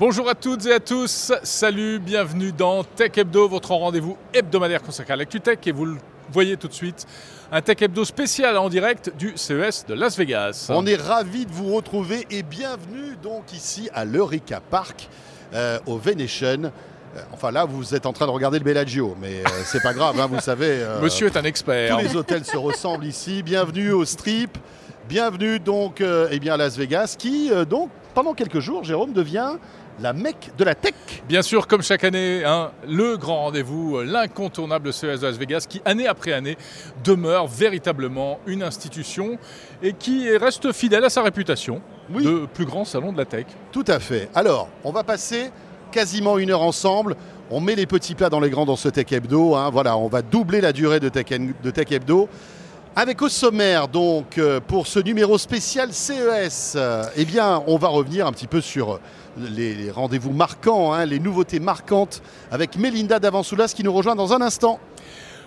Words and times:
Bonjour 0.00 0.30
à 0.30 0.34
toutes 0.34 0.64
et 0.64 0.72
à 0.72 0.80
tous, 0.80 1.30
salut, 1.42 1.98
bienvenue 1.98 2.52
dans 2.52 2.84
Tech 2.84 3.12
Hebdo, 3.18 3.46
votre 3.48 3.72
rendez-vous 3.72 4.16
hebdomadaire 4.32 4.82
consacré 4.82 5.12
à 5.12 5.16
l'actu 5.16 5.42
tech 5.42 5.58
et 5.66 5.72
vous 5.72 5.84
le 5.84 5.96
voyez 6.32 6.56
tout 6.56 6.68
de 6.68 6.72
suite, 6.72 7.06
un 7.52 7.60
Tech 7.60 7.76
Hebdo 7.82 8.06
spécial 8.06 8.56
en 8.56 8.70
direct 8.70 9.12
du 9.18 9.34
CES 9.36 9.84
de 9.86 9.92
Las 9.92 10.16
Vegas. 10.16 10.68
On 10.70 10.86
est 10.86 10.96
ravis 10.96 11.44
de 11.44 11.52
vous 11.52 11.74
retrouver 11.74 12.26
et 12.30 12.42
bienvenue 12.42 13.14
donc 13.22 13.52
ici 13.52 13.90
à 13.92 14.06
l'Eureka 14.06 14.60
Park 14.70 15.06
euh, 15.52 15.78
au 15.84 15.98
Venetian. 15.98 16.64
Euh, 16.64 16.70
Enfin 17.32 17.50
là, 17.50 17.66
vous 17.66 17.94
êtes 17.94 18.06
en 18.06 18.14
train 18.14 18.24
de 18.26 18.30
regarder 18.30 18.58
le 18.58 18.64
Bellagio, 18.64 19.14
mais 19.20 19.40
euh, 19.40 19.50
c'est 19.66 19.82
pas 19.82 19.92
grave, 19.92 20.18
hein, 20.18 20.28
vous 20.32 20.40
savez. 20.40 20.78
euh, 20.80 21.02
Monsieur 21.02 21.26
est 21.26 21.36
un 21.36 21.44
expert. 21.44 21.98
Tous 21.98 22.02
les 22.02 22.16
hôtels 22.16 22.46
se 22.46 22.56
ressemblent 22.56 23.04
ici. 23.04 23.42
Bienvenue 23.42 23.92
au 23.92 24.06
Strip. 24.06 24.56
Bienvenue 25.10 25.58
donc 25.58 26.00
euh, 26.00 26.28
eh 26.30 26.38
bien, 26.38 26.54
à 26.54 26.56
Las 26.56 26.78
Vegas, 26.78 27.16
qui 27.18 27.50
donc 27.68 27.90
pendant 28.14 28.32
quelques 28.34 28.60
jours, 28.60 28.82
Jérôme 28.84 29.12
devient 29.12 29.52
la 30.02 30.12
mecque 30.12 30.50
de 30.56 30.64
la 30.64 30.74
tech. 30.74 30.94
Bien 31.28 31.42
sûr, 31.42 31.66
comme 31.66 31.82
chaque 31.82 32.04
année, 32.04 32.42
hein, 32.44 32.70
le 32.88 33.16
grand 33.16 33.44
rendez-vous, 33.44 33.98
euh, 33.98 34.04
l'incontournable 34.04 34.92
CES 34.92 35.20
de 35.20 35.26
Las 35.26 35.36
Vegas, 35.36 35.66
qui 35.68 35.80
année 35.84 36.06
après 36.06 36.32
année 36.32 36.56
demeure 37.04 37.46
véritablement 37.46 38.38
une 38.46 38.62
institution 38.62 39.38
et 39.82 39.92
qui 39.92 40.34
reste 40.36 40.72
fidèle 40.72 41.04
à 41.04 41.10
sa 41.10 41.22
réputation 41.22 41.80
Oui. 42.12 42.24
de 42.24 42.46
plus 42.52 42.64
grand 42.64 42.84
salon 42.84 43.12
de 43.12 43.18
la 43.18 43.24
tech. 43.24 43.46
Tout 43.72 43.84
à 43.86 43.98
fait. 43.98 44.28
Alors, 44.34 44.68
on 44.84 44.92
va 44.92 45.04
passer 45.04 45.50
quasiment 45.92 46.38
une 46.38 46.50
heure 46.50 46.62
ensemble. 46.62 47.16
On 47.50 47.60
met 47.60 47.74
les 47.74 47.86
petits 47.86 48.14
plats 48.14 48.30
dans 48.30 48.40
les 48.40 48.48
grands 48.50 48.64
dans 48.66 48.76
ce 48.76 48.88
Tech 48.88 49.10
Hebdo. 49.10 49.56
hein. 49.56 49.70
Voilà, 49.70 49.96
on 49.96 50.06
va 50.06 50.22
doubler 50.22 50.60
la 50.60 50.72
durée 50.72 51.00
de 51.00 51.08
Tech, 51.08 51.26
de 51.28 51.70
Tech 51.70 51.90
Hebdo. 51.90 52.28
Avec 53.00 53.22
au 53.22 53.30
sommaire, 53.30 53.88
donc, 53.88 54.36
euh, 54.36 54.60
pour 54.60 54.86
ce 54.86 54.98
numéro 54.98 55.38
spécial 55.38 55.90
CES, 55.90 56.74
euh, 56.76 57.04
eh 57.16 57.24
bien, 57.24 57.62
on 57.66 57.78
va 57.78 57.88
revenir 57.88 58.26
un 58.26 58.32
petit 58.32 58.46
peu 58.46 58.60
sur 58.60 58.92
euh, 58.92 59.00
les, 59.38 59.74
les 59.74 59.90
rendez-vous 59.90 60.32
marquants, 60.32 60.92
hein, 60.92 61.06
les 61.06 61.18
nouveautés 61.18 61.60
marquantes, 61.60 62.20
avec 62.52 62.76
Mélinda 62.76 63.18
Davansoulas 63.18 63.72
qui 63.74 63.84
nous 63.84 63.92
rejoint 63.94 64.16
dans 64.16 64.34
un 64.34 64.42
instant. 64.42 64.78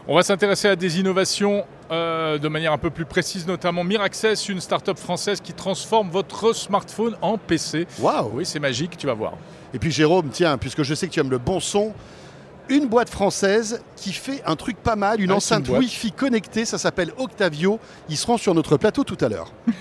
On 0.07 0.15
va 0.15 0.23
s'intéresser 0.23 0.67
à 0.67 0.75
des 0.75 0.99
innovations 0.99 1.63
euh, 1.91 2.39
de 2.39 2.47
manière 2.47 2.73
un 2.73 2.79
peu 2.79 2.89
plus 2.89 3.05
précise, 3.05 3.45
notamment 3.45 3.83
Miraccess, 3.83 4.49
une 4.49 4.59
start-up 4.59 4.97
française 4.97 5.39
qui 5.39 5.53
transforme 5.53 6.09
votre 6.09 6.53
smartphone 6.53 7.15
en 7.21 7.37
PC. 7.37 7.85
Waouh 7.99 8.31
Oui, 8.33 8.47
c'est 8.47 8.59
magique, 8.59 8.97
tu 8.97 9.05
vas 9.05 9.13
voir. 9.13 9.33
Et 9.75 9.77
puis 9.79 9.91
Jérôme, 9.91 10.29
tiens, 10.31 10.57
puisque 10.57 10.81
je 10.81 10.95
sais 10.95 11.07
que 11.07 11.13
tu 11.13 11.19
aimes 11.19 11.29
le 11.29 11.37
bon 11.37 11.59
son, 11.59 11.93
une 12.69 12.87
boîte 12.87 13.09
française 13.09 13.81
qui 13.95 14.13
fait 14.13 14.41
un 14.45 14.55
truc 14.55 14.77
pas 14.77 14.95
mal, 14.95 15.21
une 15.21 15.31
Ah, 15.31 15.35
enceinte 15.35 15.67
une. 15.67 15.77
Wi-Fi 15.77 16.11
connectée, 16.11 16.65
ça 16.65 16.77
s'appelle 16.77 17.11
Octavio. 17.17 17.79
Ils 18.09 18.17
seront 18.17 18.37
sur 18.37 18.53
notre 18.53 18.77
plateau 18.77 19.03
tout 19.03 19.17
à 19.21 19.29
l'heure. 19.29 19.51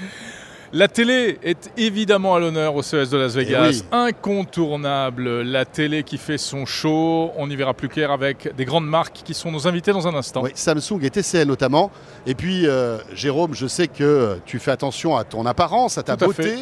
La 0.74 0.88
télé 0.88 1.38
est 1.42 1.70
évidemment 1.76 2.34
à 2.34 2.40
l'honneur 2.40 2.74
au 2.74 2.82
CES 2.82 3.10
de 3.10 3.18
Las 3.18 3.34
Vegas. 3.34 3.66
Eh 3.66 3.74
oui. 3.74 3.82
Incontournable, 3.92 5.42
la 5.42 5.66
télé 5.66 6.02
qui 6.02 6.16
fait 6.16 6.38
son 6.38 6.64
show. 6.64 7.30
On 7.36 7.46
n'y 7.46 7.56
verra 7.56 7.74
plus 7.74 7.90
clair 7.90 8.10
avec 8.10 8.56
des 8.56 8.64
grandes 8.64 8.86
marques 8.86 9.20
qui 9.22 9.34
sont 9.34 9.52
nos 9.52 9.68
invités 9.68 9.92
dans 9.92 10.08
un 10.08 10.14
instant. 10.14 10.40
Oui, 10.42 10.52
Samsung 10.54 10.98
et 11.02 11.10
TCL 11.10 11.46
notamment. 11.46 11.90
Et 12.26 12.34
puis 12.34 12.66
euh, 12.66 12.96
Jérôme, 13.12 13.54
je 13.54 13.66
sais 13.66 13.86
que 13.86 14.38
tu 14.46 14.58
fais 14.58 14.70
attention 14.70 15.14
à 15.14 15.24
ton 15.24 15.44
apparence, 15.44 15.98
à 15.98 16.02
ta 16.02 16.16
Tout 16.16 16.24
à 16.24 16.26
beauté. 16.28 16.54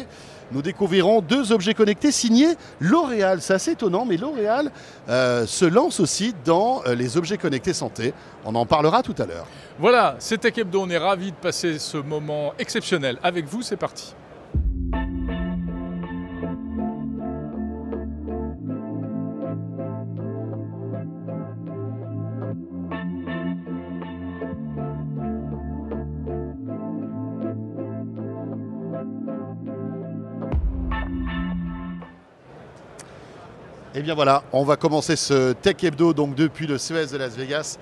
Nous 0.51 0.61
découvrirons 0.61 1.21
deux 1.21 1.51
objets 1.51 1.73
connectés 1.73 2.11
signés 2.11 2.55
L'Oréal. 2.79 3.41
C'est 3.41 3.53
assez 3.53 3.71
étonnant, 3.71 4.05
mais 4.05 4.17
L'Oréal 4.17 4.71
euh, 5.09 5.45
se 5.45 5.65
lance 5.65 5.99
aussi 5.99 6.33
dans 6.45 6.81
euh, 6.85 6.95
les 6.95 7.17
objets 7.17 7.37
connectés 7.37 7.73
santé. 7.73 8.13
On 8.45 8.55
en 8.55 8.65
parlera 8.65 9.03
tout 9.03 9.15
à 9.17 9.25
l'heure. 9.25 9.47
Voilà, 9.79 10.15
c'est 10.19 10.39
Tech 10.39 10.57
Hebdo. 10.57 10.81
On 10.81 10.89
est 10.89 10.97
ravis 10.97 11.31
de 11.31 11.37
passer 11.37 11.79
ce 11.79 11.97
moment 11.97 12.53
exceptionnel 12.59 13.17
avec 13.23 13.45
vous. 13.45 13.61
C'est 13.61 13.77
parti. 13.77 14.13
Et 34.01 34.03
bien 34.03 34.15
voilà, 34.15 34.41
on 34.51 34.63
va 34.63 34.77
commencer 34.77 35.15
ce 35.15 35.53
Tech 35.53 35.75
Hebdo 35.83 36.11
donc 36.15 36.33
depuis 36.33 36.65
le 36.65 36.79
CES 36.79 37.11
de 37.11 37.17
Las 37.19 37.35
Vegas 37.35 37.77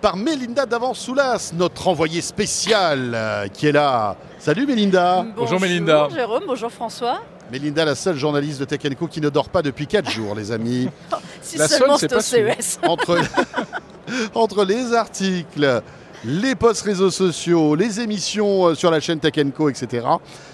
par 0.00 0.16
Mélinda 0.16 0.66
Davansoulas, 0.66 1.52
notre 1.54 1.86
envoyée 1.86 2.22
spéciale 2.22 3.12
euh, 3.14 3.46
qui 3.46 3.68
est 3.68 3.72
là. 3.72 4.16
Salut 4.40 4.66
Mélinda. 4.66 5.24
Bonjour, 5.36 5.60
Mélinda. 5.60 6.02
Bonjour 6.02 6.18
Jérôme, 6.18 6.42
bonjour 6.48 6.72
François. 6.72 7.20
Mélinda, 7.52 7.84
la 7.84 7.94
seule 7.94 8.16
journaliste 8.16 8.58
de 8.58 8.64
Tech 8.64 8.80
Co 8.98 9.06
qui 9.06 9.20
ne 9.20 9.28
dort 9.28 9.48
pas 9.48 9.62
depuis 9.62 9.86
4 9.86 10.10
jours, 10.10 10.34
les 10.34 10.50
amis. 10.50 10.88
Si 11.40 11.56
La 11.56 11.68
seulement 11.68 11.96
seule, 11.98 12.10
c'est 12.10 12.16
au 12.16 12.20
CES. 12.20 12.80
Entre, 12.88 13.20
entre 14.34 14.64
les 14.64 14.92
articles, 14.92 15.82
les 16.24 16.56
posts 16.56 16.82
réseaux 16.82 17.12
sociaux, 17.12 17.76
les 17.76 18.00
émissions 18.00 18.66
euh, 18.66 18.74
sur 18.74 18.90
la 18.90 18.98
chaîne 18.98 19.20
Tech 19.20 19.34
Co, 19.56 19.68
etc., 19.68 20.04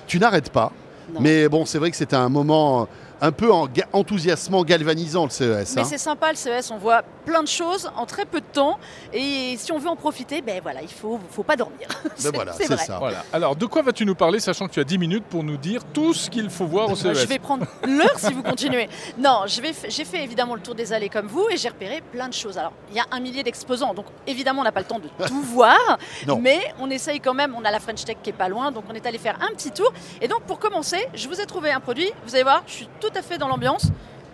tu 0.06 0.18
n'arrêtes 0.18 0.50
pas. 0.50 0.72
Non. 1.14 1.20
Mais 1.22 1.48
bon, 1.48 1.64
c'est 1.64 1.78
vrai 1.78 1.90
que 1.90 1.96
c'était 1.96 2.16
un 2.16 2.28
moment 2.28 2.86
un 3.20 3.32
peu 3.32 3.52
en- 3.52 3.68
enthousiasmant, 3.92 4.62
galvanisant 4.64 5.24
le 5.24 5.30
CES. 5.30 5.74
Mais 5.76 5.82
hein. 5.82 5.84
c'est 5.84 5.98
sympa 5.98 6.30
le 6.30 6.36
CES, 6.36 6.70
on 6.70 6.78
voit 6.78 7.02
plein 7.26 7.42
de 7.42 7.48
choses 7.48 7.90
en 7.96 8.06
très 8.06 8.24
peu 8.24 8.40
de 8.40 8.46
temps. 8.46 8.78
Et 9.12 9.56
si 9.58 9.70
on 9.72 9.78
veut 9.78 9.88
en 9.90 9.96
profiter, 9.96 10.40
ben 10.40 10.60
voilà, 10.62 10.80
il 10.80 10.88
faut, 10.88 11.20
faut 11.30 11.42
pas 11.42 11.56
dormir. 11.56 11.86
C'est- 12.16 12.34
voilà, 12.34 12.52
c'est 12.52 12.74
ça. 12.78 12.98
Voilà. 12.98 13.24
Alors, 13.32 13.54
de 13.56 13.66
quoi 13.66 13.82
vas-tu 13.82 14.06
nous 14.06 14.14
parler, 14.14 14.40
sachant 14.40 14.66
que 14.68 14.72
tu 14.72 14.80
as 14.80 14.84
10 14.84 14.96
minutes 14.96 15.24
pour 15.24 15.42
nous 15.44 15.56
dire 15.58 15.82
tout 15.92 16.14
ce 16.14 16.30
qu'il 16.30 16.48
faut 16.48 16.64
voir 16.66 16.90
au 16.90 16.94
CES 16.96 17.18
Je 17.20 17.26
vais 17.26 17.38
prendre 17.38 17.66
l'heure 17.86 18.18
si 18.18 18.32
vous 18.32 18.42
continuez. 18.42 18.88
Non, 19.18 19.42
je 19.46 19.60
vais 19.60 19.72
f- 19.72 19.86
j'ai 19.90 20.04
fait 20.04 20.22
évidemment 20.24 20.54
le 20.54 20.60
tour 20.62 20.74
des 20.74 20.92
allées 20.92 21.08
comme 21.08 21.26
vous 21.26 21.46
et 21.50 21.56
j'ai 21.56 21.68
repéré 21.68 22.00
plein 22.12 22.28
de 22.28 22.34
choses. 22.34 22.56
Alors, 22.56 22.72
il 22.90 22.96
y 22.96 23.00
a 23.00 23.04
un 23.10 23.20
millier 23.20 23.42
d'exposants, 23.42 23.92
donc 23.92 24.06
évidemment, 24.26 24.60
on 24.62 24.64
n'a 24.64 24.72
pas 24.72 24.80
le 24.80 24.86
temps 24.86 25.00
de 25.00 25.08
tout 25.26 25.42
voir. 25.42 25.98
Non. 26.26 26.38
Mais 26.38 26.60
on 26.78 26.88
essaye 26.90 27.20
quand 27.20 27.34
même, 27.34 27.54
on 27.58 27.64
a 27.64 27.70
la 27.70 27.80
French 27.80 28.04
Tech 28.04 28.16
qui 28.22 28.30
est 28.30 28.32
pas 28.32 28.48
loin, 28.48 28.70
donc 28.72 28.84
on 28.88 28.94
est 28.94 29.04
allé 29.06 29.18
faire 29.18 29.36
un 29.42 29.52
petit 29.54 29.72
tour. 29.72 29.92
Et 30.20 30.28
donc, 30.28 30.42
pour 30.42 30.58
commencer, 30.58 31.06
je 31.14 31.28
vous 31.28 31.40
ai 31.40 31.46
trouvé 31.46 31.72
un 31.72 31.80
produit. 31.80 32.10
Vous 32.26 32.34
allez 32.34 32.44
voir, 32.44 32.62
je 32.66 32.72
suis 32.72 32.88
tout 33.00 33.10
à 33.16 33.22
fait 33.22 33.36
dans 33.38 33.48
l'ambiance. 33.48 33.86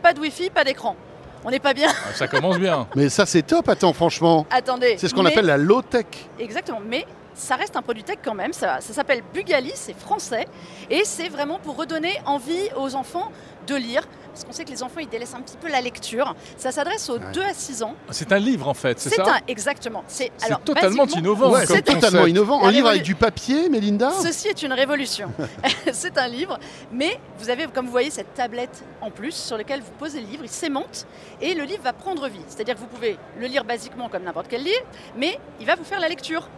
Pas 0.03 0.13
de 0.13 0.21
Wi-Fi, 0.21 0.51
pas 0.51 0.65
d'écran. 0.65 0.97
On 1.45 1.51
n'est 1.51 1.59
pas 1.61 1.75
bien. 1.75 1.89
Ah, 1.91 2.15
Ça 2.15 2.29
commence 2.29 2.59
bien. 2.59 2.87
Mais 2.95 3.09
ça, 3.09 3.27
c'est 3.27 3.43
top, 3.43 3.69
attends, 3.69 3.93
franchement. 3.93 4.47
Attendez. 4.51 4.97
C'est 4.99 5.09
ce 5.09 5.15
qu'on 5.15 5.23
mais- 5.23 5.31
appelle 5.33 5.47
la 5.47 5.57
low-tech. 5.57 6.07
Exactement, 6.39 6.81
mais 6.87 7.05
ça 7.35 7.57
reste 7.57 7.77
un 7.77 7.83
produit 7.83 8.05
tech 8.05 8.19
quand 8.25 8.35
même. 8.35 8.53
Ça, 8.53 8.81
ça 8.81 8.93
s'appelle 8.93 9.23
Bugali, 9.35 9.73
c'est 9.75 9.99
français. 9.99 10.47
Et 10.91 11.03
c'est 11.05 11.29
vraiment 11.29 11.59
pour 11.59 11.77
redonner 11.77 12.13
envie 12.27 12.69
aux 12.77 12.95
enfants 12.95 13.33
de 13.67 13.75
lire. 13.75 14.03
Parce 14.33 14.45
qu'on 14.45 14.53
sait 14.53 14.65
que 14.65 14.71
les 14.71 14.83
enfants, 14.83 15.01
ils 15.01 15.09
délaissent 15.09 15.35
un 15.35 15.41
petit 15.43 15.57
peu 15.59 15.69
la 15.69 15.81
lecture. 15.81 16.35
Ça 16.57 16.73
s'adresse 16.73 17.09
aux 17.11 17.19
Ouais. 17.19 17.33
2 17.35 17.43
à 17.43 17.53
6 17.55 17.83
ans. 17.83 17.95
C'est 18.11 18.33
un 18.33 18.39
livre, 18.39 18.67
en 18.69 18.75
fait, 18.75 18.99
c'est 18.99 19.11
C'est 19.11 19.17
ça 19.17 19.35
un, 19.37 19.41
exactement. 19.47 20.03
C'est 20.09 20.33
totalement 20.65 21.07
innovant 21.07 21.51
Ouais, 21.53 21.67
c'est 21.67 21.83
totalement 21.83 22.27
innovant. 22.27 22.65
Un 22.65 22.71
livre 22.71 22.89
avec 22.89 23.03
du 23.03 23.15
papier, 23.15 23.69
Mélinda 23.69 24.11
Ceci 24.11 24.49
est 24.49 24.63
une 24.63 24.73
révolution. 24.73 25.31
c'est 25.93 26.17
un 26.19 26.29
livre, 26.29 26.59
mais 26.91 27.19
vous 27.39 27.51
avez, 27.51 27.67
comme 27.67 27.87
vous 27.87 27.93
voyez, 27.93 28.11
cette 28.11 28.33
tablette 28.35 28.83
en 29.01 29.11
plus 29.11 29.33
sur 29.35 29.57
laquelle 29.59 29.81
vous 29.81 29.93
posez 29.99 30.21
le 30.21 30.27
livre, 30.27 30.45
il 30.45 30.51
s'aimante 30.51 31.07
et 31.41 31.55
le 31.55 31.65
livre 31.65 31.83
va 31.83 31.93
prendre 31.93 32.27
vie. 32.29 32.41
C'est-à-dire 32.49 32.75
que 32.75 32.81
vous 32.81 32.87
pouvez 32.87 33.19
le 33.39 33.47
lire 33.47 33.65
basiquement 33.65 34.09
comme 34.09 34.23
n'importe 34.23 34.47
quel 34.49 34.63
livre, 34.63 34.83
mais 35.17 35.39
il 35.61 35.67
va 35.67 35.75
vous 35.75 35.85
faire 35.85 36.01
la 36.01 36.09
lecture. 36.09 36.49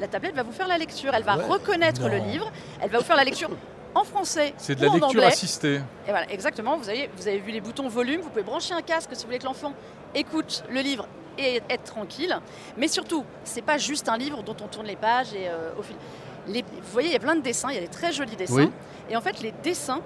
La 0.00 0.06
tablette 0.08 0.34
va 0.34 0.44
vous 0.44 0.52
faire 0.52 0.68
la 0.68 0.78
lecture, 0.78 1.12
elle 1.14 1.24
va 1.24 1.36
Ouais. 1.36 1.44
reconnaître 1.44 2.00
Non. 2.02 2.08
le 2.08 2.18
livre, 2.18 2.50
elle 2.80 2.90
va 2.90 2.98
vous 2.98 3.04
faire 3.04 3.16
la 3.16 3.24
lecture 3.24 3.50
en 3.98 4.04
français 4.04 4.54
C'est 4.56 4.74
de 4.74 4.80
ou 4.80 4.84
la 4.84 4.90
en 4.90 4.94
lecture 4.94 5.08
anglais. 5.08 5.24
assistée. 5.26 5.76
Et 6.06 6.10
voilà, 6.10 6.30
exactement. 6.32 6.76
Vous 6.76 6.88
avez, 6.88 7.10
vous 7.16 7.28
avez 7.28 7.38
vu 7.38 7.50
les 7.52 7.60
boutons 7.60 7.88
volume. 7.88 8.20
Vous 8.20 8.30
pouvez 8.30 8.42
brancher 8.42 8.74
un 8.74 8.82
casque 8.82 9.10
si 9.12 9.20
vous 9.22 9.26
voulez 9.26 9.38
que 9.38 9.44
l'enfant 9.44 9.72
écoute 10.14 10.64
le 10.70 10.80
livre 10.80 11.06
et 11.38 11.60
être 11.70 11.84
tranquille. 11.84 12.36
Mais 12.76 12.88
surtout, 12.88 13.24
c'est 13.44 13.62
pas 13.62 13.78
juste 13.78 14.08
un 14.08 14.16
livre 14.18 14.42
dont 14.42 14.56
on 14.62 14.66
tourne 14.68 14.86
les 14.86 14.96
pages 14.96 15.32
et 15.34 15.48
euh, 15.48 15.70
au 15.78 15.82
fil. 15.82 15.96
Les- 16.48 16.62
vous 16.62 16.92
voyez, 16.92 17.08
il 17.08 17.12
y 17.12 17.16
a 17.16 17.20
plein 17.20 17.36
de 17.36 17.42
dessins. 17.42 17.68
Il 17.70 17.74
y 17.74 17.78
a 17.78 17.82
des 17.82 17.88
très 17.88 18.12
jolis 18.12 18.36
dessins. 18.36 18.54
Oui. 18.54 18.70
Et 19.10 19.16
en 19.16 19.20
fait, 19.20 19.40
les 19.40 19.52
dessins 19.62 20.00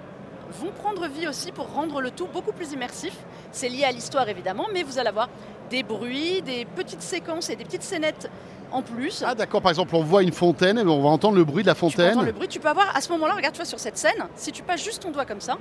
vont 0.59 0.71
prendre 0.71 1.07
vie 1.07 1.27
aussi 1.27 1.51
pour 1.51 1.71
rendre 1.73 2.01
le 2.01 2.11
tout 2.11 2.27
beaucoup 2.27 2.51
plus 2.51 2.73
immersif. 2.73 3.13
C'est 3.51 3.69
lié 3.69 3.85
à 3.85 3.91
l'histoire 3.91 4.27
évidemment, 4.29 4.67
mais 4.73 4.83
vous 4.83 4.99
allez 4.99 5.09
avoir 5.09 5.29
des 5.73 5.81
bruits, 5.83 6.41
des 6.43 6.65
petites 6.65 7.01
séquences 7.01 7.49
et 7.49 7.55
des 7.55 7.63
petites 7.65 7.81
scénettes 7.83 8.29
en 8.71 8.83
plus. 8.83 9.23
Ah 9.25 9.33
d'accord, 9.33 9.59
par 9.61 9.71
exemple, 9.71 9.95
on 9.95 10.03
voit 10.03 10.21
une 10.21 10.31
fontaine, 10.31 10.77
et 10.77 10.83
on 10.83 11.01
va 11.01 11.09
entendre 11.09 11.35
le 11.35 11.43
bruit 11.43 11.63
de 11.63 11.67
la 11.67 11.73
Tu 11.73 11.81
peux 11.81 11.89
fontaine. 11.89 12.11
entendre 12.11 12.27
le 12.27 12.31
bruit. 12.31 12.47
Tu 12.47 12.59
peux 12.59 12.69
avoir 12.69 12.95
à 12.95 13.01
ce 13.01 13.11
moment-là, 13.13 13.33
regarde, 13.33 13.53
tu 13.55 13.57
vois 13.59 13.65
sur 13.65 13.79
cette 13.79 13.97
scène, 13.97 14.23
si 14.35 14.51
tu 14.51 14.61
passes 14.61 14.83
juste 14.83 15.01
ton 15.01 15.09
doigt 15.11 15.25
comme 15.25 15.41
ça. 15.41 15.57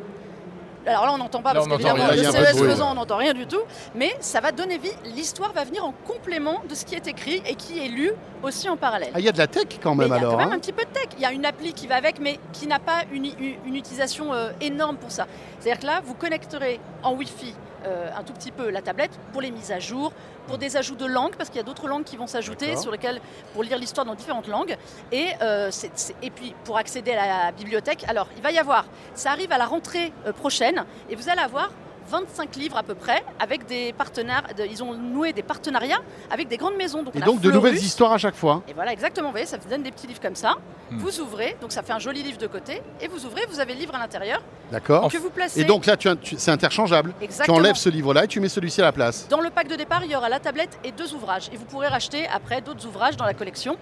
Alors 0.84 1.06
là, 1.06 1.12
on 1.14 1.18
n'entend 1.18 1.40
pas 1.42 1.54
Là, 1.54 1.60
parce 1.60 1.68
qu'évidemment, 1.68 2.08
le 2.10 2.16
CES 2.24 2.56
bruit, 2.56 2.68
faisant, 2.70 2.90
on 2.90 2.94
n'entend 2.94 3.16
rien 3.16 3.32
du 3.34 3.46
tout. 3.46 3.60
Mais 3.94 4.10
ça 4.18 4.40
va 4.40 4.50
donner 4.50 4.78
vie. 4.78 4.90
L'histoire 5.14 5.52
va 5.52 5.62
venir 5.62 5.84
en 5.84 5.92
complément 6.06 6.60
de 6.68 6.74
ce 6.74 6.84
qui 6.84 6.96
est 6.96 7.06
écrit 7.06 7.40
et 7.46 7.54
qui 7.54 7.78
est 7.78 7.88
lu 7.88 8.10
aussi 8.42 8.68
en 8.68 8.76
parallèle. 8.76 9.10
Ah, 9.14 9.20
il 9.20 9.24
y 9.24 9.28
a 9.28 9.32
de 9.32 9.38
la 9.38 9.46
tech 9.46 9.66
quand 9.80 9.94
Mais 9.94 10.08
même 10.08 10.08
il 10.08 10.10
y 10.10 10.14
a 10.14 10.18
alors. 10.18 10.32
quand 10.32 10.38
même 10.38 10.48
hein. 10.52 10.56
un 10.56 10.58
petit 10.58 10.72
peu 10.72 10.82
de 10.84 10.90
tech. 10.90 11.06
Il 11.16 11.22
y 11.22 11.24
a 11.24 11.30
une 11.30 11.46
appli 11.46 11.72
qui 11.72 11.86
va 11.86 11.94
avec, 11.94 12.18
mais 12.18 12.40
qui 12.52 12.66
n'a 12.66 12.80
pas 12.80 13.02
une, 13.12 13.26
une- 13.26 13.58
une 13.64 13.76
utilisation 13.76 14.32
euh, 14.34 14.50
énorme 14.60 14.96
pour 14.96 15.12
ça. 15.12 15.28
C'est-à-dire 15.60 15.80
que 15.80 15.86
là, 15.86 16.00
vous 16.04 16.14
connecterez 16.14 16.80
en 17.04 17.12
Wi-Fi 17.14 17.54
euh, 17.86 18.10
un 18.16 18.22
tout 18.22 18.32
petit 18.32 18.50
peu 18.50 18.70
la 18.70 18.82
tablette 18.82 19.12
pour 19.32 19.42
les 19.42 19.50
mises 19.50 19.72
à 19.72 19.78
jour, 19.78 20.12
pour 20.46 20.58
des 20.58 20.76
ajouts 20.76 20.96
de 20.96 21.06
langues, 21.06 21.34
parce 21.36 21.48
qu'il 21.48 21.58
y 21.58 21.60
a 21.60 21.64
d'autres 21.64 21.88
langues 21.88 22.04
qui 22.04 22.16
vont 22.16 22.26
s'ajouter 22.26 22.76
sur 22.76 22.90
lesquelles 22.90 23.20
pour 23.52 23.62
lire 23.62 23.78
l'histoire 23.78 24.06
dans 24.06 24.14
différentes 24.14 24.48
langues. 24.48 24.76
Et, 25.10 25.28
euh, 25.40 25.70
et 26.22 26.30
puis 26.30 26.54
pour 26.64 26.78
accéder 26.78 27.12
à 27.12 27.46
la 27.46 27.52
bibliothèque, 27.52 28.04
alors 28.08 28.28
il 28.36 28.42
va 28.42 28.50
y 28.50 28.58
avoir, 28.58 28.86
ça 29.14 29.30
arrive 29.30 29.52
à 29.52 29.58
la 29.58 29.66
rentrée 29.66 30.12
euh, 30.26 30.32
prochaine, 30.32 30.84
et 31.08 31.16
vous 31.16 31.28
allez 31.28 31.42
avoir 31.42 31.70
25 32.08 32.56
livres 32.56 32.76
à 32.76 32.82
peu 32.82 32.94
près 32.94 33.22
avec 33.40 33.66
des 33.66 33.92
partenaires. 33.92 34.42
de- 34.56 34.64
ils 34.64 34.82
ont 34.82 34.94
noué 34.94 35.32
des 35.32 35.42
partenariats 35.42 36.00
avec 36.30 36.48
des 36.48 36.56
grandes 36.56 36.76
maisons. 36.76 37.02
Donc 37.02 37.14
Et 37.14 37.18
on 37.18 37.22
a 37.22 37.24
donc 37.26 37.36
de 37.40 37.48
Fleurus. 37.50 37.54
nouvelles 37.54 37.82
histoires 37.84 38.12
à 38.12 38.18
chaque 38.18 38.34
fois. 38.34 38.62
Et 38.68 38.72
voilà, 38.72 38.92
exactement. 38.92 39.28
Vous 39.28 39.32
voyez, 39.32 39.46
ça 39.46 39.56
vous 39.58 39.68
donne 39.68 39.82
des 39.82 39.90
petits 39.90 40.06
livres 40.06 40.20
comme 40.20 40.34
ça. 40.34 40.54
Hmm. 40.90 40.98
Vous 40.98 41.20
ouvrez, 41.20 41.56
donc 41.60 41.72
ça 41.72 41.82
fait 41.82 41.92
un 41.92 41.98
joli 41.98 42.22
livre 42.22 42.38
de 42.38 42.46
côté. 42.46 42.82
Et 43.00 43.08
vous 43.08 43.24
ouvrez, 43.26 43.42
vous 43.50 43.60
avez 43.60 43.72
le 43.74 43.80
livre 43.80 43.94
à 43.94 43.98
l'intérieur 43.98 44.42
D'accord. 44.70 45.10
que 45.10 45.16
vous 45.18 45.30
placez. 45.30 45.60
Et 45.60 45.64
donc 45.64 45.86
là, 45.86 45.96
tu, 45.96 46.08
tu- 46.18 46.36
c'est 46.38 46.50
interchangeable. 46.50 47.14
exactement. 47.20 47.56
Tu 47.56 47.60
enlèves 47.60 47.76
ce 47.76 47.88
livre-là 47.88 48.24
et 48.24 48.28
tu 48.28 48.40
mets 48.40 48.48
celui-ci 48.48 48.80
à 48.80 48.84
la 48.84 48.92
place. 48.92 49.26
Dans 49.28 49.40
le 49.40 49.50
pack 49.50 49.68
de 49.68 49.76
départ, 49.76 50.04
il 50.04 50.10
y 50.10 50.16
aura 50.16 50.28
la 50.28 50.40
tablette 50.40 50.78
et 50.84 50.92
deux 50.92 51.14
ouvrages. 51.14 51.48
Et 51.52 51.56
vous 51.56 51.64
pourrez 51.64 51.88
racheter 51.88 52.26
après 52.26 52.60
d'autres 52.60 52.86
ouvrages 52.86 53.16
dans 53.16 53.24
la 53.26 53.34
collection. 53.34 53.76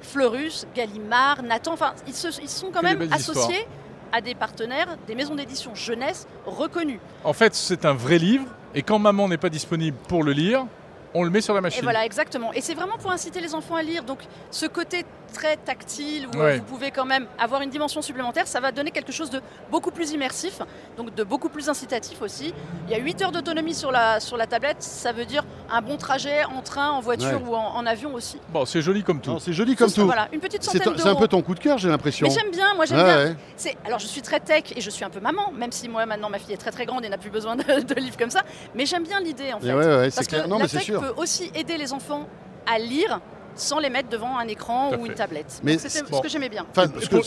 Fleurus, 0.00 0.66
Gallimard, 0.74 1.42
Nathan, 1.42 1.74
enfin, 1.74 1.92
ils, 2.08 2.14
se- 2.14 2.40
ils 2.42 2.48
sont 2.48 2.70
quand 2.72 2.80
Que 2.80 2.86
même 2.86 3.12
associés 3.12 3.66
à 4.12 4.20
des 4.20 4.34
partenaires, 4.34 4.96
des 5.06 5.14
maisons 5.14 5.34
d'édition 5.34 5.74
jeunesse 5.74 6.26
reconnues. 6.46 7.00
En 7.24 7.32
fait, 7.32 7.54
c'est 7.54 7.84
un 7.84 7.94
vrai 7.94 8.18
livre. 8.18 8.44
Et 8.74 8.82
quand 8.82 8.98
maman 8.98 9.28
n'est 9.28 9.38
pas 9.38 9.48
disponible 9.50 9.96
pour 10.08 10.22
le 10.22 10.32
lire, 10.32 10.66
on 11.14 11.24
le 11.24 11.30
met 11.30 11.40
sur 11.40 11.52
la 11.54 11.58
Et 11.60 11.62
machine. 11.62 11.82
voilà, 11.82 12.04
exactement. 12.06 12.52
Et 12.52 12.60
c'est 12.60 12.74
vraiment 12.74 12.96
pour 12.98 13.10
inciter 13.10 13.40
les 13.40 13.54
enfants 13.54 13.74
à 13.76 13.82
lire. 13.82 14.04
Donc, 14.04 14.18
ce 14.50 14.66
côté 14.66 15.04
très 15.32 15.56
tactile, 15.56 16.28
où 16.28 16.38
euh, 16.38 16.42
Ouais. 16.44 16.56
vous 16.58 16.62
pouvez 16.64 16.90
quand 16.90 17.04
même 17.04 17.26
avoir 17.38 17.62
une 17.62 17.70
dimension 17.70 18.02
supplémentaire, 18.02 18.46
ça 18.46 18.60
va 18.60 18.70
donner 18.72 18.90
quelque 18.90 19.12
chose 19.12 19.30
de 19.30 19.40
beaucoup 19.70 19.90
plus 19.90 20.12
immersif, 20.12 20.60
donc 20.96 21.14
de 21.14 21.24
beaucoup 21.24 21.48
plus 21.48 21.68
incitatif 21.68 22.22
aussi. 22.22 22.54
Il 22.86 22.92
y 22.92 22.94
a 22.94 22.98
8 22.98 23.22
heures 23.22 23.32
d'autonomie 23.32 23.74
sur 23.74 23.90
la, 23.90 24.20
sur 24.20 24.36
la 24.36 24.46
tablette, 24.46 24.82
ça 24.82 25.12
veut 25.12 25.24
dire 25.24 25.44
un 25.70 25.80
bon 25.82 25.96
trajet 25.96 26.44
en 26.44 26.60
train, 26.62 26.90
en 26.90 27.00
voiture 27.00 27.42
Ouais. 27.42 27.48
ou 27.48 27.54
en, 27.54 27.74
en 27.76 27.86
avion 27.86 28.14
aussi. 28.14 28.38
Bon, 28.50 28.64
c'est 28.64 28.82
joli 28.82 29.02
comme 29.02 29.20
tout. 29.20 29.38
C'est 29.40 29.52
joli 29.52 29.74
comme 29.76 29.90
tout. 29.90 30.04
Voilà, 30.04 30.28
une 30.32 30.40
petite 30.40 30.62
C'est 30.62 30.78
centaine 30.78 30.94
c'est 30.98 31.08
un 31.08 31.14
peu 31.14 31.28
ton 31.28 31.42
coup 31.42 31.54
de 31.54 31.60
cœur, 31.60 31.78
j'ai 31.78 31.88
l'impression. 31.88 32.26
Mais 32.26 32.32
j'aime 32.34 32.50
bien, 32.50 32.74
moi 32.74 32.84
j'aime 32.84 33.02
bien. 33.02 33.24
ouais. 33.64 33.76
Alors 33.84 33.98
je 33.98 34.06
suis 34.06 34.22
très 34.22 34.40
tech 34.40 34.64
et 34.76 34.80
je 34.80 34.90
suis 34.90 35.04
un 35.04 35.10
peu 35.10 35.20
maman, 35.20 35.50
même 35.52 35.72
si 35.72 35.88
moi 35.88 36.04
maintenant 36.06 36.28
ma 36.30 36.38
fille 36.38 36.52
est 36.54 36.58
très 36.58 36.70
très 36.70 36.84
grande 36.86 37.04
et 37.04 37.08
n'a 37.08 37.18
plus 37.18 37.30
besoin 37.30 37.56
de, 37.56 37.62
de 37.62 37.94
livres 37.94 38.16
comme 38.18 38.30
ça. 38.30 38.42
Mais 38.74 38.84
j'aime 38.86 39.04
bien 39.04 39.20
l'idée 39.20 39.52
en 39.52 39.58
Et 39.58 39.62
fait. 39.62 39.72
ouais, 39.72 39.86
ouais, 39.86 40.10
c'est 40.10 40.16
Parce 40.16 40.26
que 40.26 40.34
clair. 40.34 40.48
Non, 40.48 40.58
la 40.58 40.64
mais 40.64 40.68
tech 40.68 40.82
sûr. 40.82 41.00
peut 41.00 41.12
aussi 41.16 41.50
aider 41.54 41.76
les 41.78 41.92
enfants 41.92 42.26
à 42.66 42.78
lire 42.78 43.20
sans 43.54 43.78
les 43.78 43.90
mettre 43.90 44.08
devant 44.08 44.38
un 44.38 44.46
écran 44.48 44.90
ou 44.94 45.02
fait. 45.04 45.08
une 45.10 45.14
tablette. 45.14 45.60
Mais 45.62 45.76
C'était 45.78 45.88
c'est- 46.06 46.14
ce 46.14 46.20
que 46.20 46.28
j'aimais 46.28 46.48
bien. 46.48 46.64
Enfin, 46.70 46.86
Et 46.86 46.88
parce 46.88 47.08
pour- 47.08 47.20
que- 47.20 47.26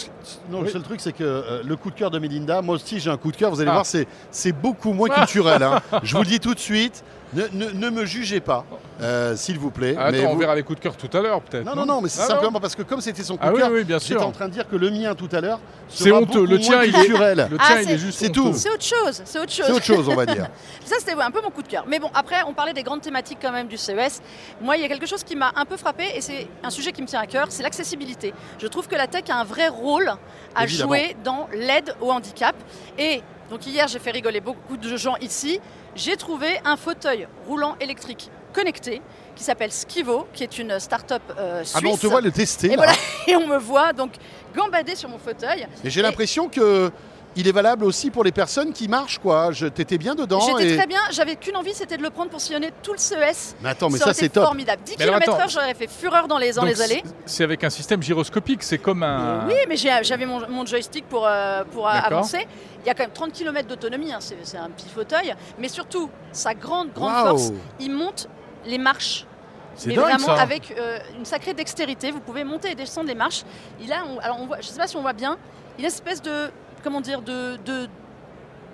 non, 0.51 0.61
le 0.61 0.69
seul 0.69 0.81
truc, 0.83 0.99
c'est 1.01 1.13
que 1.13 1.23
euh, 1.23 1.61
le 1.63 1.75
coup 1.75 1.89
de 1.91 1.95
cœur 1.95 2.11
de 2.11 2.19
Melinda, 2.19 2.61
moi 2.61 2.75
aussi 2.75 2.99
j'ai 2.99 3.09
un 3.09 3.17
coup 3.17 3.31
de 3.31 3.37
cœur, 3.37 3.51
vous 3.51 3.61
allez 3.61 3.69
Ah. 3.69 3.73
voir, 3.73 3.85
c'est 3.85 4.07
c'est 4.31 4.51
beaucoup 4.51 4.93
moins 4.93 5.09
culturel. 5.09 5.61
hein. 5.63 5.81
Je 6.03 6.15
vous 6.15 6.23
le 6.23 6.27
dis 6.29 6.39
tout 6.39 6.53
de 6.53 6.59
suite, 6.59 7.03
ne, 7.35 7.65
ne- 7.65 7.71
ne 7.71 7.89
me 7.89 8.05
jugez 8.05 8.39
pas, 8.39 8.65
euh, 9.01 9.35
s'il 9.35 9.59
vous 9.59 9.69
plaît. 9.71 9.95
Attends, 9.97 10.11
Mais 10.11 10.25
on 10.25 10.33
vous- 10.33 10.39
verra 10.39 10.55
les 10.55 10.63
coups 10.63 10.79
de 10.79 10.83
cœur 10.83 10.95
tout 10.95 11.09
à 11.15 11.21
l'heure, 11.21 11.41
peut-être. 11.41 11.65
Non, 11.65 11.75
non, 11.75 11.85
non, 11.85 12.01
mais 12.01 12.09
c'est 12.09 12.21
Ah, 12.21 12.27
simplement 12.27 12.59
parce 12.59 12.75
que 12.75 12.81
comme 12.83 13.01
c'était 13.01 13.23
son 13.23 13.35
coup 13.37 13.43
Ah 13.45 13.51
de 13.51 13.57
cœur, 13.57 13.69
oui, 13.71 13.83
bien 13.83 13.97
j'étais 13.99 14.21
en 14.21 14.31
train 14.31 14.47
de 14.47 14.53
dire 14.53 14.67
que 14.69 14.75
le 14.75 14.89
mien 14.89 15.13
tout 15.15 15.29
à 15.31 15.41
l'heure, 15.41 15.59
C'est 15.89 16.11
honteux. 16.11 16.45
Le 16.45 16.59
tien, 16.59 16.83
il 16.83 16.89
est- 16.95 16.99
culturel. 16.99 17.47
Le 17.51 17.57
Ah, 17.59 17.65
tien, 17.67 17.79
il 17.81 17.85
c'est- 17.87 17.93
est 17.93 17.97
juste 17.97 18.19
c'est 18.19 18.29
tout. 18.29 18.53
C'est 18.53 18.69
autre 18.71 18.83
chose, 18.83 19.21
c'est 19.25 19.39
autre 19.39 19.51
chose. 19.51 19.65
C'est 19.67 19.71
autre 19.73 19.83
chose, 19.85 20.09
on 20.09 20.15
va 20.15 20.25
dire. 20.25 20.47
Ça, 20.85 20.95
c'était 20.99 21.13
ouais, 21.15 21.23
un 21.23 21.31
peu 21.31 21.41
mon 21.41 21.49
coup 21.51 21.61
de 21.61 21.67
cœur. 21.67 21.85
Mais 21.87 21.99
bon, 21.99 22.09
après, 22.13 22.37
on 22.47 22.53
parlait 22.53 22.73
des 22.73 22.83
grandes 22.83 23.01
thématiques 23.01 23.39
quand 23.41 23.51
même 23.51 23.67
du 23.67 23.77
CES. 23.77 24.21
Moi, 24.61 24.77
il 24.77 24.81
y 24.81 24.85
a 24.85 24.87
quelque 24.87 25.05
chose 25.05 25.23
qui 25.23 25.35
m'a 25.35 25.51
un 25.55 25.65
peu 25.65 25.77
frappé 25.77 26.05
et 26.15 26.21
c'est 26.21 26.47
un 26.63 26.69
sujet 26.69 26.91
qui 26.91 27.01
me 27.01 27.07
tient 27.07 27.19
à 27.19 27.27
cœur, 27.27 27.47
c'est 27.49 27.63
l'accessibilité. 27.63 28.33
Je 28.59 28.67
trouve 28.67 28.87
que 28.87 28.95
la 28.95 29.07
tech 29.07 29.23
a 29.29 29.35
un 29.39 29.43
vrai 29.43 29.67
rôle 29.67 30.11
à 30.55 30.63
Évidemment. 30.63 30.89
jouer 30.89 31.15
dans 31.23 31.47
l'aide 31.53 31.93
au 32.01 32.11
handicap. 32.11 32.55
Et 32.97 33.21
donc 33.49 33.65
hier, 33.67 33.87
j'ai 33.87 33.99
fait 33.99 34.11
rigoler 34.11 34.41
beaucoup 34.41 34.77
de 34.77 34.97
gens 34.97 35.15
ici. 35.21 35.59
J'ai 35.95 36.17
trouvé 36.17 36.59
un 36.65 36.77
fauteuil 36.77 37.27
roulant 37.47 37.75
électrique 37.79 38.29
connecté 38.53 39.01
qui 39.35 39.43
s'appelle 39.43 39.71
Skivo, 39.71 40.27
qui 40.33 40.43
est 40.43 40.57
une 40.57 40.79
start-up 40.79 41.21
euh, 41.37 41.63
suisse. 41.63 41.81
Ah 41.83 41.87
on 41.87 41.97
te 41.97 42.07
voit 42.07 42.21
le 42.21 42.31
tester. 42.31 42.67
et 42.67 42.69
là. 42.71 42.75
voilà, 42.77 42.93
et 43.27 43.35
on 43.35 43.47
me 43.47 43.57
voit 43.57 43.93
donc 43.93 44.13
gambader 44.55 44.95
sur 44.95 45.09
mon 45.09 45.19
fauteuil. 45.19 45.67
Et 45.83 45.89
j'ai 45.89 46.01
l'impression 46.01 46.47
que 46.47 46.89
il 47.35 47.47
est 47.47 47.51
valable 47.51 47.83
aussi 47.83 48.11
pour 48.11 48.23
les 48.23 48.31
personnes 48.31 48.71
qui 48.73 48.87
marchent, 48.87 49.19
quoi. 49.19 49.51
Je 49.51 49.67
t'étais 49.67 49.97
bien 49.97 50.15
dedans. 50.15 50.39
J'étais 50.39 50.73
et- 50.73 50.77
très 50.77 50.87
bien, 50.87 51.01
j'avais 51.11 51.35
qu'une 51.35 51.57
envie, 51.57 51.73
c'était 51.73 51.97
de 51.97 52.03
le 52.03 52.09
prendre 52.09 52.29
pour 52.31 52.39
sillonner 52.41 52.71
tout 52.81 52.93
le 52.93 52.97
CES. 52.97 53.55
Mais 53.61 53.69
attends, 53.69 53.89
mais 53.89 53.97
ça 53.99 54.13
c'est 54.13 54.29
top. 54.29 54.45
formidable. 54.45 54.81
10 54.85 54.95
Mais 54.99 55.03
alors, 55.05 55.19
km/h, 55.19 55.49
j'aurais 55.51 55.73
fait 55.73 55.89
fureur 55.89 56.27
dans 56.27 56.37
les, 56.37 56.53
dans 56.53 56.63
les 56.63 56.81
allées. 56.81 57.03
C'est 57.25 57.43
avec 57.43 57.63
un 57.63 57.69
système 57.69 58.01
gyroscopique, 58.01 58.63
c'est 58.63 58.77
comme 58.77 59.03
un. 59.03 59.47
Oui, 59.47 59.55
mais 59.67 59.75
j'avais 59.77 60.25
mon, 60.25 60.47
mon 60.49 60.65
joystick 60.65 61.07
pour, 61.07 61.25
euh, 61.27 61.63
pour 61.71 61.87
euh, 61.87 61.91
avancer. 61.91 62.47
Il 62.83 62.87
y 62.87 62.89
a 62.89 62.93
quand 62.93 63.03
même 63.03 63.11
30 63.13 63.31
km 63.33 63.67
d'autonomie, 63.67 64.13
hein, 64.13 64.19
c'est 64.21 64.57
un 64.57 64.69
petit 64.69 64.89
fauteuil. 64.89 65.33
Mais 65.57 65.67
surtout, 65.67 66.09
sa 66.31 66.53
grande, 66.53 66.93
grande 66.93 67.27
force, 67.27 67.51
il 67.79 67.91
monte 67.91 68.29
les 68.65 68.77
marches. 68.77 69.25
C'est 69.77 69.89
mais 69.89 69.95
dingue, 69.95 70.05
vraiment 70.05 70.27
ça. 70.27 70.41
avec 70.41 70.73
euh, 70.79 70.99
une 71.17 71.25
sacrée 71.25 71.53
dextérité, 71.53 72.09
vous 72.11 72.21
pouvez 72.21 72.43
monter 72.45 72.71
et 72.71 72.75
descendre 72.75 73.07
les 73.09 73.15
marches. 73.15 73.41
Il 73.81 73.91
a, 73.91 74.05
on- 74.05 74.19
alors 74.19 74.37
on 74.39 74.45
voit, 74.45 74.61
je 74.61 74.67
ne 74.67 74.71
sais 74.71 74.79
pas 74.79 74.87
si 74.87 74.95
on 74.95 75.01
voit 75.01 75.11
bien, 75.11 75.37
une 75.77 75.83
espèce 75.83 76.21
de, 76.21 76.49
comment 76.85 77.01
dire, 77.01 77.21
de, 77.23 77.57
de, 77.65 77.89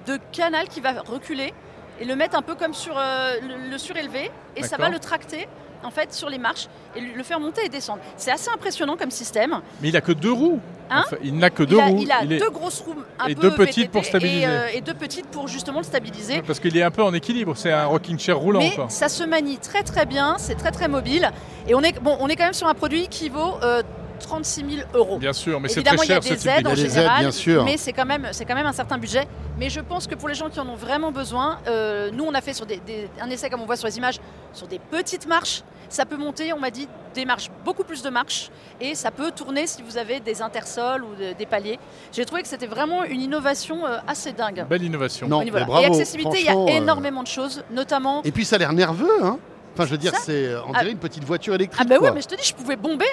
de 0.06 0.20
canal 0.34 0.68
qui 0.68 0.82
va 0.82 0.92
reculer 1.02 1.54
et 2.00 2.06
le 2.06 2.16
mettre 2.16 2.38
un 2.38 2.42
peu 2.42 2.56
comme 2.56 2.74
sur 2.74 2.94
euh, 2.98 3.36
le, 3.42 3.72
le 3.72 3.78
surélevé 3.78 4.30
et 4.58 4.64
ça 4.64 4.76
va 4.78 4.90
le 4.90 5.00
tracter 5.00 5.48
en 5.84 5.90
fait 5.92 6.14
sur 6.14 6.30
les 6.30 6.38
marches 6.38 6.68
et 6.96 7.00
le 7.02 7.24
faire 7.24 7.40
monter 7.40 7.66
et 7.66 7.70
descendre. 7.70 8.02
C'est 8.18 8.30
assez 8.32 8.50
impressionnant 8.54 8.98
comme 8.98 9.10
système. 9.12 9.62
Mais 9.82 9.90
il 9.90 9.98
a 9.98 10.02
que 10.02 10.12
deux 10.12 10.32
roues. 10.32 10.60
Hein 10.92 11.04
Enfin, 11.08 11.16
il 11.24 11.38
n'a 11.38 11.50
que 11.50 11.64
deux 11.64 11.78
il 11.78 11.82
a, 11.82 11.86
roues. 11.86 12.00
il 12.02 12.12
a 12.12 12.24
Il 12.24 12.34
est- 12.34 12.38
deux 12.40 12.50
grosses 12.52 12.82
roues 12.82 13.02
un 13.18 13.28
et 13.28 13.34
peu 13.36 13.42
deux 13.44 13.56
petites 13.56 13.86
VTT 13.86 13.92
pour 13.92 14.06
stabiliser. 14.06 14.42
Et, 14.42 14.46
euh, 14.48 14.68
et 14.74 14.82
deux 14.82 14.94
petites 14.94 15.26
pour 15.28 15.48
justement 15.48 15.80
le 15.80 15.86
stabiliser. 15.86 16.42
Parce 16.44 16.60
qu'il 16.60 16.76
est 16.78 16.84
un 16.84 16.92
peu 16.92 17.02
en 17.02 17.14
équilibre. 17.14 17.56
C'est 17.56 17.72
un 17.72 17.86
rocking 17.86 18.20
chair 18.20 18.38
roulant, 18.38 18.60
Mais 18.60 18.76
quoi. 18.76 18.90
ça 18.90 19.08
se 19.10 19.24
manie 19.24 19.58
très 19.58 19.82
très 19.84 20.06
bien, 20.06 20.36
c'est 20.38 20.56
très 20.56 20.72
très 20.72 20.88
mobile. 20.90 21.32
Et 21.68 21.74
on 21.76 21.82
est, 21.82 21.98
bon, 22.00 22.16
on 22.20 22.28
est 22.28 22.36
quand 22.36 22.44
même 22.44 22.54
sur 22.54 22.68
un 22.68 22.74
produit 22.76 23.08
qui 23.08 23.30
vaut 23.30 23.56
euh, 23.64 23.82
36 24.22 24.66
000 24.78 24.88
euros. 24.94 25.18
Bien 25.18 25.34
sûr, 25.34 25.60
mais 25.60 25.68
c'est 25.68 25.82
Évidemment, 25.82 25.98
très 25.98 26.06
il 26.08 26.10
y 26.10 26.14
a 26.14 26.22
cher 26.22 26.36
des 26.38 26.50
aides 26.50 26.64
de 26.66 26.70
en 26.70 26.76
général, 26.76 27.16
aides, 27.18 27.20
bien 27.22 27.32
sûr. 27.32 27.64
mais 27.66 27.78
c'est 27.78 27.94
quand, 27.94 28.06
même, 28.06 28.28
c'est 28.32 28.46
quand 28.46 28.56
même 28.56 28.66
un 28.66 28.74
certain 28.74 28.98
budget. 28.98 29.28
Mais 29.60 29.70
je 29.70 29.80
pense 29.82 30.08
que 30.08 30.16
pour 30.16 30.30
les 30.30 30.36
gens 30.36 30.50
qui 30.50 30.60
en 30.60 30.68
ont 30.68 30.76
vraiment 30.76 31.12
besoin, 31.12 31.60
euh, 31.68 32.10
nous 32.14 32.24
on 32.24 32.34
a 32.34 32.42
fait 32.42 32.54
sur 32.54 32.66
des, 32.66 32.78
des- 32.78 33.10
un 33.22 33.30
essai 33.30 33.50
comme 33.50 33.62
on 33.62 33.66
voit 33.66 33.76
sur 33.76 33.88
les 33.88 33.98
images, 33.98 34.20
sur 34.54 34.68
des 34.68 34.80
petites 34.80 35.28
marches. 35.28 35.64
Ça 35.90 36.06
peut 36.06 36.16
monter, 36.16 36.54
on 36.54 36.60
m'a 36.60 36.72
dit, 36.72 36.88
des 37.14 37.26
marches, 37.26 37.50
beaucoup 37.66 37.84
plus 37.84 38.02
de 38.02 38.10
marches. 38.10 38.50
Et 38.80 38.96
ça 38.96 39.12
peut 39.12 39.32
tourner 39.32 39.68
si 39.68 39.82
vous 39.82 39.98
avez 39.98 40.22
des 40.22 40.42
intersols 40.42 41.04
ou 41.04 41.14
de- 41.16 41.34
des 41.34 41.46
paliers. 41.46 41.80
J'ai 42.14 42.24
trouvé 42.24 42.42
que 42.44 42.48
c'était 42.48 42.66
vraiment 42.68 43.04
une 43.04 43.20
innovation 43.20 43.86
euh, 43.86 43.98
assez 44.08 44.32
dingue. 44.32 44.66
Belle 44.70 44.84
innovation. 44.84 45.28
Non, 45.28 45.40
mais 45.40 45.48
Et 45.48 45.52
bravo. 45.52 45.84
accessibilité, 45.86 46.38
il 46.40 46.46
y 46.46 46.50
a 46.50 46.56
euh, 46.56 46.68
énormément 46.68 47.24
de 47.24 47.28
choses, 47.28 47.62
notamment 47.72 48.22
Et 48.24 48.32
puis 48.32 48.46
ça 48.46 48.56
a 48.56 48.60
l'air 48.60 48.72
nerveux, 48.72 49.10
hein. 49.22 49.38
Enfin, 49.74 49.86
je 49.86 49.92
veux 49.92 49.98
dire, 49.98 50.14
c'est, 50.24 50.48
euh, 50.48 50.62
on 50.68 50.74
Ah. 50.74 50.80
dirait 50.80 50.92
une 50.92 50.98
petite 50.98 51.24
voiture 51.24 51.54
électrique. 51.56 51.82
Ah 51.84 51.88
bah 51.88 51.98
quoi. 51.98 52.10
ouais, 52.10 52.16
mais 52.16 52.22
je 52.22 52.28
te 52.28 52.36
dis, 52.36 52.44
je 52.44 52.54
pouvais 52.54 52.76
bomber. 52.76 53.06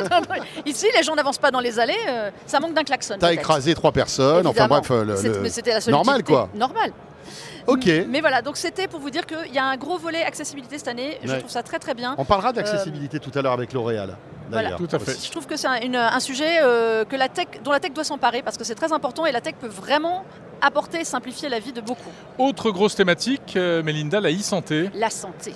hein. 0.00 0.20
Ici, 0.66 0.86
les 0.96 1.02
gens 1.02 1.14
n'avancent 1.14 1.38
pas 1.38 1.50
dans 1.50 1.60
les 1.60 1.78
allées, 1.78 1.94
euh, 2.08 2.30
ça 2.46 2.58
manque 2.60 2.74
d'un 2.74 2.84
klaxon. 2.84 3.16
T'as 3.18 3.32
écrasé 3.32 3.74
trois 3.74 3.92
personnes. 3.92 4.46
Enfin 4.46 4.66
bref, 4.66 4.90
euh, 4.90 5.04
le- 5.04 5.16
C'est- 5.16 5.28
le- 5.28 5.40
mais 5.40 5.48
c'était 5.50 5.72
la 5.78 5.80
normal, 5.90 6.24
quoi. 6.24 6.48
Normal. 6.54 6.92
Ok. 7.68 7.88
Mais 8.08 8.20
voilà, 8.20 8.42
donc 8.42 8.56
c'était 8.56 8.88
pour 8.88 8.98
vous 8.98 9.10
dire 9.10 9.24
qu'il 9.26 9.52
y 9.54 9.58
a 9.58 9.64
un 9.64 9.76
gros 9.76 9.96
volet 9.96 10.22
accessibilité 10.24 10.78
cette 10.78 10.88
année. 10.88 11.18
Je 11.22 11.34
trouve 11.36 11.50
ça 11.50 11.62
très 11.62 11.78
très 11.78 11.94
bien. 11.94 12.14
On 12.18 12.24
parlera 12.24 12.52
d'accessibilité 12.52 13.18
tout 13.20 13.30
à 13.36 13.42
l'heure 13.42 13.52
avec 13.52 13.72
L'Oréal. 13.72 14.16
Voilà. 14.50 14.70
d'ailleurs, 14.70 14.78
Tout 14.80 14.96
à 14.96 14.98
fait. 14.98 15.16
Je 15.24 15.30
trouve 15.30 15.46
que 15.46 15.56
c'est 15.56 15.68
un, 15.68 16.20
sujet 16.20 16.58
euh, 16.62 17.04
que 17.06 17.16
la 17.16 17.28
tech, 17.28 17.46
dont 17.64 17.70
la 17.70 17.80
tech 17.80 17.92
doit 17.92 18.04
s'emparer 18.04 18.42
parce 18.42 18.58
que 18.58 18.64
c'est 18.64 18.74
très 18.74 18.92
important 18.92 19.24
et 19.24 19.32
la 19.32 19.40
tech 19.40 19.54
peut 19.58 19.68
vraiment 19.68 20.24
apporter 20.60 21.00
et 21.00 21.04
simplifier 21.04 21.48
la 21.48 21.58
vie 21.58 21.72
de 21.72 21.80
beaucoup. 21.80 22.10
Autre 22.38 22.70
grosse 22.70 22.94
thématique, 22.94 23.54
euh, 23.56 23.82
Mélinda, 23.82 24.20
la 24.20 24.30
e-santé. 24.30 24.90
La 24.94 25.08
santé. 25.08 25.54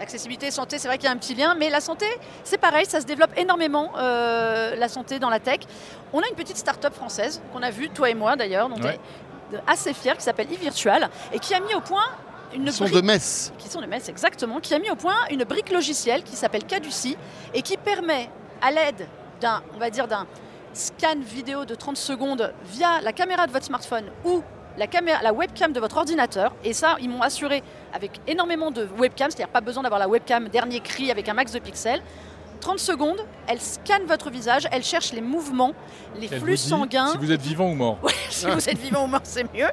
Accessibilité, 0.00 0.50
santé, 0.50 0.78
c'est 0.78 0.88
vrai 0.88 0.96
qu'il 0.96 1.04
y 1.04 1.08
a 1.08 1.12
un 1.12 1.18
petit 1.18 1.34
lien, 1.34 1.54
mais 1.58 1.68
la 1.68 1.80
santé, 1.82 2.06
c'est 2.42 2.56
pareil, 2.56 2.86
ça 2.86 3.02
se 3.02 3.06
développe 3.06 3.32
énormément, 3.36 3.92
euh, 3.98 4.74
la 4.74 4.88
santé 4.88 5.18
dans 5.18 5.28
la 5.28 5.40
tech. 5.40 5.60
On 6.14 6.20
a 6.20 6.28
une 6.28 6.34
petite 6.36 6.56
start-up 6.56 6.94
française 6.94 7.42
qu'on 7.52 7.62
a 7.62 7.70
vue, 7.70 7.90
toi 7.90 8.08
et 8.08 8.14
moi 8.14 8.34
d'ailleurs, 8.34 8.70
dont 8.70 8.76
Ouais. 8.82 8.98
on 9.52 9.56
est 9.56 9.60
assez 9.66 9.92
fiers, 9.92 10.14
qui 10.16 10.22
s'appelle 10.22 10.46
e-Virtual, 10.50 11.10
et 11.34 11.38
qui 11.38 11.52
a 11.54 11.60
mis 11.60 11.74
au 11.74 11.82
point 11.82 12.04
une 12.54 12.66
Ils 12.66 12.72
sont 12.72 12.84
brique- 12.84 12.94
de 12.96 13.00
Metz. 13.02 13.52
qui 13.58 13.68
sont 13.68 13.82
de 13.82 13.86
Metz 13.86 14.08
exactement, 14.08 14.58
qui 14.58 14.72
a 14.74 14.78
mis 14.78 14.90
au 14.90 14.96
point 14.96 15.16
une 15.30 15.44
brique 15.44 15.70
logicielle 15.70 16.22
qui 16.22 16.34
s'appelle 16.34 16.64
Caduci 16.64 17.16
et 17.52 17.60
qui 17.60 17.76
permet, 17.76 18.30
à 18.62 18.70
l'aide 18.70 19.06
d'un, 19.42 19.62
on 19.74 19.78
va 19.78 19.90
dire 19.90 20.08
d'un 20.08 20.26
scan 20.72 21.16
vidéo 21.20 21.66
de 21.66 21.74
30 21.74 21.96
secondes 21.98 22.54
via 22.64 23.00
la 23.02 23.12
caméra 23.12 23.46
de 23.46 23.52
votre 23.52 23.66
smartphone 23.66 24.04
ou 24.24 24.42
la, 24.78 24.86
caméra, 24.86 25.20
la 25.22 25.32
webcam 25.34 25.72
de 25.72 25.80
votre 25.80 25.98
ordinateur, 25.98 26.54
et 26.64 26.72
ça, 26.72 26.96
ils 27.00 27.10
m'ont 27.10 27.20
assuré 27.22 27.62
avec 27.92 28.20
énormément 28.26 28.70
de 28.70 28.88
webcams, 28.98 29.30
c'est-à-dire 29.30 29.52
pas 29.52 29.60
besoin 29.60 29.82
d'avoir 29.82 29.98
la 30.00 30.08
webcam 30.08 30.48
dernier 30.48 30.80
cri 30.80 31.10
avec 31.10 31.28
un 31.28 31.34
max 31.34 31.52
de 31.52 31.58
pixels. 31.58 32.02
30 32.60 32.78
secondes, 32.78 33.20
elle 33.46 33.60
scanne 33.60 34.04
votre 34.06 34.28
visage, 34.30 34.68
elle 34.70 34.84
cherche 34.84 35.12
les 35.12 35.22
mouvements, 35.22 35.72
les 36.20 36.28
Elle 36.30 36.40
flux 36.40 36.56
vous 36.56 36.62
dit 36.62 36.68
sanguins. 36.68 37.06
Si 37.12 37.16
vous 37.16 37.32
êtes 37.32 37.40
vivant 37.40 37.70
ou 37.70 37.74
mort. 37.74 37.98
si 38.30 38.44
vous 38.46 38.68
êtes 38.68 38.76
vivant 38.78 39.04
ou 39.04 39.06
mort, 39.06 39.20
c'est 39.24 39.44
mieux. 39.54 39.68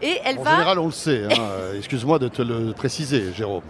Et, 0.00 0.18
elle 0.24 0.38
En 0.38 0.42
va. 0.42 0.52
général, 0.52 0.78
on 0.78 0.86
le 0.86 0.92
sait. 0.92 1.24
hein. 1.24 1.28
Euh, 1.38 1.76
Excuse-moi 1.76 2.18
de 2.18 2.28
te 2.28 2.40
le 2.40 2.72
préciser, 2.72 3.32
Jérôme. 3.34 3.62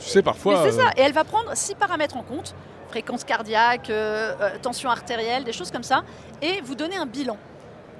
Tu 0.00 0.08
sais, 0.08 0.22
parfois. 0.22 0.68
C'est 0.68 0.80
euh, 0.80 0.84
ça. 0.84 0.90
Et 0.96 1.02
elle 1.02 1.12
va 1.12 1.22
prendre 1.22 1.50
six 1.54 1.74
paramètres 1.76 2.16
en 2.16 2.22
compte 2.22 2.54
fréquence 2.88 3.24
cardiaque, 3.24 3.90
euh, 3.90 4.34
euh, 4.40 4.50
tension 4.62 4.88
artérielle, 4.88 5.42
des 5.42 5.52
choses 5.52 5.72
comme 5.72 5.82
ça, 5.82 6.04
et 6.40 6.60
vous 6.62 6.76
donner 6.76 6.96
un 6.96 7.06
bilan. 7.06 7.36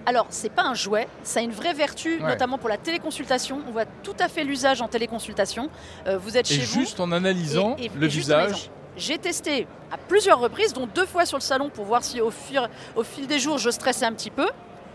Alors, 0.07 0.27
c'est 0.29 0.51
pas 0.51 0.63
un 0.63 0.75
jouet, 0.75 1.09
ça 1.23 1.41
a 1.41 1.43
une 1.43 1.51
vraie 1.53 1.73
vertu, 1.73 2.21
Ouais. 2.21 2.29
notamment 2.29 2.59
pour 2.59 2.69
la 2.69 2.77
téléconsultation. 2.77 3.61
On 3.67 3.71
voit 3.73 3.87
tout 4.03 4.15
à 4.21 4.29
fait 4.29 4.45
l'usage 4.45 4.83
en 4.83 4.89
téléconsultation. 4.89 5.71
Euh, 6.07 6.19
vous 6.19 6.37
êtes 6.37 6.51
Et 6.51 6.55
chez 6.57 6.61
vous. 6.63 6.81
juste 6.81 7.01
en 7.01 7.11
analysant 7.13 7.77
et- 7.79 7.87
et- 7.87 7.91
le 7.95 8.07
et 8.07 8.11
juste 8.11 8.31
en 8.31 8.39
visage. 8.47 8.71
J'ai 8.97 9.19
testé 9.19 9.67
à 9.91 9.97
plusieurs 9.97 10.39
reprises, 10.39 10.73
dont 10.73 10.87
deux 10.87 11.07
fois 11.07 11.25
sur 11.27 11.39
le 11.39 11.43
salon 11.43 11.69
pour 11.71 11.85
voir 11.85 12.05
si 12.05 12.21
au, 12.21 12.31
fur- 12.31 12.69
au 12.97 13.03
fil 13.03 13.27
des 13.27 13.39
jours 13.39 13.59
je 13.59 13.71
stressais 13.71 14.05
un 14.05 14.13
petit 14.13 14.31
peu. 14.31 14.47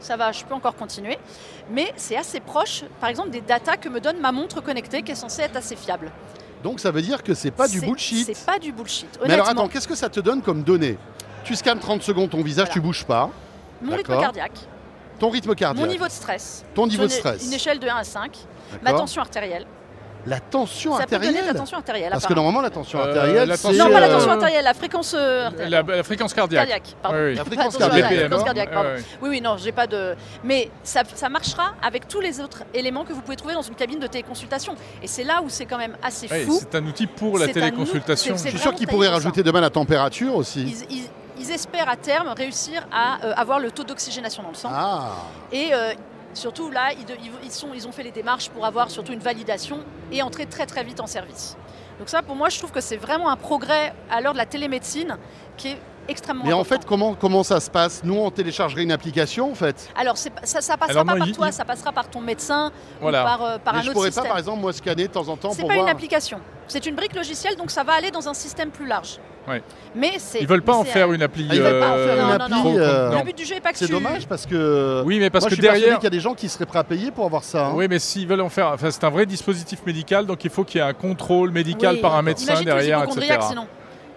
ça 0.01 0.16
va, 0.16 0.32
je 0.32 0.46
peux 0.46 0.54
encore 0.54 0.78
continuer. 0.78 1.18
Mais 1.70 1.92
c'est 1.98 2.16
assez 2.16 2.39
proche, 2.39 2.86
par 3.01 3.10
exemple, 3.10 3.32
des 3.32 3.42
datas 3.42 3.75
que 3.75 3.89
me 3.89 4.00
donne 4.00 4.18
ma 4.22 4.32
montre 4.32 4.62
connectée 4.62 5.01
qui 5.01 5.12
est 5.12 5.16
censée 5.16 5.42
être 5.42 5.58
assez 5.58 5.75
fiable. 5.75 6.10
Donc 6.63 6.80
ça 6.80 6.89
veut 6.92 7.01
dire 7.01 7.22
que 7.22 7.34
c'est 7.34 7.51
pas 7.51 7.68
du 7.68 7.82
bullshit. 7.82 8.25
C'est 8.34 8.46
pas 8.46 8.60
du 8.60 8.72
bullshit. 8.72 9.10
Mais 9.25 9.34
alors 9.34 9.48
Honnêtement, 9.48 9.63
attends, 9.63 9.68
qu'est-ce 9.74 9.89
que 9.89 9.96
ça 9.96 10.08
te 10.08 10.22
donne 10.22 10.42
comme 10.42 10.63
données 10.63 10.98
Tu 11.44 11.54
scannes 11.58 11.80
30 11.80 12.01
secondes 12.01 12.30
ton 12.30 12.42
visage, 12.44 12.68
Voilà. 12.68 12.74
tu 12.74 12.80
bouges 12.80 13.04
pas. 13.06 13.30
mon 13.82 13.94
rythme 13.94 14.18
cardiaque, 14.18 14.58
Ton 15.19 15.29
rythme 15.29 15.53
cardiaque. 15.55 15.85
mon 15.85 15.91
niveau 15.91 16.05
de 16.07 16.11
stress, 16.11 16.63
Ton 16.73 16.88
niveau 16.88 17.03
de 17.03 17.09
stress. 17.11 17.45
Une 17.45 17.53
échelle 17.53 17.79
de 17.79 17.88
1 17.88 17.95
à 17.97 18.03
5, 18.03 18.31
ma 18.81 18.91
tension 18.93 19.21
artérielle. 19.21 19.65
La 20.25 20.41
tension 20.41 20.97
Ça 20.97 21.03
peut 21.05 21.11
donner 21.15 21.27
artérielle. 21.27 21.47
de 21.47 21.53
la 21.53 21.59
tension 21.59 21.77
artérielle. 21.77 22.09
Parce 22.11 22.25
que 22.25 22.33
normalement 22.33 22.59
la 22.61 22.69
tension 22.69 22.99
Euh, 22.99 23.03
artérielle, 23.07 23.47
la 23.47 23.55
c'est 23.55 23.63
tension- 23.69 23.85
Non, 23.85 23.89
pas 23.93 23.99
la 24.01 24.07
euh, 24.09 24.13
tension 24.17 24.31
artérielle, 24.31 24.63
la 24.65 24.73
fréquence 24.73 25.13
artérielle. 25.13 25.69
La, 25.71 25.81
la 25.95 26.03
fréquence 26.03 26.33
cardiaque. 26.33 26.67
cardiaque. 26.67 26.95
Pardon. 27.01 27.17
Oui, 27.17 27.23
oui. 27.29 27.35
La 27.35 27.45
fréquence 27.45 27.77
cardiaque. 27.77 28.01
la 28.03 28.09
BPM, 28.09 28.19
fréquence 28.19 28.41
hein. 28.41 28.45
cardiaque, 28.45 28.69
Ouais, 28.69 28.75
pardon. 28.75 28.89
Oui, 29.21 29.29
oui, 29.29 29.41
non, 29.41 29.55
j'ai 29.57 29.71
pas 29.71 29.88
de. 29.88 30.15
Mais 30.43 30.69
ça, 30.83 31.03
ça 31.15 31.29
marchera 31.29 31.71
avec 31.81 32.09
tous 32.09 32.19
les 32.19 32.41
autres 32.41 32.63
éléments 32.73 33.05
que 33.05 33.13
vous 33.13 33.21
pouvez 33.21 33.38
trouver 33.38 33.53
dans 33.53 33.61
une 33.61 33.75
cabine 33.75 33.99
de 33.99 34.07
téléconsultation. 34.07 34.75
Et 35.01 35.07
c'est 35.07 35.23
là 35.23 35.41
où 35.41 35.47
c'est 35.47 35.65
quand 35.65 35.77
même 35.77 35.95
assez 36.03 36.27
Oui, 36.29 36.43
fou. 36.43 36.59
c'est 36.59 36.75
un 36.77 36.85
outil 36.85 37.07
pour 37.07 37.39
la 37.39 37.45
C'est 37.45 37.51
un 37.51 37.53
téléconsultation. 37.53 38.35
outil- 38.35 38.43
Je 38.43 38.49
suis 38.49 38.59
sûr 38.59 38.73
qu'ils 38.75 38.88
pourraient 38.88 39.07
rajouter 39.07 39.41
demain 39.41 39.61
la 39.61 39.69
température 39.69 40.35
aussi. 40.35 40.61
Ils, 40.89 40.97
ils- 40.97 41.09
ils 41.50 41.53
espèrent 41.53 41.89
à 41.89 41.96
terme 41.96 42.29
réussir 42.29 42.86
à 42.91 43.25
euh, 43.25 43.34
avoir 43.36 43.60
le 43.60 43.72
taux 43.72 43.84
d'oxygénation 43.84 44.44
dans 44.44 44.50
le 44.50 44.56
sang. 44.56 44.70
Ah 44.72 45.12
Et 45.51 45.74
euh, 45.74 45.94
surtout 46.34 46.70
là, 46.70 46.91
ils, 47.44 47.51
sont, 47.51 47.70
ils 47.74 47.88
ont 47.88 47.91
fait 47.91 48.03
les 48.03 48.12
démarches 48.12 48.50
pour 48.50 48.65
avoir 48.65 48.89
surtout 48.91 49.13
une 49.13 49.20
validation 49.20 49.79
et 50.12 50.22
entrer 50.22 50.46
très 50.46 50.65
très 50.65 50.84
vite 50.84 51.00
en 51.00 51.08
service. 51.08 51.58
Donc 51.98 52.10
ça, 52.10 52.22
pour 52.22 52.36
moi, 52.36 52.50
je 52.50 52.58
trouve 52.58 52.72
que 52.72 52.82
c'est 52.82 52.98
vraiment 52.98 53.29
un 53.29 53.36
progrès 53.36 53.94
à 54.10 54.22
l'heure 54.22 54.34
de 54.34 54.38
la 54.38 54.46
télémédecine 54.46 55.18
qui 55.58 55.70
est 55.70 55.82
extrêmement 56.10 56.44
Mais 56.46 56.54
en 56.54 56.63
fait, 56.63 56.86
comment, 56.86 57.13
comment 57.16 57.44
ça 57.44 57.60
se 57.60 57.70
passe? 57.70 58.01
Nous, 58.04 58.16
on 58.16 58.30
téléchargerait 58.32 58.84
une 58.84 58.92
application 58.92 59.51
en 59.51 59.56
fait. 59.56 59.89
Alors 60.00 60.18
ça, 60.18 60.30
ça 60.44 60.78
passera 60.78 60.92
Alors 61.01 61.06
pas 61.06 61.18
par 61.18 61.28
il- 61.28 61.36
toi, 61.36 61.51
ça 61.51 61.66
passera 61.66 61.92
par 61.92 62.10
ton 62.10 62.22
médecin 62.22 62.72
Voilà. 63.01 63.22
ou 63.22 63.25
par, 63.25 63.44
euh, 63.44 63.58
par 63.58 63.75
un 63.75 63.82
je 63.82 63.86
autre 63.88 63.94
pourrais 63.94 64.08
système. 64.08 64.24
pas, 64.24 64.30
par 64.30 64.38
exemple, 64.39 64.60
moi 64.62 64.74
scanner 64.74 65.08
de 65.08 65.13
temps 65.13 65.28
en 65.28 65.38
temps 65.38 65.51
C'est 65.51 65.60
pour 65.62 65.70
pas 65.70 65.75
voir. 65.75 65.86
une 65.88 65.92
application, 65.92 66.39
c'est 66.68 66.86
une 66.86 66.96
brique 66.96 67.16
logicielle, 67.16 67.56
donc 67.56 67.72
ça 67.72 67.84
va 67.84 67.94
aller 67.94 68.12
dans 68.12 68.28
un 68.28 68.34
système 68.34 68.70
plus 68.72 68.86
large. 68.88 69.18
Ouais. 69.48 69.63
Mais 69.96 70.12
c'est. 70.20 70.42
Ils 70.42 70.48
veulent 70.48 70.62
pas 70.62 70.75
en 70.75 70.84
c'est- 70.84 70.92
faire 70.92 71.12
une 71.12 71.24
appli. 71.24 71.48
Ah, 71.50 71.56
ils 71.56 71.62
veulent 71.62 71.80
pas 71.80 71.89
en 71.89 71.94
euh, 71.98 72.06
faire 72.16 72.25
une 72.25 72.32
appli. 72.42 72.51
non. 72.54 72.78
euh, 72.78 73.18
Le 73.18 73.24
but 73.24 73.36
du 73.38 73.46
jeu 73.46 73.56
est 73.56 73.62
pas 73.62 73.72
que 73.72 73.80
C'est 73.80 73.88
tu- 73.88 73.92
dommage 73.94 74.28
parce 74.28 74.46
que. 74.46 75.01
Oui, 75.06 75.18
mais 75.20 75.30
parce 75.32 75.44
moi, 75.46 75.50
que 75.50 75.56
je 75.56 75.62
suis 75.62 75.68
derrière. 75.68 75.96
qu'il 75.96 76.04
y 76.04 76.08
a 76.08 76.12
des 76.12 76.20
gens 76.20 76.36
qui 76.36 76.50
seraient 76.50 76.68
prêts 76.68 76.78
à 76.80 76.84
payer 76.84 77.10
pour 77.10 77.25
avoir 77.25 77.44
ça. 77.44 77.68
hein. 77.68 77.72
Oui, 77.74 77.88
mais 77.89 77.98
s'ils 77.98 78.28
veulent 78.28 78.42
en 78.42 78.50
faire, 78.50 78.68
enfin, 78.68 78.92
c'est 78.92 79.04
un 79.06 79.10
vrai 79.10 79.25
dispositif 79.25 79.80
médical, 79.88 80.28
donc 80.28 80.44
il 80.44 80.51
faut 80.51 80.63
qu'il 80.63 80.80
y 80.80 80.84
ait 80.84 80.88
un 80.88 80.94
contrôle 80.94 81.50
médical 81.51 81.96
Oui. 81.96 82.01
par 82.01 82.16
un 82.16 82.22
médecin 82.22 82.46
Imagine 82.54 82.66
les 82.68 82.74
derrière, 82.74 83.04
etc. 83.06 83.38
sinon. 83.50 83.66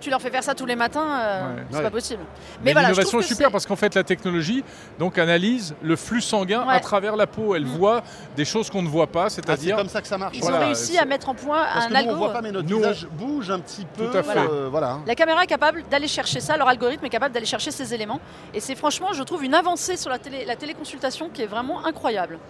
Tu 0.02 0.10
leur 0.10 0.20
fais 0.20 0.30
faire 0.30 0.42
ça 0.42 0.54
tous 0.56 0.66
les 0.66 0.74
matins, 0.74 1.00
euh, 1.20 1.54
Ouais. 1.56 1.62
c'est 1.70 1.76
Ouais. 1.76 1.82
pas 1.84 1.90
possible. 1.92 2.22
Mais, 2.64 2.72
voilà, 2.72 2.88
je 2.88 2.92
l'innovation 2.94 3.20
est 3.20 3.22
super 3.22 3.52
parce 3.52 3.66
qu'en 3.66 3.76
fait 3.76 3.94
la 3.94 4.02
technologie 4.02 4.64
donc 4.98 5.16
analyse 5.16 5.76
le 5.80 5.94
flux 5.94 6.20
sanguin 6.20 6.66
Ouais. 6.66 6.74
à 6.74 6.80
travers 6.80 7.14
la 7.14 7.28
peau. 7.28 7.54
Elle 7.54 7.66
Mm. 7.66 7.76
voit 7.78 8.02
des 8.36 8.44
choses 8.44 8.68
qu'on 8.68 8.82
ne 8.82 8.88
voit 8.88 9.06
pas, 9.06 9.26
Ah, 9.26 9.28
c'est 9.30 9.36
c'est-à-dire 9.46 9.76
comme 9.76 9.88
ça 9.88 10.02
que 10.02 10.08
ça 10.08 10.18
marche. 10.18 10.36
Ils 10.36 10.42
Voilà, 10.42 10.58
ont 10.58 10.64
réussi 10.66 10.98
à 10.98 11.04
mettre 11.04 11.28
en 11.28 11.34
point 11.36 11.62
Parce 11.72 11.84
un 11.86 11.88
que 11.88 11.92
nous, 11.92 11.98
on 11.98 12.00
algo. 12.00 12.16
voit 12.16 12.32
pas, 12.32 12.42
mais 12.42 12.50
notre 12.50 12.68
Nous, 12.68 12.78
visage 12.78 13.06
bouge 13.12 13.50
un 13.52 13.60
petit 13.60 13.86
peu. 13.96 14.06
Tout 14.10 14.16
à 14.18 14.22
fait. 14.24 14.38
euh, 14.40 14.66
voilà. 14.68 14.98
La 15.06 15.14
caméra 15.14 15.44
est 15.44 15.46
capable 15.46 15.84
d'aller 15.88 16.08
chercher 16.08 16.40
ça, 16.40 16.56
leur 16.56 16.66
algorithme 16.66 17.04
est 17.04 17.08
capable 17.08 17.32
d'aller 17.32 17.46
chercher 17.46 17.70
ces 17.70 17.94
éléments. 17.94 18.20
Et 18.54 18.58
c'est 18.58 18.74
franchement, 18.74 19.12
je 19.12 19.22
trouve, 19.22 19.44
une 19.44 19.54
avancée 19.54 19.96
sur 19.96 20.10
la, 20.10 20.18
télé, 20.18 20.44
la 20.44 20.56
téléconsultation 20.56 21.28
qui 21.32 21.42
est 21.42 21.46
vraiment 21.46 21.86
incroyable. 21.86 22.40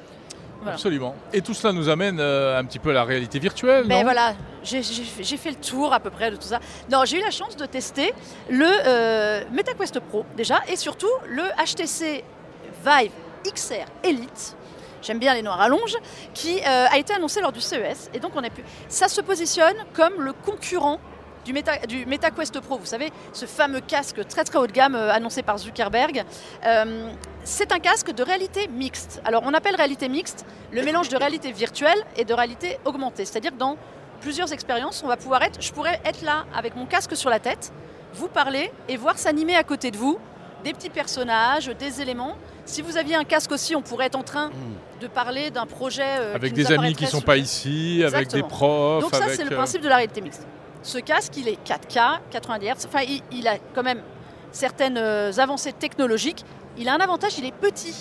Voilà. 0.62 0.74
absolument. 0.74 1.14
Et 1.32 1.42
tout 1.42 1.54
cela 1.54 1.72
nous 1.72 1.88
amène 1.88 2.18
euh, 2.20 2.58
un 2.58 2.64
petit 2.64 2.78
peu 2.78 2.90
à 2.90 2.92
la 2.94 3.04
réalité 3.04 3.38
virtuelle, 3.38 3.84
Mais 3.86 3.98
non? 3.98 4.02
voilà, 4.04 4.34
j'ai 4.62 4.82
j'ai 4.82 5.02
fait 5.04 5.22
j'ai 5.24 5.36
fait 5.36 5.50
le 5.50 5.56
tour 5.56 5.92
à 5.92 6.00
peu 6.00 6.10
près 6.10 6.30
de 6.30 6.36
tout 6.36 6.46
ça. 6.48 6.60
Non, 6.90 7.04
j'ai 7.04 7.18
eu 7.18 7.22
la 7.22 7.30
chance 7.30 7.56
de 7.56 7.66
tester 7.66 8.12
le 8.48 8.66
euh, 8.86 9.42
MetaQuest 9.52 10.00
Pro 10.00 10.24
déjà 10.36 10.60
et 10.68 10.76
surtout 10.76 11.10
le 11.28 11.42
HTC 11.64 12.24
Vive 12.84 13.12
XR 13.44 13.86
Elite. 14.04 14.56
J'aime 15.02 15.18
bien 15.18 15.34
les 15.34 15.42
noirs 15.42 15.60
à 15.60 15.68
longe, 15.68 15.96
qui 16.32 16.60
euh, 16.60 16.86
a 16.88 16.96
été 16.96 17.12
annoncé 17.12 17.40
lors 17.40 17.50
du 17.50 17.60
CES. 17.60 18.08
Et 18.14 18.20
donc, 18.20 18.32
on 18.36 18.44
a 18.44 18.50
pu. 18.50 18.62
Ça 18.88 19.08
se 19.08 19.20
positionne 19.20 19.74
comme 19.94 20.20
le 20.22 20.32
concurrent 20.32 21.00
du, 21.44 21.52
Meta, 21.52 21.78
du 21.86 22.60
Pro. 22.60 22.78
Vous 22.78 22.86
savez, 22.86 23.10
ce 23.32 23.46
fameux 23.46 23.80
casque 23.80 24.26
très 24.26 24.44
très 24.44 24.58
haut 24.58 24.66
de 24.66 24.72
gamme 24.72 24.94
euh, 24.94 25.12
annoncé 25.12 25.42
par 25.42 25.58
Zuckerberg. 25.58 26.24
Euh, 26.64 27.10
c'est 27.44 27.72
un 27.72 27.78
casque 27.78 28.12
de 28.12 28.22
réalité 28.22 28.68
mixte. 28.68 29.20
Alors, 29.24 29.42
on 29.44 29.54
appelle 29.54 29.76
réalité 29.76 30.08
mixte 30.08 30.46
le 30.72 30.82
mélange 30.82 31.08
de 31.08 31.16
réalité 31.16 31.52
virtuelle 31.52 31.98
et 32.16 32.24
de 32.24 32.34
réalité 32.34 32.78
augmentée. 32.84 33.24
C'est-à-dire 33.24 33.52
que 33.52 33.56
dans 33.56 33.76
plusieurs 34.20 34.52
expériences, 34.52 35.02
on 35.04 35.08
va 35.08 35.16
pouvoir 35.16 35.42
être, 35.42 35.60
je 35.60 35.72
pourrais 35.72 36.00
être 36.04 36.22
là 36.22 36.44
avec 36.54 36.76
mon 36.76 36.86
casque 36.86 37.16
sur 37.16 37.30
la 37.30 37.40
tête, 37.40 37.72
vous 38.14 38.28
parler 38.28 38.70
et 38.88 38.96
voir 38.96 39.18
s'animer 39.18 39.56
à 39.56 39.64
côté 39.64 39.90
de 39.90 39.96
vous 39.96 40.18
des 40.62 40.72
petits 40.72 40.90
personnages, 40.90 41.66
des 41.66 42.00
éléments. 42.00 42.36
Si 42.64 42.82
vous 42.82 42.96
aviez 42.96 43.16
un 43.16 43.24
casque 43.24 43.50
aussi, 43.50 43.74
on 43.74 43.82
pourrait 43.82 44.06
être 44.06 44.14
en 44.14 44.22
train 44.22 44.50
de 45.00 45.06
parler 45.08 45.50
d'un 45.50 45.66
projet 45.66 46.04
euh, 46.20 46.36
Avec 46.36 46.52
des 46.52 46.66
amis 46.66 46.94
qui 46.94 47.04
apparaîtrait 47.04 47.06
sont 47.06 47.20
pas 47.20 47.36
ici, 47.36 48.04
avec 48.06 48.28
des 48.28 48.44
profs. 48.44 49.02
Donc 49.02 49.14
ça, 49.14 49.24
avec, 49.24 49.34
c'est 49.34 49.44
le 49.44 49.56
principe 49.56 49.82
de 49.82 49.88
la 49.88 49.96
réalité 49.96 50.20
mixte. 50.20 50.46
Ce 50.82 50.98
casque, 50.98 51.36
il 51.36 51.48
est 51.48 51.58
4K, 51.66 52.18
90 52.30 52.66
Hz. 52.66 52.86
Enfin, 52.86 53.02
il, 53.02 53.22
il 53.32 53.46
a 53.48 53.56
quand 53.74 53.82
même 53.82 54.02
certaines 54.50 54.96
euh, 54.98 55.32
avancées 55.38 55.72
technologiques. 55.72 56.44
Il 56.78 56.88
a 56.88 56.94
un 56.94 57.00
avantage, 57.00 57.38
il 57.38 57.44
est 57.44 57.52
petit. 57.54 57.94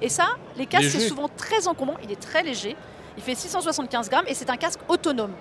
Et 0.00 0.08
ça, 0.08 0.28
les 0.56 0.66
casques, 0.66 0.90
c'est 0.90 1.00
souvent 1.00 1.28
très 1.28 1.66
encombrant. 1.68 1.96
Il 2.02 2.10
est 2.12 2.20
très 2.20 2.42
léger. 2.42 2.76
Il 3.16 3.22
fait 3.22 3.34
675 3.34 4.08
grammes 4.08 4.24
et 4.26 4.34
c'est 4.34 4.50
un 4.50 4.56
casque 4.56 4.80
autonome. 4.88 5.32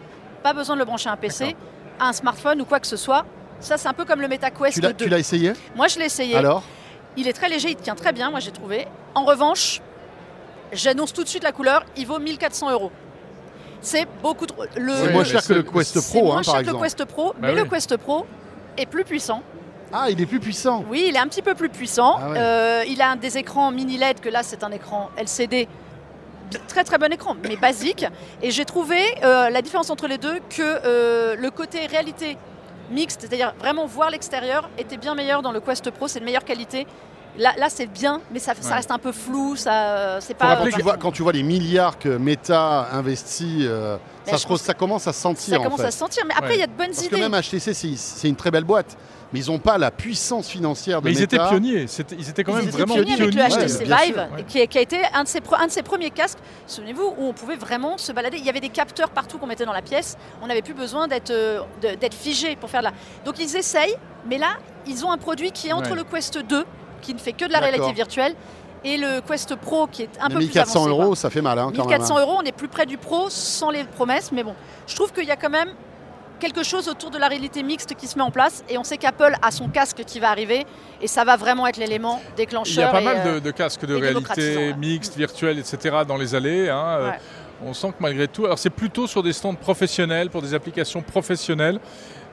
Pas 0.44 0.54
besoin 0.54 0.76
de 0.76 0.80
le 0.80 0.86
brancher 0.86 1.10
à 1.10 1.14
un 1.14 1.18
PC, 1.18 1.56
à 2.00 2.08
un 2.10 2.14
smartphone 2.14 2.62
ou 2.62 2.66
quoi 2.66 2.80
que 2.80 2.88
ce 2.88 2.98
soit. 2.98 3.26
Ça, 3.60 3.78
c'est 3.78 3.88
un 3.88 3.94
peu 3.94 4.06
comme 4.06 4.22
le 4.22 4.28
MetaQuest 4.28 4.76
Tu 4.76 4.82
l'as- 4.82 4.94
2. 4.94 5.06
tu 5.06 5.10
l'as 5.10 5.20
essayé? 5.20 5.54
Moi, 5.76 5.88
je 5.88 6.00
l'ai 6.00 6.06
essayé. 6.06 6.36
Alors? 6.36 6.64
Il 7.18 7.28
est 7.28 7.34
très 7.34 7.50
léger, 7.50 7.70
il 7.70 7.76
tient 7.76 7.94
très 7.96 8.14
bien, 8.14 8.32
moi 8.32 8.40
j'ai 8.40 8.52
trouvé. 8.52 8.88
En 9.16 9.26
revanche, 9.26 9.82
j'annonce 10.72 11.12
tout 11.14 11.24
de 11.24 11.28
suite 11.28 11.44
la 11.44 11.52
couleur, 11.52 11.84
il 11.98 12.08
vaut 12.08 12.20
1400 12.20 12.72
euros. 12.72 12.92
C'est 13.82 14.08
beaucoup 14.22 14.46
trop. 14.46 14.64
C'est 14.74 15.12
moins 15.12 15.24
cher 15.24 15.44
que 15.46 15.54
le 15.54 15.64
Quest 15.64 16.00
c'est 16.00 16.10
Pro, 16.10 16.26
moins 16.26 16.38
hein, 16.38 16.44
cher 16.44 16.54
par 16.54 16.64
que 16.64 16.70
le. 16.70 16.78
Quest 16.78 17.06
Pro, 17.06 17.34
Bah 17.40 17.48
mais 17.50 17.56
le. 17.56 17.66
Quest 17.66 17.98
Pro 17.98 18.26
est 18.78 18.86
plus 18.86 19.04
puissant. 19.04 19.42
Ah, 19.94 20.10
il 20.10 20.22
est 20.22 20.26
plus 20.26 20.40
puissant. 20.40 20.86
Oui, 20.90 21.06
il 21.10 21.16
est 21.16 21.20
un 21.20 21.28
petit 21.28 21.42
peu 21.42 21.56
plus 21.56 21.70
puissant. 21.70 22.18
Ah 22.20 22.30
ouais. 22.30 22.38
Euh, 22.40 22.84
il 22.88 23.02
a 23.02 23.12
un 23.12 23.16
des 23.16 23.38
écrans 23.38 23.72
mini 23.72 23.98
LED, 23.98 24.22
que 24.22 24.30
là 24.30 24.44
c'est 24.44 24.64
un 24.64 24.72
écran 24.72 25.10
LCD. 25.18 25.68
Très 26.68 26.84
très 26.84 26.98
bon 26.98 27.12
écran, 27.12 27.36
mais 27.48 27.56
basique. 27.56 28.06
Et 28.42 28.52
j'ai 28.52 28.66
trouvé 28.66 29.00
euh, 29.24 29.50
la 29.50 29.62
différence 29.62 29.90
entre 29.90 30.08
les 30.08 30.18
deux 30.18 30.40
que 30.50 30.62
euh, 30.62 31.36
le 31.36 31.50
côté 31.50 31.86
réalité 31.88 32.38
mixte, 32.92 33.22
c'est-à-dire 33.22 33.54
vraiment 33.60 33.86
voir 33.86 34.10
l'extérieur, 34.10 34.70
était 34.78 34.98
bien 34.98 35.16
meilleur 35.16 35.42
dans 35.42 35.52
le 35.52 35.62
Quest 35.62 35.90
Pro, 35.92 36.08
c'est 36.08 36.20
de 36.20 36.26
meilleure 36.26 36.44
qualité. 36.44 36.86
Là, 37.38 37.54
là 37.58 37.68
c'est 37.70 37.86
bien, 37.88 38.20
mais 38.32 38.40
ça, 38.40 38.54
ça 38.60 38.70
Ouais. 38.70 38.76
reste 38.76 38.92
un 38.92 38.98
peu 38.98 39.12
flou, 39.12 39.56
ça, 39.56 40.20
c'est 40.20 40.34
pas. 40.34 40.48
rappeler 40.56 40.72
tu, 40.74 40.82
vois, 40.82 40.98
quand 40.98 41.12
tu 41.12 41.24
vois 41.24 41.32
les 41.32 41.44
milliards 41.44 41.98
que 41.98 42.10
Meta 42.10 42.90
investit, 42.92 43.60
euh, 43.62 43.98
ça, 44.26 44.38
se- 44.38 44.72
commence 44.74 45.08
à 45.08 45.14
se 45.14 45.22
sentir 45.22 45.54
ça 45.56 45.60
en 45.60 45.64
commence 45.64 45.80
fait. 45.82 45.88
à 45.88 45.92
se 45.92 45.98
sentir. 45.98 46.24
Mais 46.28 46.34
après, 46.34 46.50
Ouais. 46.50 46.56
il 46.56 46.60
y 46.60 46.64
a 46.64 46.68
de 46.68 46.74
bonnes 46.74 46.88
Parce 46.88 47.06
idées. 47.06 47.16
que 47.16 47.22
même 47.22 47.34
HTC, 47.34 47.74
c'est 47.74 47.96
c'est 47.96 48.28
une 48.28 48.36
très 48.36 48.52
belle 48.52 48.66
boîte, 48.66 48.98
mais 49.32 49.40
ils 49.40 49.48
n'ont 49.50 49.60
pas 49.60 49.78
la 49.78 49.92
puissance 49.92 50.50
financière 50.50 51.02
de 51.02 51.08
Mais 51.08 51.14
ils 51.14 51.20
Meta. 51.22 51.36
étaient 51.38 51.48
pionniers, 51.48 51.88
c'était- 51.88 52.16
ils 52.20 52.30
étaient 52.30 52.44
quand 52.44 52.52
Ils 52.52 52.56
même 52.56 52.64
étaient 52.68 52.78
vraiment 52.78 52.96
pionniers 52.96 53.16
pionniers. 53.16 53.42
avec 53.42 53.52
le 53.54 53.58
Ouais, 53.60 53.66
HTC 53.68 53.86
bien 53.86 53.98
Vive, 53.98 54.14
sûr, 54.14 54.28
ouais. 54.36 54.68
qui, 54.68 54.78
a 54.78 54.82
été 54.82 55.02
un 55.14 55.24
de, 55.24 55.28
ses, 55.30 55.40
pre- 55.40 55.58
un 55.62 55.68
de 55.68 55.72
ses 55.72 55.84
premiers 55.84 56.10
casques, 56.12 56.40
souvenez-vous, 56.68 57.14
où 57.18 57.28
on 57.28 57.34
pouvait 57.34 57.56
vraiment 57.56 57.98
se 57.98 58.12
balader. 58.12 58.38
Il 58.40 58.46
y 58.46 58.50
avait 58.50 58.60
des 58.60 58.70
capteurs 58.70 59.10
partout 59.10 59.38
qu'on 59.38 59.48
mettait 59.48 59.66
dans 59.66 59.72
la 59.74 59.82
pièce. 59.82 60.18
On 60.42 60.48
n'avait 60.48 60.62
plus 60.62 60.74
besoin 60.74 61.08
d'être 61.08 61.32
euh, 61.32 61.62
de- 61.82 61.96
d'être 61.96 62.14
figé 62.16 62.58
pour 62.58 62.70
faire 62.70 62.82
de 62.82 62.88
la. 62.88 62.94
Donc 63.24 63.40
ils 63.40 63.56
essayent, 63.56 63.96
mais 64.30 64.38
là, 64.38 64.58
ils 64.86 65.06
ont 65.06 65.12
un 65.12 65.18
produit 65.18 65.52
qui 65.54 65.70
est 65.70 65.74
entre 65.74 65.92
Ouais. 65.92 65.96
le 65.96 66.04
Quest 66.04 66.38
2, 66.38 66.66
qui 67.01 67.13
ne 67.13 67.20
fait 67.20 67.34
que 67.34 67.46
de 67.46 67.51
la 67.51 67.60
réalité 67.60 67.91
virtuelle, 67.93 68.34
et 68.84 68.98
le 68.98 69.22
Quest 69.22 69.55
Pro, 69.58 69.86
qui 69.88 70.03
est 70.03 70.10
un 70.20 70.27
Mais 70.29 70.34
peu 70.36 70.39
plus 70.39 70.46
1400 70.48 70.79
avancé. 70.86 70.89
euros, 70.89 71.08
quoi. 71.08 71.15
ça 71.15 71.29
fait 71.29 71.41
mal 71.41 71.60
hein, 71.60 71.65
quand 71.75 71.86
1400 71.86 72.15
même. 72.15 72.24
hein. 72.24 72.27
euros, 72.27 72.39
on 72.41 72.46
est 72.46 72.51
plus 72.51 72.67
près 72.67 72.86
du 72.86 72.98
Pro 72.98 73.29
sans 73.29 73.70
les 73.70 73.84
promesses, 73.84 74.31
mais 74.31 74.43
bon, 74.43 74.55
je 74.88 74.96
trouve 74.96 75.12
qu'il 75.12 75.25
y 75.25 75.31
a 75.31 75.36
quand 75.36 75.50
même 75.51 75.70
quelque 76.39 76.63
chose 76.63 76.88
autour 76.89 77.12
de 77.12 77.20
la 77.20 77.27
réalité 77.27 77.62
mixte 77.62 77.93
qui 77.93 78.08
se 78.08 78.17
met 78.17 78.24
en 78.24 78.31
place 78.31 78.63
et 78.67 78.79
on 78.79 78.84
sait 78.84 78.98
qu'Apple 78.98 79.36
a 79.43 79.51
son 79.51 79.67
casque 79.67 80.03
qui 80.08 80.20
va 80.20 80.31
arriver 80.31 80.65
et 81.00 81.05
ça 81.05 81.24
va 81.24 81.36
vraiment 81.38 81.67
être 81.67 81.77
l'élément 81.77 82.20
déclencheur. 82.36 82.74
Il 82.74 82.79
y 82.79 82.84
a 82.84 82.91
pas 82.91 83.01
et, 83.01 83.05
mal 83.05 83.17
euh, 83.27 83.34
de, 83.36 83.39
de 83.41 83.51
casques 83.51 83.86
de 83.86 83.93
réalité 83.93 84.74
mixte, 84.74 85.15
virtuelle, 85.15 85.60
etc. 85.60 85.98
dans 86.08 86.17
les 86.17 86.34
allées. 86.34 86.67
hein, 86.70 86.84
euh, 87.00 87.10
Ouais. 87.12 87.20
On 87.63 87.75
sent 87.75 87.89
que 87.89 87.98
malgré 88.00 88.27
tout, 88.27 88.46
alors 88.46 88.58
c'est 88.58 88.72
plutôt 88.72 89.05
sur 89.05 89.22
des 89.22 89.34
stands 89.34 89.53
professionnels, 89.53 90.31
pour 90.31 90.41
des 90.41 90.55
applications 90.55 91.03
professionnelles, 91.03 91.79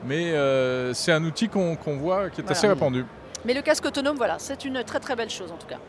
mais 0.03 0.31
euh, 0.31 0.91
c'est 0.95 1.11
un 1.11 1.23
outil 1.23 1.47
qu'on 1.49 1.77
voit 1.85 2.31
qui 2.31 2.41
est 2.41 2.43
Voilà. 2.43 2.57
assez 2.57 2.67
répandu. 2.67 3.05
Mais 3.45 3.53
le 3.53 3.61
casque 3.61 3.85
autonome, 3.85 4.17
voilà, 4.17 4.35
c'est 4.37 4.65
une 4.65 4.83
très 4.83 4.99
très 4.99 5.15
belle 5.15 5.29
chose 5.29 5.51
en 5.51 5.57
tout 5.57 5.67
cas. 5.67 5.79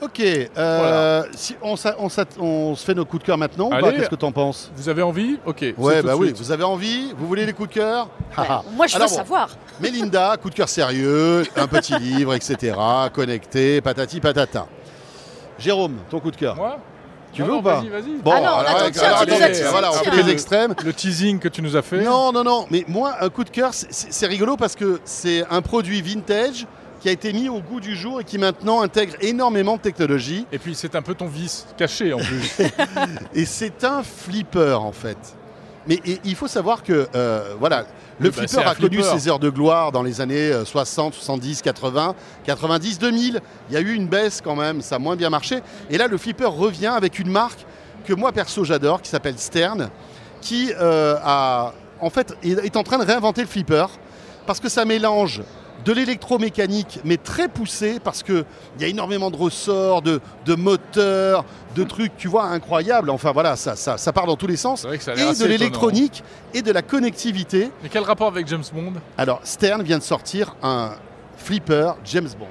Ok, 0.00 0.20
euh, 0.20 1.22
si 1.32 1.54
on, 1.62 1.76
se 1.76 2.84
fait 2.84 2.94
nos 2.94 3.04
coups 3.04 3.22
de 3.22 3.26
cœur 3.26 3.38
maintenant. 3.38 3.70
Qu'est-ce 3.70 4.08
que 4.08 4.16
t'en 4.16 4.32
penses? 4.32 4.72
Vous 4.74 4.88
avez 4.88 5.02
envie? 5.02 5.38
Ok. 5.46 5.60
Ouais, 5.78 5.96
tout 5.96 6.02
de 6.02 6.06
bah 6.08 6.16
oui, 6.16 6.26
suite. 6.28 6.38
vous 6.38 6.50
avez 6.50 6.64
envie? 6.64 7.12
Vous 7.16 7.28
voulez 7.28 7.46
les 7.46 7.52
coups 7.52 7.68
de 7.68 7.74
cœur? 7.74 8.08
Ouais. 8.36 8.44
Moi 8.74 8.88
je 8.88 8.94
veux 8.96 9.02
bon, 9.02 9.08
savoir. 9.08 9.50
Mélinda, 9.80 10.36
coup 10.42 10.50
de 10.50 10.56
cœur 10.56 10.68
sérieux, 10.68 11.44
un 11.54 11.68
petit 11.68 11.96
livre, 12.00 12.34
etc. 12.34 12.76
Connecté, 13.12 13.80
patati 13.80 14.18
patata. 14.18 14.66
Jérôme, 15.56 15.98
ton 16.10 16.18
coup 16.18 16.32
de 16.32 16.36
cœur. 16.36 16.56
Moi? 16.56 16.78
Tu 17.32 17.42
veux 17.42 17.48
non, 17.48 17.58
ou 17.58 17.62
pas 17.62 17.80
Vas-y, 17.80 17.88
vas-y. 17.88 18.16
Bon, 18.22 18.32
Ah 18.34 18.40
non, 18.40 18.46
alors, 18.46 18.58
attends, 18.60 18.90
tiens, 18.92 19.02
alors, 19.04 19.26
tu 19.26 19.32
attendez, 19.32 19.62
voilà, 19.70 19.90
on 19.90 19.94
fait 19.94 20.22
des 20.22 20.30
extrêmes. 20.30 20.74
Le 20.84 20.92
teasing 20.92 21.38
que 21.38 21.48
tu 21.48 21.62
nous 21.62 21.76
as 21.76 21.82
fait. 21.82 22.02
Non, 22.02 22.30
non, 22.32 22.44
non, 22.44 22.66
mais 22.70 22.84
moi, 22.88 23.14
un 23.20 23.28
coup 23.30 23.44
de 23.44 23.50
cœur, 23.50 23.70
c'est- 23.72 24.26
rigolo 24.26 24.56
parce 24.56 24.74
que 24.76 25.00
c'est 25.04 25.44
un 25.50 25.62
produit 25.62 26.02
vintage 26.02 26.66
qui 27.00 27.08
a 27.08 27.12
été 27.12 27.32
mis 27.32 27.48
au 27.48 27.60
goût 27.60 27.80
du 27.80 27.96
jour 27.96 28.20
et 28.20 28.24
qui 28.24 28.38
maintenant 28.38 28.80
intègre 28.82 29.14
énormément 29.20 29.76
de 29.76 29.80
technologie. 29.82 30.46
Et 30.52 30.58
puis 30.58 30.74
c'est 30.76 30.94
un 30.94 31.02
peu 31.02 31.14
ton 31.14 31.26
vice 31.26 31.66
caché 31.76 32.12
en 32.12 32.18
plus. 32.18 32.58
Et 33.34 33.44
c'est 33.44 33.82
un 33.82 34.02
flipper 34.04 34.78
en 34.80 34.92
fait. 34.92 35.18
Mais 35.88 35.98
et 36.06 36.20
il 36.24 36.36
faut 36.36 36.46
savoir 36.46 36.84
que 36.84 37.08
euh, 37.16 37.54
voilà, 37.58 37.86
le 38.20 38.30
bah, 38.30 38.36
c'est 38.36 38.48
flipper 38.48 38.68
a 38.68 38.74
connu 38.74 38.96
flipper. 38.96 39.18
ses 39.18 39.28
heures 39.28 39.38
de 39.38 39.50
gloire 39.50 39.92
dans 39.92 40.02
les 40.02 40.20
années 40.20 40.52
euh, 40.52 40.64
60, 40.64 41.14
70, 41.14 41.62
80, 41.62 42.14
90, 42.44 42.98
2000. 42.98 43.40
Il 43.68 43.74
y 43.74 43.76
a 43.76 43.80
eu 43.80 43.94
une 43.94 44.06
baisse 44.06 44.40
quand 44.42 44.56
même, 44.56 44.82
ça 44.82 44.96
a 44.96 44.98
moins 44.98 45.16
bien 45.16 45.30
marché. 45.30 45.60
Et 45.90 45.98
là, 45.98 46.06
le 46.06 46.18
flipper 46.18 46.50
revient 46.50 46.86
avec 46.86 47.18
une 47.18 47.30
marque 47.30 47.64
que 48.04 48.12
moi 48.12 48.32
perso 48.32 48.64
j'adore, 48.64 49.00
qui 49.00 49.10
s'appelle 49.10 49.38
Stern, 49.38 49.90
qui 50.40 50.72
euh, 50.78 51.16
a 51.22 51.72
en 52.00 52.10
fait 52.10 52.36
est 52.42 52.76
en 52.76 52.82
train 52.82 52.98
de 52.98 53.04
réinventer 53.04 53.42
le 53.42 53.46
flipper 53.46 53.86
parce 54.46 54.58
que 54.58 54.68
ça 54.68 54.84
mélange 54.84 55.42
de 55.84 55.92
l'électromécanique, 55.92 57.00
mais 57.04 57.16
très 57.16 57.48
poussé, 57.48 57.98
parce 58.02 58.22
qu'il 58.22 58.44
y 58.80 58.84
a 58.84 58.86
énormément 58.86 59.30
de 59.30 59.36
ressorts, 59.36 60.02
de, 60.02 60.20
de 60.46 60.54
moteurs, 60.54 61.44
de 61.74 61.84
trucs, 61.84 62.16
tu 62.16 62.28
vois, 62.28 62.44
incroyables. 62.44 63.10
Enfin 63.10 63.32
voilà, 63.32 63.56
ça, 63.56 63.76
ça, 63.76 63.98
ça 63.98 64.12
part 64.12 64.26
dans 64.26 64.36
tous 64.36 64.46
les 64.46 64.56
sens. 64.56 64.82
C'est 64.82 64.88
vrai 64.88 64.98
que 64.98 65.04
ça 65.04 65.12
a 65.12 65.14
Et 65.14 65.18
de 65.18 65.30
étonnant. 65.32 65.48
l'électronique 65.48 66.22
et 66.54 66.62
de 66.62 66.70
la 66.72 66.82
connectivité. 66.82 67.70
Mais 67.82 67.88
quel 67.88 68.02
rapport 68.04 68.28
avec 68.28 68.46
James 68.48 68.62
Bond? 68.72 68.92
Alors, 69.18 69.40
Stern 69.44 69.82
vient 69.82 69.98
de 69.98 70.02
sortir 70.02 70.54
un 70.62 70.92
flipper 71.36 71.94
James 72.04 72.28
Bond. 72.38 72.46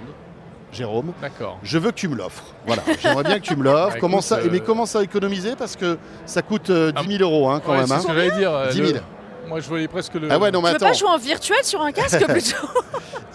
Jérôme, 0.74 1.12
D'accord. 1.22 1.60
je 1.64 1.78
veux 1.78 1.92
que 1.92 1.96
tu 1.98 2.08
me 2.08 2.16
l'offres. 2.16 2.46
Voilà, 2.66 2.82
j'aimerais 3.02 3.24
bien 3.24 3.40
que 3.40 3.44
tu 3.46 3.58
me 3.58 3.64
l'offres. 3.64 3.90
Bah, 3.96 4.00
comment 4.00 4.22
ça, 4.22 4.38
euh, 4.38 4.48
Mais 4.50 4.62
comment 4.62 4.86
ça 4.86 5.04
économiser? 5.04 5.58
Parce 5.58 5.76
que 5.76 5.98
ça 6.26 6.42
coûte 6.42 6.70
euh, 6.70 6.94
10 6.94 7.18
000 7.18 7.30
euros 7.30 7.50
hein, 7.50 7.62
quand 7.66 7.74
Ouais, 7.74 7.80
même. 7.80 7.88
c'est 7.88 7.94
hein. 7.94 8.00
ce 8.00 8.08
que 8.08 8.14
j'allais 8.14 8.32
dire. 8.32 8.54
euh, 8.54 8.70
10 8.72 8.78
000. 8.78 8.88
le- 8.94 9.02
Moi 9.52 9.60
je 9.60 9.68
voyais 9.68 9.90
presque 9.90 10.14
le. 10.14 10.30
Ah 10.32 10.40
ouais, 10.40 10.50
non, 10.50 10.62
mais 10.62 10.70
Tu 10.70 10.76
attends. 10.78 10.86
pas 10.86 10.94
jouer 10.94 11.10
en 11.10 11.18
virtuel 11.18 11.62
sur 11.64 11.82
un 11.82 11.92
casque 11.92 12.26
plutôt? 12.28 12.56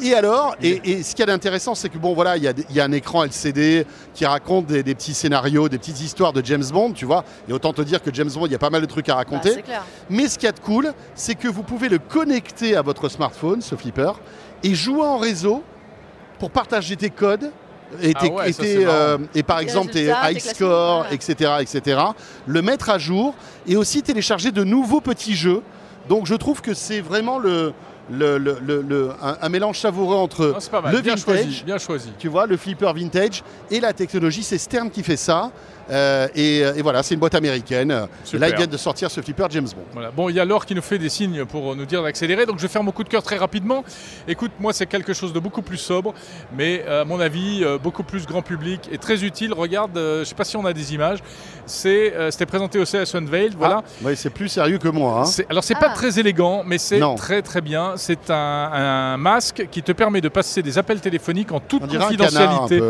Et 0.00 0.14
alors, 0.14 0.56
et, 0.62 0.80
et 0.92 1.02
ce 1.02 1.10
qu'il 1.10 1.20
y 1.20 1.22
a 1.24 1.26
d'intéressant, 1.26 1.74
c'est 1.74 1.90
que 1.90 1.98
bon, 1.98 2.14
voilà, 2.14 2.38
il 2.38 2.42
y, 2.42 2.48
a 2.48 2.54
y 2.70 2.80
un 2.80 2.90
écran 2.92 3.24
LCD 3.24 3.86
qui 4.14 4.24
raconte 4.24 4.64
des, 4.64 4.82
des 4.82 4.94
petits 4.94 5.12
scénarios, 5.12 5.68
des 5.68 5.76
petites 5.76 6.00
histoires 6.00 6.32
de 6.32 6.42
James 6.42 6.64
Bond, 6.72 6.92
tu 6.92 7.04
vois. 7.04 7.22
Et 7.48 7.52
autant 7.52 7.74
te 7.74 7.82
dire 7.82 8.02
que 8.02 8.08
James 8.14 8.30
Bond, 8.32 8.46
il 8.46 8.52
y 8.52 8.54
a 8.54 8.58
pas 8.58 8.70
mal 8.70 8.80
de 8.80 8.86
trucs 8.86 9.10
à 9.10 9.12
Bah, 9.12 9.18
raconter. 9.18 9.52
C'est 9.56 9.62
clair. 9.62 9.84
Mais 10.08 10.26
ce 10.28 10.38
qu'il 10.38 10.46
y 10.46 10.48
a 10.48 10.52
de 10.52 10.60
cool, 10.60 10.94
c'est 11.14 11.34
que 11.34 11.48
vous 11.48 11.62
pouvez 11.62 11.90
le 11.90 11.98
connecter 11.98 12.76
à 12.76 12.80
votre 12.82 13.10
smartphone, 13.10 13.60
ce 13.60 13.74
flipper, 13.74 14.12
et 14.62 14.74
jouer 14.74 15.02
en 15.02 15.18
réseau 15.18 15.62
pour 16.38 16.50
partager 16.50 16.96
tes 16.96 17.10
codes. 17.10 17.50
Et, 18.02 18.14
Ah 18.16 18.26
ouais, 18.26 18.50
et 18.50 18.52
ça, 18.52 18.62
euh, 18.64 19.18
et 19.34 19.42
par 19.44 19.58
exemple 19.60 19.92
tes 19.92 20.06
high 20.06 20.42
voilà. 20.58 21.06
etc., 21.12 21.52
etc., 21.60 22.00
le 22.46 22.60
mettre 22.62 22.90
à 22.90 22.98
jour 22.98 23.34
et 23.66 23.76
aussi 23.76 24.02
télécharger 24.02 24.50
de 24.50 24.64
nouveaux 24.64 25.00
petits 25.00 25.36
jeux. 25.36 25.62
Donc 26.08 26.26
je 26.26 26.34
trouve 26.34 26.60
que 26.62 26.74
c'est 26.74 27.00
vraiment 27.00 27.38
le, 27.38 27.72
le- 28.10 28.38
le- 28.38 28.58
le- 28.64 28.82
le- 28.82 29.10
un, 29.22 29.36
un 29.42 29.48
mélange 29.48 29.78
savoureux 29.80 30.16
entre 30.16 30.46
Non, 30.46 30.54
le 30.92 31.00
bien 31.00 31.14
vintage, 31.16 31.20
choisi. 31.24 31.62
Bien 31.64 31.78
choisi. 31.78 32.10
tu 32.18 32.28
vois, 32.28 32.46
le 32.46 32.56
flipper 32.56 32.92
vintage 32.94 33.42
et 33.70 33.80
la 33.80 33.92
technologie. 33.92 34.42
C'est 34.42 34.58
Stern 34.58 34.90
qui 34.90 35.02
fait 35.02 35.16
ça. 35.16 35.50
Euh, 35.90 36.28
et, 36.34 36.58
et 36.60 36.82
voilà, 36.82 37.02
c'est 37.02 37.14
une 37.14 37.20
boîte 37.20 37.34
américaine. 37.34 38.06
Super. 38.24 38.40
Là, 38.40 38.48
ils 38.48 38.56
viennent 38.56 38.70
de 38.70 38.76
sortir 38.76 39.10
ce 39.10 39.20
flipper 39.20 39.46
James 39.50 39.64
Bond. 39.74 39.84
Voilà. 39.92 40.10
Bon, 40.10 40.28
il 40.28 40.36
y 40.36 40.40
a 40.40 40.44
Laure 40.44 40.66
qui 40.66 40.74
nous 40.74 40.82
fait 40.82 40.98
des 40.98 41.08
signes 41.08 41.44
pour 41.44 41.76
nous 41.76 41.86
dire 41.86 42.02
d'accélérer, 42.02 42.44
donc 42.46 42.56
je 42.58 42.62
vais 42.62 42.68
faire 42.68 42.82
mon 42.82 42.90
coup 42.92 43.04
de 43.04 43.08
cœur 43.08 43.22
très 43.22 43.36
rapidement. 43.36 43.84
Écoute, 44.26 44.50
moi, 44.58 44.72
c'est 44.72 44.86
quelque 44.86 45.12
chose 45.12 45.32
de 45.32 45.38
beaucoup 45.38 45.62
plus 45.62 45.76
sobre, 45.78 46.12
mais 46.56 46.84
euh, 46.88 47.02
à 47.02 47.04
mon 47.04 47.20
avis, 47.20 47.62
euh, 47.64 47.78
beaucoup 47.78 48.02
plus 48.02 48.26
grand 48.26 48.42
public 48.42 48.88
et 48.90 48.98
très 48.98 49.24
utile. 49.24 49.52
Regarde, 49.52 49.96
euh, 49.96 50.16
je 50.16 50.20
ne 50.20 50.24
sais 50.24 50.34
pas 50.34 50.44
si 50.44 50.56
on 50.56 50.64
a 50.64 50.72
des 50.72 50.94
images. 50.94 51.18
C'est, 51.66 52.14
euh, 52.14 52.30
c'était 52.30 52.46
présenté 52.46 52.78
au 52.78 52.84
CS 52.84 53.14
Unveiled, 53.14 53.54
voilà. 53.56 53.82
Ah, 53.84 54.04
ouais, 54.06 54.16
c'est 54.16 54.30
plus 54.30 54.48
sérieux 54.48 54.78
que 54.78 54.88
moi. 54.88 55.20
hein. 55.20 55.24
C'est- 55.24 55.46
alors 55.50 55.62
c'est 55.64 55.74
Ah. 55.76 55.80
pas 55.80 55.88
très 55.90 56.18
élégant, 56.18 56.62
mais 56.66 56.78
c'est 56.78 56.98
Non. 56.98 57.14
très 57.14 57.42
très 57.42 57.60
bien. 57.60 57.94
C'est 57.96 58.30
un, 58.30 58.34
un 58.72 59.16
masque 59.16 59.68
qui 59.70 59.82
te 59.82 59.92
permet 59.92 60.20
de 60.20 60.28
passer 60.28 60.62
des 60.62 60.78
appels 60.78 61.00
téléphoniques 61.00 61.52
en 61.52 61.60
toute 61.60 61.82
On 61.84 61.86
confidentialité. 61.86 62.80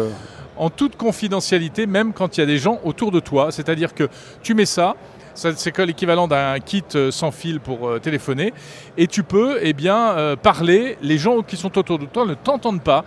En 0.57 0.71
toute 0.71 0.97
confidentialité, 0.97 1.87
même 1.87 2.13
quand 2.13 2.37
il 2.37 2.41
y 2.41 2.43
a 2.43 2.47
des 2.47 2.59
gens 2.59 2.81
autour 2.85 3.13
de 3.13 3.21
toi. 3.21 3.53
C'est-à-dire 3.53 3.95
que 3.95 4.09
tu 4.43 4.55
mets 4.55 4.67
ça, 4.67 4.97
c'est 5.37 5.79
l'équivalent 5.79 6.29
d'un 6.29 6.59
kit 6.61 6.83
euh, 6.95 7.11
sans 7.11 7.31
fil 7.31 7.61
pour 7.61 7.89
euh, 7.89 7.99
téléphoner, 7.99 8.55
et 8.97 9.07
tu 9.07 9.23
peux 9.23 9.59
eh 9.61 9.73
bien, 9.73 10.17
euh, 10.17 10.37
parler. 10.37 10.97
Les 11.03 11.19
gens 11.19 11.43
qui 11.43 11.57
sont 11.57 11.77
autour 11.79 11.99
de 11.99 12.07
toi 12.07 12.25
ne 12.25 12.35
t'entendent 12.35 12.83
pas. 12.83 13.05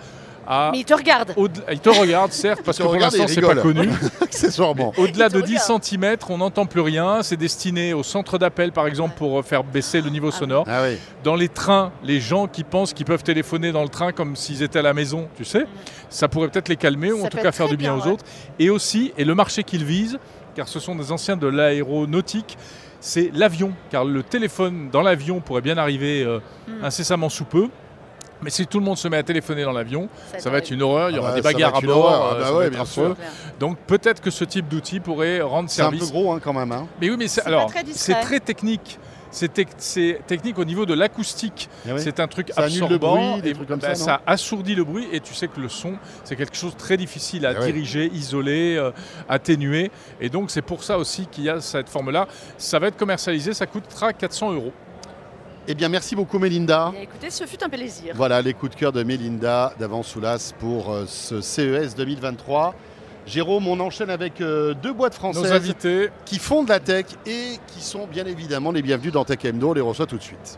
À, 0.52 0.70
Mais 0.74 0.80
il 0.80 0.86
te 0.86 0.96
regarde. 0.96 1.36
ils 1.72 1.80
te 1.80 1.90
regardent, 1.90 2.32
certes, 2.32 2.62
parce 2.66 2.78
que 2.80 2.84
pour 2.84 2.96
l'instant, 2.96 3.26
c'est 3.28 3.40
pas 3.40 3.54
connu. 3.56 3.88
Accessoirement. 4.22 4.94
Au-delà 4.98 5.30
de 5.30 5.42
10 5.42 5.58
regardent. 5.62 5.84
cm, 5.84 6.16
on 6.30 6.38
n'entend 6.40 6.66
plus 6.66 6.82
rien. 6.82 7.22
C'est 7.22 7.38
destiné 7.38 7.94
au 7.94 8.02
centre 8.02 8.40
d'appel, 8.40 8.72
par 8.72 8.88
exemple, 8.88 9.14
pour 9.16 9.40
euh, 9.40 9.44
faire 9.44 9.64
baisser 9.64 10.02
le 10.02 10.10
niveau 10.10 10.30
Ah 10.34 10.38
sonore. 10.38 10.66
Ah 10.68 10.82
oui. 10.84 10.98
Dans 11.24 11.36
les 11.36 11.50
trains, 11.50 11.92
les 12.04 12.20
gens 12.20 12.48
qui 12.48 12.64
pensent 12.64 12.94
qu'ils 12.94 13.06
peuvent 13.06 13.22
téléphoner 13.24 13.72
dans 13.72 13.84
le 13.84 13.90
train 13.90 14.12
comme 14.12 14.36
s'ils 14.36 14.64
étaient 14.64 14.80
à 14.80 14.82
la 14.82 14.94
maison, 14.96 15.28
tu 15.38 15.46
sais, 15.46 15.68
ça 16.10 16.28
pourrait 16.28 16.48
peut-être 16.50 16.70
les 16.70 16.78
calmer 16.78 17.12
ou 17.12 17.20
Ça 17.20 17.26
en 17.26 17.30
tout 17.30 17.38
peut 17.38 17.44
cas 17.44 17.52
faire 17.52 17.68
du 17.68 17.78
bien, 17.78 17.94
bien, 17.94 18.04
aux 18.04 18.08
ouais. 18.08 18.14
autres. 18.14 18.26
Et 18.58 18.72
aussi, 18.72 19.14
et 19.20 19.26
le 19.26 19.36
marché 19.36 19.64
qu'ils 19.64 19.86
visent, 19.86 20.18
car 20.56 20.68
ce 20.68 20.80
sont 20.80 20.96
des 20.96 21.12
anciens 21.12 21.38
de 21.38 21.46
l'aéronautique, 21.48 22.58
c'est 23.00 23.30
l'avion. 23.34 23.72
Car 23.92 24.04
le 24.04 24.24
téléphone 24.24 24.90
dans 24.92 25.02
l'avion 25.04 25.40
pourrait 25.42 25.62
bien 25.62 25.78
arriver 25.78 26.24
euh, 26.24 26.40
Hmm. 26.68 26.84
incessamment 26.86 27.30
sous 27.30 27.46
peu. 27.46 27.68
Mais 28.42 28.50
si 28.50 28.66
tout 28.68 28.80
le 28.80 28.86
monde 28.86 28.98
se 28.98 29.08
met 29.08 29.18
à 29.18 29.24
téléphoner 29.24 29.64
dans 29.64 29.72
l'avion, 29.74 30.08
ça 30.38 30.50
va 30.50 30.60
être 30.60 30.72
une 30.72 30.82
horreur, 30.82 31.10
il 31.10 31.14
y 31.16 31.18
Ah 31.18 31.22
aura 31.22 31.30
bah, 31.32 31.36
des 31.36 31.42
bagarres 31.42 31.76
à 31.76 31.82
bord, 31.82 31.98
horreur. 32.06 32.22
Ah 32.32 32.34
euh, 32.36 32.40
bah 32.40 32.46
ça 32.46 32.52
ouais, 32.54 32.60
va 32.60 32.66
être 32.66 32.74
bien 32.74 32.86
sûr. 32.86 33.16
Donc 33.60 33.78
peut-être 33.80 34.22
que 34.22 34.32
ce 34.32 34.44
type 34.46 34.68
d'outil 34.68 35.00
pourrait 35.00 35.42
rendre 35.42 35.70
C'est 35.70 35.82
un 35.82 35.90
peu 35.92 35.98
service. 35.98 36.12
gros 36.14 36.32
hein, 36.32 36.40
quand 36.44 36.54
même. 36.54 36.72
hein. 36.72 36.88
Mais 37.02 37.10
oui, 37.10 37.16
mais 37.20 37.28
c'est 37.28 37.46
alors 37.46 37.66
très 37.70 37.84
discret. 37.84 38.14
c'est 38.16 38.22
très 38.22 38.40
technique. 38.40 38.98
C'est 39.32 39.54
tec- 39.54 39.68
c'est 39.78 40.22
technique 40.26 40.58
au 40.58 40.66
niveau 40.66 40.88
de 40.88 40.96
l'acoustique. 40.96 41.70
Ah 41.86 41.92
oui. 41.94 42.02
C'est 42.04 42.20
un 42.20 42.28
truc 42.28 42.50
Ça 42.52 42.62
annule 42.64 42.80
le 42.80 42.86
absorbant. 42.96 43.32
bruit, 43.34 43.42
des 43.44 43.50
et 43.50 43.54
trucs 43.54 43.68
comme 43.68 43.78
bah, 43.80 43.94
ça, 43.94 44.22
assourdit 44.26 44.74
le 44.74 44.84
bruit 44.84 45.08
et 45.12 45.20
tu 45.20 45.36
sais 45.36 45.48
que 45.48 45.60
le 45.60 45.70
son, 45.70 45.94
c'est 46.24 46.36
quelque 46.36 46.56
chose 46.58 46.74
de 46.74 46.80
très 46.80 46.98
difficile 46.98 47.46
à 47.46 47.50
Ah 47.52 47.60
oui. 47.60 47.66
diriger, 47.72 48.10
isoler, 48.12 48.76
euh, 48.78 48.90
atténuer. 49.28 49.92
Et 50.20 50.30
donc 50.30 50.50
c'est 50.50 50.64
pour 50.64 50.84
ça 50.84 50.98
aussi 50.98 51.28
qu'il 51.28 51.44
y 51.44 51.50
a 51.50 51.62
cette 51.62 51.90
forme-là. 51.90 52.28
Ça 52.58 52.80
va 52.80 52.88
être 52.88 52.98
commercialisé, 52.98 53.54
ça 53.54 53.68
coûtera 53.68 54.14
400 54.14 54.54
euros. 54.54 54.74
Eh 55.72 55.76
bien, 55.76 55.88
merci 55.88 56.16
beaucoup, 56.16 56.40
Mélinda. 56.40 56.90
Bien, 56.92 57.02
écoutez, 57.02 57.30
ce 57.30 57.46
fut 57.46 57.64
un 57.64 57.70
plaisir. 57.70 58.14
Voilà 58.16 58.42
les 58.42 58.56
coups 58.56 58.72
de 58.72 58.76
cœur 58.76 58.92
de 58.92 59.04
Mélinda 59.04 59.72
d'Avant-Soulas 59.80 60.52
pour 60.58 60.92
euh, 60.92 61.06
ce 61.06 61.42
CES 61.42 61.94
2023. 61.96 62.74
Jérôme, 63.28 63.68
on 63.68 63.80
enchaîne 63.80 64.10
avec 64.10 64.42
euh, 64.42 64.74
deux 64.74 64.94
boîtes 64.94 65.14
Nos 65.14 65.32
françaises 65.32 65.52
invités, 65.52 66.10
qui 66.26 66.40
font 66.40 66.64
de 66.64 66.70
la 66.70 66.80
tech 66.80 67.06
et 67.28 67.60
qui 67.68 67.82
sont 67.82 68.08
bien 68.08 68.26
évidemment 68.26 68.72
les 68.72 68.82
bienvenus 68.82 69.14
dans 69.14 69.26
Tech 69.26 69.44
Mdo. 69.44 69.70
On 69.70 69.74
les 69.74 69.82
reçoit 69.82 70.08
tout 70.08 70.18
de 70.18 70.24
suite. 70.24 70.58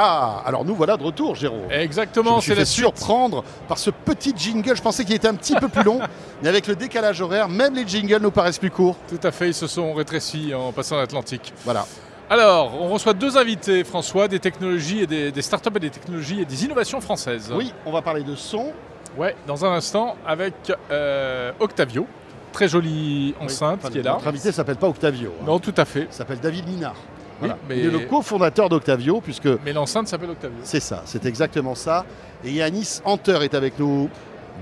Ah, 0.00 0.42
alors 0.46 0.64
nous 0.64 0.76
voilà 0.76 0.96
de 0.96 1.02
retour, 1.02 1.34
Jérôme. 1.34 1.70
exactement, 1.72 2.40
c'est 2.40 2.54
la 2.54 2.64
suite. 2.64 2.84
surprendre 2.84 3.42
par 3.66 3.78
ce 3.78 3.90
petit 3.90 4.32
jingle. 4.36 4.76
Je 4.76 4.82
pensais 4.82 5.04
qu'il 5.04 5.16
était 5.16 5.26
un 5.26 5.34
petit 5.34 5.56
peu 5.56 5.68
plus 5.68 5.82
long, 5.82 5.98
mais 6.42 6.48
avec 6.48 6.68
le 6.68 6.76
décalage 6.76 7.20
horaire, 7.20 7.48
même 7.48 7.74
les 7.74 7.84
jingles 7.86 8.20
nous 8.22 8.30
paraissent 8.30 8.60
plus 8.60 8.70
courts. 8.70 8.96
Tout 9.08 9.18
à 9.26 9.32
fait, 9.32 9.48
ils 9.48 9.54
se 9.54 9.66
sont 9.66 9.92
rétrécis 9.94 10.54
en 10.54 10.70
passant 10.70 10.96
l'Atlantique. 10.96 11.52
Voilà. 11.64 11.84
Alors, 12.30 12.80
on 12.80 12.88
reçoit 12.90 13.12
deux 13.14 13.36
invités, 13.36 13.82
François, 13.82 14.28
des 14.28 14.38
technologies 14.38 15.00
et 15.00 15.06
des, 15.08 15.32
des 15.32 15.42
startups 15.42 15.70
et 15.76 15.80
des 15.80 15.90
technologies 15.90 16.42
et 16.42 16.44
des 16.44 16.64
innovations 16.64 17.00
françaises. 17.00 17.50
Oui, 17.52 17.72
on 17.86 17.90
va 17.90 18.00
parler 18.02 18.22
de 18.22 18.36
son. 18.36 18.72
Ouais, 19.16 19.34
dans 19.48 19.64
un 19.64 19.72
instant, 19.72 20.14
avec 20.26 20.54
euh, 20.92 21.50
Octavio, 21.58 22.06
très 22.52 22.68
jolie 22.68 23.34
enceinte 23.40 23.80
Enfin, 23.82 23.90
qui 23.90 23.98
est 23.98 24.02
là. 24.02 24.12
Notre 24.12 24.28
invité 24.28 24.52
s'appelle 24.52 24.76
pas 24.76 24.86
Octavio. 24.86 25.32
hein. 25.40 25.44
Non, 25.46 25.58
tout 25.58 25.74
à 25.76 25.84
fait. 25.84 26.06
Il 26.08 26.12
s'appelle 26.14 26.38
David 26.38 26.68
Minard. 26.68 26.94
Oui, 27.42 27.48
mais- 27.68 27.78
Il 27.78 27.86
est 27.86 27.90
le 27.90 28.00
cofondateur 28.00 28.68
d'Octavio, 28.68 29.20
puisque 29.20 29.48
Mais 29.64 29.72
l'enceinte 29.72 30.08
s'appelle 30.08 30.30
Octavio. 30.30 30.58
c'est 30.62 30.80
ça, 30.80 31.02
c'est 31.04 31.24
exactement 31.26 31.74
ça. 31.74 32.04
Et 32.44 32.50
Yanis 32.52 33.00
Hunter 33.04 33.38
est 33.42 33.54
avec 33.54 33.78
nous. 33.78 34.08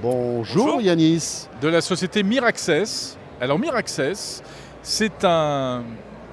Bonjour, 0.03 0.67
Bonjour. 0.67 0.83
Yanis. 0.83 1.49
De 1.63 1.69
la 1.69 1.81
société 1.81 2.23
Miraccess. 2.23 3.17
Alors 3.41 3.59
Miraccess, 3.59 4.43
c'est 4.83 5.25
un 5.25 5.85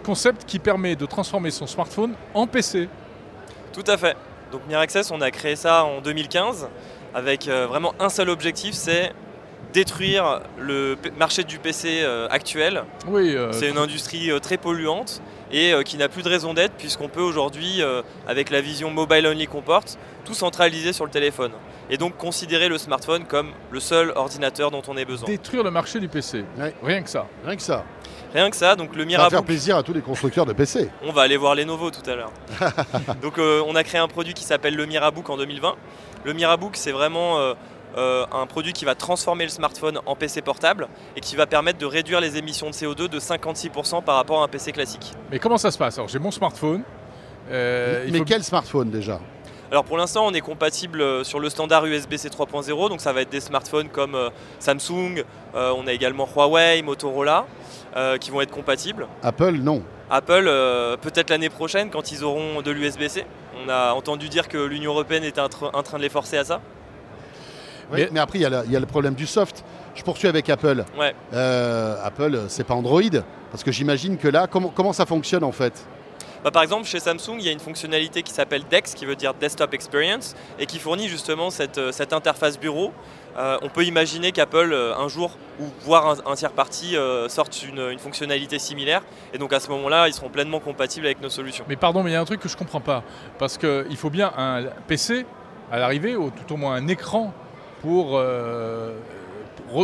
concept 0.04 0.44
qui 0.46 0.60
permet 0.60 0.96
de 0.98 1.06
transformer 1.06 1.50
son 1.52 1.66
smartphone 1.68 2.14
en 2.34 2.46
PC. 2.46 2.90
Tout 3.72 3.84
à 3.88 3.96
fait. 3.98 4.16
Donc 4.52 4.62
Miraccess, 4.68 5.12
on 5.12 5.22
a 5.22 5.32
créé 5.32 5.56
ça 5.56 5.86
en 5.86 6.02
2015 6.02 6.68
avec 7.14 7.48
euh, 7.48 7.68
vraiment 7.68 7.94
un 8.00 8.10
seul 8.10 8.30
objectif, 8.30 8.74
c'est 8.74 9.14
détruire 9.74 10.42
le 10.60 10.96
marché 11.18 11.44
du 11.44 11.58
PC 11.58 12.02
euh, 12.04 12.28
actuel. 12.30 12.84
Oui, 13.08 13.36
euh, 13.36 13.52
C'est 13.52 13.70
une 13.70 13.78
industrie 13.78 14.30
euh, 14.30 14.40
très 14.40 14.58
polluante 14.58 15.22
et 15.54 15.72
euh, 15.72 15.84
qui 15.84 15.96
n'a 15.98 16.10
plus 16.10 16.24
de 16.24 16.30
raison 16.30 16.54
d'être 16.54 16.74
puisqu'on 16.74 17.08
peut 17.08 17.22
aujourd'hui, 17.22 17.82
euh, 17.82 18.02
avec 18.28 18.50
la 18.50 18.60
vision 18.60 18.90
mobile 18.90 19.26
only 19.28 19.48
qu'on 19.48 19.62
porte, 19.62 19.98
tout 20.26 20.34
centraliser 20.34 20.92
sur 20.92 21.06
le 21.06 21.12
téléphone. 21.12 21.52
Et 21.90 21.98
donc 21.98 22.18
considérer 22.18 22.68
le 22.68 22.78
smartphone 22.78 23.26
comme 23.26 23.52
le 23.72 23.80
seul 23.80 24.12
ordinateur 24.16 24.72
dont 24.72 24.82
on 24.88 24.98
ait 24.98 25.06
besoin. 25.06 25.28
détruire 25.28 25.64
le 25.64 25.72
marché 25.72 26.00
du 26.00 26.10
PC. 26.10 26.44
Ouais. 26.58 26.74
Rien 26.84 27.04
que 27.04 27.10
ça. 27.10 27.28
Rien 27.46 27.56
que 27.56 27.62
ça. 27.62 27.86
Rien 28.34 28.50
que 28.50 28.56
ça, 28.56 28.76
donc 28.76 28.96
le 28.96 28.96
Ça 28.96 29.00
va 29.00 29.06
Mirabook 29.06 29.32
faire 29.32 29.44
plaisir 29.44 29.78
à 29.78 29.84
tous 29.84 29.94
les 29.94 30.02
constructeurs 30.02 30.48
de 30.48 30.54
PC. 30.54 30.90
On 31.04 31.12
va 31.12 31.22
aller 31.22 31.38
voir 31.38 31.54
Lenovo 31.54 31.92
tout 31.92 32.10
à 32.10 32.16
l'heure. 32.16 32.32
Donc 33.22 33.38
euh, 33.38 33.62
on 33.68 33.76
a 33.76 33.84
créé 33.84 34.02
un 34.02 34.08
produit 34.08 34.34
qui 34.34 34.44
s'appelle 34.44 34.76
le 34.76 34.88
Mirabook 34.88 35.30
en 35.30 35.38
2020. 35.38 35.76
Le 36.24 36.34
Mirabook 36.34 36.76
c'est 36.76 36.92
vraiment 36.92 37.38
euh, 37.38 37.54
euh, 37.98 38.26
un 38.32 38.46
produit 38.48 38.74
qui 38.74 38.86
va 38.86 38.96
transformer 38.96 39.44
le 39.44 39.50
smartphone 39.50 40.00
en 40.06 40.16
PC 40.16 40.42
portable 40.42 40.88
et 41.16 41.22
qui 41.22 41.36
va 41.36 41.46
permettre 41.46 41.80
de 41.80 41.86
réduire 41.86 42.20
les 42.22 42.38
émissions 42.38 42.68
de 42.70 42.74
CO2 42.74 43.08
de 43.08 43.20
56% 43.20 44.04
par 44.04 44.16
rapport 44.16 44.42
à 44.42 44.46
un 44.46 44.48
PC 44.48 44.72
classique. 44.72 45.14
Mais 45.32 45.40
comment 45.40 45.58
ça 45.58 45.72
se 45.72 45.78
passe? 45.78 45.98
Alors 45.98 46.08
j'ai 46.10 46.20
mon 46.20 46.32
smartphone. 46.32 46.84
Euh, 47.52 48.04
il 48.08 48.14
Mais 48.14 48.20
faut- 48.20 48.26
quel 48.26 48.44
smartphone 48.44 48.90
déjà? 48.90 49.20
Alors 49.72 49.84
pour 49.86 49.98
l'instant, 49.98 50.26
on 50.28 50.32
est 50.34 50.42
compatible 50.42 51.02
euh, 51.02 51.24
sur 51.24 51.40
le 51.40 51.50
standard 51.50 51.86
USB-C 51.86 52.30
3.0, 52.30 52.90
donc 52.90 53.02
ça 53.02 53.12
va 53.12 53.22
être 53.22 53.30
des 53.32 53.40
smartphones 53.40 53.90
comme 53.90 54.14
euh, 54.14 54.30
Samsung, 54.60 55.24
euh, 55.56 55.74
on 55.76 55.88
a 55.88 55.94
également 55.94 56.28
Huawei, 56.28 56.84
Motorola, 56.84 57.46
euh, 57.96 58.18
qui 58.18 58.30
vont 58.30 58.42
être 58.42 58.52
compatibles. 58.52 59.08
Apple, 59.24 59.54
non. 59.54 59.82
Apple, 60.12 60.46
euh, 60.48 60.96
peut-être 60.98 61.32
l'année 61.32 61.50
prochaine, 61.50 61.90
quand 61.90 62.12
ils 62.12 62.24
auront 62.24 62.62
de 62.62 62.70
l'USB-C. 62.70 63.26
On 63.66 63.70
a 63.70 63.94
entendu 63.94 64.30
dire 64.30 64.48
que 64.48 64.58
l'Union 64.60 64.92
Européenne 64.92 65.24
était 65.24 65.42
en 65.42 65.50
train 65.50 65.98
de 65.98 66.04
les 66.04 66.10
forcer 66.10 66.38
à 66.38 66.44
ça. 66.44 66.62
Oui, 67.94 68.00
Mais- 68.02 68.10
mais... 68.12 68.20
après, 68.20 68.40
il 68.40 68.42
y, 68.42 68.46
a 68.46 68.50
le- 68.50 68.64
il 68.66 68.72
y 68.72 68.76
a 68.76 68.80
le 68.80 68.86
problème 68.86 69.14
du 69.14 69.26
soft. 69.28 69.64
Je 69.96 70.04
poursuis 70.04 70.28
avec 70.28 70.50
Apple. 70.50 70.84
Ouais. 71.00 71.14
Euh, 71.34 71.96
Apple, 72.04 72.42
c'est 72.48 72.64
pas 72.64 72.74
Android 72.74 73.02
Parce 73.52 73.64
que 73.64 73.72
j'imagine 73.72 74.18
que 74.18 74.28
là, 74.28 74.48
comment, 74.48 74.70
comment 74.70 74.94
ça 74.94 75.06
fonctionne 75.06 75.44
en 75.44 75.52
fait? 75.52 75.86
Bah, 76.44 76.52
par 76.52 76.64
exemple, 76.64 76.86
chez 76.86 77.00
Samsung, 77.00 77.38
il 77.40 77.46
y 77.46 77.50
a 77.50 77.52
une 77.54 77.60
fonctionnalité 77.60 78.22
qui 78.22 78.34
s'appelle 78.34 78.64
DeX, 78.70 78.96
qui 78.96 79.06
veut 79.06 79.16
dire 79.16 79.34
Desktop 79.34 79.74
Experience, 79.74 80.36
et 80.60 80.66
qui 80.66 80.78
fournit 80.80 81.08
justement 81.08 81.50
cette, 81.52 81.78
euh, 81.78 81.92
cette 81.94 82.12
interface 82.12 82.60
bureau. 82.60 82.92
Euh, 83.38 83.58
on 83.62 83.70
peut 83.70 83.86
imaginer 83.86 84.32
qu'Apple, 84.34 84.72
euh, 84.74 84.94
un 84.98 85.08
jour, 85.08 85.38
ou 85.62 85.64
voire 85.86 86.08
un, 86.28 86.32
un 86.32 86.36
tiers 86.36 86.52
parti, 86.52 86.98
euh, 86.98 87.30
sorte 87.30 87.64
une, 87.64 87.80
une 87.80 87.98
fonctionnalité 88.00 88.60
similaire. 88.60 89.04
Et 89.34 89.38
donc 89.38 89.54
à 89.54 89.60
ce 89.62 89.70
moment-là, 89.70 90.08
ils 90.10 90.14
seront 90.14 90.30
pleinement 90.30 90.60
compatibles 90.60 91.06
avec 91.06 91.22
nos 91.22 91.30
solutions. 91.30 91.64
Mais 91.70 91.76
pardon, 91.78 92.04
mais 92.04 92.10
il 92.10 92.14
y 92.14 92.18
a 92.18 92.22
un 92.22 92.26
truc 92.26 92.42
que 92.42 92.50
je 92.50 92.58
comprends 92.58 92.82
pas. 92.82 93.04
Parce 93.40 93.58
qu'il 93.58 93.96
faut 93.98 94.10
bien 94.10 94.32
un 94.38 94.64
PC 94.88 95.26
à 95.72 95.80
l'arrivée, 95.80 96.16
ou 96.18 96.30
tout 96.30 96.54
au 96.54 96.58
moins 96.58 96.74
un 96.76 96.88
écran, 96.90 97.34
pour, 97.84 98.12
euh, 98.18 98.92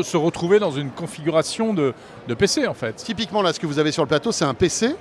se 0.03 0.17
retrouver 0.17 0.57
dans 0.59 0.71
une 0.71 0.89
configuration 0.89 1.73
de, 1.73 1.93
de 2.27 2.33
PC 2.33 2.65
en 2.67 2.73
fait. 2.73 2.93
Typiquement, 2.95 3.41
là, 3.41 3.53
ce 3.53 3.59
que 3.59 3.67
vous 3.67 3.77
avez 3.79 3.91
sur 3.91 4.03
le 4.03 4.07
plateau, 4.07 4.31
c'est 4.31 4.45
un 4.45 4.53
PC. 4.53 4.95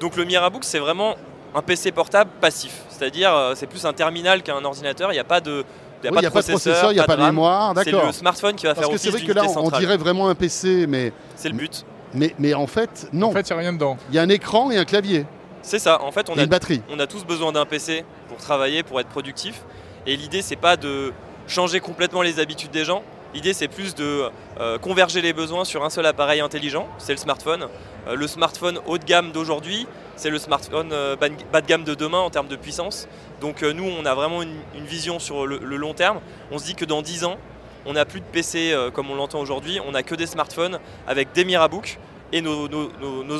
Donc 0.00 0.16
le 0.16 0.24
Mirabook, 0.24 0.64
c'est 0.64 0.78
vraiment 0.78 1.16
un 1.54 1.62
PC 1.62 1.92
portable 1.92 2.30
passif. 2.40 2.82
C'est-à-dire, 2.88 3.34
euh, 3.34 3.52
c'est 3.54 3.66
plus 3.66 3.84
un 3.84 3.92
terminal 3.92 4.42
qu'un 4.42 4.64
ordinateur. 4.64 5.10
Il 5.10 5.14
n'y 5.14 5.20
a 5.20 5.24
pas 5.24 5.40
de, 5.40 5.64
il 6.02 6.06
y 6.06 6.08
a 6.08 6.10
Oui, 6.12 6.14
pas 6.14 6.20
Il 6.20 6.22
n'y 6.22 6.26
a 6.26 6.30
de 6.30 6.34
pas 6.34 6.40
de 6.42 6.46
processeur, 6.50 6.90
il 6.92 6.94
n'y 6.94 7.00
a 7.00 7.04
pas 7.04 7.16
de 7.16 7.20
RAM. 7.20 7.30
mémoire. 7.34 7.72
C'est 7.76 7.84
D'accord. 7.90 8.06
le 8.06 8.12
smartphone 8.12 8.54
qui 8.54 8.66
va 8.66 8.74
Parce 8.74 8.86
faire 8.86 8.92
que 8.94 9.00
c'est 9.00 9.10
vrai 9.10 9.20
que 9.22 9.32
là, 9.32 9.42
on 9.56 9.70
dirait 9.70 9.96
vraiment 9.96 10.28
un 10.28 10.34
PC, 10.34 10.86
mais, 10.88 11.12
C'est 11.36 11.48
le 11.48 11.56
but. 11.56 11.84
mais, 12.14 12.34
mais 12.38 12.54
en 12.54 12.66
fait, 12.66 13.08
non. 13.12 13.28
En 13.28 13.32
fait, 13.32 13.48
il 13.50 13.52
n'y 13.52 13.58
a 13.58 13.62
rien 13.62 13.72
dedans. 13.72 13.96
Il 14.10 14.14
y 14.14 14.18
a 14.18 14.22
un 14.22 14.28
écran 14.28 14.70
et 14.70 14.76
un 14.78 14.84
clavier 14.84 15.26
C'est 15.62 15.80
ça. 15.80 16.00
En 16.02 16.12
fait, 16.12 16.30
on 16.30 16.34
et 16.36 16.40
a 16.40 16.42
une 16.44 16.48
batterie. 16.48 16.80
on 16.90 16.98
a 17.00 17.06
tous 17.08 17.24
besoin 17.24 17.50
d'un 17.52 17.66
PC 17.66 18.04
pour 18.28 18.38
travailler, 18.38 18.82
pour 18.84 19.00
être 19.00 19.08
productif. 19.08 19.62
Et 20.06 20.16
l'idée, 20.16 20.42
c'est 20.42 20.56
pas 20.56 20.76
de 20.76 21.12
changer 21.48 21.80
complètement 21.80 22.22
les 22.22 22.38
habitudes 22.40 22.70
des 22.70 22.84
gens. 22.84 23.02
L'idée, 23.34 23.52
c'est 23.52 23.68
plus 23.68 23.94
de 23.94 24.30
euh, 24.58 24.78
converger 24.78 25.20
les 25.20 25.32
besoins 25.32 25.64
sur 25.64 25.84
un 25.84 25.90
seul 25.90 26.06
appareil 26.06 26.40
intelligent, 26.40 26.88
c'est 26.96 27.12
le 27.12 27.18
smartphone. 27.18 27.68
Euh, 28.06 28.14
le 28.14 28.26
smartphone 28.26 28.80
haut 28.86 28.96
de 28.96 29.04
gamme 29.04 29.32
d'aujourd'hui, 29.32 29.86
c'est 30.16 30.30
le 30.30 30.38
smartphone 30.38 30.90
euh, 30.92 31.16
bas 31.16 31.60
de 31.60 31.66
gamme 31.66 31.84
de 31.84 31.94
demain 31.94 32.18
en 32.18 32.30
termes 32.30 32.48
de 32.48 32.56
puissance. 32.56 33.06
Donc 33.42 33.62
nous, 33.62 33.84
on 33.84 34.06
a 34.06 34.14
vraiment 34.14 34.42
une, 34.42 34.84
vision 34.86 35.18
sur 35.18 35.46
le, 35.46 35.58
long 35.58 35.92
terme. 35.92 36.20
On 36.50 36.58
se 36.58 36.64
dit 36.64 36.74
que 36.74 36.86
dans 36.86 37.02
10 37.02 37.24
ans, 37.24 37.36
on 37.84 37.92
n'a 37.92 38.04
plus 38.04 38.20
de 38.20 38.24
PC 38.24 38.74
comme 38.94 39.10
on 39.10 39.14
l'entend 39.14 39.40
aujourd'hui, 39.40 39.78
on 39.86 39.92
n'a 39.92 40.02
que 40.02 40.14
des 40.14 40.26
smartphones 40.26 40.78
avec 41.06 41.32
des 41.32 41.44
Mirabook 41.44 41.98
et 42.32 42.40
nos, 42.40 42.66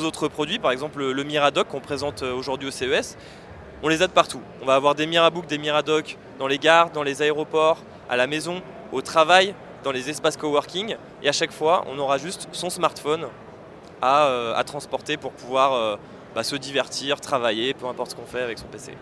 autres 0.05 0.27
produits, 0.27 0.59
par 0.59 0.71
exemple 0.71 0.99
le, 0.99 1.11
le 1.11 1.23
Miradoc 1.23 1.67
qu'on 1.67 1.81
présente 1.81 2.21
aujourd'hui 2.21 2.67
au 2.67 2.71
CES, 2.71 3.17
on 3.83 3.89
les 3.89 4.01
a 4.01 4.07
de 4.07 4.13
partout. 4.13 4.41
On 4.61 4.65
va 4.65 4.75
avoir 4.75 4.95
des 4.95 5.05
Mirabook, 5.05 5.47
des 5.47 5.57
Miradoc 5.57 6.17
dans 6.37 6.47
les 6.47 6.59
gares, 6.59 6.91
dans 6.91 7.03
les 7.03 7.21
aéroports, 7.21 7.83
à 8.09 8.17
la 8.17 8.27
maison, 8.27 8.61
au 8.91 9.01
travail, 9.01 9.53
dans 9.83 9.91
les 9.91 10.09
espaces 10.09 10.37
coworking. 10.37 10.95
Et 11.23 11.29
à 11.29 11.31
chaque 11.31 11.51
fois, 11.51 11.85
on 11.87 11.97
aura 11.99 12.17
juste 12.17 12.47
son 12.51 12.69
smartphone 12.69 13.27
à, 14.01 14.27
euh, 14.27 14.63
transporter 14.63 15.17
pour 15.17 15.31
pouvoir 15.31 15.73
euh, 15.73 15.95
bah, 16.35 16.43
se 16.43 16.55
divertir, 16.55 17.21
travailler, 17.21 17.73
peu 17.73 17.85
importe 17.85 18.11
ce 18.11 18.15
qu'on 18.15 18.25
fait 18.25 18.41
avec 18.41 18.57
son 18.57 18.67
PC. 18.67 18.93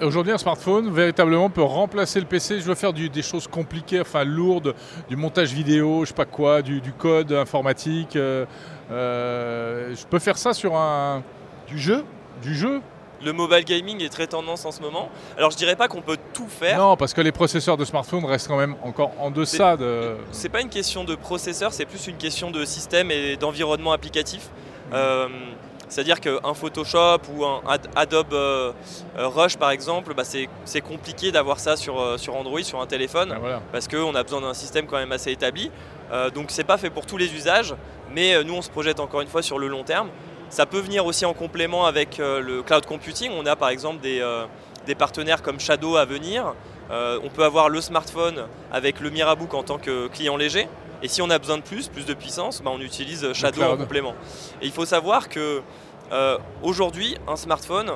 Aujourd'hui, 0.00 0.32
un 0.32 0.38
smartphone 0.38 0.92
véritablement 0.92 1.48
peut 1.50 1.62
remplacer 1.62 2.18
le 2.18 2.26
PC. 2.26 2.58
Je 2.58 2.64
veux 2.64 2.74
faire 2.74 2.92
des 2.92 3.22
choses 3.22 3.46
compliquées, 3.46 4.00
enfin 4.00 4.24
lourdes, 4.24 4.74
du 5.08 5.14
montage 5.14 5.52
vidéo, 5.52 6.00
je 6.02 6.08
sais 6.08 6.14
pas 6.14 6.24
quoi, 6.24 6.62
du, 6.62 6.80
code 6.98 7.30
informatique. 7.30 8.16
euh, 8.16 8.44
je 8.90 10.06
peux 10.06 10.18
faire 10.18 10.36
ça 10.36 10.52
sur 10.52 10.74
un 10.74 11.22
Du 11.68 11.78
jeu 11.78 12.04
du 12.42 12.54
jeu 12.54 12.80
Le 13.24 13.32
mobile 13.32 13.64
gaming 13.64 14.02
est 14.02 14.08
très 14.10 14.26
tendance 14.26 14.64
en 14.64 14.70
ce 14.72 14.80
moment. 14.82 15.08
Alors 15.38 15.50
je 15.50 15.56
dirais 15.56 15.76
pas 15.76 15.88
qu'on 15.88 16.02
peut 16.02 16.18
tout 16.32 16.48
faire. 16.48 16.78
Non, 16.78 16.96
parce 16.96 17.14
que 17.14 17.20
les 17.20 17.32
processeurs 17.32 17.76
de 17.76 17.84
smartphone 17.84 18.24
restent 18.24 18.48
quand 18.48 18.58
même 18.58 18.76
encore 18.82 19.12
en 19.18 19.30
deçà 19.30 19.76
de. 19.76 20.16
C'est 20.32 20.48
pas 20.50 20.60
une 20.60 20.68
question 20.68 21.04
de 21.04 21.14
processeur, 21.14 21.72
c'est 21.72 21.86
plus 21.86 22.06
une 22.06 22.16
question 22.16 22.50
de 22.50 22.64
système 22.64 23.10
et 23.10 23.36
d'environnement 23.36 23.92
applicatif. 23.92 24.48
Euh, 24.92 25.28
C'est-à-dire 25.88 26.20
qu'un 26.20 26.54
Photoshop 26.54 27.18
ou 27.34 27.44
un 27.44 27.60
Ad- 27.68 27.88
Adobe 27.94 28.32
euh, 28.32 28.72
euh, 29.18 29.28
Rush 29.28 29.56
par 29.56 29.70
exemple, 29.70 30.12
bah, 30.14 30.24
c'est 30.24 30.80
compliqué 30.80 31.30
d'avoir 31.30 31.58
ça 31.60 31.76
sur, 31.76 32.00
euh, 32.00 32.16
sur 32.18 32.34
Android, 32.36 32.62
sur 32.62 32.80
un 32.80 32.86
téléphone, 32.86 33.28
Ben 33.30 33.38
voilà. 33.38 33.62
parce 33.70 33.86
qu'on 33.86 34.14
a 34.14 34.22
besoin 34.22 34.40
d'un 34.40 34.54
système 34.54 34.86
quand 34.86 34.96
même 34.96 35.12
assez 35.12 35.30
établi. 35.30 35.70
Euh, 36.12 36.30
donc 36.30 36.46
c'est 36.50 36.64
pas 36.64 36.78
fait 36.78 36.90
pour 36.90 37.06
tous 37.06 37.16
les 37.16 37.32
usages, 37.34 37.74
mais 38.12 38.42
nous 38.44 38.54
on 38.54 38.62
se 38.62 38.70
projette 38.70 38.98
encore 38.98 39.20
une 39.20 39.28
fois 39.28 39.42
sur 39.42 39.58
le 39.58 39.68
long 39.68 39.84
terme. 39.84 40.08
Ça 40.50 40.66
peut 40.66 40.78
venir 40.78 41.04
aussi 41.06 41.24
en 41.24 41.34
complément 41.34 41.86
avec 41.86 42.20
euh, 42.20 42.40
le 42.40 42.62
cloud 42.62 42.86
computing. 42.86 43.32
On 43.32 43.46
a 43.46 43.56
par 43.56 43.70
exemple 43.70 44.00
des, 44.00 44.20
euh, 44.20 44.46
des 44.86 44.94
partenaires 44.94 45.42
comme 45.42 45.58
Shadow 45.58 45.96
à 45.96 46.04
venir. 46.04 46.54
Euh, 46.90 47.18
on 47.22 47.30
peut 47.30 47.44
avoir 47.44 47.68
le 47.68 47.80
smartphone 47.80 48.46
avec 48.70 49.00
le 49.00 49.10
Mirabook 49.10 49.54
en 49.54 49.62
tant 49.62 49.78
que 49.78 50.08
client 50.08 50.36
léger. 50.36 50.68
Et 51.02 51.08
si 51.08 51.22
on 51.22 51.30
a 51.30 51.38
besoin 51.38 51.58
de 51.58 51.62
plus, 51.62 51.88
plus 51.88 52.06
de 52.06 52.14
puissance, 52.14 52.62
bah, 52.62 52.70
on 52.72 52.80
utilise 52.80 53.32
Shadow 53.32 53.62
en 53.62 53.76
complément. 53.76 54.14
Et 54.62 54.66
il 54.66 54.72
faut 54.72 54.86
savoir 54.86 55.28
que 55.28 55.62
euh, 56.12 56.38
aujourd'hui, 56.62 57.16
un 57.26 57.36
smartphone, 57.36 57.90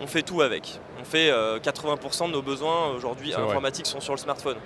on 0.00 0.06
fait 0.06 0.22
tout 0.22 0.42
avec. 0.42 0.80
On 1.00 1.04
fait 1.04 1.30
euh, 1.30 1.58
80% 1.58 2.28
de 2.28 2.32
nos 2.32 2.42
besoins 2.42 2.88
aujourd'hui 2.90 3.32
vrai. 3.32 3.42
informatiques 3.42 3.86
sont 3.86 4.00
sur 4.00 4.12
le 4.12 4.18
smartphone. 4.18 4.56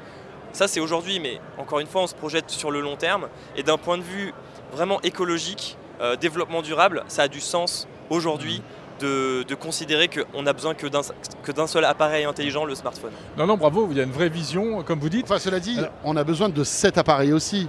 Ça 0.52 0.68
c'est 0.68 0.80
aujourd'hui, 0.80 1.18
mais 1.18 1.40
encore 1.56 1.80
une 1.80 1.86
fois, 1.86 2.02
on 2.02 2.06
se 2.06 2.14
projette 2.14 2.50
sur 2.50 2.70
le 2.70 2.80
long 2.80 2.96
terme. 2.96 3.28
Et 3.56 3.62
d'un 3.62 3.78
point 3.78 3.96
de 3.96 4.02
vue 4.02 4.34
vraiment 4.72 5.00
écologique, 5.02 5.76
euh, 6.00 6.16
développement 6.16 6.62
durable, 6.62 7.04
ça 7.08 7.22
a 7.22 7.28
du 7.28 7.40
sens 7.40 7.86
aujourd'hui 8.10 8.62
de, 9.00 9.42
de 9.42 9.54
considérer 9.54 10.08
qu'on 10.08 10.46
a 10.46 10.52
besoin 10.52 10.74
que 10.74 10.86
d'un 10.86 11.00
que 11.42 11.50
d'un 11.52 11.66
seul 11.66 11.84
appareil 11.84 12.24
intelligent, 12.24 12.64
le 12.64 12.74
smartphone. 12.74 13.10
Non, 13.36 13.46
non, 13.46 13.56
bravo, 13.56 13.88
il 13.90 13.96
y 13.96 14.00
a 14.00 14.04
une 14.04 14.12
vraie 14.12 14.28
vision, 14.28 14.82
comme 14.84 15.00
vous 15.00 15.08
dites. 15.08 15.24
Enfin, 15.24 15.38
cela 15.40 15.58
dit, 15.58 15.78
Alors- 15.78 15.90
on 16.04 16.16
a 16.16 16.22
besoin 16.24 16.48
de 16.48 16.62
cet 16.64 16.98
appareil 16.98 17.32
aussi. 17.32 17.68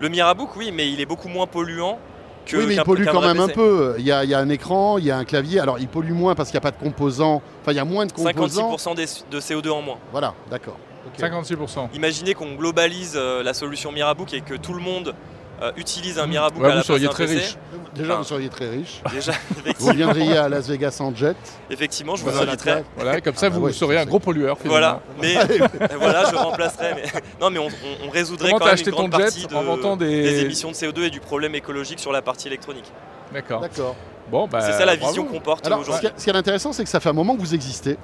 Le 0.00 0.08
Mirabook, 0.08 0.56
oui, 0.56 0.72
mais 0.72 0.90
il 0.90 1.00
est 1.00 1.06
beaucoup 1.06 1.28
moins 1.28 1.46
polluant 1.46 1.98
que 2.46 2.56
oui, 2.56 2.64
mais 2.66 2.74
il 2.76 2.82
pollue 2.82 3.04
quand 3.04 3.20
même 3.20 3.38
un 3.38 3.48
peu. 3.48 3.94
Il 3.98 4.04
y, 4.04 4.10
a, 4.10 4.24
il 4.24 4.30
y 4.30 4.34
a 4.34 4.38
un 4.38 4.48
écran, 4.48 4.96
il 4.98 5.04
y 5.04 5.10
a 5.10 5.18
un 5.18 5.24
clavier. 5.24 5.60
Alors, 5.60 5.78
il 5.78 5.86
pollue 5.88 6.12
moins 6.12 6.34
parce 6.34 6.48
qu'il 6.50 6.58
n'y 6.58 6.66
a 6.66 6.70
pas 6.72 6.76
de 6.76 6.82
composants. 6.82 7.42
Enfin, 7.60 7.72
il 7.72 7.76
y 7.76 7.78
a 7.80 7.84
moins 7.84 8.06
de 8.06 8.12
composants. 8.12 8.74
56% 8.76 8.94
des- 8.96 9.04
de 9.30 9.40
CO2 9.40 9.70
en 9.70 9.82
moins. 9.82 9.98
Voilà, 10.10 10.34
d'accord. 10.50 10.78
Ok. 11.06 11.20
56%. 11.20 11.90
Imaginez 11.94 12.34
qu'on 12.34 12.54
globalise 12.54 13.12
euh, 13.14 13.42
la 13.42 13.54
solution 13.54 13.92
Mirabook 13.92 14.32
et 14.34 14.40
que 14.40 14.54
tout 14.54 14.72
le 14.74 14.80
monde 14.80 15.14
euh, 15.62 15.72
utilise 15.76 16.18
un 16.18 16.26
Mirabook 16.26 16.62
Ouais, 16.62 16.70
à 16.70 16.74
la 16.76 16.80
vous 16.80 16.86
seriez 16.86 17.06
place 17.06 17.14
très 17.14 17.26
PC. 17.26 17.38
riche. 17.38 17.56
Déjà, 17.94 18.12
Enfin, 18.12 18.18
vous 18.22 18.24
seriez 18.28 18.48
très 18.48 18.68
riche. 18.70 19.02
Déjà, 19.12 19.32
Vous 19.78 19.90
viendriez 19.92 20.36
à 20.36 20.48
Las 20.48 20.68
Vegas 20.68 20.96
en 21.00 21.14
jet. 21.14 21.36
effectivement, 21.70 22.14
je 22.16 22.24
vous 22.24 22.30
Voilà, 22.30 22.52
inviterai. 22.52 22.84
Voilà, 22.96 23.20
comme 23.20 23.34
ça, 23.34 23.46
Ah 23.46 23.50
bah 23.50 23.56
vous 23.58 23.64
ouais, 23.66 23.72
serez 23.72 23.94
je 23.94 23.98
un 23.98 24.02
sais. 24.04 24.08
gros 24.08 24.20
pollueur. 24.20 24.56
finalement. 24.58 24.78
Voilà, 24.78 25.00
mais 25.20 25.36
euh, 25.36 25.66
voilà, 25.98 26.24
je 26.30 26.36
remplacerai. 26.36 26.94
Mais... 26.94 27.02
Non, 27.40 27.50
mais 27.50 27.58
on, 27.58 27.66
on- 27.66 28.06
on 28.06 28.10
résoudrait 28.10 28.48
Comment 28.50 28.58
quand 28.60 28.64
même 28.66 28.74
acheté 28.74 28.90
une 28.90 28.96
ton 28.96 29.08
grande 29.08 29.10
partie 29.20 29.40
jet 29.40 29.46
de- 29.48 29.54
en 29.54 29.60
inventant 29.60 29.96
des... 29.96 30.22
des 30.22 30.40
émissions 30.42 30.70
de 30.70 30.76
CO2 30.76 31.02
et 31.02 31.10
du 31.10 31.20
problème 31.20 31.54
écologique 31.54 31.98
sur 31.98 32.12
la 32.12 32.22
partie 32.22 32.46
électronique. 32.48 32.90
D'accord. 33.32 33.60
D'accord. 33.60 33.96
Bon, 34.30 34.46
bah, 34.46 34.60
C'est 34.60 34.72
ça 34.72 34.84
la 34.84 34.94
vision 34.96 35.24
qu'on 35.24 35.40
porte 35.40 35.66
Alors, 35.66 35.80
ce 35.80 35.84
qui 35.84 35.90
aujourd'hui. 35.90 36.08
est- 36.08 36.20
ce 36.20 36.24
qui 36.24 36.30
est 36.30 36.36
intéressant, 36.36 36.72
c'est 36.72 36.84
que 36.84 36.90
ça 36.90 37.00
fait 37.00 37.08
un 37.08 37.12
moment 37.14 37.34
que 37.34 37.40
vous 37.40 37.54
existez. 37.54 37.96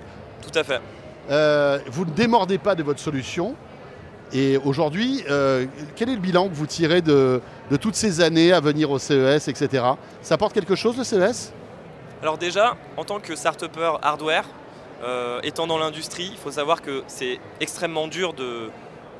Tout 0.42 0.58
à 0.58 0.64
fait. 0.64 0.80
Euh, 1.30 1.78
vous 1.88 2.04
ne 2.04 2.10
démordez 2.10 2.58
pas 2.58 2.74
de 2.74 2.82
votre 2.82 3.00
solution. 3.00 3.54
Et 4.32 4.58
aujourd'hui, 4.64 5.22
euh, 5.30 5.66
quel 5.94 6.08
est 6.08 6.14
le 6.14 6.20
bilan 6.20 6.48
que 6.48 6.54
vous 6.54 6.66
tirez 6.66 7.00
de, 7.00 7.40
toutes 7.80 7.94
ces 7.94 8.20
années 8.20 8.52
à 8.52 8.60
venir 8.60 8.90
au 8.90 8.98
CES, 8.98 9.48
etc. 9.48 9.84
Ça 10.22 10.34
apporte 10.34 10.52
quelque 10.52 10.74
chose 10.74 10.96
le 10.96 11.04
CES 11.04 11.52
Alors 12.22 12.36
déjà, 12.36 12.76
en 12.96 13.04
tant 13.04 13.20
que 13.20 13.36
start-upper 13.36 13.92
hardware, 14.02 14.44
euh, 15.04 15.40
étant 15.42 15.66
dans 15.66 15.78
l'industrie, 15.78 16.30
il 16.32 16.38
faut 16.38 16.50
savoir 16.50 16.82
que 16.82 17.04
c'est 17.06 17.38
extrêmement 17.60 18.08
dur 18.08 18.32
de, 18.32 18.70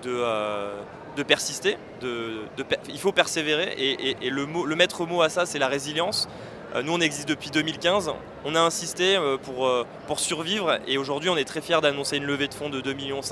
de, 0.03 0.11
euh, 0.11 0.75
persister. 1.27 1.79
Il 2.03 2.99
faut 2.99 3.13
persévérer 3.13 3.75
et, 3.79 4.31
le, 4.31 4.75
maître 4.75 5.07
mot 5.07 5.23
à 5.23 5.29
ça, 5.29 5.47
c'est 5.47 5.59
la 5.59 5.69
résilience. 5.69 6.29
Nous, 6.83 6.93
on 6.93 7.01
existe 7.01 7.29
depuis 7.29 7.51
2015. 7.51 8.11
On 8.45 8.55
a 8.55 8.61
insisté 8.61 9.17
pour, 9.45 9.71
pour 10.07 10.21
survivre 10.21 10.79
et 10.87 10.99
aujourd'hui, 10.99 11.31
on 11.31 11.37
est 11.39 11.47
très 11.47 11.63
fiers 11.63 11.81
d'annoncer 11.81 12.19
une 12.19 12.27
levée 12.27 12.49
de 12.49 12.55
fonds 12.55 12.69
de 12.69 12.83
2,5 12.83 12.97
millions 12.97 13.23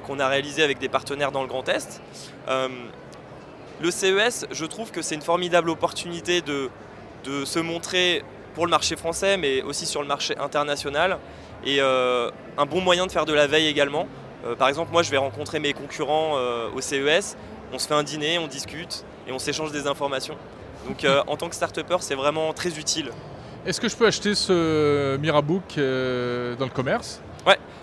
qu'on 0.00 0.18
a 0.18 0.28
réalisée 0.28 0.62
avec 0.62 0.78
des 0.78 0.88
partenaires 0.88 1.32
dans 1.32 1.42
le 1.42 1.48
Grand 1.48 1.68
Est. 1.68 2.00
Euh, 2.48 2.68
le 3.80 3.90
CES, 3.90 4.46
je 4.50 4.64
trouve 4.64 4.90
que 4.90 5.02
c'est 5.02 5.14
une 5.14 5.22
formidable 5.22 5.70
opportunité 5.70 6.40
de, 6.40 6.70
de 7.24 7.44
se 7.44 7.58
montrer 7.58 8.22
pour 8.54 8.66
le 8.66 8.70
marché 8.70 8.96
français, 8.96 9.36
mais 9.36 9.62
aussi 9.62 9.86
sur 9.86 10.02
le 10.02 10.08
marché 10.08 10.36
international. 10.38 11.18
Et 11.64 11.80
euh, 11.80 12.30
un 12.58 12.66
bon 12.66 12.80
moyen 12.80 13.06
de 13.06 13.12
faire 13.12 13.24
de 13.24 13.32
la 13.32 13.46
veille 13.46 13.66
également. 13.66 14.06
Euh, 14.44 14.54
par 14.54 14.68
exemple, 14.68 14.92
moi, 14.92 15.02
je 15.02 15.10
vais 15.10 15.16
rencontrer 15.16 15.58
mes 15.58 15.72
concurrents 15.72 16.34
euh, 16.36 16.68
au 16.74 16.80
CES. 16.80 17.36
On 17.72 17.78
se 17.78 17.86
fait 17.86 17.94
un 17.94 18.02
dîner, 18.02 18.38
on 18.38 18.46
discute 18.46 19.04
et 19.26 19.32
on 19.32 19.38
s'échange 19.38 19.72
des 19.72 19.86
informations. 19.86 20.36
Donc, 20.86 21.04
euh, 21.04 21.22
en 21.26 21.36
tant 21.36 21.48
que 21.48 21.54
start-upper, 21.54 21.98
c'est 22.00 22.14
vraiment 22.14 22.52
très 22.52 22.78
utile. 22.78 23.10
Est-ce 23.64 23.80
que 23.80 23.88
je 23.88 23.96
peux 23.96 24.06
acheter 24.06 24.34
ce 24.34 25.16
Mirabook 25.18 25.78
euh, 25.78 26.56
dans 26.56 26.64
le 26.64 26.70
commerce? 26.70 27.20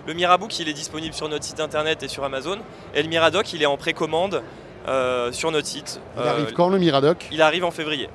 Le 0.10 0.16
Mirabook, 0.16 0.58
il 0.58 0.68
est 0.68 0.74
disponible 0.74 1.14
sur 1.14 1.30
notre 1.30 1.44
site 1.44 1.60
internet 1.60 2.02
et 2.02 2.08
sur 2.08 2.24
Amazon. 2.24 2.58
Et 2.96 3.04
le 3.04 3.10
Miradoc, 3.10 3.54
il 3.54 3.62
est 3.62 3.68
en 3.68 3.78
précommande 3.78 4.42
euh, 4.88 5.32
sur 5.32 5.52
notre 5.52 5.68
site. 5.68 6.02
Il 6.18 6.24
Euh, 6.24 6.30
arrive 6.32 6.54
quand 6.54 6.68
le 6.70 6.80
Miradoc? 6.80 7.28
Il 7.32 7.44
arrive 7.44 7.64
en 7.64 7.70
février. 7.70 8.10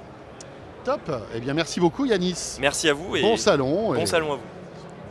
Top. 0.85 1.09
Eh 1.37 1.39
bien, 1.39 1.55
merci 1.55 1.79
beaucoup 1.79 2.05
Yanis. 2.05 2.57
Merci 2.61 2.89
à 2.89 2.95
vous 2.95 3.15
et 3.15 3.23
Bon 3.23 3.37
salon. 3.37 3.95
et 3.95 3.99
bon 3.99 4.07
salon 4.07 4.33
à 4.33 4.35
vous. 4.35 4.43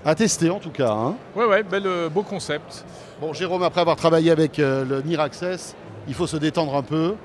À 0.03 0.13
tester 0.13 0.49
en 0.49 0.59
tout 0.59 0.71
cas. 0.71 0.91
hein. 0.91 1.15
Ouais, 1.37 1.45
ouais, 1.45 1.63
bel, 1.63 1.87
euh, 1.87 2.09
beau 2.09 2.21
concept. 2.23 2.83
Bon, 3.21 3.31
Jérôme, 3.31 3.63
après 3.63 3.79
avoir 3.79 3.95
travaillé 3.95 4.29
avec 4.31 4.59
euh, 4.59 4.83
le 4.83 5.01
Miraccess, 5.03 5.77
il 6.09 6.13
faut 6.13 6.27
se 6.27 6.35
détendre 6.35 6.75
un 6.75 6.83
peu. 6.83 7.15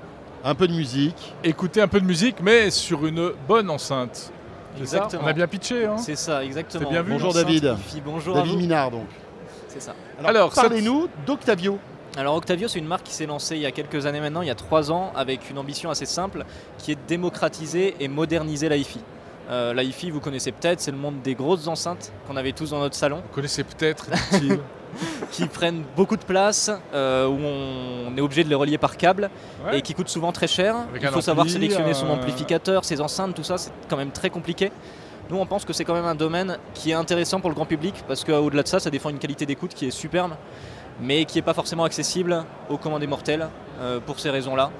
Un 0.44 0.54
peu 0.54 0.68
de 0.68 0.72
musique. 0.72 1.34
Écouter 1.42 1.80
un 1.80 1.88
peu 1.88 2.00
de 2.00 2.06
musique, 2.06 2.36
mais 2.40 2.70
sur 2.70 3.04
une 3.06 3.32
bonne 3.48 3.70
enceinte. 3.70 4.14
Ça? 4.76 4.80
Exactement. 4.80 5.22
On 5.24 5.26
a 5.26 5.32
bien 5.32 5.48
pitché, 5.48 5.84
hein? 5.84 5.96
C'est 5.98 6.14
ça, 6.14 6.44
exactement. 6.44 6.84
C'est 6.84 6.90
bien 6.92 7.02
vu. 7.02 7.10
Bonjour 7.14 7.34
David. 7.34 7.74
bonjour 8.04 8.36
David. 8.36 8.56
Minard 8.56 8.92
donc. 8.92 9.08
C'est 9.78 9.86
ça. 9.86 9.94
Alors, 10.24 10.52
parlez-nous 10.52 11.08
d'Octavio. 11.26 11.78
Alors 12.16 12.34
Octavio, 12.34 12.66
c'est 12.68 12.78
une 12.78 12.86
marque 12.86 13.04
qui 13.04 13.12
s'est 13.14 13.26
lancée 13.26 13.54
il 13.56 13.62
y 13.62 13.66
a 13.66 13.70
quelques 13.70 14.06
années 14.06 14.20
maintenant, 14.20 14.40
il 14.42 14.48
y 14.48 14.50
a 14.50 14.54
trois 14.56 14.90
ans, 14.90 15.12
avec 15.14 15.50
une 15.50 15.58
ambition 15.58 15.88
assez 15.90 16.06
simple, 16.06 16.44
qui 16.78 16.90
est 16.92 16.94
de 16.96 17.00
démocratiser 17.06 17.94
et 18.00 18.08
moderniser 18.08 18.68
la 18.68 18.76
hi-fi. 18.76 19.00
Euh, 19.50 19.72
la 19.72 19.82
hi-fi, 19.84 20.10
vous 20.10 20.18
connaissez 20.20 20.50
peut-être, 20.50 20.80
c'est 20.80 20.90
le 20.90 20.96
monde 20.96 21.22
des 21.22 21.34
grosses 21.34 21.68
enceintes 21.68 22.10
qu'on 22.26 22.36
avait 22.36 22.52
tous 22.52 22.70
dans 22.70 22.80
notre 22.80 22.96
salon, 22.96 23.16
Vous 23.28 23.34
connaissez 23.34 23.62
peut-être, 23.62 24.06
qui 25.30 25.46
prennent 25.46 25.84
beaucoup 25.96 26.16
de 26.16 26.24
place, 26.24 26.70
euh, 26.94 27.26
où 27.28 27.38
on 27.38 28.16
est 28.16 28.20
obligé 28.20 28.42
de 28.42 28.48
les 28.48 28.54
relier 28.54 28.78
par 28.78 28.96
câble 28.96 29.30
Ouais. 29.66 29.78
et 29.78 29.82
qui 29.82 29.94
coûtent 29.94 30.08
souvent 30.08 30.32
très 30.32 30.46
cher. 30.48 30.74
Avec 30.90 31.02
Il 31.02 31.08
faut 31.08 31.20
savoir 31.20 31.48
sélectionner 31.48 31.94
son 31.94 32.06
un- 32.06 32.10
amplificateur, 32.14 32.84
ses 32.84 33.00
enceintes, 33.00 33.34
tout 33.34 33.44
ça, 33.44 33.58
c'est 33.58 33.70
quand 33.88 33.96
même 33.96 34.10
très 34.10 34.30
compliqué. 34.30 34.72
Nous, 35.30 35.36
on 35.36 35.46
pense 35.46 35.64
que 35.64 35.72
c'est 35.72 35.84
quand 35.84 35.94
même 35.94 36.06
un 36.06 36.14
domaine 36.14 36.56
qui 36.74 36.90
est 36.90 36.94
intéressant 36.94 37.40
pour 37.40 37.50
le 37.50 37.54
grand 37.54 37.66
public 37.66 37.94
parce 38.08 38.24
qu'au-delà 38.24 38.62
de 38.62 38.68
ça, 38.68 38.80
ça 38.80 38.90
défend 38.90 39.10
une 39.10 39.18
qualité 39.18 39.44
d'écoute 39.44 39.74
qui 39.74 39.86
est 39.86 39.90
superbe, 39.90 40.32
mais 41.00 41.24
qui 41.26 41.36
n'est 41.38 41.42
pas 41.42 41.54
forcément 41.54 41.84
accessible 41.84 42.44
aux 42.70 42.78
commandés 42.78 43.06
mortels 43.06 43.48
euh, 43.80 44.00
pour 44.00 44.18
ces 44.20 44.30
raisons-là. 44.30 44.70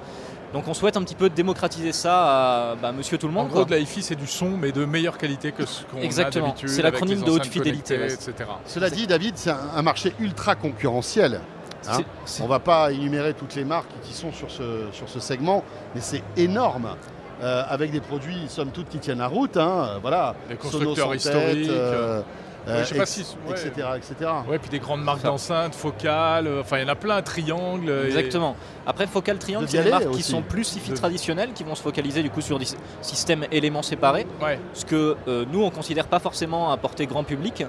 Donc, 0.51 0.67
on 0.67 0.73
souhaite 0.73 0.97
un 0.97 1.03
petit 1.03 1.13
peu 1.13 1.29
démocratiser 1.29 1.91
ça 1.91 2.71
à 2.71 2.75
bah, 2.75 2.91
monsieur 2.91 3.19
tout 3.19 3.27
le 3.27 3.33
En 3.33 3.41
monde. 3.43 3.47
gros, 3.49 3.57
quoi. 3.57 3.65
de 3.65 3.71
la 3.71 3.77
hi-fi, 3.77 4.01
c'est 4.01 4.15
du 4.15 4.25
son, 4.25 4.57
mais 4.57 4.71
de 4.71 4.83
meilleure 4.83 5.19
qualité 5.19 5.51
que 5.51 5.63
ce 5.67 5.83
qu'on 5.83 5.97
a 5.99 6.01
Exactement. 6.01 6.47
d'habitude. 6.47 6.69
C'est 6.69 6.81
l'acronyme 6.81 7.21
de 7.21 7.29
haute 7.29 7.45
fidélité, 7.45 7.99
ouais. 7.99 8.11
etc. 8.11 8.33
Cela 8.65 8.89
dit, 8.89 9.05
David, 9.05 9.37
c'est 9.37 9.51
un, 9.51 9.81
marché 9.83 10.13
ultra 10.19 10.55
concurrentiel. 10.55 11.41
hein. 11.87 11.99
On 12.41 12.47
va 12.47 12.57
pas 12.57 12.91
énumérer 12.91 13.35
toutes 13.35 13.53
les 13.53 13.63
marques 13.63 13.91
qui 14.01 14.13
sont 14.13 14.31
sur 14.31 14.49
ce, 14.49 14.87
sur 14.91 15.07
ce 15.07 15.19
segment, 15.19 15.63
mais 15.93 16.01
c'est 16.01 16.23
énorme. 16.35 16.95
Euh, 17.41 17.63
avec 17.69 17.91
des 17.91 18.01
produits, 18.01 18.45
somme 18.49 18.71
toute, 18.71 18.89
qui 18.89 18.97
tiennent 18.99 19.19
la 19.19 19.27
route. 19.27 19.55
hein. 19.57 19.97
Voilà. 20.01 20.35
Les 20.49 20.55
Sonos 20.57 20.71
constructeurs 20.95 21.09
tête, 21.11 21.17
historiques. 21.19 21.69
euh, 21.69 22.21
Ouais, 22.67 22.79
je 22.79 22.83
sais 22.83 22.95
pas 22.95 23.01
ex- 23.03 23.11
si- 23.11 23.37
ouais. 23.47 23.53
etc., 23.53 23.87
etc. 23.95 24.29
Ouais, 24.47 24.59
puis 24.59 24.69
des 24.69 24.79
grandes 24.79 25.01
marques 25.01 25.23
d'enceintes, 25.23 25.73
focales, 25.73 26.45
euh, 26.45 26.59
enfin 26.61 26.77
il 26.77 26.81
y 26.81 26.85
en 26.85 26.89
a 26.89 26.95
plein, 26.95 27.21
triangles. 27.21 27.89
et- 27.89 28.07
Exactement. 28.07 28.55
Après, 28.85 29.07
Focal 29.07 29.37
Triangle, 29.39 29.65
De 29.65 29.71
c'est 29.71 29.81
des 29.83 29.89
marques 29.89 30.11
qui 30.11 30.21
sont 30.21 30.41
plus 30.41 30.75
hi-fi 30.75 30.91
De- 30.91 30.95
traditionnelles, 30.97 31.53
qui 31.55 31.63
vont 31.63 31.73
se 31.73 31.81
focaliser 31.81 32.21
du 32.21 32.29
coup 32.29 32.41
sur 32.41 32.59
des 32.59 32.65
sy- 32.65 32.75
systèmes 33.01 33.45
éléments 33.51 33.81
séparés. 33.81 34.27
Ouais. 34.41 34.59
ce 34.73 34.83
que 34.85 35.15
euh, 35.29 35.45
nous 35.51 35.63
on 35.63 35.69
considère 35.71 36.07
pas 36.07 36.19
forcément 36.19 36.71
à 36.71 36.77
portée 36.77 37.05
grand 37.07 37.23
public. 37.23 37.63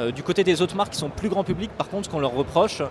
Euh, 0.00 0.10
du 0.10 0.24
côté 0.24 0.42
des 0.42 0.60
autres 0.60 0.74
marques 0.74 0.90
qui 0.92 0.98
sont 0.98 1.08
plus 1.10 1.28
grand 1.28 1.44
public, 1.44 1.70
par 1.78 1.88
contre, 1.88 2.06
ce 2.06 2.10
qu'on 2.10 2.18
leur 2.18 2.32
reproche, 2.34 2.82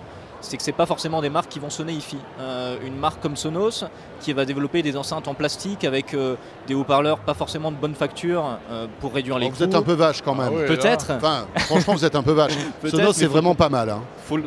c'est 0.43 0.57
que 0.57 0.63
c'est 0.63 0.71
pas 0.73 0.85
forcément 0.85 1.21
des 1.21 1.29
marques 1.29 1.49
qui 1.49 1.59
vont 1.59 1.69
sonner 1.69 1.93
hi-fi. 1.93 2.17
Euh, 2.39 2.75
une 2.85 2.97
marque 2.97 3.21
comme 3.21 3.35
Sonos 3.35 3.85
qui 4.19 4.33
va 4.33 4.45
développer 4.45 4.81
des 4.81 4.95
enceintes 4.97 5.27
en 5.27 5.33
plastique 5.33 5.83
avec 5.85 6.13
euh, 6.13 6.35
des 6.67 6.75
haut-parleurs 6.75 7.19
pas 7.19 7.33
forcément 7.33 7.71
de 7.71 7.77
bonne 7.77 7.95
facture 7.95 8.57
euh, 8.71 8.87
pour 8.99 9.13
réduire 9.13 9.39
les 9.39 9.47
Oh, 9.47 9.49
coûts. 9.49 9.55
vous 9.57 9.63
êtes 9.63 9.75
un 9.75 9.81
peu 9.81 9.93
vache 9.93 10.21
quand 10.21 10.35
Ah 10.39 10.43
même. 10.49 10.53
ouais, 10.53 10.65
Peut-être. 10.65 11.11
Enfin, 11.11 11.45
franchement, 11.57 11.93
vous 11.95 12.05
êtes 12.05 12.15
un 12.15 12.23
peu 12.23 12.33
vache. 12.33 12.53
Sonos, 12.87 13.13
c'est 13.13 13.25
vraiment 13.25 13.55
pas 13.55 13.69
mal. 13.69 13.89
hein. 13.89 14.01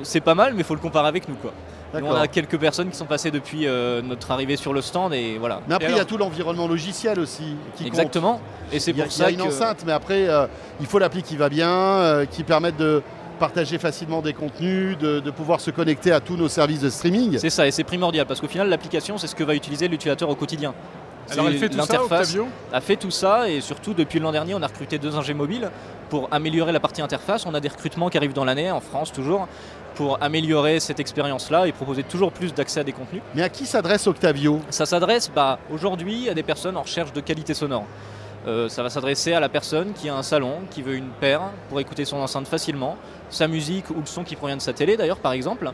C'est 0.04 0.20
pas 0.20 0.35
mal, 0.35 0.52
mais 0.54 0.62
faut 0.62 0.74
le 0.74 0.80
comparer 0.80 1.09
avec 1.09 1.28
nous 1.28 1.35
quoi. 1.37 1.52
Nous, 1.98 2.04
on 2.04 2.14
a 2.14 2.28
quelques 2.28 2.59
personnes 2.59 2.90
qui 2.90 2.96
sont 2.96 3.06
passées 3.06 3.30
depuis 3.30 3.66
euh, 3.66 4.02
notre 4.02 4.30
arrivée 4.30 4.56
sur 4.56 4.74
le 4.74 4.82
stand 4.82 5.14
et 5.14 5.38
voilà. 5.38 5.61
Mais 5.66 5.76
après, 5.76 5.90
il 5.92 5.96
y 5.96 6.00
a 6.00 6.04
tout 6.04 6.18
l'environnement 6.18 6.66
logiciel 6.68 7.18
aussi 7.18 7.56
qui 7.74 7.85
compte. 7.85 7.87
Exactement. 7.87 8.40
Et 8.70 8.80
c'est 8.80 8.90
Il 8.90 8.98
y 8.98 9.00
a, 9.00 9.04
pour 9.04 9.14
il 9.14 9.18
y 9.18 9.22
a 9.22 9.24
ça 9.26 9.30
une 9.30 9.38
que 9.38 9.42
enceinte, 9.44 9.82
mais 9.87 9.92
après, 9.92 10.28
euh, 10.28 10.46
il 10.80 10.87
faut 10.87 10.98
l'appli 10.98 11.22
qui 11.22 11.37
va 11.38 11.48
bien, 11.48 11.70
euh, 11.70 12.26
qui 12.26 12.42
permette 12.42 12.76
de 12.76 13.02
partager 13.37 13.79
facilement 13.79 14.22
des 14.22 14.33
contenus, 14.33 14.96
de, 14.99 15.20
de 15.20 15.31
pouvoir 15.31 15.61
se 15.61 15.70
connecter 15.70 16.12
à 16.12 16.20
tous 16.20 16.37
nos 16.37 16.49
services 16.49 16.81
de 16.81 16.90
streaming. 16.90 17.38
c'est 17.38 17.51
ça 17.51 17.66
et 17.66 17.70
c'est 17.70 17.85
primordial 17.85 18.27
parce 18.27 18.40
qu'au 18.40 18.49
final 18.49 18.68
l'application 18.68 19.18
c'est 19.18 19.27
ce 19.27 19.35
que 19.35 19.44
va 19.44 19.55
utiliser 19.55 19.88
l'utilisateur 19.88 20.29
au 20.29 20.35
quotidien. 20.35 20.75
Alors 21.31 21.49
elle 21.49 21.59
fait 21.59 21.68
tout 21.68 21.75
ça, 21.75 21.81
l'interface. 21.81 22.31
Octavio? 22.31 22.49
a 22.72 22.81
fait 22.81 22.96
tout 22.96 23.11
ça 23.11 23.49
et 23.49 23.61
surtout 23.61 23.94
depuis 23.94 24.20
l'an 24.20 24.33
dernier 24.33 24.55
on 24.55 24.62
a 24.62 24.66
recruté 24.68 24.99
deux 24.99 25.16
ingés 25.16 25.35
mobiles 25.35 25.70
pour 26.09 26.29
améliorer 26.31 26.72
la 26.72 26.81
partie 26.81 27.03
interface. 27.03 27.46
On 27.46 27.55
a 27.55 27.61
des 27.61 27.68
recrutements 27.68 28.09
qui 28.09 28.16
arrivent 28.16 28.33
dans 28.33 28.44
l'année 28.44 28.70
en 28.70 28.81
France 28.81 29.12
toujours 29.12 29.49
pour 29.96 30.22
améliorer 30.22 30.79
cette 30.79 31.01
expérience 31.01 31.51
là 31.51 31.66
et 31.66 31.72
proposer 31.72 32.05
toujours 32.05 32.31
plus 32.31 32.55
d'accès 32.55 32.81
à 32.81 32.85
des 32.85 32.92
contenus. 32.92 33.22
Mais 33.35 33.42
à 33.42 33.49
qui 33.49 33.66
s'adresse 33.66 34.07
Octavio? 34.07 34.61
Ça 34.70 34.87
s'adresse 34.87 35.31
bah, 35.35 35.59
aujourd'hui 35.72 36.29
à 36.29 36.35
des 36.35 36.42
personnes 36.42 36.77
en 36.77 36.83
recherche 36.83 37.12
de 37.12 37.20
qualité 37.20 37.55
sonore. 37.55 37.87
Euh, 38.46 38.68
ça 38.68 38.85
va 38.85 38.90
s'adresser 38.90 39.33
à 39.33 39.40
la 39.40 39.49
personne 39.49 39.92
qui 39.94 40.09
a 40.09 40.14
un 40.14 40.22
salon, 40.22 40.59
qui 40.70 40.83
veut 40.83 40.94
une 40.94 41.09
paire 41.09 41.40
pour 41.68 41.81
écouter 41.81 42.05
son 42.05 42.18
enceinte 42.18 42.46
facilement, 42.46 42.96
sa 43.31 43.49
musique 43.49 43.91
ou 43.91 44.01
le 44.01 44.07
son 44.07 44.25
qui 44.25 44.37
provient 44.37 44.57
de 44.57 44.62
sa 44.62 44.73
télé 44.73 44.97
d'ailleurs 44.97 45.19
par 45.19 45.33
exemple, 45.33 45.73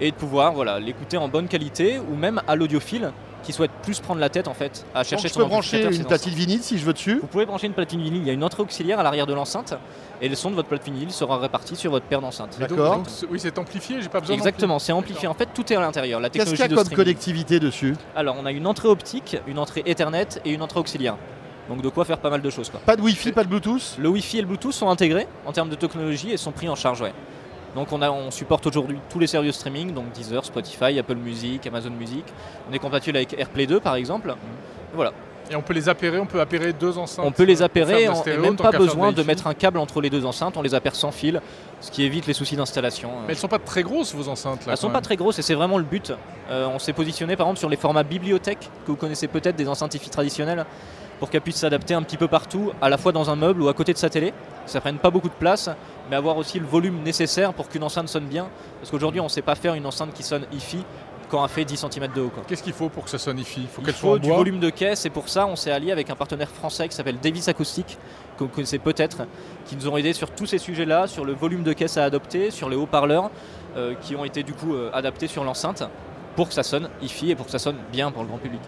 et 0.00 0.10
de 0.10 0.16
pouvoir 0.16 0.52
voilà, 0.52 0.80
l'écouter 0.80 1.16
en 1.16 1.28
bonne 1.28 1.48
qualité 1.48 1.98
ou 1.98 2.14
même 2.16 2.40
à 2.48 2.56
l'audiophile 2.56 3.12
qui 3.44 3.52
souhaite 3.52 3.72
plus 3.82 3.98
prendre 3.98 4.20
la 4.20 4.28
tête 4.28 4.46
en 4.46 4.54
fait 4.54 4.84
à 4.94 5.00
Donc, 5.00 5.08
chercher 5.08 5.28
Je 5.28 5.32
son 5.34 5.40
peux 5.40 5.46
brancher 5.46 5.82
une 5.94 6.04
platine 6.04 6.32
vinyle 6.32 6.62
si 6.62 6.78
je 6.78 6.84
veux 6.84 6.92
dessus? 6.92 7.18
Vous 7.20 7.26
pouvez 7.26 7.44
brancher 7.44 7.66
une 7.66 7.72
platine 7.72 8.00
vinyle, 8.00 8.22
il 8.22 8.26
y 8.26 8.30
a 8.30 8.32
une 8.32 8.44
entrée 8.44 8.62
auxiliaire 8.62 9.00
à 9.00 9.02
l'arrière 9.02 9.26
de 9.26 9.34
l'enceinte 9.34 9.74
et 10.20 10.28
le 10.28 10.36
son 10.36 10.50
de 10.50 10.54
votre 10.54 10.68
platine 10.68 10.94
vinyle 10.94 11.10
sera 11.10 11.38
réparti 11.38 11.74
sur 11.74 11.90
votre 11.90 12.06
paire 12.06 12.20
d'enceintes. 12.20 12.56
Donc- 12.60 12.68
D'accord. 12.68 12.96
donc, 12.98 13.06
c'est- 13.08 13.26
oui, 13.28 13.38
c'est 13.40 13.58
amplifié, 13.58 14.00
j'ai 14.00 14.08
pas 14.08 14.20
besoin 14.20 14.36
Exactement, 14.36 14.78
c'est 14.78 14.92
amplifié. 14.92 15.26
En 15.26 15.34
fait, 15.34 15.48
tout 15.52 15.72
est 15.72 15.76
à 15.76 15.80
l'intérieur. 15.80 16.20
La 16.20 16.30
Qu'est-ce 16.30 16.44
technologie 16.50 16.62
qu'il 16.62 16.62
y 16.62 16.64
a 16.64 16.68
de 16.68 16.74
comme 16.76 16.84
streaming. 16.84 17.04
connectivité 17.04 17.58
dessus? 17.60 17.96
Alors, 18.14 18.36
on 18.40 18.46
a 18.46 18.52
une 18.52 18.66
entrée 18.68 18.86
optique, 18.88 19.36
une 19.48 19.58
entrée 19.58 19.82
Ethernet 19.86 20.28
et 20.44 20.52
une 20.52 20.62
entrée 20.62 20.78
auxiliaire. 20.78 21.16
Donc, 21.72 21.82
de 21.82 21.88
quoi 21.88 22.04
faire 22.04 22.18
pas 22.18 22.28
mal 22.28 22.42
de 22.42 22.50
choses. 22.50 22.68
Quoi. 22.68 22.80
Pas 22.84 22.96
de 22.96 23.00
Wi-Fi, 23.02 23.32
pas 23.32 23.44
de 23.44 23.48
Bluetooth? 23.48 23.96
Le 23.98 24.08
Wi-Fi 24.10 24.38
et 24.38 24.40
le 24.42 24.46
Bluetooth 24.46 24.72
sont 24.72 24.90
intégrés 24.90 25.26
en 25.46 25.52
termes 25.52 25.70
de 25.70 25.74
technologie 25.74 26.30
et 26.30 26.36
sont 26.36 26.52
pris 26.52 26.68
en 26.68 26.74
charge. 26.74 27.00
Ouais. 27.00 27.12
Donc, 27.74 27.90
on, 27.92 28.02
a, 28.02 28.10
on 28.10 28.30
supporte 28.30 28.66
aujourd'hui 28.66 28.98
tous 29.08 29.18
les 29.18 29.26
services 29.26 29.54
streaming, 29.56 29.94
donc 29.94 30.12
Deezer, 30.12 30.44
Spotify, 30.44 30.98
Apple 30.98 31.14
Music, 31.14 31.66
Amazon 31.66 31.90
Music. 31.90 32.24
On 32.70 32.72
est 32.74 32.78
compatible 32.78 33.16
avec 33.16 33.32
AirPlay 33.38 33.66
2 33.66 33.80
par 33.80 33.94
exemple. 33.94 34.34
Voilà. 34.94 35.12
Et 35.50 35.56
on 35.56 35.62
peut 35.62 35.74
les 35.74 35.88
appairer, 35.88 36.18
on 36.18 36.26
peut 36.26 36.40
appairer 36.40 36.72
deux 36.72 36.96
enceintes. 36.98 37.24
On 37.26 37.32
peut 37.32 37.42
les 37.42 37.62
euh, 37.62 37.64
appairer 37.64 38.08
on- 38.08 38.14
stéréo, 38.14 38.42
même 38.42 38.56
pas 38.56 38.70
besoin 38.70 39.12
de 39.12 39.22
mettre 39.22 39.46
un 39.46 39.54
câble 39.54 39.78
entre 39.78 40.00
les 40.00 40.08
deux 40.08 40.24
enceintes, 40.24 40.56
on 40.56 40.62
les 40.62 40.74
appelle 40.74 40.94
sans 40.94 41.10
fil, 41.10 41.40
ce 41.80 41.90
qui 41.90 42.04
évite 42.04 42.26
les 42.26 42.32
soucis 42.32 42.56
d'installation. 42.56 43.10
Mais 43.26 43.32
elles 43.32 43.38
sont 43.38 43.48
pas 43.48 43.58
très 43.58 43.82
grosses 43.82 44.14
vos 44.14 44.28
enceintes 44.28 44.66
là. 44.66 44.72
Elles 44.72 44.78
sont 44.78 44.90
pas 44.90 45.00
très 45.00 45.16
grosses 45.16 45.38
et 45.38 45.42
c'est 45.42 45.54
vraiment 45.54 45.78
le 45.78 45.84
but. 45.84 46.12
Euh, 46.50 46.68
on 46.72 46.78
s'est 46.78 46.92
positionné 46.92 47.36
par 47.36 47.46
exemple 47.46 47.58
sur 47.58 47.68
les 47.68 47.76
formats 47.76 48.02
bibliothèque 48.04 48.70
que 48.86 48.92
vous 48.92 48.96
connaissez 48.96 49.26
peut-être 49.28 49.56
des 49.56 49.68
enceintes 49.68 49.94
hi-fi 49.94 50.10
traditionnelles 50.10 50.64
pour 51.22 51.30
qu'elles 51.30 51.40
puissent 51.40 51.58
s'adapter 51.58 51.94
un 51.94 52.02
petit 52.02 52.16
peu 52.16 52.26
partout, 52.26 52.72
à 52.80 52.88
la 52.88 52.98
fois 52.98 53.12
dans 53.12 53.30
un 53.30 53.36
meuble 53.36 53.62
ou 53.62 53.68
à 53.68 53.74
côté 53.74 53.92
de 53.92 53.98
sa 53.98 54.10
télé. 54.10 54.34
Ça 54.66 54.80
prenne 54.80 54.98
pas 54.98 55.10
beaucoup 55.10 55.28
de 55.28 55.34
place, 55.34 55.70
mais 56.10 56.16
avoir 56.16 56.36
aussi 56.36 56.58
le 56.58 56.66
volume 56.66 57.00
nécessaire 57.04 57.54
pour 57.54 57.68
qu'une 57.68 57.84
enceinte 57.84 58.08
sonne 58.08 58.24
bien. 58.24 58.48
Parce 58.80 58.90
qu'aujourd'hui 58.90 59.20
on 59.20 59.28
sait 59.28 59.40
pas 59.40 59.54
faire 59.54 59.74
une 59.74 59.86
enceinte 59.86 60.12
qui 60.14 60.24
sonne 60.24 60.46
hi-fi 60.52 60.78
quand 61.28 61.44
elle 61.44 61.48
fait 61.48 61.64
10 61.64 61.76
cm 61.92 62.08
de 62.12 62.22
haut. 62.22 62.32
Qu'est-ce 62.48 62.64
qu'il 62.64 62.72
faut 62.72 62.88
pour 62.88 63.04
que 63.04 63.10
ça 63.10 63.18
sonne 63.18 63.38
hi-fi? 63.38 63.60
Il 63.60 63.68
faut 63.68 63.82
Il 63.82 63.94
qu'elle 63.94 64.20
du 64.20 64.26
bois? 64.26 64.36
volume 64.38 64.58
de 64.58 64.68
caisse 64.70 65.06
et 65.06 65.10
pour 65.10 65.28
ça 65.28 65.46
on 65.46 65.54
s'est 65.54 65.70
allié 65.70 65.92
avec 65.92 66.10
un 66.10 66.16
partenaire 66.16 66.50
français 66.50 66.88
qui 66.88 66.96
s'appelle 66.96 67.20
Davis 67.22 67.46
Acoustic, 67.46 67.98
que 68.36 68.42
vous 68.42 68.50
connaissez 68.50 68.80
peut-être, 68.80 69.18
qui 69.66 69.76
nous 69.76 69.86
ont 69.88 69.96
aidé 69.96 70.14
sur 70.14 70.28
tous 70.28 70.46
ces 70.46 70.58
sujets-là, 70.58 71.06
sur 71.06 71.24
le 71.24 71.34
volume 71.34 71.62
de 71.62 71.72
caisse 71.72 71.98
à 71.98 72.02
adopter, 72.04 72.50
sur 72.50 72.68
les 72.68 72.74
haut-parleurs 72.74 73.30
euh, 73.76 73.94
qui 74.02 74.16
ont 74.16 74.24
été 74.24 74.42
du 74.42 74.54
coup 74.54 74.74
euh, 74.74 74.90
adaptés 74.92 75.28
sur 75.28 75.44
l'enceinte 75.44 75.84
pour 76.34 76.48
que 76.48 76.54
ça 76.54 76.64
sonne 76.64 76.88
hi-fi 77.00 77.30
et 77.30 77.36
pour 77.36 77.46
que 77.46 77.52
ça 77.52 77.60
sonne 77.60 77.76
bien 77.92 78.10
pour 78.10 78.22
le 78.24 78.28
grand 78.28 78.38
public. 78.38 78.60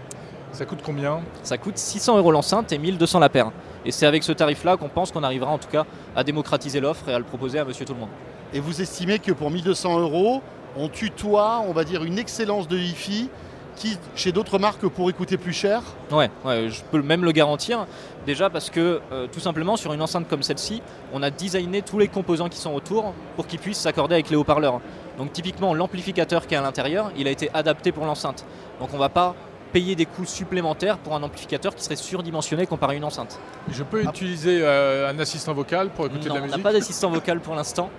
Ça 0.54 0.66
coûte 0.66 0.82
combien 0.84 1.20
Ça 1.42 1.58
coûte 1.58 1.76
600 1.78 2.16
euros 2.16 2.30
l'enceinte 2.30 2.70
et 2.70 2.78
1200 2.78 3.18
la 3.18 3.28
paire. 3.28 3.50
Et 3.84 3.90
c'est 3.90 4.06
avec 4.06 4.22
ce 4.22 4.30
tarif-là 4.30 4.76
qu'on 4.76 4.88
pense 4.88 5.10
qu'on 5.10 5.24
arrivera 5.24 5.50
en 5.50 5.58
tout 5.58 5.68
cas 5.68 5.84
à 6.14 6.22
démocratiser 6.22 6.78
l'offre 6.78 7.08
et 7.08 7.12
à 7.12 7.18
le 7.18 7.24
proposer 7.24 7.58
à 7.58 7.64
monsieur 7.64 7.84
tout 7.84 7.92
le 7.92 7.98
monde. 7.98 8.08
Et 8.52 8.60
vous 8.60 8.80
estimez 8.80 9.18
que 9.18 9.32
pour 9.32 9.50
1200 9.50 9.98
euros, 9.98 10.42
on 10.76 10.88
tutoie, 10.88 11.60
on 11.66 11.72
va 11.72 11.82
dire, 11.82 12.04
une 12.04 12.20
excellence 12.20 12.68
de 12.68 12.78
Hi-Fi 12.78 13.30
qui, 13.74 13.98
chez 14.14 14.30
d'autres 14.30 14.60
marques, 14.60 14.86
pourrait 14.86 15.12
coûter 15.12 15.36
plus 15.36 15.52
cher? 15.52 15.82
Ouais, 16.12 16.30
ouais, 16.44 16.68
je 16.68 16.82
peux 16.84 17.02
même 17.02 17.24
le 17.24 17.32
garantir. 17.32 17.88
Déjà 18.24 18.48
parce 18.48 18.70
que 18.70 19.00
euh, 19.10 19.26
tout 19.26 19.40
simplement 19.40 19.76
sur 19.76 19.92
une 19.92 20.02
enceinte 20.02 20.28
comme 20.28 20.44
celle-ci, 20.44 20.82
on 21.12 21.24
a 21.24 21.30
designé 21.30 21.82
tous 21.82 21.98
les 21.98 22.06
composants 22.06 22.48
qui 22.48 22.58
sont 22.58 22.72
autour 22.72 23.12
pour 23.34 23.48
qu'ils 23.48 23.58
puissent 23.58 23.80
s'accorder 23.80 24.14
avec 24.14 24.30
les 24.30 24.36
haut-parleurs. 24.36 24.80
Donc 25.18 25.32
typiquement 25.32 25.74
l'amplificateur 25.74 26.46
qui 26.46 26.54
est 26.54 26.58
à 26.58 26.62
l'intérieur, 26.62 27.10
il 27.16 27.26
a 27.26 27.32
été 27.32 27.50
adapté 27.54 27.90
pour 27.90 28.06
l'enceinte. 28.06 28.44
Donc 28.78 28.90
on 28.94 28.98
va 28.98 29.08
pas 29.08 29.34
payer 29.74 29.96
des 29.96 30.06
coûts 30.06 30.24
supplémentaires 30.24 30.98
pour 30.98 31.16
un 31.16 31.22
amplificateur 31.24 31.74
qui 31.74 31.82
serait 31.82 31.96
surdimensionné 31.96 32.64
comparé 32.64 32.94
à 32.94 32.96
une 32.96 33.04
enceinte. 33.04 33.40
Je 33.68 33.82
peux 33.82 34.04
utiliser 34.04 34.60
euh, 34.62 35.10
un 35.10 35.18
assistant 35.18 35.52
vocal 35.52 35.90
pour 35.90 36.06
écouter 36.06 36.28
Non, 36.28 36.34
de 36.36 36.38
la 36.38 36.44
on 36.44 36.46
n'a 36.46 36.52
musique 36.52 36.62
pas 36.62 36.72
d'assistant 36.72 37.10
vocal 37.10 37.40
pour 37.40 37.56
l'instant. 37.56 37.90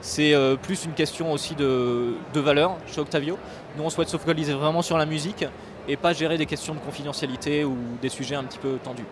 C'est 0.00 0.34
euh, 0.34 0.56
plus 0.56 0.84
une 0.84 0.92
question 0.92 1.30
aussi 1.30 1.54
de, 1.54 2.14
de 2.34 2.40
valeur 2.40 2.76
chez 2.92 3.00
Octavio. 3.00 3.38
Nous, 3.76 3.84
on 3.84 3.90
souhaite 3.90 4.08
se 4.08 4.16
focaliser 4.16 4.54
vraiment 4.54 4.82
sur 4.82 4.98
la 4.98 5.06
musique 5.06 5.44
et 5.86 5.96
pas 5.96 6.12
gérer 6.12 6.36
des 6.36 6.46
questions 6.46 6.74
de 6.74 6.80
confidentialité 6.80 7.64
ou 7.64 7.76
des 8.02 8.08
sujets 8.08 8.34
un 8.34 8.42
petit 8.42 8.58
peu 8.58 8.78
tendus. 8.82 9.06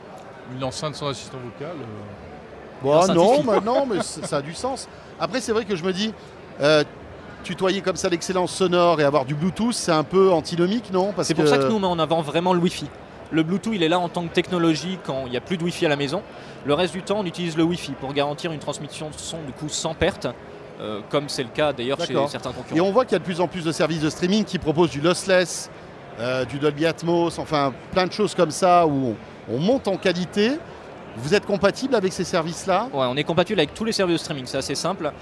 Une 0.56 0.64
enceinte 0.64 0.96
sans 0.96 1.06
assistant 1.08 1.38
vocal. 1.38 1.76
euh, 1.76 2.82
Bon, 2.82 3.06
non, 3.14 3.42
mais, 3.44 3.60
non, 3.60 3.86
mais 3.86 4.02
ça 4.02 4.38
a 4.38 4.42
du 4.42 4.54
sens. 4.54 4.88
Après, 5.20 5.40
c'est 5.40 5.52
vrai 5.52 5.64
que 5.64 5.76
je 5.76 5.84
me 5.84 5.92
dis, 5.92 6.12
euh, 6.60 6.82
tutoyer 7.48 7.80
comme 7.80 7.96
ça 7.96 8.10
l'excellence 8.10 8.52
sonore 8.52 9.00
et 9.00 9.04
avoir 9.04 9.24
du 9.24 9.34
Bluetooth, 9.34 9.72
c'est 9.72 9.90
un 9.90 10.04
peu 10.04 10.30
antinomique, 10.30 10.92
non? 10.92 11.14
C'est 11.22 11.32
pour 11.34 11.48
ça 11.48 11.56
que 11.56 11.66
nous 11.66 11.76
on 11.82 11.98
avant 11.98 12.20
vraiment 12.20 12.52
le 12.52 12.60
Wi-Fi. 12.60 12.84
Le 13.30 13.42
Bluetooth 13.42 13.72
il 13.74 13.82
est 13.82 13.88
là 13.88 13.98
en 13.98 14.10
tant 14.10 14.26
que 14.26 14.34
technologie 14.34 14.98
quand 15.02 15.22
il 15.24 15.30
n'y 15.30 15.36
a 15.38 15.40
plus 15.40 15.56
de 15.56 15.64
Wi-Fi 15.64 15.86
à 15.86 15.88
la 15.88 15.96
maison. 15.96 16.22
Le 16.66 16.74
reste 16.74 16.92
du 16.92 17.02
temps 17.02 17.20
on 17.20 17.24
utilise 17.24 17.56
le 17.56 17.62
Wi-Fi 17.62 17.92
pour 17.92 18.12
garantir 18.12 18.52
une 18.52 18.58
transmission 18.58 19.08
de 19.08 19.14
son 19.16 19.38
du 19.46 19.52
coup 19.52 19.70
sans 19.70 19.94
perte, 19.94 20.26
euh, 20.80 21.00
comme 21.08 21.30
c'est 21.30 21.42
le 21.42 21.48
cas 21.48 21.72
d'ailleurs 21.72 21.98
chez 21.98 22.14
certains 22.28 22.50
Et 22.50 22.52
concurrents. 22.52 22.86
on 22.86 22.92
voit 22.92 23.06
qu'il 23.06 23.12
y 23.12 23.16
a 23.16 23.20
de 23.20 23.24
plus 23.24 23.40
en 23.40 23.48
plus 23.48 23.64
de 23.64 23.72
services 23.72 24.02
de 24.02 24.10
streaming 24.10 24.44
qui 24.44 24.58
proposent 24.58 24.90
du 24.90 25.00
lossless, 25.00 25.70
euh, 26.20 26.44
du 26.44 26.58
Dolby 26.58 26.84
Atmos, 26.84 27.38
enfin 27.38 27.72
plein 27.92 28.06
de 28.06 28.12
choses 28.12 28.34
comme 28.34 28.50
ça 28.50 28.86
où 28.86 29.14
on, 29.50 29.54
on 29.56 29.58
monte 29.58 29.88
en 29.88 29.96
qualité. 29.96 30.58
Vous 31.22 31.34
êtes 31.34 31.46
compatible 31.46 31.94
avec 31.94 32.12
ces 32.12 32.24
services-là? 32.24 32.88
Ouais, 32.92 33.06
on 33.08 33.16
est 33.16 33.24
compatible 33.24 33.60
avec 33.60 33.74
tous 33.74 33.84
les 33.84 33.92
services 33.92 34.14
de 34.14 34.18
streaming, 34.18 34.44
c'est 34.46 34.58
assez 34.58 34.74
simple. 34.74 35.12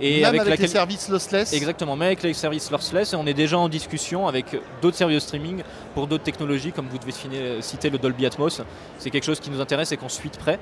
Et 0.00 0.20
Même 0.20 0.24
avec, 0.26 0.40
avec, 0.42 0.58
la 0.58 0.62
les 0.62 0.68
services 0.68 1.08
lossless? 1.08 1.52
Exactement, 1.52 1.96
mais 1.96 2.06
avec 2.06 2.22
les 2.22 2.34
services 2.34 2.70
lossless, 2.70 3.12
et 3.12 3.16
on 3.16 3.26
est 3.26 3.34
déjà 3.34 3.58
en 3.58 3.68
discussion 3.68 4.28
avec 4.28 4.46
d'autres 4.82 4.96
services 4.96 5.16
de 5.16 5.20
streaming 5.20 5.62
pour 5.94 6.06
d'autres 6.06 6.24
technologies, 6.24 6.72
comme 6.72 6.86
vous 6.88 6.98
devez 6.98 7.12
finir- 7.12 7.62
citer 7.62 7.90
le 7.90 7.98
Dolby 7.98 8.26
Atmos. 8.26 8.60
C'est 8.98 9.10
quelque 9.10 9.24
chose 9.24 9.40
qui 9.40 9.50
nous 9.50 9.60
intéresse 9.60 9.92
et 9.92 9.96
qu'on 9.96 10.08
suit 10.08 10.30
de 10.30 10.36
près. 10.36 10.58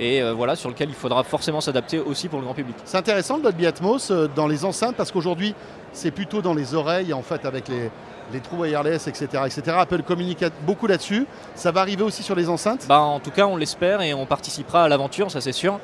Et 0.00 0.22
euh, 0.22 0.32
voilà, 0.32 0.54
sur 0.54 0.68
lequel 0.68 0.88
il 0.90 0.94
faudra 0.94 1.24
forcément 1.24 1.60
s'adapter 1.60 1.98
aussi 1.98 2.28
pour 2.28 2.38
le 2.38 2.44
grand 2.44 2.54
public. 2.54 2.76
C'est 2.84 2.96
intéressant 2.96 3.36
le 3.38 3.42
Dolby 3.42 3.66
Atmos 3.66 4.10
euh, 4.12 4.28
dans 4.34 4.46
les 4.46 4.64
enceintes 4.64 4.94
parce 4.94 5.10
qu'aujourd'hui 5.10 5.54
c'est 5.92 6.12
plutôt 6.12 6.40
dans 6.40 6.54
les 6.54 6.74
oreilles 6.74 7.12
en 7.12 7.22
fait 7.22 7.44
avec 7.44 7.66
les, 7.66 7.90
les 8.32 8.40
trous 8.40 8.56
wireless 8.58 9.06
etc, 9.06 9.26
etc. 9.46 9.62
Apple 9.78 10.02
communique 10.02 10.44
beaucoup 10.62 10.86
là-dessus. 10.86 11.26
Ça 11.54 11.72
va 11.72 11.80
arriver 11.80 12.02
aussi 12.02 12.22
sur 12.22 12.34
les 12.34 12.48
enceintes? 12.48 12.86
Bah, 12.88 13.00
en 13.00 13.20
tout 13.20 13.30
cas, 13.30 13.46
on 13.46 13.56
l'espère 13.56 14.02
et 14.02 14.14
on 14.14 14.26
participera 14.26 14.84
à 14.84 14.88
l'aventure, 14.88 15.30
ça 15.30 15.40
c'est 15.40 15.52
sûr. 15.52 15.78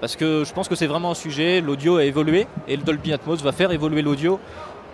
Parce 0.00 0.14
que 0.14 0.44
je 0.44 0.52
pense 0.52 0.68
que 0.68 0.74
c'est 0.74 0.86
vraiment 0.86 1.12
un 1.12 1.14
sujet, 1.14 1.60
l'audio 1.60 1.96
a 1.96 2.04
évolué 2.04 2.46
et 2.68 2.76
le 2.76 2.82
Dolby 2.82 3.12
Atmos 3.14 3.42
va 3.42 3.52
faire 3.52 3.72
évoluer 3.72 4.02
l'audio. 4.02 4.38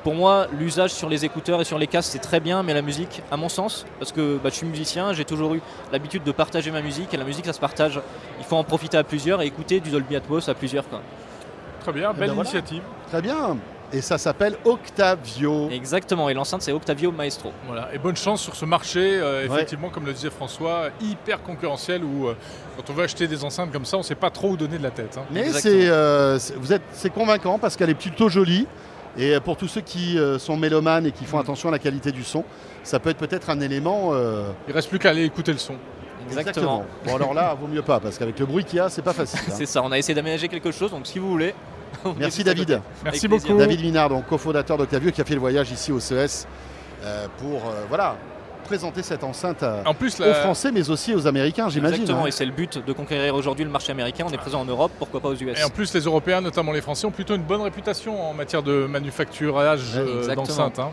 Pour 0.05 0.15
moi, 0.15 0.49
l'usage 0.59 0.91
sur 0.93 1.09
les 1.09 1.25
écouteurs 1.25 1.61
et 1.61 1.65
sur 1.65 1.79
les 1.79 1.87
casques, 1.87 2.11
c'est 2.11 2.19
très 2.19 2.41
bien, 2.41 2.65
mais 2.65 2.75
la 2.75 2.83
musique, 2.83 3.23
à 3.31 3.37
mon 3.37 3.49
sens, 3.49 3.87
parce 4.01 4.11
que 4.11 4.37
bah, 4.43 4.51
je 4.51 4.57
suis 4.57 4.67
musicien, 4.67 5.13
j'ai 5.13 5.25
toujours 5.25 5.55
eu 5.55 5.63
l'habitude 5.93 6.25
de 6.25 6.33
partager 6.33 6.73
ma 6.73 6.83
musique, 6.83 7.15
et 7.15 7.17
la 7.17 7.23
musique, 7.25 7.47
ça 7.47 7.53
se 7.53 7.61
partage. 7.61 8.01
Il 8.41 8.45
faut 8.45 8.57
en 8.57 8.65
profiter 8.65 8.97
à 8.97 9.05
plusieurs 9.05 9.43
et 9.43 9.47
écouter 9.47 9.79
du 9.79 9.91
Dolby 9.91 10.17
Atmos 10.17 10.49
à 10.49 10.55
plusieurs. 10.55 10.89
Quoi. 10.89 11.01
Très 11.81 11.93
bien, 11.93 12.11
Eh 12.15 12.19
belle 12.19 12.31
ben 12.31 12.35
voilà. 12.35 12.51
initiative. 12.51 12.83
Très 13.11 13.23
bien. 13.23 13.57
Et 13.93 14.01
ça 14.01 14.17
s'appelle 14.19 14.57
Octavio. 14.65 15.69
Exactement, 15.71 16.29
et 16.29 16.35
l'enceinte, 16.35 16.63
c'est 16.63 16.73
Octavio 16.73 17.13
Maestro. 17.13 17.53
Voilà. 17.67 17.89
Et 17.93 17.99
bonne 17.99 18.17
chance 18.17 18.41
sur 18.43 18.55
ce 18.57 18.65
marché, 18.65 19.01
euh, 19.01 19.47
Ouais. 19.47 19.55
effectivement, 19.55 19.91
comme 19.91 20.07
le 20.07 20.13
disait 20.13 20.31
François, 20.31 20.89
hyper 21.01 21.43
concurrentiel 21.43 22.03
où 22.05 22.29
euh, 22.29 22.35
quand 22.77 22.89
on 22.91 22.93
veut 22.95 23.05
acheter 23.05 23.27
des 23.29 23.45
enceintes 23.45 23.71
comme 23.73 23.85
ça, 23.85 23.97
on 23.97 24.01
ne 24.01 24.05
sait 24.05 24.15
pas 24.15 24.31
trop 24.31 24.51
où 24.51 24.57
donner 24.57 24.79
de 24.79 24.83
la 24.83 24.91
tête. 24.91 25.17
hein. 25.19 25.25
Mais 25.31 25.51
c'est 25.51 25.89
euh, 25.89 26.39
c'est- 26.39 26.55
vous 26.57 26.73
êtes 26.73 26.83
c'est 26.93 27.11
convaincant 27.13 27.59
parce 27.59 27.77
qu'elle 27.77 27.91
est 27.91 27.95
plutôt 27.95 28.29
jolie. 28.29 28.67
Et 29.19 29.39
pour 29.41 29.59
tous 29.59 29.69
ceux 29.69 29.83
qui 29.83 30.19
euh, 30.19 30.39
sont 30.39 30.57
mélomanes 30.57 31.05
et 31.05 31.13
qui 31.13 31.27
font 31.27 31.37
Mm. 31.37 31.41
attention 31.41 31.69
à 31.69 31.73
la 31.73 31.79
qualité 31.79 32.13
du 32.13 32.25
son, 32.25 32.45
ça 32.83 32.99
peut 32.99 33.11
être 33.11 33.19
peut-être 33.19 33.51
un 33.51 33.61
élément. 33.61 34.11
euh, 34.15 34.51
Il 34.69 34.73
reste 34.73 34.89
plus 34.89 34.99
qu'à 34.99 35.11
aller 35.11 35.25
écouter 35.25 35.53
le 35.53 35.59
son. 35.59 35.75
Exactement. 36.29 36.87
Bon 37.05 37.17
alors 37.17 37.35
là, 37.35 37.53
vaut 37.61 37.67
mieux 37.67 37.83
pas 37.83 38.01
parce 38.01 38.17
qu'avec 38.17 38.39
le 38.39 38.47
bruit 38.47 38.65
qu'il 38.65 38.79
y 38.79 38.81
a, 38.81 38.89
c'est 38.89 39.03
pas 39.03 39.13
facile. 39.13 39.41
hein. 39.49 39.55
C'est 39.55 39.67
ça, 39.67 39.83
on 39.83 39.93
a 39.93 39.99
essayé 39.99 40.15
d'aménager 40.15 40.49
quelque 40.49 40.71
chose, 40.71 40.91
donc 40.93 41.07
si 41.07 41.19
vous 41.19 41.29
voulez. 41.29 41.55
Merci 42.19 42.45
David. 42.45 42.81
Merci 43.05 43.27
Avec 43.27 43.31
plaisir. 43.31 43.49
beaucoup. 43.49 43.59
David 43.59 43.81
Minard, 43.83 44.09
donc 44.09 44.27
cofondateur 44.27 44.77
d'Octavio, 44.79 45.11
qui 45.11 45.21
a 45.21 45.25
fait 45.25 45.35
le 45.35 45.41
voyage 45.41 45.71
ici 45.71 45.93
au 45.93 46.01
CES 46.01 46.47
euh, 47.05 47.27
pour 47.39 47.57
euh, 47.69 47.85
voilà, 47.89 48.17
présenter 48.65 49.03
cette 49.03 49.25
enceinte 49.25 49.63
à- 49.63 49.83
En 49.87 49.95
plus, 49.95 50.21
aux 50.21 50.35
Français, 50.35 50.71
mais 50.73 50.89
aussi 50.89 51.15
aux 51.15 51.27
Américains, 51.27 51.69
j'imagine. 51.69 52.03
Exactement, 52.03 52.25
hein. 52.25 52.29
et 52.29 52.31
c'est 52.31 52.45
le 52.47 52.53
but 52.53 52.79
de 52.85 52.93
conquérir 52.93 53.35
aujourd'hui 53.35 53.65
le 53.65 53.71
marché 53.71 53.91
américain. 53.93 54.25
On 54.29 54.33
est 54.33 54.37
présent 54.39 54.61
en 54.61 54.65
Europe, 54.65 54.93
pourquoi 54.99 55.21
pas 55.21 55.29
aux 55.29 55.35
US. 55.35 55.59
Et 55.61 55.65
en 55.65 55.69
plus, 55.71 55.93
les 55.95 56.01
Européens, 56.01 56.41
notamment 56.41 56.73
les 56.73 56.81
Français, 56.81 57.07
ont 57.07 57.11
plutôt 57.11 57.35
une 57.35 57.43
bonne 57.43 57.61
réputation 57.63 58.31
en 58.31 58.35
matière 58.35 58.63
de 58.63 58.87
manufacturage 58.87 59.93
euh, 59.97 60.19
exactement. 60.21 60.47
d'enceintes. 60.47 60.79
hein. 60.79 60.91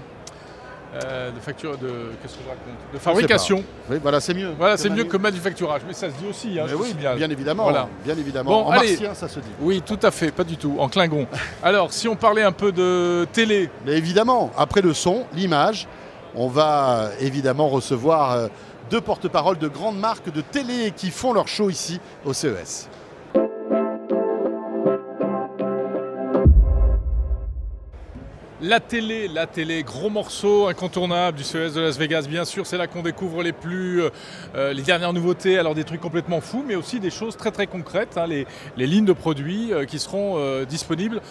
Euh, 0.96 1.30
de 1.30 1.40
facture, 1.40 1.78
de 1.78 1.88
qu'est-ce 2.22 2.34
que 2.34 2.44
je 2.44 2.50
raconte 2.50 2.94
De 2.94 2.98
fabrication. 2.98 3.64
Oui, 3.92 3.98
voilà, 4.02 4.20
c'est 4.20 4.34
mieux. 4.34 4.54
Voilà, 4.58 4.76
c'est 4.76 4.90
mieux 4.90 5.04
que 5.04 5.18
manufacturage, 5.18 5.82
mais 5.88 5.94
ça 5.94 6.10
se 6.10 6.16
dit 6.16 6.26
aussi. 6.28 6.60
Hein, 6.60 6.66
Mais 6.68 6.74
oui, 6.74 6.96
bien 7.16 7.30
évidemment. 7.30 7.64
Voilà. 7.64 7.88
Bien 8.04 8.18
évidemment. 8.18 8.64
Bon, 8.64 8.68
en 8.68 8.72
allez. 8.72 8.90
martien, 8.92 9.14
ça 9.14 9.28
se 9.28 9.40
dit. 9.40 9.52
Oui, 9.62 9.84
tout 9.86 10.00
à 10.02 10.10
fait, 10.10 10.32
pas 10.32 10.44
du 10.44 10.58
tout, 10.58 10.78
en 10.80 10.90
Klingon. 10.90 11.28
Alors, 11.64 11.94
si 11.94 12.08
on 12.08 12.16
parlait 12.16 12.42
un 12.42 12.52
peu 12.52 12.72
de 12.72 13.28
télé, 13.32 13.70
Mais 13.86 13.98
évidemment, 13.98 14.52
après 14.58 14.82
le 14.82 14.96
son, 14.96 15.26
l'image, 15.34 15.88
on 16.34 16.48
va 16.48 17.10
évidemment 17.20 17.70
recevoir 17.70 18.32
euh, 18.32 18.48
deux 18.90 19.02
porte-paroles 19.02 19.60
de 19.60 19.68
grandes 19.68 20.00
marques 20.00 20.32
de 20.32 20.42
télé 20.42 20.92
qui 20.96 21.12
font 21.12 21.34
leur 21.34 21.48
show 21.48 21.70
ici 21.70 22.00
au 22.26 22.34
CES. 22.34 22.90
La 28.62 28.80
télé, 28.80 29.28
la 29.28 29.48
télé, 29.48 29.84
gros 29.84 30.10
morceau 30.10 30.68
incontournable 30.68 31.38
du 31.38 31.44
CES 31.44 31.74
de 31.74 31.82
Las 31.82 31.98
Vegas, 31.98 32.26
bien 32.28 32.44
sûr, 32.46 32.66
c'est 32.66 32.78
là 32.78 32.88
qu'on 32.88 33.02
découvre 33.02 33.42
les 33.42 33.54
plus, 33.54 34.02
euh, 34.02 34.10
euh, 34.56 34.74
les 34.74 34.82
dernières 34.82 35.14
nouveautés, 35.14 35.58
alors 35.58 35.76
des 35.76 35.86
trucs 35.86 36.02
complètement 36.02 36.42
fous, 36.42 36.64
mais 36.68 36.76
aussi 36.76 37.00
des 37.00 37.10
choses 37.10 37.38
très 37.38 37.52
très 37.52 37.68
concrètes, 37.68 38.18
hein, 38.18 38.28
les, 38.28 38.46
les 38.76 38.88
lignes 38.88 39.06
de 39.06 39.14
produits 39.14 39.72
euh, 39.72 39.86
qui 39.86 39.98
seront 39.98 40.36
euh, 40.38 40.66
disponibles 40.66 41.22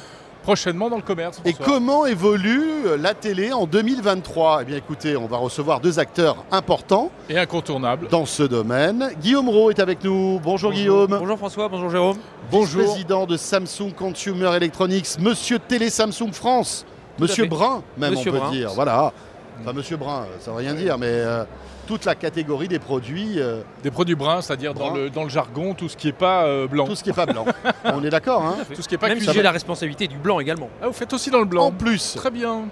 prochainement 0.42 0.88
dans 0.88 0.96
le 0.96 1.02
commerce. 1.02 1.42
Et 1.44 1.52
comment 1.52 2.06
évolue 2.06 2.64
la 2.98 3.12
télé 3.12 3.52
en 3.52 3.66
2023 3.66 4.60
Eh 4.62 4.64
bien 4.64 4.76
écoutez, 4.78 5.14
on 5.14 5.26
va 5.26 5.36
recevoir 5.36 5.80
deux 5.80 5.98
acteurs 5.98 6.42
importants 6.50 7.10
Et 7.28 7.36
incontournable. 7.38 8.08
dans 8.08 8.24
ce 8.24 8.44
domaine. 8.44 9.10
Guillaume 9.20 9.50
Rowe 9.50 9.68
est 9.70 9.80
avec 9.80 10.02
nous. 10.02 10.40
Bonjour, 10.42 10.72
Guillaume. 10.72 11.18
Bonjour 11.18 11.36
François, 11.36 11.68
bonjour 11.68 11.90
Jérôme. 11.90 12.16
Bonjour. 12.50 12.84
Président 12.84 13.26
de 13.26 13.36
Samsung 13.36 13.92
Consumer 13.94 14.50
Electronics, 14.56 15.18
Monsieur 15.20 15.58
Télé 15.58 15.90
Samsung 15.90 16.32
France. 16.32 16.86
Monsieur. 17.18 17.46
Brun, 17.46 17.82
même 17.96 18.10
Monsieur 18.12 18.30
on 18.30 18.34
peut 18.34 18.38
Brun. 18.40 18.50
dire. 18.50 18.70
Voilà. 18.74 19.12
Enfin, 19.60 19.72
Monsieur 19.72 19.96
Brun, 19.96 20.26
ça 20.40 20.50
veut 20.52 20.56
rien 20.58 20.74
dire, 20.74 20.98
mais 20.98 21.06
euh, 21.08 21.42
toute 21.88 22.04
la 22.04 22.14
catégorie 22.14 22.68
des 22.68 22.78
produits, 22.78 23.40
euh, 23.40 23.60
Des 23.82 23.90
produits 23.90 24.14
bruns, 24.14 24.40
c'est-à-dire 24.40 24.72
dans 24.72 24.90
Brun. 24.90 24.96
le, 24.98 25.10
dans 25.10 25.24
le 25.24 25.28
jargon, 25.28 25.74
tout 25.74 25.88
ce 25.88 25.96
qui 25.96 26.06
n'est 26.06 26.12
pas 26.12 26.44
euh, 26.44 26.68
blanc. 26.68 26.86
tout 26.86 26.94
ce 26.94 27.02
qui 27.02 27.08
n'est 27.08 27.14
pas 27.16 27.26
blanc. 27.26 27.44
on 27.84 28.04
est 28.04 28.10
d'accord, 28.10 28.44
hein 28.44 28.56
Tout 28.72 28.82
ce 28.82 28.86
qui 28.88 28.94
n'est 28.94 28.98
pas 28.98 29.08
Même 29.08 29.18
si 29.20 29.32
j'ai 29.32 29.42
la 29.42 29.50
responsabilité 29.50 30.06
du 30.06 30.16
blanc 30.16 30.38
également. 30.38 30.68
Ah, 30.80 30.86
vous 30.86 30.92
faites 30.92 31.12
aussi 31.12 31.30
dans 31.30 31.38
le 31.38 31.44
En 31.46 31.48
blanc. 31.48 31.72
plus, 31.72 32.14
Très 32.14 32.30
bien. 32.30 32.66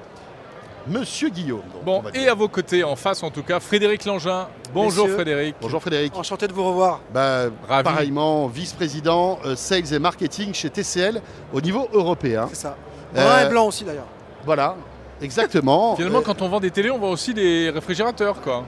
Monsieur 0.88 1.30
Guillaume. 1.30 1.62
donc, 1.74 1.84
Bon, 1.84 2.00
va 2.00 2.10
et 2.10 2.20
dire. 2.20 2.30
à 2.30 2.34
vos 2.36 2.46
côtés, 2.46 2.84
en 2.84 2.94
face 2.94 3.20
en 3.24 3.30
tout 3.30 3.42
cas, 3.42 3.58
Frédéric 3.58 4.04
Langin. 4.04 4.46
Bonjour 4.72 5.06
Messieurs. 5.06 5.14
Frédéric. 5.16 5.56
Bonjour 5.60 5.80
Frédéric. 5.80 6.16
Enchanté 6.16 6.46
de 6.46 6.52
vous 6.52 6.64
revoir. 6.68 7.00
Bah, 7.12 7.46
Ravi. 7.68 7.82
pareillement, 7.82 8.46
vice-président 8.46 9.40
euh, 9.44 9.56
sales 9.56 9.92
et 9.92 9.98
marketing 9.98 10.54
chez 10.54 10.70
TCL 10.70 11.20
au 11.52 11.60
niveau 11.60 11.88
européen. 11.92 12.46
C'est 12.50 12.54
ça. 12.60 12.76
Euh, 13.16 13.24
Brun 13.24 13.46
et 13.46 13.50
blanc 13.50 13.66
aussi 13.66 13.82
d'ailleurs. 13.82 14.06
Voilà, 14.46 14.76
exactement. 15.20 15.96
Finalement, 15.96 16.18
Euh, 16.20 16.22
quand 16.24 16.40
on 16.40 16.48
vend 16.48 16.60
des 16.60 16.70
télés, 16.70 16.90
on 16.90 16.98
vend 16.98 17.10
aussi 17.10 17.34
des 17.34 17.68
réfrigérateurs, 17.70 18.40
quoi. 18.40 18.64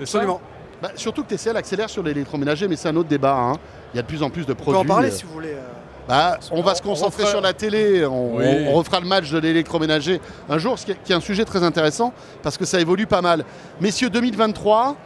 Absolument. 0.00 0.40
bah, 0.82 0.90
surtout 0.96 1.22
que 1.22 1.28
TCL 1.28 1.56
accélère 1.56 1.88
sur 1.88 2.02
l'électroménager, 2.02 2.66
mais 2.66 2.74
c'est 2.74 2.88
un 2.88 2.96
autre 2.96 3.08
débat. 3.08 3.36
hein. 3.36 3.52
Il 3.94 3.98
y 3.98 4.00
a 4.00 4.02
de 4.02 4.06
plus 4.08 4.22
en 4.22 4.30
plus 4.30 4.44
de 4.46 4.52
On 4.52 4.56
peut 4.56 4.62
produits. 4.62 4.80
en 4.80 4.84
parler 4.84 5.08
euh, 5.08 5.12
si 5.12 5.24
vous 5.24 5.32
voulez. 5.32 5.52
euh. 5.52 5.60
Bah, 6.08 6.38
on 6.50 6.62
va 6.62 6.72
On- 6.72 6.74
se 6.74 6.82
concentrer 6.82 7.22
refera- 7.22 7.30
sur 7.30 7.40
la 7.40 7.52
télé, 7.52 8.04
on, 8.04 8.36
Oui. 8.38 8.44
on- 8.44 8.70
on 8.70 8.72
refera 8.72 8.98
le 8.98 9.06
match 9.06 9.30
de 9.30 9.38
l'électroménager 9.38 10.20
un 10.48 10.58
jour, 10.58 10.76
ce 10.78 10.86
qui 10.86 10.90
est, 10.92 10.96
qui 11.04 11.12
est 11.12 11.14
un 11.14 11.20
sujet 11.20 11.44
très 11.44 11.62
intéressant 11.62 12.12
parce 12.42 12.56
que 12.58 12.64
ça 12.64 12.80
évolue 12.80 13.06
pas 13.06 13.20
mal. 13.22 13.44
Messieurs, 13.80 14.10
2023, 14.10 14.96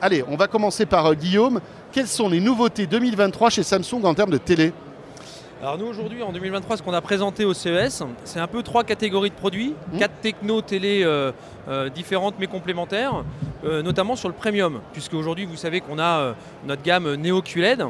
allez, 0.00 0.22
on 0.28 0.36
va 0.36 0.46
commencer 0.46 0.86
par 0.86 1.06
euh, 1.06 1.14
Guillaume. 1.14 1.60
Quelles 1.90 2.06
sont 2.06 2.28
les 2.28 2.38
nouveautés 2.38 2.86
2023 2.86 3.50
chez 3.50 3.64
Samsung 3.64 4.04
en 4.04 4.14
termes 4.14 4.30
de 4.30 4.38
télé? 4.38 4.72
Alors 5.60 5.76
nous 5.76 5.86
aujourd'hui 5.86 6.22
en 6.22 6.30
2023 6.30 6.76
ce 6.76 6.82
qu'on 6.84 6.92
a 6.92 7.00
présenté 7.00 7.44
au 7.44 7.52
CES 7.52 8.04
c'est 8.24 8.38
un 8.38 8.46
peu 8.46 8.62
trois 8.62 8.84
catégories 8.84 9.30
de 9.30 9.34
produits, 9.34 9.74
Mhm. 9.92 9.98
quatre 9.98 10.14
techno 10.20 10.62
télé 10.62 11.02
euh, 11.02 11.32
euh, 11.68 11.88
différentes 11.88 12.36
mais 12.38 12.46
complémentaires, 12.46 13.24
euh, 13.64 13.82
notamment 13.82 14.14
sur 14.14 14.28
le 14.28 14.34
premium 14.36 14.78
puisque 14.92 15.14
aujourd'hui 15.14 15.46
vous 15.46 15.56
savez 15.56 15.80
qu'on 15.80 15.98
a 15.98 16.34
notre 16.64 16.82
gamme 16.82 17.12
Neo 17.16 17.42
QLED, 17.42 17.84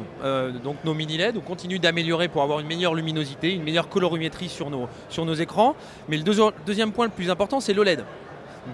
donc 0.63 0.77
nos 0.83 0.95
mini 0.95 1.17
LED, 1.17 1.37
on 1.37 1.41
continue 1.41 1.77
d'améliorer 1.77 2.27
pour 2.27 2.41
avoir 2.41 2.59
une 2.59 2.65
meilleure 2.67 2.95
luminosité, 2.95 3.53
une 3.53 3.63
meilleure 3.63 3.87
colorimétrie 3.87 4.49
sur 4.49 4.71
nos, 4.71 4.87
sur 5.09 5.23
nos 5.25 5.35
écrans, 5.35 5.75
mais 6.07 6.17
le 6.17 6.23
deuxi- 6.23 6.51
deuxième 6.65 6.91
point 6.91 7.05
le 7.05 7.11
plus 7.11 7.29
important 7.29 7.59
c'est 7.59 7.73
l'OLED. 7.75 8.03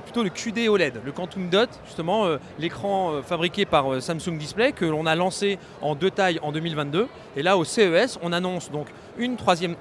Plutôt 0.04 0.24
le 0.24 0.30
QD 0.30 0.68
OLED, 0.68 1.02
le 1.06 1.12
Quantum 1.12 1.50
Dot, 1.50 1.70
justement 1.86 2.26
euh, 2.26 2.38
l'écran 2.60 3.12
euh, 3.12 3.22
fabriqué 3.22 3.66
par 3.66 3.92
euh, 3.92 4.00
Samsung 4.00 4.38
Display 4.38 4.72
que 4.72 4.86
l'on 4.86 5.06
a 5.06 5.16
lancé 5.16 5.60
en 5.82 5.96
deux 5.96 6.12
tailles 6.12 6.40
en 6.42 6.52
2022. 6.52 7.08
Et 7.36 7.44
là 7.44 7.58
au 7.58 7.64
CES, 7.64 8.18
on 8.22 8.34
annonce 8.34 8.72
donc 8.72 8.88
une 9.18 9.38
troisième, 9.38 9.76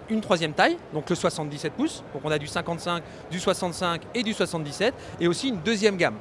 taille, 0.54 0.76
donc 0.92 1.08
le 1.08 1.16
77 1.16 1.72
pouces. 1.72 2.04
Donc 2.12 2.22
on 2.24 2.30
a 2.30 2.38
du 2.38 2.46
55, 2.46 3.02
du 3.30 3.40
65 3.40 4.02
et 4.14 4.22
du 4.22 4.32
77, 4.32 4.94
et 5.20 5.28
aussi 5.28 5.48
une 5.48 5.60
deuxième 5.60 5.96
gamme. 5.96 6.16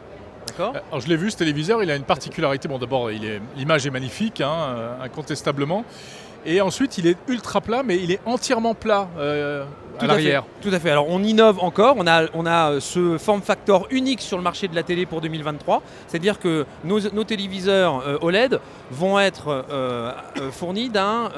Alors 0.57 0.99
je 0.99 1.07
l'ai 1.07 1.15
vu, 1.15 1.31
ce 1.31 1.37
téléviseur, 1.37 1.81
il 1.81 1.89
a 1.89 1.95
une 1.95 2.03
particularité. 2.03 2.67
Bon, 2.67 2.77
d'abord, 2.77 3.09
l'image 3.55 3.87
est 3.87 3.89
magnifique, 3.89 4.41
hein, 4.41 4.97
incontestablement. 5.01 5.85
Et 6.45 6.61
ensuite, 6.61 6.97
il 6.97 7.07
est 7.07 7.17
ultra 7.27 7.61
plat, 7.61 7.83
mais 7.83 7.97
il 7.97 8.11
est 8.11 8.19
entièrement 8.25 8.73
plat 8.73 9.07
euh, 9.17 9.63
Tout 9.97 10.05
à 10.05 10.07
l'arrière. 10.07 10.43
tout 10.61 10.69
à 10.73 10.79
fait. 10.79 10.89
Alors 10.89 11.07
on 11.09 11.23
innove 11.23 11.59
encore, 11.59 11.95
on 11.97 12.07
a, 12.07 12.25
on 12.33 12.45
a 12.45 12.71
euh, 12.71 12.79
ce 12.79 13.17
form 13.17 13.41
factor 13.41 13.87
unique 13.91 14.21
sur 14.21 14.37
le 14.37 14.43
marché 14.43 14.67
de 14.67 14.75
la 14.75 14.83
télé 14.83 15.05
pour 15.05 15.21
2023, 15.21 15.81
c'est-à-dire 16.07 16.39
que 16.39 16.65
nos, 16.83 16.99
nos 17.11 17.23
téléviseurs 17.23 18.03
euh, 18.05 18.17
OLED 18.21 18.59
vont 18.91 19.19
être 19.19 19.65
euh, 19.71 20.11
fournis 20.51 20.89
d'un 20.89 21.29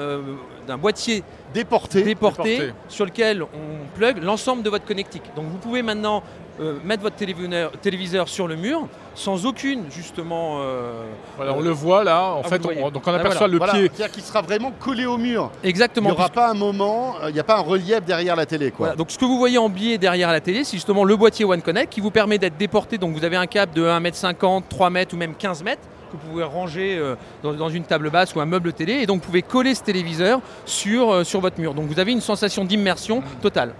d'un 0.66 0.78
boîtier 0.78 1.22
Déporté. 1.54 2.02
déporté, 2.02 2.58
déporté. 2.58 2.74
sur 2.88 3.04
lequel 3.04 3.42
on 3.42 3.86
plug 3.96 4.20
l'ensemble 4.22 4.62
de 4.64 4.68
votre 4.70 4.84
connectique. 4.84 5.22
Donc 5.36 5.46
vous 5.46 5.58
pouvez 5.58 5.82
maintenant 5.82 6.24
euh, 6.60 6.78
mettre 6.84 7.02
votre 7.02 7.16
téléviseur, 7.16 7.70
téléviseur 7.82 8.28
sur 8.28 8.48
le 8.48 8.56
mur 8.56 8.86
sans 9.14 9.46
aucune 9.46 9.84
justement. 9.90 10.58
euh, 10.60 11.04
Voilà, 11.36 11.54
on 11.54 11.60
le 11.60 11.70
voit 11.70 12.04
là. 12.04 12.32
En 12.34 12.42
Ah, 12.44 12.48
fait, 12.48 12.60
on, 12.64 12.90
donc 12.90 13.02
on 13.06 13.12
Ah, 13.12 13.16
aperçoit 13.16 13.48
le 13.48 13.58
Voilà, 13.58 13.72
pied. 13.74 13.90
C'est-à-dire 13.94 14.10
qu'il 14.12 14.22
sera 14.22 14.42
vraiment 14.42 14.72
collé 14.78 15.06
au 15.06 15.16
mur. 15.16 15.50
Il 15.62 15.68
Exactement. 15.68 16.10
n'y 16.10 16.14
aura 16.16 16.28
pas 16.28 16.50
un 16.50 16.54
moment, 16.54 17.14
euh, 17.22 17.30
il 17.30 17.34
n'y 17.34 17.40
a 17.40 17.44
pas 17.44 17.56
un 17.58 17.62
relief 17.62 18.00
derrière 18.04 18.36
la 18.36 18.46
télé. 18.46 18.70
Quoi. 18.70 18.86
Voilà, 18.86 18.96
donc 18.96 19.10
ce 19.10 19.18
que 19.18 19.24
vous 19.24 19.38
voyez 19.38 19.58
en 19.58 19.68
biais 19.68 19.98
derrière 19.98 20.30
la 20.32 20.40
télé, 20.40 20.64
c'est 20.64 20.76
justement 20.76 21.04
le 21.04 21.16
boîtier 21.16 21.44
One 21.44 21.62
Connect 21.62 21.92
qui 21.92 22.00
vous 22.00 22.10
permet 22.10 22.38
d'être 22.38 22.56
déporté. 22.56 22.98
Donc 22.98 23.14
vous 23.14 23.24
avez 23.24 23.36
un 23.36 23.46
câble 23.46 23.72
de 23.72 23.84
1m50, 23.84 24.62
3 24.68 24.88
m 24.88 25.04
ou 25.12 25.16
même 25.16 25.34
15 25.34 25.62
mètres 25.62 25.82
que 26.16 26.22
vous 26.22 26.30
pouvez 26.30 26.44
ranger 26.44 26.96
euh, 26.98 27.14
dans, 27.42 27.52
dans 27.52 27.68
une 27.68 27.84
table 27.84 28.10
basse 28.10 28.34
ou 28.34 28.40
un 28.40 28.46
meuble 28.46 28.72
télé. 28.72 28.94
Et 28.94 29.06
donc 29.06 29.20
vous 29.20 29.26
pouvez 29.26 29.42
coller 29.42 29.74
ce 29.74 29.82
téléviseur 29.82 30.40
sur, 30.64 31.10
euh, 31.12 31.24
sur 31.24 31.40
votre 31.40 31.60
mur. 31.60 31.74
Donc 31.74 31.86
vous 31.86 32.00
avez 32.00 32.12
une 32.12 32.20
sensation 32.20 32.64
d'immersion 32.64 33.22
totale. 33.42 33.72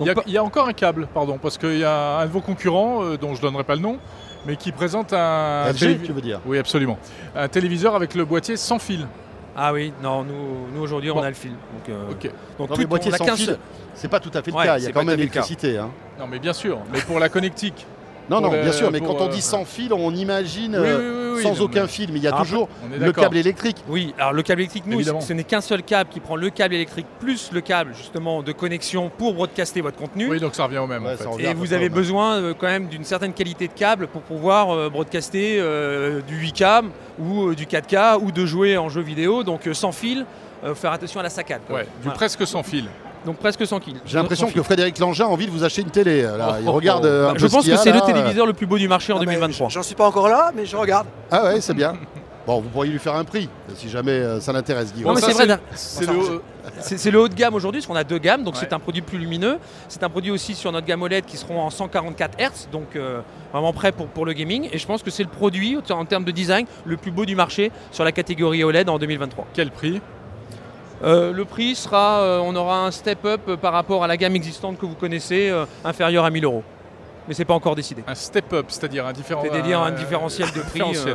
Il 0.00 0.06
y, 0.06 0.10
a, 0.10 0.14
Donc, 0.14 0.24
il 0.26 0.32
y 0.32 0.38
a 0.38 0.42
encore 0.42 0.66
un 0.68 0.72
câble, 0.72 1.06
pardon, 1.12 1.38
parce 1.40 1.58
qu'il 1.58 1.78
y 1.78 1.84
a 1.84 2.18
un 2.18 2.26
de 2.26 2.30
vos 2.30 2.40
concurrents, 2.40 3.04
euh, 3.04 3.16
dont 3.18 3.34
je 3.34 3.40
ne 3.40 3.42
donnerai 3.42 3.62
pas 3.62 3.74
le 3.74 3.82
nom, 3.82 3.98
mais 4.46 4.56
qui 4.56 4.72
présente 4.72 5.12
un, 5.12 5.66
LG, 5.70 5.76
télévi- 5.78 6.02
tu 6.06 6.12
veux 6.12 6.20
dire? 6.22 6.40
Oui, 6.46 6.58
absolument. 6.58 6.98
Un 7.36 7.46
téléviseur 7.46 7.94
avec 7.94 8.14
le 8.14 8.24
boîtier 8.24 8.56
sans 8.56 8.78
fil. 8.78 9.06
Ah 9.54 9.72
oui, 9.72 9.92
non, 10.02 10.24
nous, 10.24 10.66
nous 10.74 10.80
aujourd'hui 10.82 11.10
on 11.10 11.20
a 11.22 11.28
le 11.28 11.34
fil. 11.34 11.50
Donc, 11.50 11.88
euh, 11.90 12.10
Ok. 12.10 12.30
donc 12.58 12.72
tout- 12.72 12.80
les 12.80 12.86
boîtiers 12.86 13.12
sans 13.12 13.36
fil, 13.36 13.58
c'est 13.94 14.08
pas 14.08 14.18
tout 14.18 14.30
à 14.32 14.40
fait 14.42 14.50
le 14.50 14.56
Ouais, 14.56 14.64
cas. 14.64 14.78
Il 14.78 14.84
y 14.84 14.86
a 14.86 14.92
quand 14.92 15.04
même 15.04 15.14
l'électricité. 15.18 15.76
hein. 15.76 15.90
Non, 16.18 16.26
mais 16.26 16.38
bien 16.38 16.54
sûr. 16.54 16.78
Mais 16.90 17.00
pour 17.02 17.20
la 17.20 17.28
connectique. 17.28 17.86
Non, 18.30 18.40
non, 18.40 18.50
le- 18.50 18.62
bien 18.62 18.72
sûr, 18.72 18.90
mais 18.90 18.98
pour, 18.98 19.18
quand 19.18 19.24
on 19.26 19.28
dit 19.28 19.42
sans 19.42 19.66
fil, 19.66 19.92
on 19.92 20.14
imagine 20.14 20.74
Oui, 20.80 20.88
oui, 20.88 21.04
oui, 21.04 21.21
oui, 21.34 21.42
sans 21.42 21.60
aucun 21.60 21.82
mais 21.82 21.88
fil. 21.88 22.12
Mais 22.12 22.18
il 22.18 22.22
y 22.24 22.28
a 22.28 22.32
Ah, 22.36 22.42
toujours 22.42 22.68
On 22.88 22.92
est 22.94 22.98
le 22.98 23.12
câble 23.12 23.36
électrique. 23.36 23.76
Oui, 23.88 24.14
alors 24.18 24.32
le 24.32 24.42
câble 24.42 24.60
électrique, 24.60 24.84
nous, 24.86 24.96
Évidemment. 24.96 25.20
ce 25.20 25.32
n'est 25.32 25.44
qu'un 25.44 25.60
seul 25.60 25.82
câble 25.82 26.10
qui 26.10 26.20
prend 26.20 26.36
le 26.36 26.50
câble 26.50 26.74
électrique 26.74 27.06
plus 27.20 27.50
le 27.52 27.60
câble 27.60 27.94
justement 27.94 28.42
de 28.42 28.52
connexion 28.52 29.10
pour 29.16 29.34
broadcaster 29.34 29.80
votre 29.80 29.96
contenu. 29.96 30.28
Oui, 30.28 30.40
donc 30.40 30.54
ça 30.54 30.64
revient 30.64 30.78
au 30.78 30.86
même. 30.86 31.04
Ouais, 31.04 31.14
en 31.14 31.16
fait. 31.16 31.24
ça 31.24 31.30
revient. 31.30 31.46
Et 31.46 31.54
vous 31.54 31.72
avez 31.72 31.84
même. 31.88 31.92
besoin 31.94 32.34
euh, 32.36 32.54
quand 32.58 32.66
même 32.66 32.88
d'une 32.88 33.04
certaine 33.04 33.32
qualité 33.32 33.68
de 33.68 33.72
câble 33.72 34.06
pour 34.08 34.22
pouvoir 34.22 34.70
euh, 34.70 34.88
broadcaster 34.88 35.56
euh, 35.60 36.20
du 36.22 36.38
8K 36.46 36.84
ou 37.18 37.48
euh, 37.48 37.54
du 37.54 37.66
4K 37.66 38.18
ou 38.20 38.32
de 38.32 38.46
jouer 38.46 38.76
en 38.76 38.88
jeu 38.88 39.00
vidéo. 39.02 39.42
Donc 39.44 39.66
euh, 39.66 39.74
sans 39.74 39.92
fil, 39.92 40.24
euh, 40.64 40.74
faire 40.74 40.92
attention 40.92 41.20
à 41.20 41.22
la 41.22 41.30
saccade. 41.30 41.60
quoi. 41.66 41.76
Ouais, 41.76 41.82
du 41.82 41.88
Voilà. 42.04 42.16
presque 42.16 42.46
sans 42.46 42.62
fil. 42.62 42.86
Donc 43.26 43.36
presque 43.36 43.66
sans 43.66 43.80
fil. 43.80 43.94
J'ai 44.04 44.18
l'impression 44.18 44.50
que. 44.50 44.62
Frédéric 44.62 44.98
Langin 44.98 45.24
a 45.24 45.28
envie 45.28 45.46
de 45.46 45.50
vous 45.50 45.64
acheter 45.64 45.82
une 45.82 45.90
télé. 45.90 46.22
Là. 46.22 46.56
Il 46.60 46.66
Oh, 46.66 46.70
oh, 46.70 46.72
regarde 46.72 47.04
oh. 47.04 47.08
euh, 47.08 47.24
un 47.24 47.28
Bah, 47.28 47.32
peu 47.34 47.38
je 47.40 47.46
ce 47.46 47.52
pense 47.52 47.64
qu'il 47.64 47.72
que 47.74 47.78
c'est 47.80 47.92
le 47.92 47.98
euh. 47.98 48.06
téléviseur 48.06 48.46
le 48.46 48.52
plus 48.52 48.66
beau 48.66 48.78
du 48.78 48.88
marché 48.88 49.12
en 49.12 49.16
Non, 49.16 49.22
mais 49.22 49.34
2023. 49.34 49.68
J'en 49.68 49.82
suis 49.82 49.94
pas 49.94 50.06
encore 50.06 50.28
là, 50.28 50.50
mais 50.54 50.66
je 50.66 50.76
regarde. 50.76 51.06
Ah 51.30 51.44
ouais, 51.44 51.60
c'est 51.60 51.74
bien. 51.74 51.94
Bon, 52.44 52.60
vous 52.60 52.68
pourriez 52.70 52.90
lui 52.90 52.98
faire 52.98 53.14
un 53.14 53.22
prix, 53.22 53.48
si 53.76 53.88
jamais 53.88 54.10
euh, 54.10 54.40
ça 54.40 54.52
l'intéresse, 54.52 54.92
Guillaume. 54.92 55.10
Non, 55.10 55.14
mais 55.14 55.20
ça, 55.20 55.28
c'est 55.28 56.04
vrai, 56.06 57.12
le. 57.12 57.18
Haut 57.20 57.28
de 57.28 57.34
gamme 57.34 57.54
aujourd'hui, 57.54 57.80
parce 57.80 57.86
qu'on 57.86 57.94
a 57.94 58.02
deux 58.02 58.18
gammes, 58.18 58.42
donc 58.42 58.54
Ouais. 58.54 58.60
c'est 58.60 58.72
un 58.72 58.80
produit 58.80 59.00
plus 59.00 59.16
lumineux. 59.18 59.58
C'est 59.86 60.02
un 60.02 60.08
produit 60.08 60.32
aussi 60.32 60.56
sur 60.56 60.72
notre 60.72 60.84
gamme 60.84 61.02
OLED 61.02 61.24
qui 61.24 61.36
seront 61.36 61.60
en 61.60 61.70
144 61.70 62.36
Hz, 62.40 62.68
donc 62.72 62.96
euh, 62.96 63.20
vraiment 63.52 63.72
prêt 63.72 63.92
pour, 63.92 64.08
pour 64.08 64.26
le 64.26 64.32
gaming. 64.32 64.68
Et 64.72 64.78
je 64.78 64.86
pense 64.88 65.04
que 65.04 65.10
c'est 65.12 65.22
le 65.22 65.28
produit, 65.28 65.78
en 65.88 66.04
termes 66.04 66.24
de 66.24 66.32
design, 66.32 66.66
le 66.84 66.96
plus 66.96 67.12
beau 67.12 67.24
du 67.26 67.36
marché 67.36 67.70
sur 67.92 68.02
la 68.02 68.10
catégorie 68.10 68.64
OLED 68.64 68.88
en 68.88 68.98
2023. 68.98 69.46
Quel 69.54 69.70
prix? 69.70 70.00
Euh, 71.04 71.32
le 71.32 71.44
prix 71.44 71.74
sera, 71.74 72.20
euh, 72.20 72.40
on 72.44 72.54
aura 72.54 72.84
un 72.86 72.90
step-up 72.90 73.56
par 73.60 73.72
rapport 73.72 74.04
à 74.04 74.06
la 74.06 74.16
gamme 74.16 74.36
existante 74.36 74.78
que 74.78 74.86
vous 74.86 74.94
connaissez, 74.94 75.50
euh, 75.50 75.64
inférieur 75.84 76.24
à 76.24 76.30
1000 76.30 76.44
euros. 76.44 76.62
Mais 77.28 77.34
c'est 77.34 77.44
pas 77.44 77.54
encore 77.54 77.74
décidé. 77.74 78.02
Un 78.06 78.14
step-up, 78.14 78.66
c'est-à-dire 78.68 79.06
un 79.06 79.12
différent. 79.12 79.42
C'est-à-dire 79.42 79.80
un 79.80 79.88
euh, 79.92 79.96
différentiel 79.96 80.48
de 80.52 80.60
prix. 80.70 80.82
euh, 81.06 81.14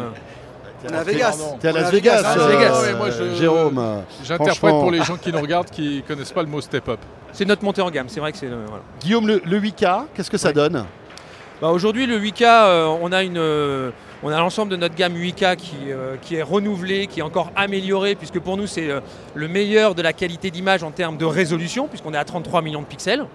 à 0.94 1.04
Vegas. 1.04 1.38
T'es 1.60 1.70
à 1.70 1.72
On 1.72 1.76
est 1.76 1.82
Las 1.82 1.92
Vegas, 1.92 2.22
Las 2.22 2.38
euh, 2.38 2.48
Vegas. 2.48 2.82
Ouais, 2.82 2.94
moi, 2.96 3.10
je- 3.10 3.36
Jérôme. 3.36 4.04
J'interprète 4.24 4.58
Franchement. 4.58 4.82
pour 4.82 4.92
les 4.92 5.04
gens 5.04 5.18
qui 5.18 5.32
nous 5.32 5.42
regardent 5.42 5.70
qui 5.70 6.04
connaissent 6.08 6.32
pas 6.32 6.44
le 6.44 6.48
mot 6.50 6.62
step-up. 6.62 7.00
c'est 7.34 7.46
notre 7.46 7.64
montée 7.64 7.82
en 7.82 7.90
gamme, 7.92 8.10
c'est 8.10 8.20
vrai 8.20 8.32
que 8.32 8.38
c'est. 8.38 8.46
euh, 8.48 8.64
voilà. 8.68 8.84
Guillaume, 9.02 9.28
le, 9.28 9.42
le 9.46 9.60
8K, 9.60 10.04
qu'est-ce 10.14 10.30
que 10.32 10.38
ça 10.38 10.52
donne? 10.54 10.86
Bah, 11.62 11.70
Aujourd'hui, 11.70 12.06
le 12.06 12.20
8K, 12.20 12.44
euh, 12.44 12.86
on 13.02 13.12
a 13.12 13.24
une, 13.24 13.38
euh, 13.38 13.90
on 14.24 14.30
a 14.30 14.38
l'ensemble 14.40 14.72
de 14.72 14.78
notre 14.78 14.96
gamme 14.96 15.16
8K 15.16 15.56
qui, 15.58 15.76
euh, 15.90 16.16
qui 16.22 16.36
est 16.36 16.42
renouvelée, 16.42 17.08
qui 17.08 17.20
est 17.20 17.24
encore 17.24 17.52
améliorée, 17.56 18.16
puisque 18.16 18.40
pour 18.40 18.58
nous, 18.58 18.66
c'est 18.68 18.90
euh, 18.90 19.00
le 19.36 19.48
meilleur 19.48 19.94
de 19.96 20.02
la 20.02 20.14
qualité 20.14 20.50
d'image 20.52 20.84
en 20.84 20.92
termes 20.92 21.18
de 21.18 21.26
résolution, 21.26 21.88
puisqu'on 21.88 22.14
est 22.14 22.18
à 22.18 22.26
33 22.26 22.62
millions 22.62 22.82
de 22.82 22.88
pixels. 22.88 23.26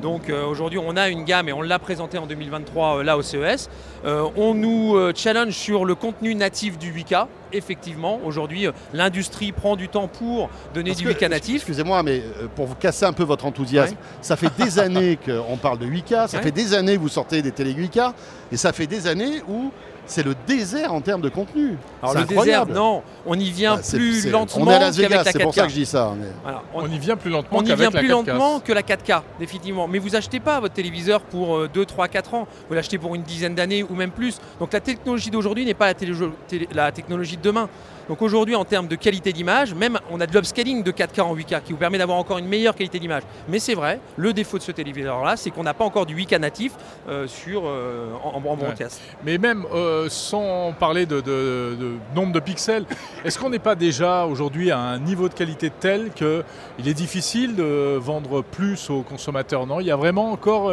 Donc 0.00 0.30
euh, 0.30 0.44
aujourd'hui, 0.46 0.80
on 0.84 0.96
a 0.96 1.10
une 1.10 1.24
gamme 1.24 1.48
et 1.48 1.52
on 1.52 1.60
l'a 1.62 1.78
présenté 1.78 2.18
en 2.18 2.26
2023 2.26 2.98
euh, 2.98 3.02
là 3.04 3.16
au 3.16 3.22
CES. 3.22 3.68
On 4.04 4.54
nous 4.54 4.96
challenge 5.14 5.52
sur 5.52 5.84
le 5.84 5.94
contenu 5.94 6.34
natif 6.34 6.76
du 6.76 6.92
8K. 6.92 7.26
Effectivement, 7.52 8.18
aujourd'hui, 8.24 8.66
l'industrie 8.94 9.52
prend 9.52 9.76
du 9.76 9.88
temps 9.88 10.08
pour 10.08 10.48
donner 10.74 10.90
Parce 10.90 11.02
du 11.02 11.14
que, 11.14 11.24
8K 11.24 11.28
natif. 11.28 11.56
Excusez-moi, 11.56 12.02
mais 12.02 12.22
pour 12.56 12.66
vous 12.66 12.74
casser 12.74 13.04
un 13.04 13.12
peu 13.12 13.22
votre 13.22 13.44
enthousiasme, 13.46 13.94
ça 14.22 14.34
fait 14.36 14.50
des 14.58 14.78
années 14.80 15.18
qu'on 15.24 15.56
parle 15.56 15.78
de 15.78 15.86
8K, 15.86 16.26
ça 16.26 16.38
Ouais. 16.38 16.42
fait 16.42 16.50
des 16.50 16.74
années 16.74 16.96
que 16.96 17.00
vous 17.00 17.08
sortez 17.08 17.42
des 17.42 17.52
télé 17.52 17.72
8K, 17.74 18.12
et 18.50 18.56
ça 18.56 18.72
fait 18.72 18.86
des 18.88 19.06
années 19.06 19.42
où 19.48 19.70
c'est 20.06 20.24
le 20.24 20.34
désert 20.46 20.92
en 20.92 21.00
termes 21.00 21.20
de 21.20 21.28
contenu. 21.28 21.76
Alors 22.02 22.14
C'est 22.14 22.20
le 22.20 22.26
désert, 22.26 22.66
non, 22.66 23.02
on 23.24 23.38
y 23.38 23.50
vient 23.50 23.76
Ah, 23.78 23.96
plus 23.96 24.22
c'est- 24.22 24.30
lentement 24.30 24.64
On 24.66 24.70
est 24.70 24.74
à 24.74 24.78
Las 24.80 24.96
qu'avec 24.96 25.10
Vegas, 25.10 25.22
la 25.24 25.32
c'est 25.32 25.38
pour 25.40 25.54
ça 25.54 25.62
4K. 25.62 25.66
que 25.66 25.72
je 25.72 25.78
dis 25.78 25.86
ça. 25.86 26.12
mais- 26.18 26.26
Voilà, 26.42 26.62
On 26.74 26.86
y 26.86 26.98
vient 26.98 27.16
plus 27.16 27.30
lentement 27.30 27.58
On 27.58 27.62
y 27.62 27.66
vient 27.66 27.76
la 27.76 27.90
plus 27.90 28.08
4K. 28.08 28.10
lentement 28.10 28.60
que 28.60 28.72
la 28.72 28.82
4K, 28.82 29.22
définitivement. 29.38 29.86
Mais 29.88 29.98
vous 29.98 30.14
achetez 30.16 30.40
pas 30.40 30.60
votre 30.60 30.74
téléviseur 30.74 31.20
pour 31.22 31.68
2, 31.68 31.84
3, 31.86 32.08
4 32.08 32.34
ans. 32.34 32.46
Vous 32.68 32.74
l'achetez 32.74 32.98
pour 32.98 33.14
une 33.14 33.22
dizaine 33.22 33.54
d'années 33.54 33.82
ou 33.82 33.94
même 33.94 34.10
plus. 34.10 34.38
Donc 34.60 34.72
la 34.72 34.80
technologie 34.80 35.30
d'aujourd'hui 35.30 35.64
n'est 35.64 35.74
pas 35.74 35.86
la, 35.86 35.94
télé- 35.94 36.12
télé- 36.48 36.68
la 36.72 36.90
technologie 36.92 37.36
de 37.36 37.42
demain. 37.42 37.68
Donc 38.08 38.20
aujourd'hui, 38.22 38.54
en 38.54 38.64
termes 38.64 38.88
de 38.88 38.96
qualité 38.96 39.32
d'image, 39.32 39.74
même 39.74 39.98
on 40.10 40.20
a 40.20 40.26
de 40.26 40.32
l'upscaling 40.32 40.82
de 40.82 40.90
4K 40.92 41.22
en 41.22 41.36
8K 41.36 41.62
qui 41.62 41.72
vous 41.72 41.78
permet 41.78 41.98
d'avoir 41.98 42.18
encore 42.18 42.38
une 42.38 42.48
meilleure 42.48 42.74
qualité 42.74 42.98
d'image. 42.98 43.22
Mais 43.48 43.58
c'est 43.58 43.74
vrai, 43.74 44.00
le 44.16 44.32
défaut 44.32 44.58
de 44.58 44.62
ce 44.62 44.72
téléviseur-là, 44.72 45.36
c'est 45.36 45.50
qu'on 45.50 45.62
n'a 45.62 45.74
pas 45.74 45.84
encore 45.84 46.06
du 46.06 46.16
8K 46.16 46.38
natif 46.38 46.72
euh, 47.08 47.26
sur, 47.26 47.62
euh, 47.66 48.08
en, 48.24 48.36
en 48.36 48.56
broadcast. 48.56 49.00
Mais 49.24 49.38
même 49.38 49.64
euh, 49.74 50.08
sans 50.08 50.72
parler 50.78 51.06
de, 51.06 51.20
de- 51.20 51.76
de 51.78 51.92
nombre 52.14 52.32
de 52.32 52.40
pixels, 52.40 52.84
est-ce 53.24 53.38
qu'on 53.38 53.50
n'est 53.50 53.58
pas 53.58 53.74
déjà 53.74 54.26
aujourd'hui 54.26 54.70
à 54.70 54.78
un 54.78 54.98
niveau 54.98 55.28
de 55.28 55.34
qualité 55.34 55.70
tel 55.70 56.10
qu'il 56.12 56.88
est 56.88 56.94
difficile 56.94 57.54
de 57.56 57.96
vendre 58.00 58.42
plus 58.42 58.90
aux 58.90 59.02
consommateurs? 59.02 59.66
Non, 59.66 59.80
il 59.80 59.86
y 59.86 59.90
a 59.90 59.96
vraiment 59.96 60.32
encore 60.32 60.72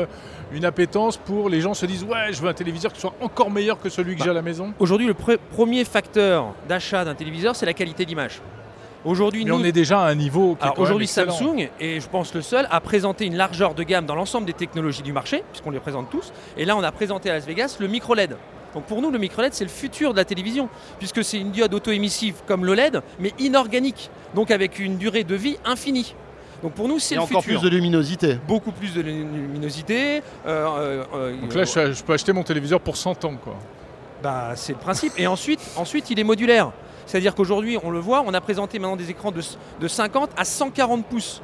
une 0.52 0.66
appétence 0.66 1.16
pour 1.18 1.48
les 1.48 1.62
gens 1.62 1.76
se 1.76 1.86
disent 1.86 2.04
ouais, 2.04 2.32
je 2.34 2.42
veux 2.42 2.50
un 2.50 2.54
téléviseur 2.54 2.92
qui 2.92 3.00
soit 3.00 3.14
encore 3.22 3.52
meilleur 3.52 3.80
que 3.80 3.88
celui 3.90 4.16
que 4.16 4.20
Bah, 4.20 4.26
j'ai 4.26 4.32
à 4.32 4.34
la 4.34 4.42
maison. 4.42 4.74
Aujourd'hui, 4.80 5.06
le 5.06 5.14
pre- 5.14 5.38
premier 5.56 5.86
facteur 5.86 6.54
d'achat 6.68 7.06
d'un 7.06 7.14
téléviseur, 7.20 7.55
c'est 7.55 7.65
la 7.65 7.74
qualité 7.74 8.05
d'image. 8.05 8.41
Aujourd'hui, 9.05 9.45
Mais 9.45 9.51
nous, 9.51 9.59
on 9.59 9.63
est 9.63 9.72
déjà 9.72 10.01
à 10.01 10.09
un 10.09 10.15
niveau 10.15 10.57
aujourd'hui. 10.78 11.07
Samsung 11.07 11.70
est 11.80 11.99
je 12.01 12.09
pense 12.09 12.34
le 12.34 12.41
seul 12.41 12.67
à 12.70 12.82
présenter 12.82 13.26
une 13.26 13.36
largeur 13.38 13.74
de 13.74 13.84
gamme 13.84 14.05
dans 14.05 14.15
l'ensemble 14.15 14.45
des 14.45 14.53
technologies 14.53 15.03
du 15.03 15.13
marché, 15.13 15.43
puisqu'on 15.51 15.72
les 15.72 15.80
présente 15.80 16.09
tous. 16.09 16.34
Et 16.57 16.65
là 16.65 16.76
on 16.76 16.84
a 16.84 16.91
présenté 16.91 17.30
à 17.30 17.34
Las 17.34 17.45
Vegas 17.45 17.78
le 17.80 17.88
micro 17.88 18.13
LED. 18.13 18.36
Donc 18.74 18.84
pour 18.86 19.01
nous 19.01 19.09
le 19.09 19.17
micro 19.17 19.41
LED 19.41 19.53
c'est 19.53 19.63
le 19.63 19.70
futur 19.70 20.11
de 20.11 20.17
la 20.17 20.26
télévision, 20.26 20.67
puisque 20.97 21.24
c'est 21.24 21.38
une 21.39 21.51
diode 21.51 21.74
auto-émissive 21.74 22.36
comme 22.45 22.65
l'OLED, 22.65 23.01
mais 23.20 23.32
inorganique, 23.39 24.09
donc 24.36 24.51
avec 24.51 24.80
une 24.80 24.97
durée 24.97 25.24
de 25.24 25.36
vie 25.36 25.57
infinie. 25.63 26.13
Donc 26.61 26.74
pour 26.74 26.89
nous 26.89 26.99
c'est 26.99 27.15
le 27.15 27.22
encore 27.22 27.41
futur. 27.41 27.61
plus 27.61 27.70
de 27.70 27.74
luminosité. 27.74 28.38
Beaucoup 28.49 28.74
plus 28.74 28.93
de 28.93 29.01
luminosité. 29.01 30.17
euh, 30.17 30.22
euh, 30.45 31.03
euh, 31.13 31.41
Donc 31.41 31.53
là, 31.53 31.63
je, 31.63 31.93
je 31.93 32.03
peux 32.03 32.13
acheter 32.13 32.34
mon 32.34 32.43
téléviseur 32.43 32.82
pour 32.82 32.97
100 32.97 33.24
ans. 33.24 33.36
Quoi. 33.41 33.55
bah, 34.22 34.51
c'est 34.55 34.74
le 34.74 34.80
principe. 34.80 35.13
Et 35.17 35.26
ensuite, 35.26 35.61
ensuite, 35.78 36.09
il 36.09 36.20
est 36.20 36.26
modulaire. 36.26 36.74
C'est-à-dire 37.10 37.34
qu'aujourd'hui, 37.34 37.76
on 37.84 37.89
le 37.89 37.97
voit, 37.97 38.22
on 38.24 38.36
a 38.36 38.39
présenté 38.39 38.78
maintenant 38.78 38.95
des 38.95 39.10
écrans 39.10 39.32
de, 39.32 39.41
de 39.80 39.88
50 39.88 40.30
à 40.38 40.45
140 40.45 41.07
pouces. 41.07 41.41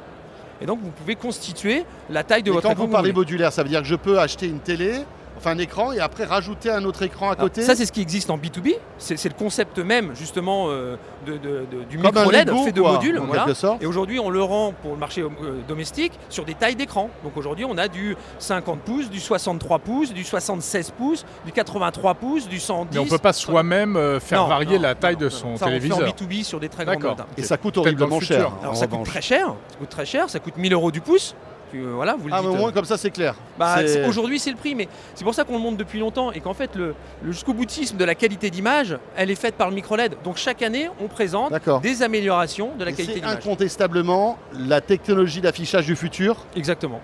Et 0.60 0.64
donc, 0.66 0.78
vous 0.80 0.92
pouvez 0.92 1.16
constituer 1.16 1.84
la 2.08 2.22
taille 2.22 2.44
de 2.44 2.50
Mais 2.50 2.54
votre 2.54 2.68
quand 2.68 2.72
écran. 2.74 2.84
vous 2.84 2.88
que 2.88 2.92
parlez 2.92 3.12
modulaire, 3.12 3.52
ça 3.52 3.64
veut 3.64 3.68
dire 3.68 3.80
que 3.82 3.88
je 3.88 3.96
peux 3.96 4.20
acheter 4.20 4.46
une 4.46 4.60
télé, 4.60 5.00
enfin 5.36 5.50
un 5.52 5.58
écran, 5.58 5.92
et 5.92 6.00
après 6.00 6.24
rajouter 6.24 6.70
un 6.70 6.84
autre 6.84 7.02
écran 7.02 7.26
à 7.28 7.32
Alors, 7.32 7.44
côté 7.44 7.62
ça, 7.62 7.74
c'est 7.74 7.86
ce 7.86 7.92
qui 7.92 8.00
existe 8.00 8.30
en 8.30 8.38
B2B. 8.38 8.74
C'est 8.98 9.16
c'est 9.16 9.28
le 9.28 9.34
concept 9.34 9.78
même, 9.78 10.14
justement, 10.14 10.66
euh, 10.68 10.96
de, 11.26 11.32
de- 11.34 11.38
de- 11.70 11.84
du 11.88 11.98
Comme 11.98 12.14
micro 12.14 12.30
LED 12.30 12.48
Lego, 12.48 12.64
fait 12.64 12.72
de 12.72 12.80
quoi, 12.80 12.92
modules. 12.92 13.18
voilà. 13.26 13.46
Et 13.80 13.86
aujourd'hui, 13.86 14.18
on 14.18 14.30
le 14.30 14.42
rend 14.42 14.72
pour 14.82 14.92
le 14.92 14.98
marché 14.98 15.22
euh, 15.22 15.28
domestique 15.68 16.12
sur 16.28 16.44
des 16.44 16.54
tailles 16.54 16.76
d'écran. 16.76 17.10
Donc 17.24 17.36
aujourd'hui, 17.36 17.64
on 17.64 17.76
a 17.78 17.88
du 17.88 18.16
50 18.38 18.80
pouces, 18.80 19.10
du 19.10 19.20
63 19.20 19.78
pouces, 19.80 20.12
du 20.12 20.24
76 20.24 20.90
pouces, 20.92 21.24
du 21.44 21.52
83 21.52 22.14
pouces, 22.14 22.48
du 22.48 22.58
110. 22.60 22.94
Mais 22.94 23.00
on 23.00 23.04
ne 23.04 23.10
peut 23.10 23.18
pas 23.18 23.32
soi-même 23.32 23.96
euh, 23.96 24.20
faire 24.20 24.42
Non, 24.42 24.48
varier 24.48 24.76
non, 24.76 24.82
la 24.82 24.94
taille 24.94 25.14
non, 25.14 25.20
de 25.20 25.28
son. 25.28 25.56
Ça, 25.56 25.66
on 25.66 25.68
fait 25.68 25.78
téléviseur. 25.78 25.98
en 25.98 26.10
B2B 26.10 26.42
sur 26.44 26.60
des 26.60 26.68
très 26.68 26.84
grandes 26.84 26.96
D'accord. 26.96 27.16
notes. 27.18 27.26
Et 27.36 27.42
ça 27.42 27.56
coûte 27.56 27.74
Peut-être 27.74 27.84
dans 27.96 28.06
le 28.06 28.12
horriblement 28.12 28.20
futur. 28.20 28.36
cher. 28.36 28.52
Alors 28.62 28.72
en 28.72 28.74
ça 28.76 28.86
coûte 28.86 28.92
revanche. 28.92 29.08
très 29.08 29.22
cher, 29.22 29.46
ça 29.68 29.76
coûte 29.78 29.88
très 29.88 30.06
cher, 30.06 30.30
ça 30.30 30.38
coûte 30.38 30.56
1000 30.56 30.72
euros 30.72 30.90
du 30.90 31.00
pouce. 31.00 31.34
Puis, 31.70 31.80
euh, 31.80 31.92
voilà, 31.94 32.14
vous 32.18 32.28
le 32.28 32.32
Ah, 32.34 32.38
mais 32.42 32.42
dites, 32.42 32.52
au 32.52 32.54
euh, 32.54 32.60
moins, 32.60 32.72
comme 32.72 32.84
ça, 32.84 32.96
c'est 32.96 33.10
clair. 33.10 33.34
bah, 33.58 33.76
C'est- 33.78 33.88
c'est- 33.88 34.06
Aujourd'hui, 34.06 34.38
c'est 34.38 34.50
le 34.50 34.56
prix, 34.56 34.74
mais 34.74 34.88
c'est 35.14 35.24
pour 35.24 35.34
ça 35.34 35.42
qu'on 35.44 35.54
le 35.54 35.58
montre 35.58 35.76
depuis 35.76 35.98
longtemps 35.98 36.30
et 36.32 36.40
qu'en 36.40 36.54
fait, 36.54 36.74
le, 36.76 36.94
le 37.22 37.32
jusqu'au 37.32 37.54
boutisme 37.54 37.96
de 37.96 38.04
la 38.04 38.14
qualité 38.14 38.50
d'image, 38.50 38.96
elle 39.16 39.30
est 39.30 39.34
faite 39.34 39.56
par 39.56 39.68
le 39.68 39.74
micro 39.74 39.96
LED. 39.96 40.16
Donc 40.22 40.36
chaque 40.36 40.62
année, 40.62 40.88
on 41.00 41.08
présente 41.08 41.50
D'accord. 41.50 41.80
des 41.80 42.02
améliorations 42.02 42.70
de 42.78 42.84
la 42.84 42.90
Et 42.90 42.94
qualité 42.94 43.14
C'est 43.14 43.20
d'image. 43.20 43.36
incontestablement 43.44 44.38
la 44.58 44.80
technologie 44.80 45.40
d'affichage 45.40 45.86
du 45.86 45.96
futur. 45.96 46.36
Exactement. 46.54 47.00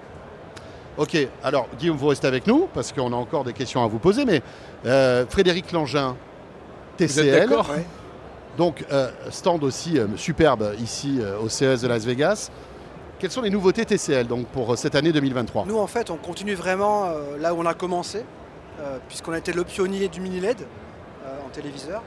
Ok, 0.99 1.17
alors 1.43 1.69
Guillaume, 1.79 1.97
vous 1.97 2.09
restez 2.09 2.27
avec 2.27 2.47
nous 2.47 2.69
parce 2.75 2.93
qu'on 2.93 3.13
a 3.13 3.17
encore 3.17 3.45
des 3.45 3.55
questions 3.55 3.83
à 3.83 3.87
vous 3.89 3.99
poser, 3.99 4.25
mais 4.27 4.43
euh, 4.85 5.25
Frédéric 5.29 5.73
Langin, 5.73 6.09
Vous 6.99 7.05
êtes 7.05 7.09
TCL, 7.11 7.49
d'accord? 7.49 7.71
Ouais. 7.71 7.85
donc 8.59 8.85
euh, 8.93 9.11
stand 9.31 9.65
aussi 9.65 9.99
euh, 9.99 10.07
superbe 10.17 10.75
ici 10.79 11.19
euh, 11.21 11.39
au 11.43 11.49
CES 11.49 11.81
de 11.81 11.89
Las 11.89 12.05
Vegas. 12.05 12.51
Quelles 13.23 13.31
sont 13.31 13.43
les 13.43 13.51
nouveautés 13.51 13.85
TCL 13.85 14.27
donc, 14.27 14.49
pour 14.49 14.73
euh, 14.73 14.75
cette 14.75 14.97
année 14.97 15.13
2023 15.13 15.67
Nous, 15.67 15.79
en 15.79 15.87
fait, 15.87 16.11
on 16.11 16.17
continue 16.17 16.55
vraiment 16.57 17.05
euh, 17.05 17.39
là 17.39 17.55
où 17.55 17.61
on 17.61 17.67
a 17.67 17.73
commencé, 17.75 18.25
euh, 18.81 18.99
puisqu'on 19.07 19.31
a 19.31 19.39
été 19.39 19.53
le 19.53 19.63
pionnier 19.63 20.09
du 20.09 20.21
mini 20.21 20.41
LED 20.41 20.63
euh, 20.63 21.39
en 21.47 21.49
téléviseur. 21.51 22.03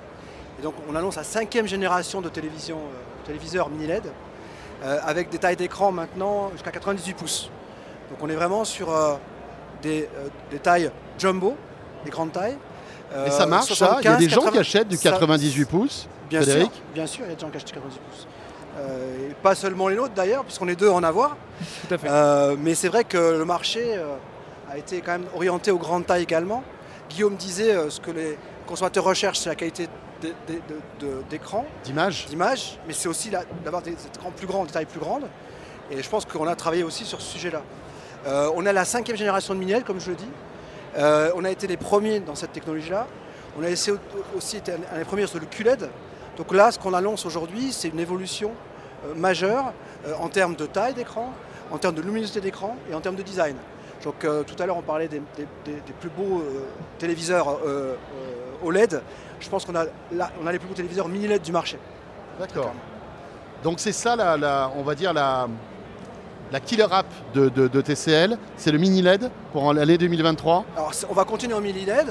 Et 0.59 0.61
donc, 0.61 0.73
on 0.89 0.93
annonce 0.93 1.15
la 1.15 1.23
cinquième 1.23 1.67
génération 1.67 2.19
de 2.19 2.27
télévision, 2.27 2.79
téléviseurs 3.23 3.69
mini 3.69 3.87
LED, 3.87 4.03
euh, 4.83 4.99
avec 5.05 5.29
des 5.29 5.37
tailles 5.37 5.55
d'écran 5.55 5.93
maintenant 5.93 6.49
jusqu'à 6.51 6.71
98 6.71 7.13
pouces. 7.13 7.49
Donc, 8.09 8.19
on 8.21 8.27
est 8.29 8.35
vraiment 8.35 8.65
sur 8.65 8.93
des, 9.81 10.09
des 10.51 10.59
tailles 10.59 10.91
jumbo, 11.17 11.55
des 12.03 12.11
grandes 12.11 12.33
tailles. 12.33 12.57
Et 13.25 13.31
ça 13.31 13.45
marche 13.45 13.71
ça? 13.73 13.99
Il 14.01 14.05
y 14.05 14.09
a 14.09 14.17
75, 14.17 14.19
des 14.19 14.29
gens 14.29 14.41
qui 14.41 14.45
80, 14.47 14.59
achètent 14.59 14.87
du 14.89 14.97
ça- 14.97 15.11
98 15.11 15.63
pouces 15.65 16.09
Bien 16.29 16.41
Frédéric? 16.41 16.73
sûr, 16.73 16.83
bien 16.93 17.07
sûr, 17.07 17.25
il 17.25 17.29
y 17.29 17.31
a 17.31 17.35
des 17.35 17.41
gens 17.41 17.49
qui 17.49 17.55
achètent 17.55 17.71
98 17.71 17.99
pouces. 18.11 18.27
Euh, 18.77 19.29
et 19.29 19.33
pas 19.35 19.55
seulement 19.55 19.87
les 19.87 19.95
nôtres 19.95 20.13
d'ailleurs, 20.13 20.43
puisqu'on 20.43 20.67
est 20.67 20.75
deux 20.75 20.89
à 20.89 20.93
en 20.93 21.03
avoir. 21.03 21.37
Tout 21.87 21.93
à 21.93 21.97
fait. 21.97 22.07
Euh, 22.09 22.55
mais 22.59 22.75
c'est 22.75 22.89
vrai 22.89 23.03
que 23.03 23.37
le 23.37 23.45
marché 23.45 23.95
euh, 23.95 24.15
a 24.69 24.77
été 24.77 25.01
quand 25.01 25.13
même 25.13 25.27
orienté 25.33 25.71
aux 25.71 25.77
grandes 25.77 26.05
tailles 26.05 26.23
également. 26.23 26.63
Guillaume 27.09 27.35
disait 27.35 27.71
euh, 27.71 27.89
ce 27.89 27.99
que 27.99 28.11
les 28.11 28.37
consommateurs 28.67 29.03
recherchent, 29.03 29.39
c'est 29.39 29.49
la 29.49 29.55
qualité 29.55 29.87
d'écran, 31.29 31.65
d'image 31.83 32.25
d'image, 32.25 32.79
mais 32.87 32.93
c'est 32.93 33.07
aussi 33.07 33.29
d'avoir 33.63 33.81
des 33.81 33.91
écrans 33.91 34.31
plus 34.31 34.47
grands, 34.47 34.65
des 34.65 34.71
tailles 34.71 34.85
plus 34.85 34.99
grandes. 34.99 35.25
Et 35.91 36.01
je 36.01 36.09
pense 36.09 36.25
qu'on 36.25 36.47
a 36.47 36.55
travaillé 36.55 36.83
aussi 36.83 37.05
sur 37.05 37.21
ce 37.21 37.33
sujet-là. 37.33 37.61
Euh, 38.25 38.49
on 38.55 38.65
a 38.65 38.73
la 38.73 38.85
cinquième 38.85 39.17
génération 39.17 39.53
de 39.53 39.59
mini 39.59 39.83
comme 39.83 39.99
je 39.99 40.09
le 40.09 40.15
dis. 40.15 40.29
Euh, 40.97 41.31
on 41.35 41.43
a 41.43 41.51
été 41.51 41.67
les 41.67 41.77
premiers 41.77 42.19
dans 42.19 42.33
cette 42.33 42.53
technologie-là. 42.53 43.07
On 43.57 43.63
a 43.63 43.67
aussi 44.35 44.57
été 44.57 44.71
un 44.71 44.97
des 44.97 45.05
premiers 45.05 45.27
sur 45.27 45.39
le 45.39 45.45
QLED. 45.45 45.89
Donc 46.37 46.53
là, 46.53 46.71
ce 46.71 46.79
qu'on 46.79 46.93
annonce 46.93 47.25
aujourd'hui, 47.25 47.71
c'est 47.71 47.87
une 47.89 47.99
évolution 47.99 48.51
euh, 49.05 49.13
majeure 49.15 49.71
euh, 50.07 50.13
en 50.19 50.27
termes 50.29 50.55
de 50.55 50.65
taille 50.65 50.93
d'écran, 50.93 51.31
en 51.71 51.77
termes 51.77 51.95
de 51.95 52.01
luminosité 52.01 52.41
d'écran 52.41 52.75
et 52.91 52.93
en 52.93 52.99
termes 53.01 53.15
de 53.15 53.23
design. 53.23 53.55
Donc 54.03 54.23
euh, 54.23 54.43
tout 54.43 54.61
à 54.61 54.65
l'heure, 54.65 54.77
on 54.77 54.81
parlait 54.81 55.07
des, 55.07 55.19
des- 55.37 55.47
des- 55.65 55.71
des 55.81 55.93
plus 55.99 56.09
beaux 56.09 56.39
euh, 56.41 56.65
téléviseurs 56.99 57.57
euh, 57.65 57.95
OLED. 58.63 59.01
Je 59.39 59.49
pense 59.49 59.65
qu'on 59.65 59.75
a, 59.75 59.85
là, 60.11 60.29
on 60.43 60.47
a 60.47 60.51
les 60.51 60.59
plus 60.59 60.67
beaux 60.67 60.73
téléviseurs 60.75 61.07
mini 61.07 61.27
LED 61.27 61.41
du 61.41 61.51
marché. 61.51 61.79
D'accord. 62.39 62.73
Donc 63.63 63.79
c'est 63.79 63.91
ça, 63.93 64.15
la, 64.15 64.37
la- 64.37 64.71
on 64.77 64.83
va 64.83 64.93
dire, 64.95 65.13
la, 65.13 65.47
la 66.51 66.59
killer 66.59 66.85
app 66.91 67.07
de, 67.33 67.49
de- 67.49 67.67
de 67.67 67.81
TCL. 67.81 68.37
C'est 68.57 68.71
le 68.71 68.77
mini 68.77 69.01
LED 69.01 69.31
pour 69.53 69.73
l'année 69.73 69.97
2023. 69.97 70.65
Alors, 70.75 70.91
on 71.09 71.13
va 71.13 71.23
continuer 71.23 71.53
en 71.55 71.61
mini 71.61 71.85
LED 71.85 72.07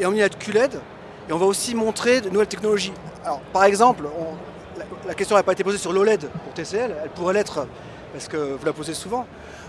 et 0.00 0.06
en 0.06 0.10
mini 0.10 0.22
LED 0.22 0.38
QLED 0.38 0.80
et 1.28 1.32
on 1.32 1.38
va 1.38 1.46
aussi 1.46 1.74
montrer 1.74 2.20
de 2.20 2.30
nouvelles 2.30 2.46
technologies. 2.46 2.92
Alors, 3.24 3.40
par 3.52 3.64
exemple, 3.64 4.04
on- 4.18 4.78
la, 4.78 4.84
la 5.08 5.14
question 5.14 5.36
n'a 5.36 5.42
pas 5.42 5.52
été 5.52 5.64
posée 5.64 5.78
sur 5.78 5.92
l'OLED 5.92 6.28
pour 6.44 6.52
TCL, 6.54 6.94
elle 7.04 7.10
pourrait 7.10 7.34
l'être 7.34 7.66
parce 8.12 8.28
que 8.28 8.36
vous 8.36 8.64
la 8.64 8.72
posez 8.72 8.94
souvent. 8.94 9.26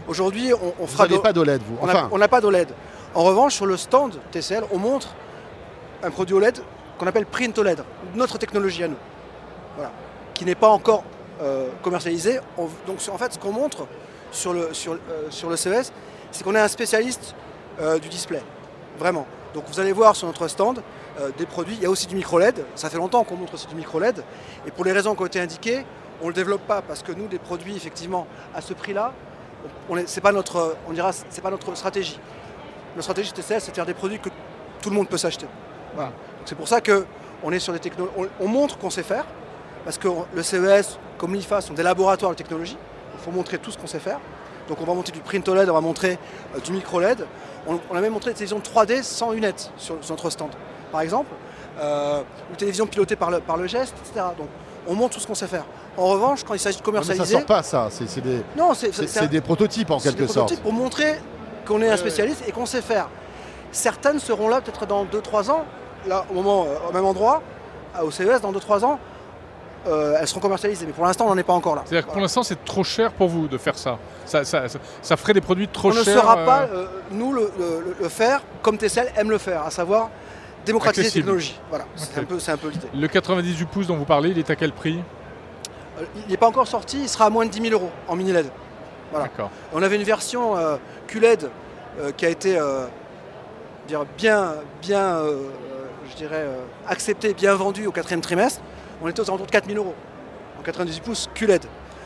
Aujourd'hui, 0.08 0.54
on, 0.54 0.74
on 0.80 0.86
Vous 0.86 0.88
fera 0.88 1.08
pas 1.22 1.34
d'OLED, 1.34 1.62
vous. 1.68 1.78
on 1.82 1.86
n'a 1.88 1.94
Enfin, 1.94 2.10
on 2.12 2.18
n'a 2.18 2.28
pas 2.28 2.40
d'OLED. 2.42 2.70
En 3.16 3.24
revanche, 3.24 3.56
sur 3.56 3.66
le 3.66 3.78
stand 3.78 4.20
TCL, 4.32 4.64
on 4.72 4.78
montre 4.78 5.10
un 6.04 6.12
produit 6.12 6.36
OLED 6.36 6.60
qu'on 6.98 7.08
appelle 7.08 7.26
Print 7.26 7.58
OLED, 7.58 7.84
notre 8.16 8.38
technologie 8.38 8.84
à 8.84 8.88
nous, 8.88 8.98
voilà, 9.76 9.92
qui 10.34 10.46
n'est 10.46 10.56
pas 10.56 10.70
encore 10.70 11.04
euh, 11.42 11.68
commercialisée. 11.84 12.40
On- 12.58 12.68
donc, 12.88 12.98
en 13.12 13.18
fait, 13.18 13.34
ce 13.34 13.40
qu'on 13.40 13.52
montre 13.52 13.86
sur 14.32 14.54
le, 14.54 14.74
sur, 14.74 14.94
euh, 14.94 14.98
sur 15.30 15.50
le 15.50 15.56
CES, 15.56 15.92
c'est 16.32 16.44
qu'on 16.44 16.56
est 16.56 16.60
un 16.60 16.68
spécialiste 16.68 17.36
euh, 17.82 18.00
du 18.00 18.10
display, 18.10 18.42
vraiment. 18.98 19.26
Donc, 19.54 19.64
vous 19.68 19.80
allez 19.80 19.94
voir 19.94 20.16
sur 20.16 20.28
notre 20.28 20.48
stand 20.48 20.82
euh, 21.20 21.32
des 21.38 21.46
produits. 21.46 21.76
Il 21.76 21.84
y 21.84 21.86
a 21.86 21.90
aussi 21.90 22.08
du 22.08 22.16
micro 22.16 22.40
LED. 22.40 22.66
Ça 22.76 22.90
fait 22.90 22.98
longtemps 22.98 23.24
qu'on 23.24 23.36
montre 23.36 23.54
aussi 23.54 23.68
du 23.68 23.76
micro 23.76 24.00
LED. 24.00 24.24
Et 24.66 24.72
pour 24.72 24.86
les 24.86 24.92
raisons 24.92 25.16
qui 25.16 25.22
ont 25.22 25.26
été 25.26 25.40
indiquées, 25.40 25.86
on 26.22 26.26
ne 26.26 26.30
le 26.30 26.34
développe 26.36 26.62
pas 26.62 26.82
parce 26.82 27.04
que 27.04 27.12
nous, 27.12 27.28
des 27.28 27.40
produits 27.40 27.76
effectivement 27.76 28.28
à 28.56 28.62
ce 28.62 28.74
prix-là, 28.74 29.14
on 29.90 29.98
est- 29.98 30.08
c'est 30.08 30.22
pas 30.22 30.32
notre, 30.32 30.76
on 30.88 30.94
dira, 30.94 31.12
c'est 31.12 31.42
pas 31.42 31.52
notre 31.52 31.76
stratégie. 31.76 32.20
Notre 32.96 33.04
stratégie 33.04 33.32
TCL, 33.34 33.62
c'est 33.62 33.72
de 33.72 33.76
faire 33.76 33.86
des 33.86 33.94
produits 33.94 34.20
que 34.20 34.30
tout 34.82 34.90
le 34.90 34.96
monde 34.96 35.08
peut 35.10 35.18
s'acheter. 35.18 35.48
C'est 36.46 36.56
pour 36.56 36.68
ça 36.68 36.82
que 36.82 37.06
on 37.44 37.52
est 37.52 37.60
sur 37.60 37.74
des 37.74 37.80
on, 38.18 38.28
on 38.40 38.48
montre 38.48 38.78
qu'on 38.78 38.90
sait 38.90 39.04
faire, 39.04 39.26
parce 39.84 39.98
que 39.98 40.08
le 40.34 40.42
CES, 40.44 40.98
comme 41.18 41.34
l'IFA, 41.36 41.62
sont 41.62 41.74
des 41.74 41.84
laboratoires 41.84 42.32
de 42.32 42.36
technologie. 42.38 42.78
Il 43.16 43.20
faut 43.24 43.32
montrer 43.32 43.58
tout 43.58 43.72
ce 43.72 43.78
qu'on 43.78 43.88
sait 43.88 44.00
faire. 44.00 44.20
Donc 44.68 44.82
on 44.82 44.86
va 44.86 44.94
montrer 44.94 45.12
du 45.12 45.20
print 45.20 45.48
OLED, 45.48 45.70
on 45.70 45.74
va 45.74 45.82
montrer 45.82 46.18
euh, 46.56 46.60
du 46.60 46.72
micro 46.72 47.00
LED. 47.00 47.26
On, 47.68 47.96
a 47.96 48.02
même 48.02 48.14
montré 48.14 48.32
des 48.32 48.36
télévisions 48.36 48.60
3D 48.60 49.04
sans 49.04 49.32
lunettes 49.32 49.72
sur 49.78 49.98
notre 50.10 50.30
stand, 50.30 50.50
par 50.92 51.02
exemple. 51.02 51.30
Euh, 51.80 52.22
une 52.50 52.56
télévision 52.56 52.88
pilotée 52.88 53.16
par 53.16 53.30
le, 53.30 53.40
par 53.40 53.56
le 53.58 53.68
geste, 53.68 53.94
etc. 54.04 54.26
Donc 54.38 54.48
on 54.88 54.96
montre 54.96 55.14
tout 55.16 55.20
ce 55.20 55.28
qu'on 55.28 55.36
sait 55.36 55.48
faire. 55.48 55.66
En 55.96 56.06
revanche, 56.08 56.44
quand 56.44 56.54
il 56.54 56.60
s'agit 56.60 56.80
de 56.80 56.84
non, 56.84 56.92
mais 56.92 57.00
ça 57.00 57.14
commercialiser, 57.14 57.34
sort 57.36 57.46
pas, 57.46 57.62
ça. 57.64 57.88
C'est 57.92 58.22
des, 58.22 58.42
non, 58.58 58.72
un- 58.72 59.26
des 59.28 59.42
prototypes 59.42 59.92
en 59.92 60.00
quelque 60.00 60.20
des 60.20 60.28
sorte. 60.28 60.38
prototypes 60.48 60.64
pour 60.64 60.74
montrer 60.74 61.16
qu'on 61.68 61.82
est 61.82 61.90
un 61.90 61.98
spécialiste 61.98 62.44
et 62.48 62.52
qu'on 62.52 62.66
sait 62.66 62.82
faire. 62.82 63.10
Certaines 63.72 64.20
seront 64.20 64.48
là 64.50 64.62
peut-être 64.62 64.86
dans 64.88 65.06
2-3 65.06 65.52
ans, 65.52 65.66
là 66.08 66.26
au 66.32 66.34
moment, 66.36 66.64
euh, 66.66 66.90
au 66.90 66.94
même 66.94 67.06
endroit, 67.06 67.42
à- 67.96 68.04
au 68.06 68.12
CES, 68.12 68.42
dans 68.42 68.52
2-3 68.52 68.84
ans, 68.86 69.00
euh, 69.88 70.18
elles 70.20 70.28
seront 70.28 70.40
commercialisées. 70.40 70.86
Mais 70.86 70.94
pour 70.94 71.06
l'instant, 71.06 71.26
on 71.26 71.30
n'en 71.30 71.38
est 71.38 71.44
pas 71.44 71.54
encore 71.54 71.76
là. 71.76 71.82
C'est-à-dire 71.86 72.02
que 72.04 72.06
pour 72.08 72.14
Voilà. 72.14 72.24
l'instant, 72.26 72.44
c'est 72.44 72.64
trop 72.66 72.84
cher 72.84 73.12
pour 73.14 73.28
vous 73.28 73.48
de 73.48 73.58
faire 73.58 73.78
ça. 73.78 73.98
Ça, 74.26 74.44
ça, 74.46 74.68
ça- 74.68 74.80
ça 75.02 75.18
ferait 75.18 75.34
des 75.34 75.42
produits 75.42 75.68
trop 75.68 75.92
On 75.92 75.94
ne 75.94 76.04
chers. 76.04 76.20
saura 76.22 76.38
euh, 76.40 76.46
pas, 76.46 76.62
euh, 76.64 76.86
nous, 77.12 77.34
le, 77.34 77.52
le- 77.58 77.96
le 78.00 78.10
faire 78.10 78.42
comme 78.62 78.78
TCL 78.78 79.12
aime 79.16 79.30
le 79.30 79.38
faire, 79.38 79.64
à 79.64 79.70
savoir 79.72 80.10
démocratiser 80.68 81.08
les 81.08 81.12
technologies. 81.12 81.60
Voilà, 81.70 81.86
c'est 81.96 82.20
un 82.20 82.24
peu, 82.24 82.40
c'est 82.40 82.52
un 82.52 82.58
peu 82.58 82.70
l'idée. 82.70 82.88
Le 82.94 83.08
98 83.08 83.66
pouces 83.66 83.88
dont 83.88 83.98
vous 83.98 84.06
parlez, 84.06 84.30
il 84.30 84.38
est 84.40 84.50
à 84.50 84.56
quel 84.56 84.72
prix? 84.72 85.00
Euh, 86.00 86.04
Il 86.26 86.32
n'est 86.32 86.38
pas 86.38 86.48
encore 86.48 86.68
sorti, 86.68 87.00
il 87.02 87.10
sera 87.10 87.26
à 87.26 87.30
moins 87.30 87.46
de 87.46 87.52
10 87.52 87.62
000 87.70 87.74
euros 87.74 87.90
en 88.08 88.16
mini 88.16 88.32
LED. 88.32 88.48
Voilà. 89.12 89.30
On 89.74 89.82
avait 89.82 89.96
une 89.96 90.04
version 90.04 90.56
euh, 90.58 90.76
QLED 91.08 91.50
euh, 92.00 92.12
qui 92.16 92.26
a 92.26 92.30
été 92.30 92.58
euh, 92.60 92.86
dire 93.88 94.06
bien, 94.18 94.56
bien 94.82 95.22
je 96.12 96.16
dirais, 96.16 96.36
euh, 96.46 96.58
acceptée, 96.88 97.34
bien 97.34 97.56
vendue 97.56 97.88
au 97.88 97.92
quatrième 97.92 98.22
trimestre. 98.22 98.62
On 99.02 99.08
était 99.08 99.20
aux 99.22 99.28
alentours 99.30 99.46
de 99.48 99.52
4 99.52 99.66
000 99.68 99.78
euros 99.78 99.96
en 100.60 100.64
98 100.64 101.02
pouces 101.02 101.30
QLED. 101.34 101.64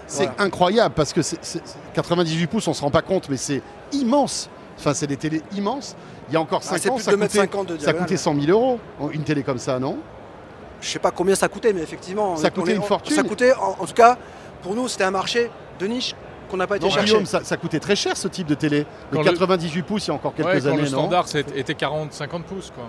C'est 0.07 0.25
Voilà. 0.25 0.43
incroyable 0.43 0.93
parce 0.95 1.13
que 1.13 1.21
c'est- 1.21 1.39
c'est- 1.41 1.65
c'est- 1.65 1.77
98 1.93 2.47
pouces, 2.47 2.67
on 2.67 2.73
se 2.73 2.81
rend 2.81 2.91
pas 2.91 3.01
compte, 3.01 3.29
mais 3.29 3.37
c'est 3.37 3.61
immense. 3.93 4.49
Enfin, 4.81 4.95
c'est 4.95 5.05
des 5.07 5.17
télés 5.17 5.43
immenses. 5.55 5.95
Il 6.29 6.33
y 6.33 6.37
a 6.37 6.41
encore 6.41 6.63
5 6.63 6.81
Ah, 6.85 6.89
ans, 6.89 6.95
plus 6.95 7.03
ça 7.03 7.11
de 7.11 7.15
coûtait, 7.17 7.37
2,50 7.39 7.65
de 7.67 7.71
ça 7.73 7.77
diagonale. 7.77 8.01
coûtait 8.07 8.17
100 8.17 8.35
000 8.41 8.47
euros, 8.51 8.79
une 9.13 9.21
télé 9.23 9.43
comme 9.43 9.59
ça, 9.59 9.77
non? 9.79 9.97
Je 10.81 10.87
sais 10.87 10.97
pas 10.99 11.11
combien 11.11 11.35
ça 11.35 11.47
coûtait, 11.47 11.71
mais 11.71 11.81
effectivement, 11.81 12.35
Ça 12.35 12.49
coûtait 12.49 12.73
une 12.73 12.79
on- 12.79 12.83
fortune. 12.83 13.15
Ça 13.15 13.21
coûtait, 13.21 13.53
en, 13.53 13.75
en 13.79 13.85
tout 13.85 13.93
cas, 13.93 14.17
pour 14.63 14.73
nous, 14.73 14.87
c'était 14.87 15.03
un 15.03 15.11
marché 15.11 15.51
de 15.79 15.85
niche 15.85 16.15
qu'on 16.49 16.57
n'a 16.57 16.65
pas 16.65 16.77
été 16.77 16.85
Non, 16.85 16.91
chercher. 16.91 17.05
Guillaume, 17.05 17.25
ça, 17.27 17.43
ça 17.43 17.57
coûtait 17.57 17.79
très 17.79 17.95
cher 17.95 18.17
ce 18.17 18.27
type 18.27 18.47
de 18.47 18.55
télé. 18.55 18.85
Quand 19.11 19.19
Le 19.19 19.25
le- 19.25 19.31
98 19.31 19.83
pouces, 19.83 20.07
il 20.07 20.09
y 20.09 20.11
a 20.11 20.15
encore 20.15 20.33
quelques 20.33 20.47
Ouais, 20.47 20.59
quand 20.59 20.67
années, 20.69 20.77
le 20.77 20.89
non? 20.89 20.99
standard 21.03 21.27
c'est- 21.27 21.55
était 21.55 21.75
40-50 21.75 22.43
pouces. 22.43 22.71
Quoi. 22.73 22.85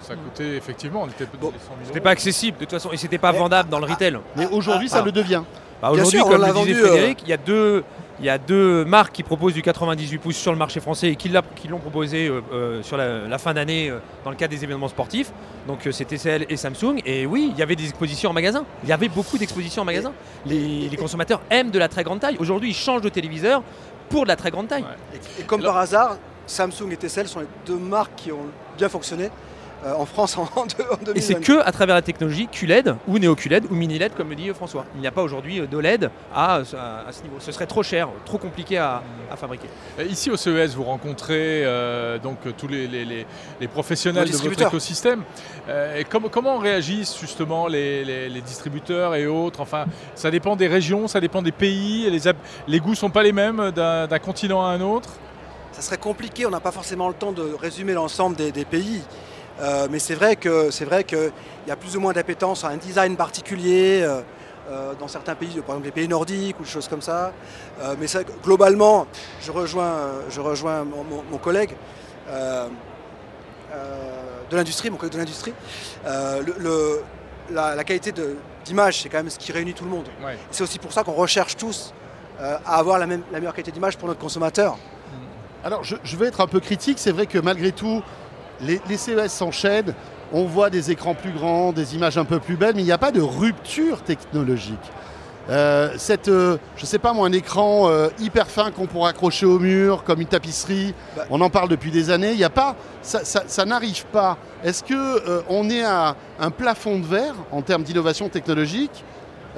Ça 0.00 0.14
coûtait 0.14 0.56
effectivement, 0.56 1.02
on 1.02 1.08
était 1.08 1.26
Bon, 1.26 1.48
dans 1.48 1.52
les 1.52 1.58
100 1.58 1.64
000 1.66 1.78
C'était 1.86 2.00
pas 2.00 2.10
accessible 2.10 2.56
de 2.58 2.64
toute 2.64 2.70
façon 2.70 2.90
et 2.92 2.96
c'était 2.96 3.18
pas 3.18 3.32
vendable 3.32 3.68
dans 3.68 3.80
le 3.80 3.86
retail. 3.86 4.16
Mais 4.36 4.46
aujourd'hui, 4.46 4.88
ça 4.88 4.98
ah. 5.00 5.04
le 5.04 5.12
devient. 5.12 5.42
Bah, 5.82 5.90
Aujourd'hui, 5.90 6.20
comme 6.20 6.40
l'a 6.40 6.48
le 6.48 6.52
disait 6.54 6.58
vendu, 6.58 6.74
euh, 6.74 6.86
Frédéric, 6.88 7.22
il 7.22 7.28
y 7.28 7.32
a 7.32 7.36
deux. 7.36 7.84
Il 8.20 8.26
y 8.26 8.28
a 8.28 8.36
deux 8.36 8.84
marques 8.84 9.12
qui 9.14 9.22
proposent 9.22 9.54
du 9.54 9.62
98 9.62 10.18
pouces 10.18 10.36
sur 10.36 10.52
le 10.52 10.58
marché 10.58 10.80
français 10.80 11.08
et 11.08 11.16
qui 11.16 11.30
l'ont 11.30 11.78
proposé 11.78 12.28
euh, 12.28 12.42
euh, 12.52 12.82
sur 12.82 12.98
la, 12.98 13.26
la 13.26 13.38
fin 13.38 13.54
d'année 13.54 13.88
euh, 13.88 13.98
dans 14.24 14.30
le 14.30 14.36
cadre 14.36 14.54
des 14.54 14.62
événements 14.62 14.88
sportifs. 14.88 15.32
Donc 15.66 15.86
euh, 15.86 15.92
c'est 15.92 16.04
TCL 16.04 16.44
et 16.50 16.56
Samsung. 16.58 17.00
Et 17.06 17.24
oui, 17.24 17.50
il 17.50 17.58
y 17.58 17.62
avait 17.62 17.76
des 17.76 17.84
expositions 17.84 18.28
en 18.28 18.32
magasin. 18.34 18.66
Il 18.82 18.90
y 18.90 18.92
avait 18.92 19.08
beaucoup 19.08 19.38
d'expositions 19.38 19.82
en 19.82 19.84
magasin. 19.86 20.12
Les, 20.44 20.90
les 20.90 20.96
consommateurs 20.98 21.40
aiment 21.48 21.70
de 21.70 21.78
la 21.78 21.88
très 21.88 22.04
grande 22.04 22.20
taille. 22.20 22.36
Aujourd'hui, 22.38 22.70
ils 22.70 22.74
changent 22.74 23.00
de 23.00 23.08
téléviseur 23.08 23.62
pour 24.10 24.24
de 24.24 24.28
la 24.28 24.36
très 24.36 24.50
grande 24.50 24.68
taille. 24.68 24.82
Ouais. 24.82 25.18
Et, 25.38 25.40
et 25.40 25.44
comme 25.44 25.62
par 25.62 25.78
hasard, 25.78 26.18
Samsung 26.46 26.90
et 26.92 26.96
TCL 26.98 27.26
sont 27.26 27.40
les 27.40 27.46
deux 27.64 27.78
marques 27.78 28.16
qui 28.16 28.32
ont 28.32 28.46
bien 28.76 28.90
fonctionné 28.90 29.30
euh, 29.84 29.94
en 29.94 30.04
France 30.06 30.36
en, 30.38 30.42
en 30.42 30.66
Et 31.14 31.20
c'est 31.20 31.34
2020. 31.34 31.40
que 31.62 31.66
à 31.66 31.72
travers 31.72 31.94
la 31.94 32.02
technologie 32.02 32.48
QLED 32.48 32.94
ou 33.08 33.18
NeoQLED 33.18 33.64
ou 33.70 33.74
mini 33.74 33.98
LED 33.98 34.14
comme 34.14 34.28
le 34.30 34.36
dit 34.36 34.48
François. 34.54 34.84
Il 34.94 35.00
n'y 35.00 35.06
a 35.06 35.10
pas 35.10 35.22
aujourd'hui 35.22 35.60
d'OLED 35.66 36.10
à, 36.34 36.56
à- 36.56 36.58
à 36.58 36.62
ce 37.12 37.22
niveau. 37.22 37.36
Ce 37.38 37.52
serait 37.52 37.66
trop 37.66 37.82
cher, 37.82 38.08
trop 38.24 38.38
compliqué 38.38 38.78
à, 38.78 39.02
à 39.30 39.36
fabriquer. 39.36 39.68
Euh, 39.98 40.04
Ici 40.04 40.30
au 40.30 40.36
CES, 40.36 40.74
vous 40.74 40.84
rencontrez 40.84 41.64
euh, 41.64 42.18
donc 42.18 42.38
euh, 42.46 42.52
tous 42.56 42.68
les, 42.68 42.86
les- 42.86 43.04
les- 43.04 43.26
les 43.60 43.68
professionnels 43.68 44.24
de 44.24 44.30
votre 44.30 44.32
distributeurs. 44.32 44.68
écosystème. 44.68 45.22
Euh, 45.68 45.98
et 45.98 46.04
comment, 46.04 46.28
comment 46.28 46.58
réagissent 46.58 47.18
justement 47.20 47.66
les, 47.68 48.04
les- 48.04 48.28
les 48.28 48.40
distributeurs 48.40 49.14
et 49.14 49.26
autres? 49.26 49.60
Enfin, 49.60 49.86
ça 50.14 50.30
dépend 50.30 50.56
des 50.56 50.66
régions, 50.68 51.08
ça 51.08 51.20
dépend 51.20 51.42
des 51.42 51.52
pays. 51.52 52.10
Les, 52.66 52.80
goûts 52.80 52.94
sont 52.94 53.10
pas 53.10 53.22
les 53.22 53.32
mêmes 53.32 53.70
d'un 53.70 54.06
d'un 54.06 54.18
continent 54.18 54.64
à 54.64 54.70
un 54.70 54.80
autre? 54.80 55.10
Ça 55.72 55.82
serait 55.82 55.98
compliqué, 55.98 56.44
on 56.46 56.50
n'a 56.50 56.60
pas 56.60 56.72
forcément 56.72 57.08
le 57.08 57.14
temps 57.14 57.32
de 57.32 57.42
résumer 57.58 57.92
l'ensemble 57.92 58.36
des, 58.36 58.50
des 58.52 58.64
pays. 58.64 59.02
Euh, 59.60 59.88
mais 59.90 59.98
c'est 59.98 60.14
vrai 60.14 60.36
que 60.36 60.70
c'est 60.70 60.84
vrai 60.84 61.04
qu'il 61.04 61.32
y 61.68 61.70
a 61.70 61.76
plus 61.76 61.96
ou 61.96 62.00
moins 62.00 62.12
d'appétence 62.12 62.64
à 62.64 62.68
un 62.68 62.76
design 62.76 63.16
particulier 63.16 64.00
euh, 64.02 64.20
euh, 64.70 64.92
dans 64.98 65.08
certains 65.08 65.34
pays, 65.34 65.48
par 65.60 65.76
exemple 65.76 65.84
les 65.86 65.90
pays 65.92 66.08
nordiques 66.08 66.58
ou 66.60 66.62
des 66.62 66.68
choses 66.68 66.88
comme 66.88 67.02
ça. 67.02 67.32
Euh, 67.82 67.94
mais 67.98 68.06
ça, 68.06 68.20
globalement, 68.44 69.06
je 69.42 69.50
rejoins, 69.52 69.98
je 70.30 70.40
rejoins 70.40 70.84
mon, 70.84 71.04
mon- 71.04 71.24
mon 71.30 71.38
collègue 71.38 71.74
de 74.50 74.56
l'industrie, 74.56 74.90
mon 74.90 74.96
collègue 74.96 75.14
de 75.14 75.18
l'industrie. 75.18 75.52
Le- 76.04 76.54
le- 76.58 77.02
la, 77.52 77.74
la 77.74 77.84
qualité 77.84 78.12
d'image, 78.64 79.02
c'est 79.02 79.08
quand 79.08 79.18
même 79.18 79.30
ce 79.30 79.38
qui 79.38 79.52
réunit 79.52 79.74
tout 79.74 79.84
le 79.84 79.90
monde. 79.90 80.06
Ouais. 80.24 80.36
C'est 80.50 80.62
aussi 80.62 80.78
pour 80.78 80.92
ça 80.92 81.02
qu'on 81.04 81.12
recherche 81.12 81.56
tous 81.56 81.92
à 82.40 82.76
avoir 82.78 82.98
la, 82.98 83.06
même, 83.06 83.22
la 83.32 83.38
meilleure 83.40 83.54
qualité 83.54 83.72
d'image 83.72 83.96
pour 83.98 84.08
notre 84.08 84.20
consommateur. 84.20 84.76
Alors, 85.62 85.84
je, 85.84 85.96
je 86.04 86.16
vais 86.16 86.26
être 86.26 86.40
un 86.40 86.46
peu 86.46 86.58
critique. 86.60 86.98
C'est 86.98 87.12
vrai 87.12 87.26
que 87.26 87.38
malgré 87.38 87.70
tout, 87.72 88.02
les, 88.62 88.80
les 88.88 88.96
CES 88.96 89.32
s'enchaînent. 89.32 89.94
On 90.32 90.44
voit 90.44 90.70
des 90.70 90.90
écrans 90.90 91.14
plus 91.14 91.32
grands, 91.32 91.72
des 91.72 91.94
images 91.96 92.16
un 92.18 92.24
peu 92.24 92.38
plus 92.38 92.56
belles, 92.56 92.74
mais 92.76 92.82
il 92.82 92.86
n'y 92.86 92.92
a 92.92 92.98
pas 92.98 93.10
de 93.12 93.20
rupture 93.20 94.02
technologique. 94.02 94.78
Euh, 95.48 95.94
cette, 95.96 96.28
euh, 96.28 96.58
je 96.76 96.86
sais 96.86 97.00
pas 97.00 97.12
moi, 97.12 97.26
un 97.26 97.32
écran 97.32 97.88
euh, 97.88 98.08
hyper 98.20 98.46
fin 98.46 98.70
qu'on 98.70 98.86
pourrait 98.86 99.10
accrocher 99.10 99.46
au 99.46 99.58
mur, 99.58 100.04
comme 100.04 100.20
une 100.20 100.28
tapisserie, 100.28 100.94
Bah. 101.16 101.24
on 101.30 101.40
en 101.40 101.50
parle 101.50 101.68
depuis 101.68 101.90
des 101.90 102.10
années. 102.10 102.30
Il 102.30 102.36
n'y 102.36 102.44
a 102.44 102.50
pas, 102.50 102.76
ça, 103.02 103.24
ça- 103.24 103.42
ça 103.48 103.64
n'arrive 103.64 104.04
pas. 104.06 104.36
Est-ce 104.62 104.84
que 104.84 104.94
euh, 104.94 105.42
on 105.48 105.68
est 105.68 105.82
à 105.82 106.14
un 106.38 106.50
plafond 106.52 107.00
de 107.00 107.06
verre 107.06 107.34
en 107.50 107.62
termes 107.62 107.82
d'innovation 107.82 108.28
technologique 108.28 109.02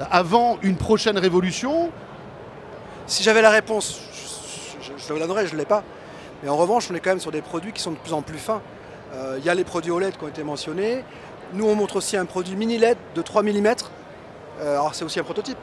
avant 0.09 0.57
une 0.63 0.77
prochaine 0.77 1.19
révolution? 1.19 1.91
Si 3.05 3.21
j'avais 3.21 3.43
la 3.43 3.51
réponse, 3.51 3.99
je, 4.81 4.85
je- 4.97 5.07
je 5.07 5.13
la 5.13 5.27
donnerais, 5.27 5.45
je 5.45 5.53
ne 5.53 5.59
l'ai 5.59 5.65
pas. 5.65 5.83
Mais 6.41 6.49
en 6.49 6.57
revanche, 6.57 6.87
on 6.91 6.95
est 6.95 6.99
quand 6.99 7.11
même 7.11 7.19
sur 7.19 7.31
des 7.31 7.41
produits 7.43 7.71
qui 7.73 7.81
sont 7.83 7.91
de 7.91 7.97
plus 7.97 8.13
en 8.13 8.23
plus 8.23 8.39
fins. 8.39 8.61
Euh, 9.13 9.35
Il 9.39 9.45
y 9.45 9.49
a 9.49 9.53
les 9.55 9.63
produits 9.63 9.91
OLED 9.91 10.17
qui 10.17 10.23
ont 10.23 10.27
été 10.27 10.43
mentionnés. 10.43 11.03
Nous, 11.53 11.67
on 11.67 11.75
montre 11.75 11.97
aussi 11.97 12.17
un 12.17 12.25
produit 12.25 12.55
mini 12.55 12.77
LED 12.77 12.97
de 13.15 13.21
3 13.21 13.43
mm. 13.43 13.73
alors, 14.61 14.95
c'est 14.95 15.05
aussi 15.05 15.19
un 15.19 15.23
prototype. 15.23 15.57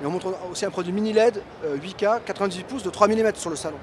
Mais 0.00 0.06
on 0.06 0.10
montre 0.10 0.34
aussi 0.50 0.64
un 0.64 0.70
produit 0.70 0.92
mini 0.92 1.12
LED 1.12 1.40
euh, 1.64 1.76
8K 1.76 2.20
98 2.24 2.64
pouces 2.64 2.82
de 2.82 2.90
3 2.90 3.08
mm 3.08 3.34
sur 3.34 3.50
le 3.50 3.56
salon. 3.56 3.76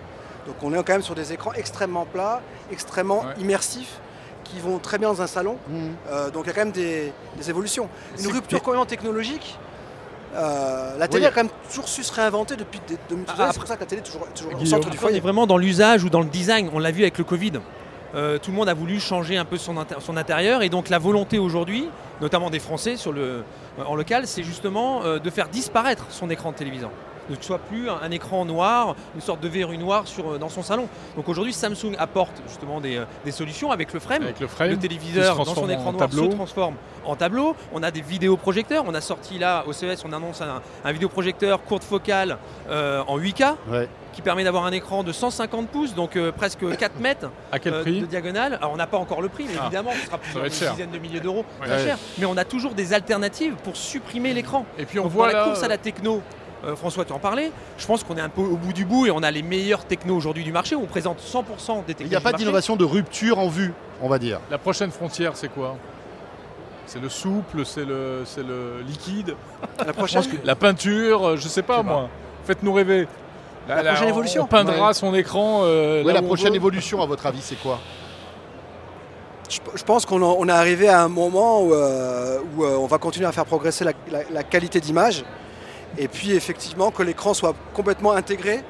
Donc, 0.48 0.56
on 0.64 0.74
est 0.74 0.78
quand 0.78 0.94
même 0.94 1.04
sur 1.04 1.14
des 1.16 1.34
écrans 1.34 1.54
extrêmement 1.54 2.06
plats, 2.06 2.42
extrêmement 2.72 3.20
Ouais. 3.22 3.34
immersifs, 3.40 4.00
qui 4.44 4.60
vont 4.60 4.80
très 4.80 4.98
bien 4.98 5.10
dans 5.10 5.22
un 5.22 5.28
salon. 5.28 5.58
Mhm. 5.70 5.92
Euh, 6.10 6.30
donc, 6.32 6.46
il 6.46 6.48
y 6.48 6.50
a 6.50 6.54
quand 6.54 6.62
même 6.66 6.72
des, 6.72 7.14
des 7.38 7.50
évolutions. 7.50 7.88
Une 8.20 8.32
rupture 8.32 8.60
complètement 8.62 8.86
technologique. 8.88 9.58
euh, 10.34 10.98
la 10.98 11.08
télé 11.10 11.24
Oui. 11.24 11.28
a 11.28 11.32
quand 11.32 11.44
même 11.44 11.52
toujours 11.68 11.88
su 11.90 12.04
se 12.04 12.14
réinventer 12.14 12.56
depuis 12.56 12.80
des, 12.88 12.96
de 12.96 13.22
Ah. 13.38 13.50
C'est 13.52 13.60
pour 13.60 13.68
ça 13.68 13.76
que 13.76 13.82
la 13.82 13.86
télé 13.86 14.02
est 14.02 14.06
toujours, 14.06 14.26
toujours 14.34 14.54
au 14.54 14.66
centre 14.66 14.66
du 14.66 14.76
Après, 14.76 14.88
on 14.90 14.94
est 14.94 14.98
foyer. 14.98 15.20
vraiment 15.20 15.46
dans 15.46 15.58
l'usage 15.58 16.04
ou 16.06 16.10
dans 16.10 16.22
le 16.22 16.28
design. 16.30 16.70
On 16.74 16.80
l'a 16.80 16.92
vu 16.92 17.02
avec 17.04 17.18
le 17.18 17.24
Covid. 17.26 17.52
Euh, 18.16 18.38
tout 18.38 18.52
le 18.52 18.58
monde 18.58 18.70
a 18.70 18.74
voulu 18.74 19.00
changer 19.00 19.38
un 19.38 19.46
peu 19.46 19.58
son, 19.58 19.78
intérieur 20.18 20.64
et 20.64 20.70
donc 20.70 20.90
la 20.90 21.00
volonté 21.00 21.40
aujourd'hui, 21.40 21.88
notamment 22.20 22.50
des 22.50 22.60
Français 22.60 22.98
sur 22.98 23.12
le, 23.12 23.22
euh, 23.22 23.84
en 23.86 23.96
local, 23.96 24.28
c'est 24.28 24.44
justement 24.44 25.04
euh, 25.04 25.20
de 25.20 25.30
faire 25.30 25.48
disparaître 25.48 26.06
son 26.10 26.30
écran 26.30 26.54
de 27.32 27.36
que 27.36 27.42
ce 27.42 27.48
soit 27.48 27.60
plus 27.60 27.90
un, 27.90 28.00
un 28.02 28.12
écran 28.12 28.46
noir, 28.46 28.96
une 29.16 29.22
sorte 29.22 29.42
de 29.42 29.48
verrue 29.48 29.78
noire 29.78 30.08
sur, 30.08 30.32
euh, 30.34 30.38
dans 30.38 30.50
son 30.50 30.64
salon. 30.64 30.88
Donc 31.16 31.30
aujourd'hui, 31.30 31.54
Samsung 31.54 31.96
apporte 31.98 32.42
justement 32.48 32.82
des, 32.82 32.98
euh, 32.98 33.06
des 33.26 33.32
solutions 33.32 33.72
avec 33.72 33.94
le 33.94 34.00
frame. 34.00 34.24
Avec 34.24 34.40
le 34.40 34.48
frame. 34.48 34.70
le 34.72 34.78
téléviseur 34.78 35.36
dans 35.36 35.46
son 35.46 35.54
transforme 35.54 35.72
écran 35.72 35.90
en 35.90 35.94
noir 35.94 36.10
tableau. 36.10 36.32
se 36.32 36.36
transforme 36.36 36.76
en 37.06 37.16
tableau. 37.16 37.56
On 37.74 37.84
a 37.84 37.92
des 37.92 38.02
vidéoprojecteurs. 38.02 38.84
On 38.88 38.94
a 38.94 39.02
sorti 39.02 39.38
là 39.40 39.64
au 39.68 39.74
CES, 39.74 40.04
on 40.06 40.14
annonce 40.14 40.42
un, 40.42 40.62
un 40.84 40.92
vidéoprojecteur 40.92 41.64
courte 41.64 41.84
focale 41.84 42.38
euh, 42.70 43.04
en 43.08 43.18
8K 43.18 43.56
Ouais. 43.70 43.88
Qui 44.14 44.22
permet 44.22 44.44
d'avoir 44.44 44.66
un 44.66 44.72
écran 44.72 45.04
de 45.04 45.12
150 45.12 45.68
pouces, 45.70 45.96
donc 45.96 46.16
euh, 46.16 46.32
presque 46.32 46.60
4 46.78 47.00
mètres 47.00 47.30
À 47.52 47.60
quel 47.60 47.74
euh, 47.74 47.82
prix 47.82 48.02
de 48.02 48.06
diagonale. 48.06 48.56
Alors 48.62 48.74
on 48.74 48.78
n'a 48.78 48.88
pas 48.88 48.98
encore 48.98 49.22
le 49.22 49.30
prix, 49.30 49.46
mais 49.48 49.56
Ah. 49.60 49.64
évidemment, 49.66 49.92
ce 50.00 50.06
sera 50.08 50.18
plusieurs 50.18 50.42
va 50.42 50.48
être 50.48 50.54
une 50.54 50.60
cher. 50.60 50.72
dizaine 50.74 50.92
de 50.92 50.98
milliers 51.00 51.20
d'euros, 51.20 51.46
Ouais. 51.62 51.68
très 51.68 51.78
Ouais. 51.78 51.84
cher. 51.86 51.98
Mais 52.18 52.26
on 52.26 52.38
a 52.38 52.44
toujours 52.46 52.74
des 52.74 52.94
alternatives 52.94 53.56
pour 53.64 53.76
supprimer 53.78 54.34
l'écran. 54.34 54.66
Et 54.78 54.86
puis 54.86 55.00
on 55.00 55.04
Donc, 55.04 55.12
voit 55.14 55.28
dans 55.28 55.34
la 55.34 55.40
là. 55.40 55.46
course 55.48 55.64
à 55.64 55.68
la 55.68 55.78
techno. 55.78 56.22
euh, 56.64 56.76
François, 56.76 57.06
tu 57.06 57.12
en 57.14 57.18
parlais. 57.18 57.52
Je 57.80 57.88
pense 57.88 58.04
qu'on 58.04 58.18
est 58.18 58.22
un 58.22 58.30
peu 58.30 58.42
au 58.42 58.56
bout 58.56 58.72
du 58.74 58.86
bout 58.86 59.08
et 59.08 59.12
on 59.12 59.24
a 59.24 59.32
les 59.32 59.42
meilleures 59.42 59.84
technos 59.86 60.16
aujourd'hui 60.16 60.44
du 60.44 60.52
marché. 60.52 60.76
On 60.76 60.86
présente 60.86 61.20
100% 61.20 61.84
des 61.88 61.96
technos. 61.96 62.06
Il 62.06 62.10
n'y 62.10 62.16
a 62.16 62.22
pas 62.22 62.34
d'innovation 62.34 62.76
de 62.76 62.84
rupture 62.86 63.40
en 63.40 63.48
vue, 63.48 63.74
on 64.00 64.08
va 64.08 64.20
dire. 64.20 64.40
La 64.52 64.60
prochaine 64.60 64.92
frontière, 64.92 65.36
c'est 65.36 65.48
quoi? 65.48 65.76
C'est 66.86 67.00
le 67.02 67.10
souple, 67.10 67.66
c'est 67.66 67.86
le, 67.86 68.24
c'est 68.26 68.44
le 68.44 68.82
liquide, 68.86 69.36
La 69.86 69.94
prochaine, 69.94 70.24
la 70.44 70.56
peinture, 70.56 71.36
je 71.38 71.48
sais 71.48 71.62
pas 71.64 71.82
moi. 71.84 72.10
Faites-nous 72.46 72.74
rêver. 72.74 73.08
La 73.76 73.84
prochaine 73.92 74.08
on- 74.08 74.10
évolution. 74.10 74.44
On 74.44 74.48
peindra 74.48 74.88
Ouais. 74.90 74.94
son 74.94 75.14
écran. 75.16 75.62
euh, 75.64 76.04
Ouais, 76.04 76.14
la 76.14 76.22
prochaine 76.22 76.50
veut. 76.50 76.56
évolution, 76.56 77.02
à 77.02 77.06
votre 77.06 77.26
avis, 77.26 77.42
c'est 77.42 77.56
quoi? 77.62 77.80
Je, 79.50 79.60
je 79.76 79.84
pense 79.84 80.06
qu'on 80.06 80.22
on 80.22 80.48
est 80.48 80.52
arrivé 80.52 80.88
à 80.88 81.02
un 81.04 81.08
moment 81.10 81.62
où, 81.64 81.74
euh, 81.74 82.40
où, 82.56 82.64
euh, 82.64 82.78
on 82.78 82.86
va 82.88 82.98
continuer 82.98 83.28
à 83.28 83.32
faire 83.32 83.46
progresser 83.46 83.84
la, 83.84 83.92
la- 84.10 84.24
la 84.32 84.44
qualité 84.44 84.80
d'image. 84.80 85.24
Et 85.98 86.08
puis 86.08 86.32
effectivement 86.32 86.90
que 86.90 87.04
l'écran 87.04 87.34
soit 87.34 87.54
complètement 87.74 88.14
intégré 88.14 88.64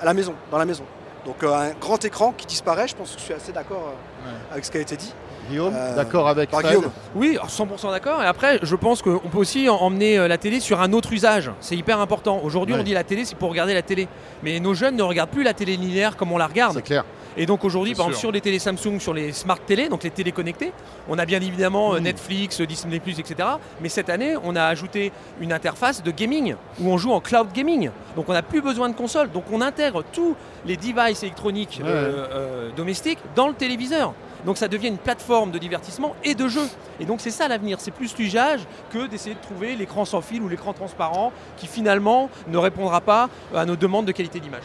à 0.00 0.04
la 0.04 0.14
maison, 0.14 0.34
dans 0.52 0.58
la 0.58 0.64
maison. 0.64 0.84
Donc 1.26 1.42
euh, 1.42 1.52
un 1.52 1.70
grand 1.72 2.04
écran 2.04 2.32
qui 2.36 2.46
disparaît, 2.46 2.86
je 2.86 2.94
pense 2.94 3.10
que 3.14 3.18
je 3.18 3.24
suis 3.24 3.34
assez 3.34 3.50
d'accord 3.50 3.94
euh, 4.28 4.30
avec 4.52 4.64
ce 4.64 4.70
qui 4.70 4.78
a 4.78 4.80
été 4.80 4.96
dit. 4.96 5.12
Guillaume, 5.48 5.74
Euh, 5.74 5.96
d'accord 5.96 6.28
avec 6.28 6.50
par 6.50 6.60
Fred 6.60 6.76
Guillaume. 6.76 6.90
Oui, 7.14 7.30
alors 7.32 7.48
100% 7.50 7.90
d'accord. 7.90 8.22
Et 8.22 8.26
après, 8.26 8.58
je 8.62 8.76
pense 8.76 9.02
qu'on 9.02 9.18
peut 9.18 9.38
aussi 9.38 9.68
en- 9.68 9.76
emmener 9.76 10.18
euh, 10.18 10.28
la 10.28 10.38
télé 10.38 10.60
sur 10.60 10.80
un 10.80 10.92
autre 10.92 11.12
usage. 11.12 11.50
C'est 11.60 11.76
hyper 11.76 12.00
important. 12.00 12.40
Aujourd'hui, 12.42 12.74
Ouais. 12.74 12.80
on 12.80 12.84
dit 12.84 12.94
la 12.94 13.04
télé, 13.04 13.24
c'est 13.24 13.36
pour 13.36 13.50
regarder 13.50 13.74
la 13.74 13.82
télé. 13.82 14.08
Mais 14.42 14.60
nos 14.60 14.74
jeunes 14.74 14.96
ne 14.96 15.02
regardent 15.02 15.30
plus 15.30 15.42
la 15.42 15.54
télé 15.54 15.76
linéaire 15.76 16.16
comme 16.16 16.32
on 16.32 16.38
la 16.38 16.46
regarde. 16.46 16.74
C'est 16.74 16.82
clair. 16.82 17.04
Et 17.36 17.46
donc 17.46 17.64
aujourd'hui, 17.64 17.94
par 17.94 18.06
exemple, 18.06 18.18
sur 18.18 18.32
les 18.32 18.40
télés 18.40 18.58
Samsung, 18.58 18.98
sur 18.98 19.14
les 19.14 19.30
smart 19.32 19.58
télé, 19.60 19.88
donc 19.88 20.02
les 20.02 20.10
télés 20.10 20.32
connectées, 20.32 20.72
on 21.08 21.18
a 21.18 21.24
bien 21.24 21.40
évidemment 21.40 21.94
euh. 21.94 22.00
Netflix, 22.00 22.60
Disney+, 22.62 22.96
etc. 22.96 23.48
Mais 23.80 23.88
cette 23.88 24.10
année, 24.10 24.34
on 24.42 24.56
a 24.56 24.64
ajouté 24.64 25.12
une 25.40 25.52
interface 25.52 26.02
de 26.02 26.10
gaming 26.10 26.56
où 26.80 26.90
on 26.90 26.98
joue 26.98 27.12
en 27.12 27.20
cloud 27.20 27.48
gaming. 27.54 27.90
Donc 28.16 28.28
on 28.28 28.32
n'a 28.32 28.42
plus 28.42 28.60
besoin 28.60 28.88
de 28.88 28.94
console. 28.94 29.30
Donc 29.30 29.44
on 29.52 29.60
intègre 29.60 30.02
tous 30.12 30.34
les 30.66 30.76
devices 30.76 31.22
électroniques 31.22 31.80
Ouais. 31.80 31.88
euh, 31.88 32.26
euh, 32.32 32.70
domestiques 32.76 33.18
dans 33.36 33.46
le 33.46 33.54
téléviseur. 33.54 34.14
Donc 34.46 34.56
ça 34.56 34.68
devient 34.68 34.88
une 34.88 34.98
plateforme 34.98 35.50
de 35.50 35.58
divertissement 35.58 36.14
et 36.24 36.34
de 36.34 36.48
jeu. 36.48 36.66
Et 37.00 37.04
donc 37.04 37.20
c'est 37.20 37.30
ça 37.30 37.48
l'avenir. 37.48 37.78
C'est 37.80 37.90
plus 37.90 38.16
l'usage 38.18 38.60
que 38.92 39.06
d'essayer 39.06 39.34
de 39.34 39.40
trouver 39.40 39.76
l'écran 39.76 40.04
sans 40.04 40.20
fil 40.20 40.42
ou 40.42 40.48
l'écran 40.48 40.72
transparent 40.72 41.32
qui 41.56 41.66
finalement 41.66 42.30
ne 42.48 42.58
répondra 42.58 43.00
pas 43.00 43.28
à 43.54 43.64
nos 43.64 43.76
demandes 43.76 44.06
de 44.06 44.12
qualité 44.12 44.40
d'image. 44.40 44.64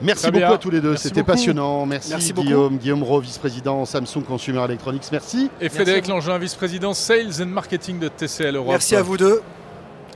Merci 0.00 0.30
beaucoup 0.30 0.52
à 0.52 0.58
tous 0.58 0.70
les 0.70 0.80
deux, 0.80 0.96
c'était 0.96 1.24
passionnant. 1.24 1.84
Merci, 1.84 2.10
Merci 2.10 2.32
beaucoup. 2.32 2.46
Guillaume, 2.46 2.78
Guillaume 2.78 3.02
Rowe, 3.02 3.20
vice-président 3.20 3.84
Samsung 3.84 4.22
Consumer 4.26 4.64
Electronics. 4.64 5.10
Merci. 5.10 5.50
Et 5.60 5.68
Frédéric. 5.68 6.06
Langevin, 6.06 6.38
vice-président 6.38 6.94
Sales 6.94 7.42
and 7.42 7.46
Marketing 7.46 7.98
de 7.98 8.08
TCL 8.08 8.54
Europe. 8.54 8.70
Merci 8.70 8.94
à 8.94 9.02
vous 9.02 9.16
deux. 9.16 9.42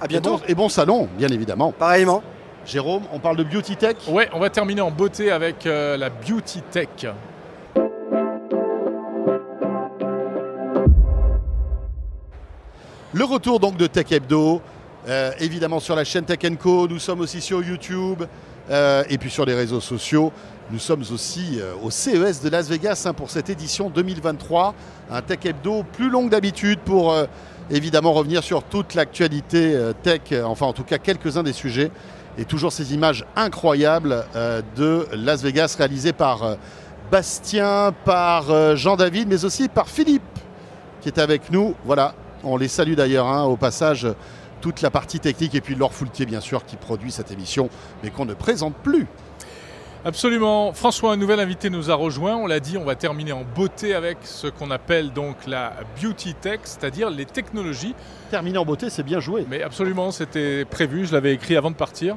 À 0.00 0.04
Et 0.04 0.08
bientôt. 0.08 0.36
bon, 0.36 0.40
et 0.46 0.54
bon 0.54 0.68
salon, 0.68 1.08
bien 1.18 1.28
évidemment. 1.28 1.72
Pareillement. 1.72 2.22
Jérôme, 2.64 3.02
on 3.12 3.18
parle 3.18 3.36
de 3.36 3.42
beauty 3.42 3.76
tech. 3.76 3.96
Ouais, 4.08 4.28
on 4.32 4.38
va 4.38 4.48
terminer 4.50 4.82
en 4.82 4.92
beauté 4.92 5.32
avec 5.32 5.66
euh, 5.66 5.96
la 5.96 6.10
Beauty 6.10 6.62
Tech. 6.70 6.88
Le 13.14 13.24
retour 13.24 13.60
donc 13.60 13.76
de 13.76 13.86
Tech 13.86 14.10
Hebdo, 14.10 14.62
euh, 15.06 15.32
évidemment 15.38 15.80
sur 15.80 15.94
la 15.94 16.02
chaîne 16.02 16.24
Tech 16.24 16.38
Co. 16.58 16.88
Nous 16.88 16.98
sommes 16.98 17.20
aussi 17.20 17.42
sur 17.42 17.62
YouTube 17.62 18.22
euh, 18.70 19.04
et 19.10 19.18
puis 19.18 19.30
sur 19.30 19.44
les 19.44 19.52
réseaux 19.52 19.82
sociaux. 19.82 20.32
Nous 20.70 20.78
sommes 20.78 21.04
aussi 21.12 21.58
euh, 21.60 21.74
au 21.82 21.90
CES 21.90 22.40
de 22.40 22.48
Las 22.48 22.70
Vegas 22.70 23.04
hein, 23.04 23.12
pour 23.12 23.28
cette 23.28 23.50
édition 23.50 23.90
2023. 23.90 24.74
Un 25.10 25.20
Tech 25.20 25.40
Hebdo 25.44 25.82
plus 25.92 26.08
long 26.08 26.24
que 26.24 26.30
d'habitude 26.30 26.78
pour 26.78 27.14
évidemment 27.70 28.14
revenir 28.14 28.42
sur 28.42 28.62
toute 28.62 28.94
l'actualité 28.94 29.78
tech, 30.02 30.22
enfin 30.44 30.64
en 30.64 30.72
tout 30.72 30.84
cas 30.84 30.96
quelques-uns 30.96 31.42
des 31.42 31.52
sujets. 31.52 31.90
Et 32.38 32.46
toujours 32.46 32.72
ces 32.72 32.94
images 32.94 33.26
incroyables 33.36 34.24
de 34.74 35.06
Las 35.12 35.42
Vegas 35.42 35.74
réalisées 35.76 36.14
par 36.14 36.56
Bastien, 37.10 37.92
par 38.06 38.74
Jean-David, 38.74 39.28
mais 39.28 39.44
aussi 39.44 39.68
par 39.68 39.88
Philippe 39.88 40.22
qui 41.02 41.08
est 41.08 41.18
avec 41.18 41.50
nous. 41.50 41.74
Voilà, 41.84 42.14
on 42.44 42.56
les 42.56 42.68
salue 42.68 42.94
d'ailleurs 42.94 43.26
hein, 43.26 43.44
au 43.44 43.56
passage 43.56 44.06
toute 44.60 44.80
la 44.82 44.90
partie 44.90 45.18
technique 45.20 45.54
et 45.54 45.60
puis 45.60 45.74
Laure 45.74 45.92
Foultier 45.92 46.24
bien 46.26 46.40
sûr 46.40 46.64
qui 46.64 46.76
produit 46.76 47.10
cette 47.10 47.30
émission 47.32 47.68
mais 48.02 48.10
qu'on 48.10 48.24
ne 48.24 48.34
présente 48.34 48.74
plus. 48.74 49.06
Absolument. 50.04 50.72
François, 50.72 51.12
un 51.12 51.16
nouvel 51.16 51.38
invité 51.38 51.70
nous 51.70 51.88
a 51.88 51.94
rejoint. 51.94 52.34
On 52.34 52.48
l'a 52.48 52.58
dit, 52.58 52.76
on 52.76 52.84
va 52.84 52.96
terminer 52.96 53.30
en 53.30 53.44
beauté 53.54 53.94
avec 53.94 54.18
ce 54.22 54.48
qu'on 54.48 54.72
appelle 54.72 55.12
donc 55.12 55.36
la 55.46 55.74
beauty 56.02 56.34
tech, 56.34 56.58
c'est-à-dire 56.64 57.08
les 57.08 57.24
technologies. 57.24 57.94
Terminer 58.28 58.58
en 58.58 58.64
beauté, 58.64 58.90
c'est 58.90 59.04
bien 59.04 59.20
joué. 59.20 59.46
Mais 59.48 59.62
absolument, 59.62 60.10
c'était 60.10 60.64
prévu, 60.64 61.06
je 61.06 61.12
l'avais 61.12 61.32
écrit 61.34 61.56
avant 61.56 61.70
de 61.70 61.76
partir. 61.76 62.16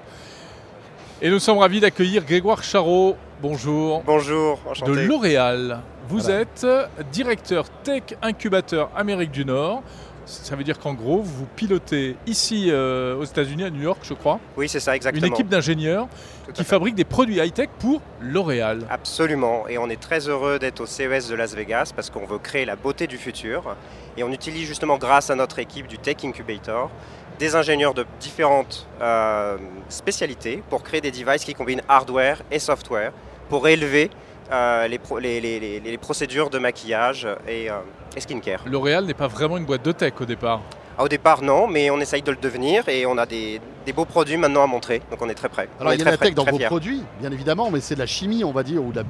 Et 1.22 1.30
nous 1.30 1.38
sommes 1.38 1.60
ravis 1.60 1.80
d'accueillir 1.80 2.26
Grégoire 2.26 2.64
Charot. 2.64 3.18
Bonjour. 3.40 4.02
Bonjour, 4.04 4.60
De. 4.84 4.92
L'Oréal. 4.92 5.82
Vous 6.10 6.20
Voilà. 6.20 6.42
êtes 6.42 6.66
directeur 7.12 7.66
Tech 7.84 8.04
Incubateur 8.24 8.90
Amérique 8.96 9.32
du 9.32 9.46
Nord. 9.46 9.84
Ça 10.26 10.56
veut 10.56 10.64
dire 10.64 10.80
qu'en 10.80 10.94
gros, 10.94 11.22
vous 11.22 11.46
pilotez 11.56 12.16
ici 12.26 12.68
euh, 12.70 13.16
aux 13.16 13.24
États-Unis, 13.24 13.64
à 13.64 13.70
New 13.70 13.82
York, 13.82 14.00
je 14.04 14.14
crois, 14.14 14.40
Oui, 14.58 14.68
c'est 14.68 14.80
ça, 14.80 14.96
exactement. 14.96 15.26
une 15.26 15.34
équipe 15.34 15.48
d'ingénieurs 15.48 16.08
qui 16.54 16.64
fabrique 16.64 16.96
des 16.96 17.04
produits 17.04 17.38
high-tech 17.38 17.70
pour 17.80 18.02
L'Oréal. 18.22 18.86
Absolument, 18.90 19.68
et 19.68 19.78
on 19.78 19.90
est 19.90 20.00
très 20.00 20.28
heureux 20.28 20.60
d'être 20.60 20.82
au 20.82 20.86
CES 20.86 21.30
de 21.30 21.36
Las 21.36 21.56
Vegas 21.56 21.92
parce 21.96 22.10
qu'on 22.10 22.26
veut 22.26 22.40
créer 22.40 22.66
la 22.66 22.76
beauté 22.76 23.08
du 23.08 23.18
futur. 23.18 23.76
Et 24.18 24.24
on 24.24 24.32
utilise 24.32 24.68
justement, 24.68 24.98
grâce 24.98 25.30
à 25.30 25.36
notre 25.36 25.60
équipe 25.60 25.88
du 25.88 25.98
Tech 25.98 26.18
Incubator, 26.24 26.90
des 27.38 27.56
ingénieurs 27.56 27.94
de 27.94 28.06
différentes 28.20 28.88
euh, 29.02 29.58
spécialités 29.90 30.64
pour 30.70 30.84
créer 30.84 31.02
des 31.02 31.12
devices 31.12 31.44
qui 31.44 31.54
combinent 31.54 31.82
hardware 31.88 32.42
et 32.52 32.60
software 32.60 33.12
pour 33.50 33.68
élever 33.68 34.10
euh, 34.52 34.88
les, 34.88 35.00
pro- 35.00 35.20
les- 35.20 35.42
les- 35.42 35.60
les- 35.60 35.80
les 35.80 35.98
procédures 35.98 36.50
de 36.50 36.60
maquillage 36.60 37.28
et, 37.48 37.70
euh, 37.70 37.76
et 38.16 38.20
skincare. 38.20 38.62
L'Oréal 38.66 39.06
n'est 39.06 39.14
pas 39.14 39.28
vraiment 39.28 39.58
une 39.58 39.66
boîte 39.66 39.84
de 39.84 39.92
tech 39.92 40.14
au 40.20 40.26
départ. 40.26 40.62
Ah, 40.98 41.04
Au 41.04 41.08
départ, 41.10 41.42
non, 41.42 41.68
mais 41.68 41.90
on 41.90 42.00
essaye 42.00 42.22
de 42.22 42.32
le 42.32 42.38
devenir 42.38 42.88
et 42.88 43.06
on 43.06 43.18
a 43.18 43.26
des, 43.26 43.60
des 43.86 43.92
beaux 43.94 44.06
produits 44.06 44.38
maintenant 44.38 44.64
à 44.64 44.68
montrer, 44.68 45.02
donc 45.12 45.22
on 45.22 45.28
est 45.30 45.34
très 45.34 45.50
prêts. 45.50 45.68
Alors 45.80 45.92
on 45.92 45.96
il 45.96 46.00
y 46.00 46.04
est 46.04 46.08
a 46.08 46.12
la 46.12 46.18
tech 46.18 46.34
dans 46.34 46.46
vos 46.46 46.58
fiers. 46.58 46.68
produits, 46.68 47.04
bien 47.20 47.32
évidemment, 47.32 47.70
mais 47.72 47.82
c'est 47.82 47.96
de 47.96 48.00
la 48.00 48.06
chimie, 48.06 48.44
on 48.46 48.52
va 48.52 48.64
dire, 48.64 48.82
ou 48.84 48.92
de 48.94 48.98
la, 48.98 49.04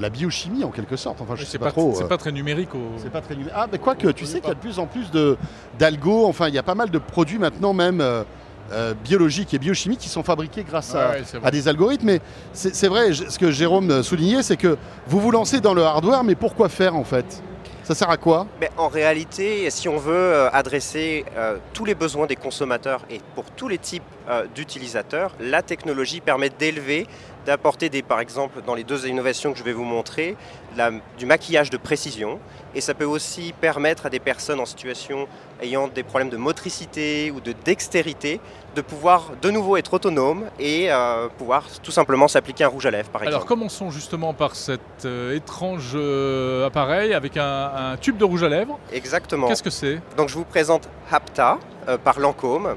la 0.00 0.10
biochimie 0.10 0.64
en 0.64 0.70
quelque 0.70 0.96
sorte. 0.96 1.20
Enfin, 1.20 1.34
je 1.36 1.44
C'est 1.44 1.52
sais 1.52 1.58
pas, 1.58 1.66
pas, 1.66 1.70
trop. 1.72 1.92
c'est 1.94 2.04
euh, 2.04 2.08
pas 2.08 2.18
très 2.18 2.32
numérique. 2.32 2.74
Au... 2.74 2.78
C'est 2.96 3.12
pas 3.12 3.20
très 3.20 3.36
numé- 3.36 3.50
Ah, 3.54 3.66
mais 3.70 3.78
quoique, 3.78 4.08
tu 4.08 4.26
sais 4.26 4.40
qu'il 4.40 4.48
y 4.48 4.52
a 4.52 4.54
de 4.54 4.58
plus 4.60 4.78
en 4.80 4.86
plus 4.86 5.10
de- 5.12 5.36
d'algo, 5.78 6.26
enfin, 6.26 6.48
il 6.48 6.54
y 6.54 6.58
a 6.58 6.62
pas 6.64 6.74
mal 6.74 6.90
de 6.90 6.98
produits 6.98 7.38
maintenant, 7.38 7.72
même 7.72 8.00
euh, 8.00 8.24
euh, 8.70 8.94
biologiques 8.94 9.52
et 9.54 9.58
biochimiques, 9.58 10.00
qui 10.00 10.08
sont 10.08 10.22
fabriqués 10.22 10.64
grâce 10.64 10.94
à, 10.94 11.10
Ouais, 11.10 11.22
vrai. 11.22 11.40
à 11.42 11.50
des 11.50 11.68
algorithmes. 11.68 12.06
Mais 12.06 12.20
c'est 12.52 12.74
c'est 12.74 12.88
vrai, 12.88 13.12
je- 13.12 13.28
ce 13.28 13.38
que 13.38 13.50
Jérôme 13.50 14.02
soulignait, 14.02 14.42
c'est 14.42 14.56
que 14.56 14.76
vous 15.06 15.20
vous 15.20 15.30
lancez 15.30 15.60
dans 15.60 15.74
le 15.74 15.82
hardware, 15.82 16.24
mais 16.24 16.34
pourquoi 16.34 16.68
faire 16.68 16.94
en 16.96 17.04
fait? 17.04 17.42
Ça 17.84 17.96
sert 17.96 18.10
à 18.10 18.16
quoi? 18.16 18.46
Mais 18.60 18.70
en 18.76 18.86
réalité, 18.86 19.68
si 19.70 19.88
on 19.88 19.96
veut 19.98 20.14
euh, 20.14 20.48
adresser 20.52 21.24
euh, 21.36 21.56
tous 21.72 21.84
les 21.84 21.96
besoins 21.96 22.26
des 22.26 22.36
consommateurs 22.36 23.00
et 23.10 23.20
pour 23.34 23.44
tous 23.56 23.66
les 23.66 23.78
types 23.78 24.04
euh, 24.28 24.44
d'utilisateurs, 24.54 25.32
la 25.40 25.62
technologie 25.62 26.20
permet 26.20 26.48
d'élever, 26.48 27.08
d'apporter 27.44 27.88
des, 27.88 28.02
par 28.02 28.20
exemple, 28.20 28.60
dans 28.64 28.76
les 28.76 28.84
deux 28.84 29.08
innovations 29.08 29.52
que 29.52 29.58
je 29.58 29.64
vais 29.64 29.72
vous 29.72 29.82
montrer, 29.84 30.36
la- 30.76 30.92
du 31.18 31.26
maquillage 31.26 31.70
de 31.70 31.76
précision. 31.76 32.38
Et 32.74 32.80
ça 32.80 32.94
peut 32.94 33.04
aussi 33.04 33.52
permettre 33.60 34.06
à 34.06 34.10
des 34.10 34.18
personnes 34.18 34.60
en 34.60 34.64
situation 34.66 35.26
ayant 35.60 35.88
des 35.88 36.02
problèmes 36.02 36.30
de 36.30 36.36
motricité 36.36 37.30
ou 37.30 37.40
de 37.40 37.54
dextérité 37.64 38.40
de 38.74 38.80
pouvoir 38.80 39.32
de 39.42 39.50
nouveau 39.50 39.76
être 39.76 39.92
autonome 39.92 40.44
et 40.58 40.90
euh, 40.90 41.28
pouvoir 41.36 41.64
tout 41.82 41.90
simplement 41.90 42.28
s'appliquer 42.28 42.64
un 42.64 42.68
rouge 42.68 42.86
à 42.86 42.90
lèvres, 42.90 43.10
par 43.10 43.20
Alors 43.22 43.34
exemple. 43.34 43.48
commençons 43.48 43.90
justement 43.90 44.32
par 44.32 44.56
cet 44.56 44.80
euh, 45.04 45.36
étrange 45.36 45.92
euh, 45.94 46.66
appareil 46.66 47.12
avec 47.12 47.36
un, 47.36 47.72
un 47.74 47.96
tube 47.98 48.16
de 48.16 48.24
rouge 48.24 48.42
à 48.42 48.48
lèvres. 48.48 48.78
Exactement. 48.92 49.48
Qu'est-ce 49.48 49.62
que 49.62 49.70
c'est? 49.70 50.00
Donc 50.16 50.30
je 50.30 50.34
vous 50.34 50.44
présente 50.44 50.88
Hapta 51.10 51.58
par 52.04 52.20
Lancôme, 52.20 52.76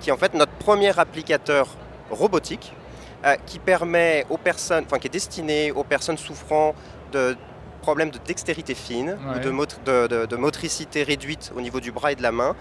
qui 0.00 0.08
est 0.08 0.12
en 0.12 0.16
fait 0.16 0.34
notre 0.34 0.52
premier 0.52 0.98
applicateur 0.98 1.68
robotique 2.10 2.72
qui 3.44 3.58
permet 3.58 4.24
aux 4.30 4.38
personnes, 4.38 4.84
enfin 4.86 4.98
qui 4.98 5.08
est 5.08 5.10
destiné 5.10 5.72
aux 5.72 5.84
personnes 5.84 6.16
souffrant 6.16 6.74
de 7.12 7.36
problèmes 7.86 8.10
de 8.10 8.18
dextérité 8.32 8.74
fine 8.74 9.10
Ouais. 9.10 9.36
ou 9.36 9.38
de, 9.46 9.50
mot- 9.58 9.66
de- 9.90 10.06
de- 10.14 10.26
de 10.26 10.36
motricité 10.46 10.98
réduite 11.12 11.44
au 11.56 11.60
niveau 11.66 11.78
du 11.86 11.92
bras 11.92 12.10
et 12.10 12.16
de 12.16 12.22
la 12.30 12.32
main, 12.40 12.52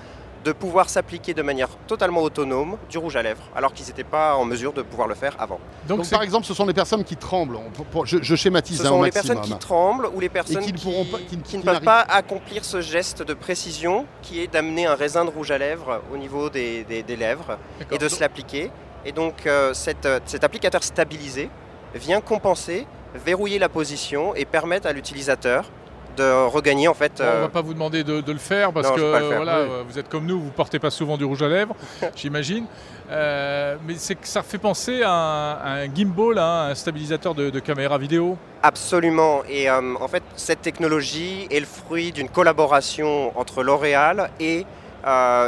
de 0.43 0.51
pouvoir 0.51 0.88
s'appliquer 0.95 1.34
de 1.34 1.41
manière 1.41 1.69
totalement 1.88 2.21
autonome 2.21 2.78
du 2.91 2.99
rouge 2.99 3.15
à 3.15 3.23
lèvres, 3.23 3.41
alors 3.55 3.73
qu'ils 3.73 3.88
n'étaient 3.88 4.03
pas 4.17 4.36
en 4.36 4.45
mesure 4.45 4.71
de 4.80 4.84
pouvoir 4.84 5.07
le 5.07 5.15
faire 5.15 5.36
avant. 5.39 5.59
Donc, 5.88 6.07
par 6.07 6.21
exemple, 6.21 6.45
ce 6.45 6.53
sont 6.53 6.67
les 6.67 6.73
personnes 6.82 7.03
qui 7.03 7.15
tremblent. 7.17 7.57
Je, 8.03 8.17
je 8.21 8.36
schématise 8.36 8.78
Ce 8.78 8.84
hein, 8.84 8.89
sont 8.89 9.01
les 9.01 9.09
maximum. 9.11 9.38
personnes 9.38 9.53
qui 9.53 9.59
tremblent 9.59 10.07
ou 10.13 10.19
les 10.19 10.30
personnes 10.30 10.63
qui 10.63 10.71
ne 10.73 10.78
qui, 10.78 10.84
pourront 10.86 11.05
pas- 11.05 11.17
qui 11.28 11.38
ne- 11.38 11.41
qui 11.41 11.49
qui 11.53 11.57
ne 11.57 11.63
peuvent 11.63 11.82
pas 11.82 12.01
accomplir 12.01 12.63
ce 12.63 12.80
geste 12.82 13.23
de 13.23 13.34
précision 13.34 14.05
qui 14.21 14.39
est 14.41 14.47
d'amener 14.53 14.86
un 14.86 14.93
raisin 14.93 15.26
de 15.26 15.32
rouge 15.32 15.49
à 15.49 15.57
lèvres 15.57 16.03
au 16.13 16.17
niveau 16.17 16.51
des, 16.51 16.84
des- 16.84 17.01
des 17.01 17.15
lèvres 17.15 17.57
et 17.91 17.97
de 17.97 18.07
se 18.07 18.19
l'appliquer. 18.19 18.69
Et 19.03 19.11
donc 19.11 19.47
euh, 19.47 19.73
cette, 19.73 20.05
euh, 20.05 20.19
cet 20.28 20.43
applicateur 20.43 20.84
stabilisé 20.84 21.49
vient 21.95 22.21
compenser, 22.21 22.86
verrouiller 23.24 23.59
la 23.59 23.70
position 23.70 24.36
et 24.36 24.45
permettre 24.45 24.88
à 24.88 24.93
l'utilisateur 24.93 25.70
de 26.16 26.47
regagner 26.47 26.88
en 26.88 26.93
fait... 26.93 27.13
On 27.20 27.24
euh, 27.24 27.41
va 27.41 27.49
pas 27.49 27.61
vous 27.61 27.74
demander 27.74 28.03
de, 28.03 28.22
de 28.22 28.32
le 28.32 28.38
faire 28.38 28.72
parce 28.72 28.88
Non, 28.89 28.95
que 28.95 29.01
faire, 29.01 29.36
voilà, 29.36 29.63
oui. 29.63 29.70
vous 29.88 29.99
êtes 29.99 30.09
comme 30.09 30.26
nous, 30.26 30.39
vous 30.39 30.49
portez 30.49 30.80
pas 30.80 30.89
souvent 30.89 31.18
du 31.18 31.26
rouge 31.26 31.43
à 31.43 31.47
lèvres, 31.47 31.76
j'imagine. 32.16 32.66
Euh, 33.11 33.76
mais 33.86 33.95
c'est 33.97 34.16
que 34.16 34.28
ça 34.28 34.41
fait 34.41 34.57
penser 34.57 35.01
à 35.03 35.11
un, 35.11 35.51
à 35.53 35.70
un 35.82 35.93
gimbal, 35.93 36.38
hein, 36.38 36.68
un 36.72 36.76
stabilisateur 36.76 37.36
de, 37.36 37.49
de 37.49 37.59
caméra 37.59 37.97
vidéo. 37.97 38.38
Absolument. 38.63 39.43
Et 39.49 39.70
euh, 39.70 39.95
en 39.99 40.07
fait, 40.07 40.24
cette 40.36 40.61
technologie 40.61 41.47
est 41.51 41.59
le 41.59 41.66
fruit 41.66 42.11
d'une 42.11 42.30
collaboration 42.30 43.38
entre 43.38 43.63
L'Oréal 43.63 44.30
et 44.39 44.66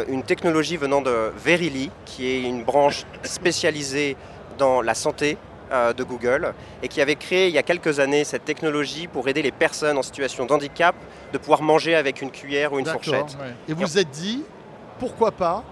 une 0.08 0.22
technologie 0.22 0.78
venant 0.78 1.02
de 1.02 1.32
Verily, 1.36 1.90
qui 2.06 2.28
est 2.28 2.44
une 2.44 2.64
branche 2.64 3.06
spécialisée 3.24 4.16
dans 4.60 4.84
la 4.84 4.94
santé 4.94 5.36
de 5.72 6.04
Google 6.04 6.54
et 6.82 6.88
qui 6.88 7.02
avait 7.02 7.16
créé 7.16 7.48
il 7.50 7.54
y 7.54 7.58
a 7.58 7.64
quelques 7.64 8.00
années 8.00 8.24
cette 8.24 8.46
technologie 8.46 9.08
pour 9.08 9.28
aider 9.28 9.42
les 9.42 9.52
personnes 9.52 9.98
en 9.98 10.02
situation 10.04 10.46
de 10.46 10.54
handicap 10.54 10.96
de 11.34 11.38
pouvoir 11.38 11.62
manger 11.62 11.96
avec 11.96 12.22
une 12.22 12.32
cuillère 12.32 12.72
ou 12.74 12.80
une 12.80 12.86
fourchette. 12.86 13.38
Ouais. 13.42 13.54
Et 13.68 13.74
vous 13.74 13.82
vous 13.82 13.98
êtes 13.98 14.10
dit, 14.12 14.44
pourquoi 15.00 15.32
pas 15.32 15.64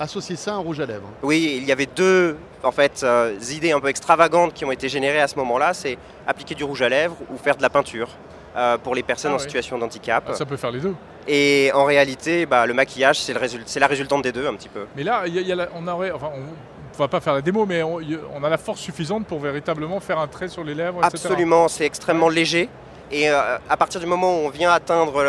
associer 0.00 0.36
ça 0.36 0.52
à 0.52 0.54
un 0.54 0.58
rouge 0.58 0.80
à 0.80 0.86
lèvres? 0.86 1.08
Oui, 1.22 1.54
il 1.58 1.64
y 1.64 1.72
avait 1.72 1.86
deux 1.86 2.36
en 2.62 2.72
fait, 2.72 3.02
euh, 3.04 3.34
idées 3.52 3.70
un 3.72 3.78
peu 3.80 3.88
extravagantes 3.88 4.52
qui 4.52 4.64
ont 4.64 4.72
été 4.72 4.88
générées 4.88 5.20
à 5.20 5.28
ce 5.28 5.36
moment-là. 5.36 5.72
C'est 5.72 5.96
appliquer 6.26 6.54
du 6.56 6.64
rouge 6.64 6.82
à 6.82 6.88
lèvres 6.88 7.16
ou 7.32 7.38
faire 7.38 7.56
de 7.56 7.62
la 7.62 7.70
peinture 7.70 8.08
euh, 8.56 8.76
pour 8.78 8.94
les 8.96 9.02
personnes 9.04 9.30
Ah 9.32 9.34
en 9.34 9.38
oui. 9.38 9.44
situation 9.44 9.78
de 9.78 9.84
handicap. 9.84 10.24
Ah, 10.28 10.34
ça 10.34 10.44
peut 10.46 10.56
faire 10.56 10.72
les 10.72 10.80
deux. 10.80 10.94
Et 11.28 11.70
en 11.74 11.84
réalité, 11.84 12.46
bah, 12.46 12.66
le 12.66 12.74
maquillage, 12.74 13.20
c'est 13.20 13.32
le 13.34 13.38
résul- 13.40 13.62
c'est 13.66 13.80
la 13.80 13.86
résultante 13.86 14.22
des 14.22 14.32
deux 14.32 14.46
un 14.46 14.54
petit 14.54 14.68
peu. 14.68 14.86
Mais 14.96 15.02
là, 15.04 15.22
il 15.26 15.34
y 15.34 15.38
a- 15.38 15.40
il 15.42 15.46
y 15.46 15.52
a 15.52 15.56
la- 15.56 15.68
on 15.74 15.86
aurait, 15.88 16.10
enfin, 16.10 16.30
on, 16.34 16.40
on 16.98 17.02
va 17.02 17.08
pas 17.08 17.20
faire 17.20 17.34
la 17.34 17.42
démo, 17.42 17.66
mais 17.66 17.82
on, 17.82 18.44
a 18.44 18.48
la 18.48 18.58
force 18.58 18.80
suffisante 18.80 19.26
pour 19.26 19.40
véritablement 19.40 20.00
faire 20.00 20.18
un 20.18 20.26
trait 20.26 20.48
sur 20.48 20.64
les 20.64 20.74
lèvres, 20.74 21.00
etc. 21.04 21.26
Absolument, 21.26 21.68
c'est 21.68 21.84
extrêmement 21.84 22.28
léger. 22.28 22.68
Et 23.12 23.30
euh, 23.30 23.58
à 23.68 23.76
partir 23.76 24.00
du 24.00 24.06
moment 24.06 24.32
où 24.32 24.46
on 24.46 24.48
vient 24.48 24.72
atteindre 24.72 25.24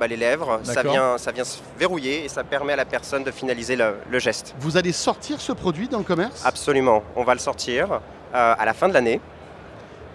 bah, 0.00 0.06
les 0.06 0.16
lèvres, 0.16 0.60
ça 0.62 0.82
vient, 0.82 1.18
ça 1.18 1.30
vient 1.30 1.44
se 1.44 1.58
verrouiller 1.78 2.24
et 2.24 2.28
ça 2.28 2.42
permet 2.42 2.72
à 2.72 2.76
la 2.76 2.86
personne 2.86 3.22
de 3.22 3.30
finaliser 3.30 3.76
le, 3.76 3.96
le 4.10 4.18
geste. 4.18 4.54
Vous 4.60 4.76
allez 4.78 4.92
sortir 4.92 5.40
ce 5.40 5.52
produit 5.52 5.88
dans 5.88 5.98
le 5.98 6.04
commerce? 6.04 6.46
Absolument, 6.46 7.02
on 7.16 7.24
va 7.24 7.34
le 7.34 7.40
sortir 7.40 8.00
euh, 8.34 8.54
à 8.58 8.64
la 8.64 8.74
fin 8.74 8.88
de 8.88 8.94
l'année. 8.94 9.20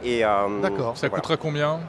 Et, 0.03 0.23
euh, 0.23 0.61
D'accord. 0.61 0.97
Ça 0.97 1.07
voilà. 1.07 1.21
coûtera 1.21 1.37
combien? 1.37 1.79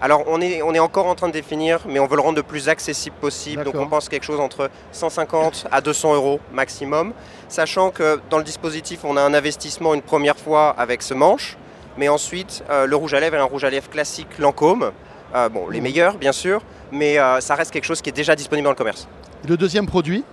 Alors 0.00 0.22
on 0.28 0.40
est, 0.40 0.62
on 0.62 0.74
est 0.74 0.78
encore 0.78 1.06
en 1.06 1.14
train 1.16 1.26
de 1.28 1.32
définir, 1.32 1.80
mais 1.88 1.98
on 1.98 2.06
veut 2.06 2.14
le 2.16 2.22
rendre 2.22 2.36
le 2.36 2.42
plus 2.44 2.68
accessible 2.68 3.16
possible. 3.20 3.64
Donc 3.64 3.74
on 3.76 3.86
pense 3.88 4.08
quelque 4.08 4.22
chose 4.24 4.38
entre 4.40 4.70
150 4.92 5.66
à 5.72 5.80
200 5.80 6.14
euros 6.14 6.40
maximum, 6.52 7.12
sachant 7.48 7.90
que 7.90 8.20
dans 8.30 8.38
le 8.38 8.44
dispositif 8.44 9.00
on 9.04 9.16
a 9.16 9.22
un 9.22 9.34
investissement 9.34 9.94
une 9.94 10.02
première 10.02 10.36
fois 10.38 10.70
avec 10.78 11.02
ce 11.02 11.14
manche, 11.14 11.56
mais 11.96 12.08
ensuite 12.08 12.62
euh, 12.70 12.86
le 12.86 12.94
rouge 12.94 13.14
à 13.14 13.20
lèvres 13.20 13.36
est 13.36 13.40
un 13.40 13.44
rouge 13.44 13.64
à 13.64 13.70
lèvres 13.70 13.90
classique 13.90 14.38
Lancôme. 14.38 14.92
Euh, 15.34 15.48
bon, 15.48 15.68
les 15.68 15.78
Mhm. 15.78 15.84
meilleurs 15.84 16.14
bien 16.16 16.32
sûr, 16.32 16.62
mais 16.92 17.18
euh, 17.18 17.40
ça 17.40 17.54
reste 17.56 17.70
quelque 17.72 17.84
chose 17.84 18.00
qui 18.00 18.08
est 18.10 18.12
déjà 18.12 18.36
disponible 18.36 18.64
dans 18.64 18.70
le 18.72 18.76
commerce. 18.76 19.08
Le 19.48 19.56
deuxième 19.56 19.86
produit? 19.86 20.24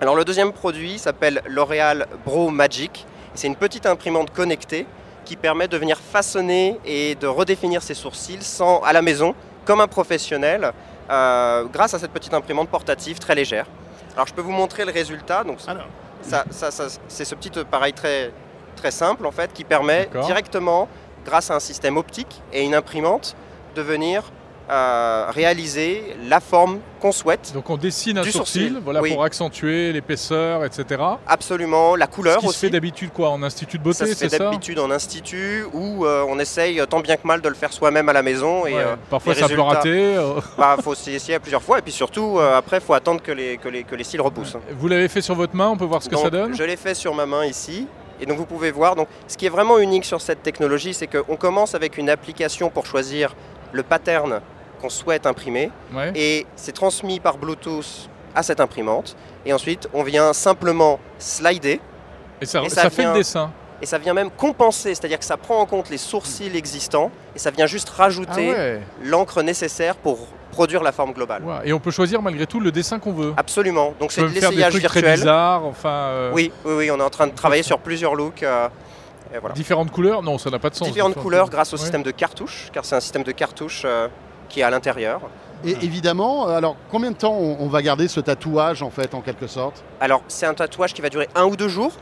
Alors 0.00 0.14
le 0.14 0.24
deuxième 0.24 0.52
produit 0.52 0.96
s'appelle 0.98 1.42
L'Oréal 1.46 2.06
Bro 2.24 2.50
Magic. 2.50 3.04
C'est 3.34 3.48
une 3.48 3.56
petite 3.56 3.84
imprimante 3.84 4.30
connectée 4.32 4.86
qui 5.28 5.36
permet 5.36 5.68
de 5.68 5.76
venir 5.76 5.98
façonner 5.98 6.80
et 6.86 7.14
de 7.14 7.26
redéfinir 7.26 7.82
ses 7.82 7.92
sourcils 7.92 8.42
sans, 8.42 8.80
à 8.80 8.94
la 8.94 9.02
maison, 9.02 9.34
comme 9.66 9.80
un 9.82 9.86
professionnel, 9.86 10.72
euh, 11.10 11.64
grâce 11.70 11.92
à 11.92 11.98
cette 11.98 12.12
petite 12.12 12.32
imprimante 12.32 12.70
portative 12.70 13.18
très 13.18 13.34
légère. 13.34 13.66
Alors 14.14 14.26
je 14.26 14.32
peux 14.32 14.40
vous 14.40 14.52
montrer 14.62 14.86
le 14.86 14.92
résultat. 14.92 15.44
Donc, 15.44 15.58
Alors. 15.66 15.84
ça, 16.22 16.44
ça- 16.50 16.70
ça- 16.70 16.98
c'est 17.08 17.26
ce 17.26 17.34
petit 17.34 17.58
appareil 17.58 17.92
très, 17.92 18.32
très 18.74 18.90
simple 18.90 19.26
en 19.26 19.30
fait 19.30 19.52
qui 19.52 19.64
permet 19.64 20.08
directement, 20.22 20.88
grâce 21.26 21.50
à 21.50 21.54
un 21.56 21.60
système 21.60 21.98
optique 21.98 22.40
et 22.54 22.64
une 22.64 22.74
imprimante, 22.74 23.36
de 23.74 23.82
venir 23.82 24.22
euh, 24.70 25.26
réaliser 25.30 26.16
la 26.28 26.40
forme 26.40 26.78
qu'on 27.00 27.12
souhaite. 27.12 27.52
Donc 27.54 27.70
on 27.70 27.76
dessine 27.76 28.18
un 28.18 28.22
Du 28.22 28.30
sourcil, 28.32 28.62
sourcil, 28.68 28.80
voilà 28.84 29.00
oui. 29.00 29.12
pour 29.12 29.22
accentuer 29.24 29.92
l'épaisseur, 29.92 30.64
etc. 30.64 31.00
Absolument, 31.26 31.96
la 31.96 32.06
Ce 32.06 32.10
couleur 32.10 32.36
qui 32.38 32.44
se 32.46 32.50
aussi. 32.50 32.58
fait 32.60 32.70
d'habitude 32.70 33.10
quoi 33.12 33.30
en 33.30 33.42
institut 33.42 33.78
de 33.78 33.92
Ça 33.92 34.04
beauté, 34.04 34.14
se 34.14 34.18
fait 34.18 34.28
c'est 34.28 34.36
ça 34.36 34.44
d'habitude 34.44 34.78
en 34.78 34.90
institut 34.90 35.64
où 35.72 36.04
euh, 36.04 36.24
on 36.28 36.38
essaye 36.38 36.82
tant 36.88 37.00
bien 37.00 37.16
que 37.16 37.26
mal 37.26 37.40
de 37.40 37.48
le 37.48 37.54
faire 37.54 37.72
soi-même 37.72 38.08
à 38.08 38.12
la 38.12 38.22
maison 38.22 38.66
et 38.66 38.74
Ouais, 38.74 38.82
euh, 38.82 38.96
Parfois 39.08 39.34
les 39.34 39.40
ça 39.40 39.48
peut 39.48 39.60
rater. 39.60 40.16
euh. 40.16 40.40
bah, 40.58 40.76
faut 40.82 40.94
essayer 40.94 41.38
plusieurs 41.38 41.62
fois 41.62 41.78
et 41.78 41.82
puis 41.82 41.92
surtout 41.92 42.38
euh, 42.38 42.56
après 42.58 42.80
faut 42.80 42.94
attendre 42.94 43.22
que 43.22 43.32
les, 43.32 43.56
que 43.58 43.68
les, 43.68 43.84
que 43.84 43.94
les 43.94 44.04
cils 44.04 44.20
repoussent. 44.20 44.56
Vous 44.78 44.88
l'avez 44.88 45.08
fait 45.08 45.22
sur 45.22 45.34
votre 45.34 45.54
main, 45.56 45.68
on 45.68 45.76
peut 45.76 45.84
voir 45.84 46.02
ce 46.02 46.08
que 46.08 46.14
Donc, 46.14 46.24
ça 46.24 46.30
donne 46.30 46.54
Je 46.56 46.62
l'ai 46.64 46.76
fait 46.76 46.94
sur 46.94 47.14
ma 47.14 47.26
main 47.26 47.44
ici 47.46 47.86
Et 48.20 48.26
donc 48.26 48.36
vous 48.38 48.46
pouvez 48.46 48.70
voir, 48.72 48.96
donc, 48.96 49.08
ce 49.28 49.36
qui 49.36 49.46
est 49.46 49.50
vraiment 49.50 49.78
unique 49.78 50.04
sur 50.04 50.20
cette 50.20 50.42
technologie, 50.42 50.92
c'est 50.92 51.06
qu'on 51.06 51.36
commence 51.36 51.74
avec 51.76 51.96
une 51.96 52.10
application 52.10 52.68
pour 52.70 52.84
choisir 52.86 53.34
le 53.72 53.82
pattern 53.82 54.40
qu'on 54.78 54.88
souhaite 54.90 55.26
imprimer, 55.26 55.70
Ouais. 55.94 56.12
et 56.14 56.46
c'est 56.56 56.72
transmis 56.72 57.20
par 57.20 57.36
Bluetooth 57.38 58.08
à 58.34 58.42
cette 58.42 58.60
imprimante. 58.60 59.16
Et 59.46 59.52
ensuite, 59.52 59.88
on 59.92 60.02
vient 60.02 60.32
simplement 60.32 60.98
slider, 61.18 61.80
Et 62.40 62.46
ça, 62.46 62.62
et 62.62 62.68
ça 62.68 62.82
ça 62.82 62.90
fait 62.90 63.02
le 63.02 63.08
vient- 63.10 63.16
dessin. 63.18 63.50
et 63.82 63.86
ça 63.86 63.98
vient 63.98 64.14
même 64.14 64.30
compenser, 64.30 64.94
c'est-à-dire 64.94 65.18
que 65.18 65.24
ça 65.24 65.36
prend 65.36 65.58
en 65.60 65.66
compte 65.66 65.88
les 65.90 65.98
sourcils 65.98 66.56
existants, 66.56 67.10
et 67.34 67.38
ça 67.38 67.50
vient 67.50 67.66
juste 67.66 67.90
Ah 67.94 68.02
rajouter 68.04 68.50
ouais. 68.50 68.80
l'encre 69.02 69.42
nécessaire 69.42 69.96
pour 69.96 70.18
produire 70.52 70.82
la 70.82 70.92
forme 70.92 71.12
globale. 71.12 71.42
Et 71.64 71.72
on 71.72 71.78
peut 71.78 71.90
choisir 71.90 72.20
malgré 72.22 72.46
tout 72.46 72.58
le 72.60 72.72
dessin 72.72 72.98
qu'on 72.98 73.12
veut. 73.12 73.32
Absolument. 73.36 73.94
Donc 74.00 74.08
On 74.08 74.08
c'est 74.08 74.22
de 74.22 74.28
faire 74.28 74.50
des 74.50 74.56
l'essayage 74.56 74.72
trucs 74.72 74.84
très 74.84 75.00
virtuel. 75.00 75.20
bizarres, 75.20 75.64
enfin. 75.64 75.88
euh, 75.90 76.30
Oui, 76.34 76.50
oui, 76.64 76.72
oui, 76.78 76.90
on 76.90 76.98
est 76.98 77.02
en 77.02 77.10
train 77.10 77.26
de 77.26 77.32
travailler 77.34 77.62
sur 77.62 77.78
plusieurs 77.78 78.14
looks. 78.14 78.42
euh, 78.42 78.68
et 79.34 79.38
voilà. 79.38 79.54
Différentes 79.54 79.90
couleurs 79.90 80.22
Non, 80.22 80.38
ça 80.38 80.50
n'a 80.50 80.58
pas 80.58 80.70
de 80.70 80.74
sens. 80.74 80.88
Différentes 80.88 81.14
couleurs 81.16 81.48
grâce 81.50 81.72
au 81.74 81.76
Ouais. 81.76 81.82
système 81.82 82.02
de 82.02 82.10
cartouches, 82.10 82.70
car 82.72 82.84
c'est 82.84 82.96
un 82.96 83.00
système 83.00 83.22
de 83.24 83.32
cartouches 83.32 83.82
euh, 83.84 84.08
qui 84.48 84.60
est 84.60 84.62
à 84.62 84.70
l'intérieur. 84.70 85.20
Et 85.64 85.72
évidemment, 85.82 86.48
euh, 86.48 86.56
alors 86.56 86.76
combien 86.90 87.10
de 87.10 87.16
temps 87.16 87.34
on, 87.34 87.66
va 87.66 87.82
garder 87.82 88.06
ce 88.06 88.20
tatouage 88.20 88.82
en 88.82 88.90
fait 88.90 89.14
en 89.14 89.20
quelque 89.20 89.46
sorte? 89.46 89.82
Alors 90.00 90.22
c'est 90.28 90.46
un 90.46 90.54
tatouage 90.54 90.94
qui 90.94 91.02
va 91.02 91.08
durer 91.08 91.28
un 91.34 91.44
ou 91.44 91.56
deux 91.56 91.68
jours. 91.68 91.92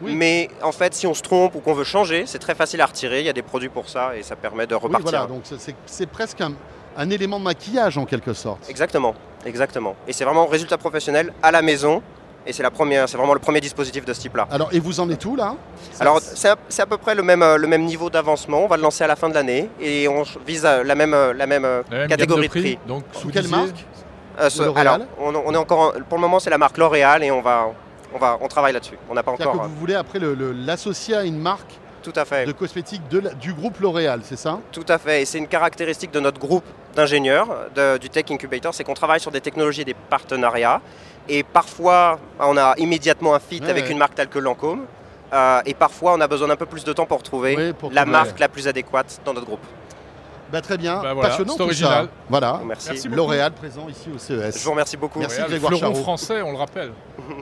Oui. 0.00 0.14
Mais 0.14 0.48
en 0.62 0.70
fait, 0.70 0.94
si 0.94 1.08
on 1.08 1.14
se 1.14 1.22
trompe 1.22 1.56
ou 1.56 1.60
qu'on 1.60 1.74
veut 1.74 1.84
changer, 1.84 2.24
c'est 2.26 2.38
très 2.38 2.54
facile 2.54 2.80
à 2.80 2.86
retirer. 2.86 3.18
Il 3.20 3.26
y 3.26 3.28
a 3.28 3.32
des 3.32 3.42
produits 3.42 3.68
pour 3.68 3.88
ça 3.88 4.16
et 4.16 4.22
ça 4.22 4.36
permet 4.36 4.66
de 4.66 4.74
Oui, 4.76 4.80
repartir. 4.82 5.10
voilà, 5.10 5.26
donc 5.26 5.42
c'est 5.86 6.06
presque 6.06 6.40
un, 6.40 6.52
un 6.96 7.10
élément 7.10 7.38
de 7.38 7.44
maquillage 7.44 7.98
en 7.98 8.04
quelque 8.04 8.32
sorte. 8.32 8.68
Exactement, 8.68 9.14
exactement. 9.44 9.96
Et 10.06 10.12
c'est 10.12 10.24
vraiment 10.24 10.46
résultat 10.46 10.78
professionnel 10.78 11.32
à 11.42 11.50
la 11.50 11.62
maison. 11.62 12.02
Et 12.48 12.52
c'est 12.54 12.62
la 12.62 12.70
première, 12.70 13.06
c'est 13.06 13.18
vraiment 13.18 13.34
le 13.34 13.40
premier 13.40 13.60
dispositif 13.60 14.06
de 14.06 14.12
ce 14.14 14.20
type-là. 14.20 14.48
Alors, 14.50 14.70
et 14.72 14.80
vous 14.80 14.98
en 15.00 15.10
êtes 15.10 15.22
où 15.26 15.36
là? 15.36 15.54
Alors 16.00 16.18
c'est 16.22 16.48
à, 16.48 16.56
c'est 16.70 16.80
à 16.80 16.86
peu 16.86 16.96
près 16.96 17.14
le 17.14 17.22
même, 17.22 17.42
euh, 17.42 17.58
le 17.58 17.66
même 17.66 17.84
niveau 17.84 18.08
d'avancement. 18.08 18.60
On 18.64 18.66
va 18.66 18.78
le 18.78 18.82
lancer 18.82 19.04
à 19.04 19.06
la 19.06 19.16
fin 19.16 19.28
de 19.28 19.34
l'année 19.34 19.68
et 19.78 20.08
on 20.08 20.22
vise 20.46 20.64
euh, 20.64 20.82
la 20.82 20.94
même, 20.94 21.12
euh, 21.12 21.34
la 21.34 21.46
même, 21.46 21.64
La 21.90 21.98
même 21.98 22.08
catégorie 22.08 22.48
de 22.48 22.48
prix. 22.48 22.78
Donc, 22.88 23.04
Sous 23.12 23.28
quelle 23.28 23.48
marque? 23.48 23.84
Euh, 24.40 24.48
ce- 24.48 24.62
alors, 24.78 24.98
on, 25.20 25.34
on 25.34 25.52
est 25.52 25.56
encore, 25.58 25.80
en- 25.94 26.00
pour 26.08 26.16
le 26.16 26.22
moment, 26.22 26.40
c'est 26.40 26.48
la 26.48 26.56
marque 26.56 26.78
L'Oréal 26.78 27.22
et 27.22 27.30
on 27.30 27.42
va, 27.42 27.66
on 28.14 28.18
va, 28.18 28.38
on 28.40 28.48
travaille 28.48 28.72
là-dessus. 28.72 28.96
On 29.10 29.14
n'a 29.14 29.22
pas 29.22 29.32
C'est-à-dire 29.36 29.50
encore. 29.52 29.64
que 29.64 29.68
vous 29.68 29.76
voulez 29.76 29.94
après 29.96 30.18
l'associer 30.64 31.16
à 31.16 31.24
une 31.24 31.38
marque 31.38 31.78
tout 32.12 32.18
à 32.20 32.24
fait, 32.24 32.46
de 32.46 32.52
cosmétiques 32.52 33.06
de 33.08 33.18
la- 33.20 33.34
du 33.34 33.52
groupe 33.52 33.78
L'Oréal, 33.80 34.20
c'est 34.24 34.36
ça? 34.38 34.58
Tout 34.72 34.84
à 34.88 34.98
fait. 34.98 35.22
Et 35.22 35.24
c'est 35.24 35.38
une 35.38 35.48
caractéristique 35.48 36.10
de 36.10 36.20
notre 36.20 36.38
groupe 36.40 36.64
d'ingénieurs 36.94 37.48
du 38.00 38.08
Tech 38.08 38.24
Incubator, 38.30 38.72
c'est 38.74 38.84
qu'on 38.84 38.94
travaille 38.94 39.20
sur 39.20 39.30
des 39.30 39.40
technologies 39.40 39.82
et 39.82 39.84
des 39.84 39.94
partenariats. 39.94 40.80
Et 41.28 41.42
parfois, 41.42 42.18
on 42.40 42.56
a 42.56 42.74
immédiatement 42.78 43.34
un 43.34 43.38
fit 43.40 43.60
Ouais, 43.60 43.68
avec 43.70 43.84
ouais. 43.84 43.90
une 43.92 43.98
marque 43.98 44.14
telle 44.14 44.28
que 44.28 44.38
Lancôme. 44.38 44.86
Euh, 45.32 45.60
et 45.66 45.74
parfois, 45.74 46.14
on 46.14 46.20
a 46.22 46.26
besoin 46.26 46.48
d'un 46.48 46.56
peu 46.56 46.64
plus 46.64 46.84
de 46.84 46.92
temps 46.94 47.04
pour 47.04 47.22
trouver 47.22 47.54
Oui, 47.54 47.72
pour 47.74 47.90
la 47.92 48.02
trouver. 48.02 48.12
marque 48.18 48.38
la 48.38 48.48
plus 48.48 48.66
adéquate 48.66 49.20
dans 49.26 49.34
notre 49.34 49.46
groupe. 49.46 49.60
Bah, 50.50 50.60
Très 50.62 50.78
bien, 50.78 51.02
Bah, 51.02 51.12
voilà, 51.12 51.28
passionnant 51.28 51.52
c'est 51.52 51.58
tout 51.58 51.62
original. 51.64 52.04
ça. 52.06 52.10
Voilà, 52.28 52.60
Merci. 52.66 53.08
L'Oréal 53.08 53.52
présent 53.52 53.86
ici 53.88 54.08
au 54.08 54.14
Je 54.14 54.50
CES. 54.50 54.64
vous 54.64 54.70
remercie 54.70 54.96
beaucoup. 54.96 55.18
Merci, 55.18 55.36
L'Oréal, 55.40 55.50
Grégoire 55.50 55.72
fleuron 55.78 55.92
Charot. 55.94 56.02
français, 56.02 56.42
on 56.42 56.52
le 56.52 56.56
rappelle. 56.56 56.92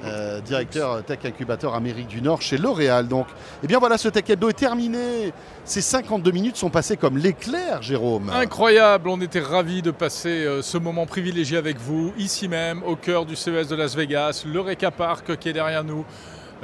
Euh, 0.05 0.41
directeur 0.41 1.05
Tech 1.05 1.19
Incubateur 1.25 1.75
Amérique 1.75 2.09
du 2.09 2.21
Nord 2.21 2.43
chez 2.43 2.59
L'Oréal. 2.59 3.07
Donc, 3.07 3.27
eh 3.63 3.67
bien 3.69 3.79
voilà, 3.79 3.97
ce 3.99 4.09
Tech 4.09 4.25
Hebdo 4.29 4.49
est 4.49 4.55
terminé. 4.59 5.33
Ces 5.65 5.81
52 5.81 6.31
minutes 6.33 6.57
sont 6.57 6.71
passées 6.71 6.97
comme 6.97 7.17
l'éclair, 7.17 7.81
Jérôme. 7.83 8.31
Incroyable, 8.35 9.09
on 9.09 9.21
était 9.21 9.41
ravis 9.41 9.83
de 9.83 9.93
passer 9.93 10.45
euh, 10.45 10.63
ce 10.63 10.77
moment 10.79 11.07
privilégié 11.07 11.57
avec 11.59 11.79
vous, 11.79 12.13
ici 12.19 12.49
même, 12.49 12.83
au 12.85 12.97
cœur 12.97 13.25
du 13.25 13.37
CES 13.37 13.69
de 13.69 13.77
Las 13.77 13.95
Vegas, 13.95 14.43
le 14.51 14.61
Reca 14.61 14.91
Park 14.91 15.37
qui 15.37 15.49
est 15.49 15.53
derrière 15.53 15.85
nous. 15.85 16.05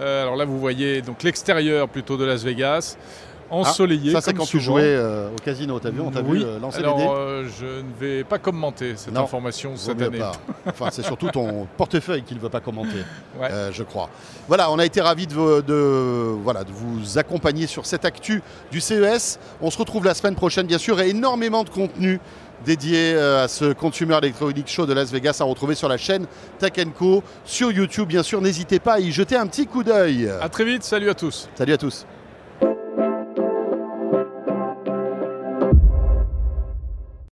Euh, 0.01 0.23
alors 0.23 0.37
là, 0.37 0.45
vous 0.45 0.59
voyez 0.59 1.03
donc 1.03 1.23
l'extérieur 1.23 1.89
plutôt 1.89 2.17
de 2.17 2.25
Las 2.25 2.43
Vegas, 2.43 2.97
ensoleillé. 3.53 4.13
Ah, 4.15 4.21
Ça, 4.21 4.27
c'est 4.27 4.35
quand 4.35 4.47
tu 4.47 4.61
jouais 4.61 4.83
euh, 4.85 5.29
au 5.29 5.41
casino. 5.43 5.79
T'as 5.79 5.91
vu 5.91 6.01
On 6.01 6.11
t'a 6.11 6.21
oui. 6.23 6.39
vu 6.39 6.45
euh, 6.45 6.59
lancer 6.59 6.79
Alors, 6.79 6.97
les 6.99 7.05
dés 7.05 7.11
euh, 7.11 7.49
je 7.61 7.67
ne 7.67 7.93
vais 8.01 8.25
pas 8.25 8.39
commenter 8.39 8.95
cette 8.97 9.15
Non, 9.15 9.23
information 9.23 9.77
cette 9.77 10.01
année. 10.03 10.19
pas. 10.19 10.33
Enfin, 10.67 10.89
c'est 10.91 11.03
surtout 11.03 11.29
ton 11.29 11.67
portefeuille 11.77 12.23
qu'il 12.23 12.37
ne 12.39 12.43
veut 12.43 12.49
pas 12.49 12.61
commenter, 12.61 13.05
Ouais. 13.41 13.49
je 13.73 13.83
crois. 13.83 14.09
Voilà, 14.49 14.71
on 14.71 14.79
a 14.79 14.85
été 14.85 15.01
ravis 15.01 15.27
de, 15.27 16.35
voilà, 16.43 16.65
de 16.65 16.73
vous 16.73 17.19
accompagner 17.19 17.67
sur 17.67 17.87
cette 17.87 18.05
actu 18.05 18.43
du 18.71 18.81
CES. 18.81 19.39
On 19.61 19.71
se 19.71 19.79
retrouve 19.79 20.05
la 20.05 20.15
semaine 20.15 20.35
prochaine, 20.35 20.67
bien 20.67 20.79
sûr, 20.79 21.01
et 21.01 21.11
énormément 21.11 21.65
de 21.65 21.71
contenu 21.71 22.21
dédié 22.65 23.17
à 23.17 23.49
ce 23.49 23.73
Consumer 23.73 24.17
Electronics 24.19 24.69
Show 24.69 24.87
de 24.87 24.93
Las 24.93 25.11
Vegas 25.11 25.39
à 25.41 25.45
retrouver 25.45 25.75
sur 25.75 25.89
la 25.89 25.97
chaîne 25.97 26.27
Tech 26.61 26.73
Co, 26.97 27.23
sur 27.45 27.73
YouTube, 27.73 28.07
bien 28.09 28.23
sûr. 28.23 28.41
N'hésitez 28.41 28.79
pas 28.79 28.95
à 28.95 29.01
y 29.01 29.11
jeter 29.11 29.37
un 29.37 29.47
petit 29.49 29.67
coup 29.67 29.83
d'œil. 29.83 30.31
À 30.41 30.49
très 30.49 30.65
vite, 30.65 30.85
salut 30.85 31.11
à 31.11 31.15
tous. 31.15 31.49
Salut 31.57 31.73
à 31.73 31.79
tous. 31.79 32.07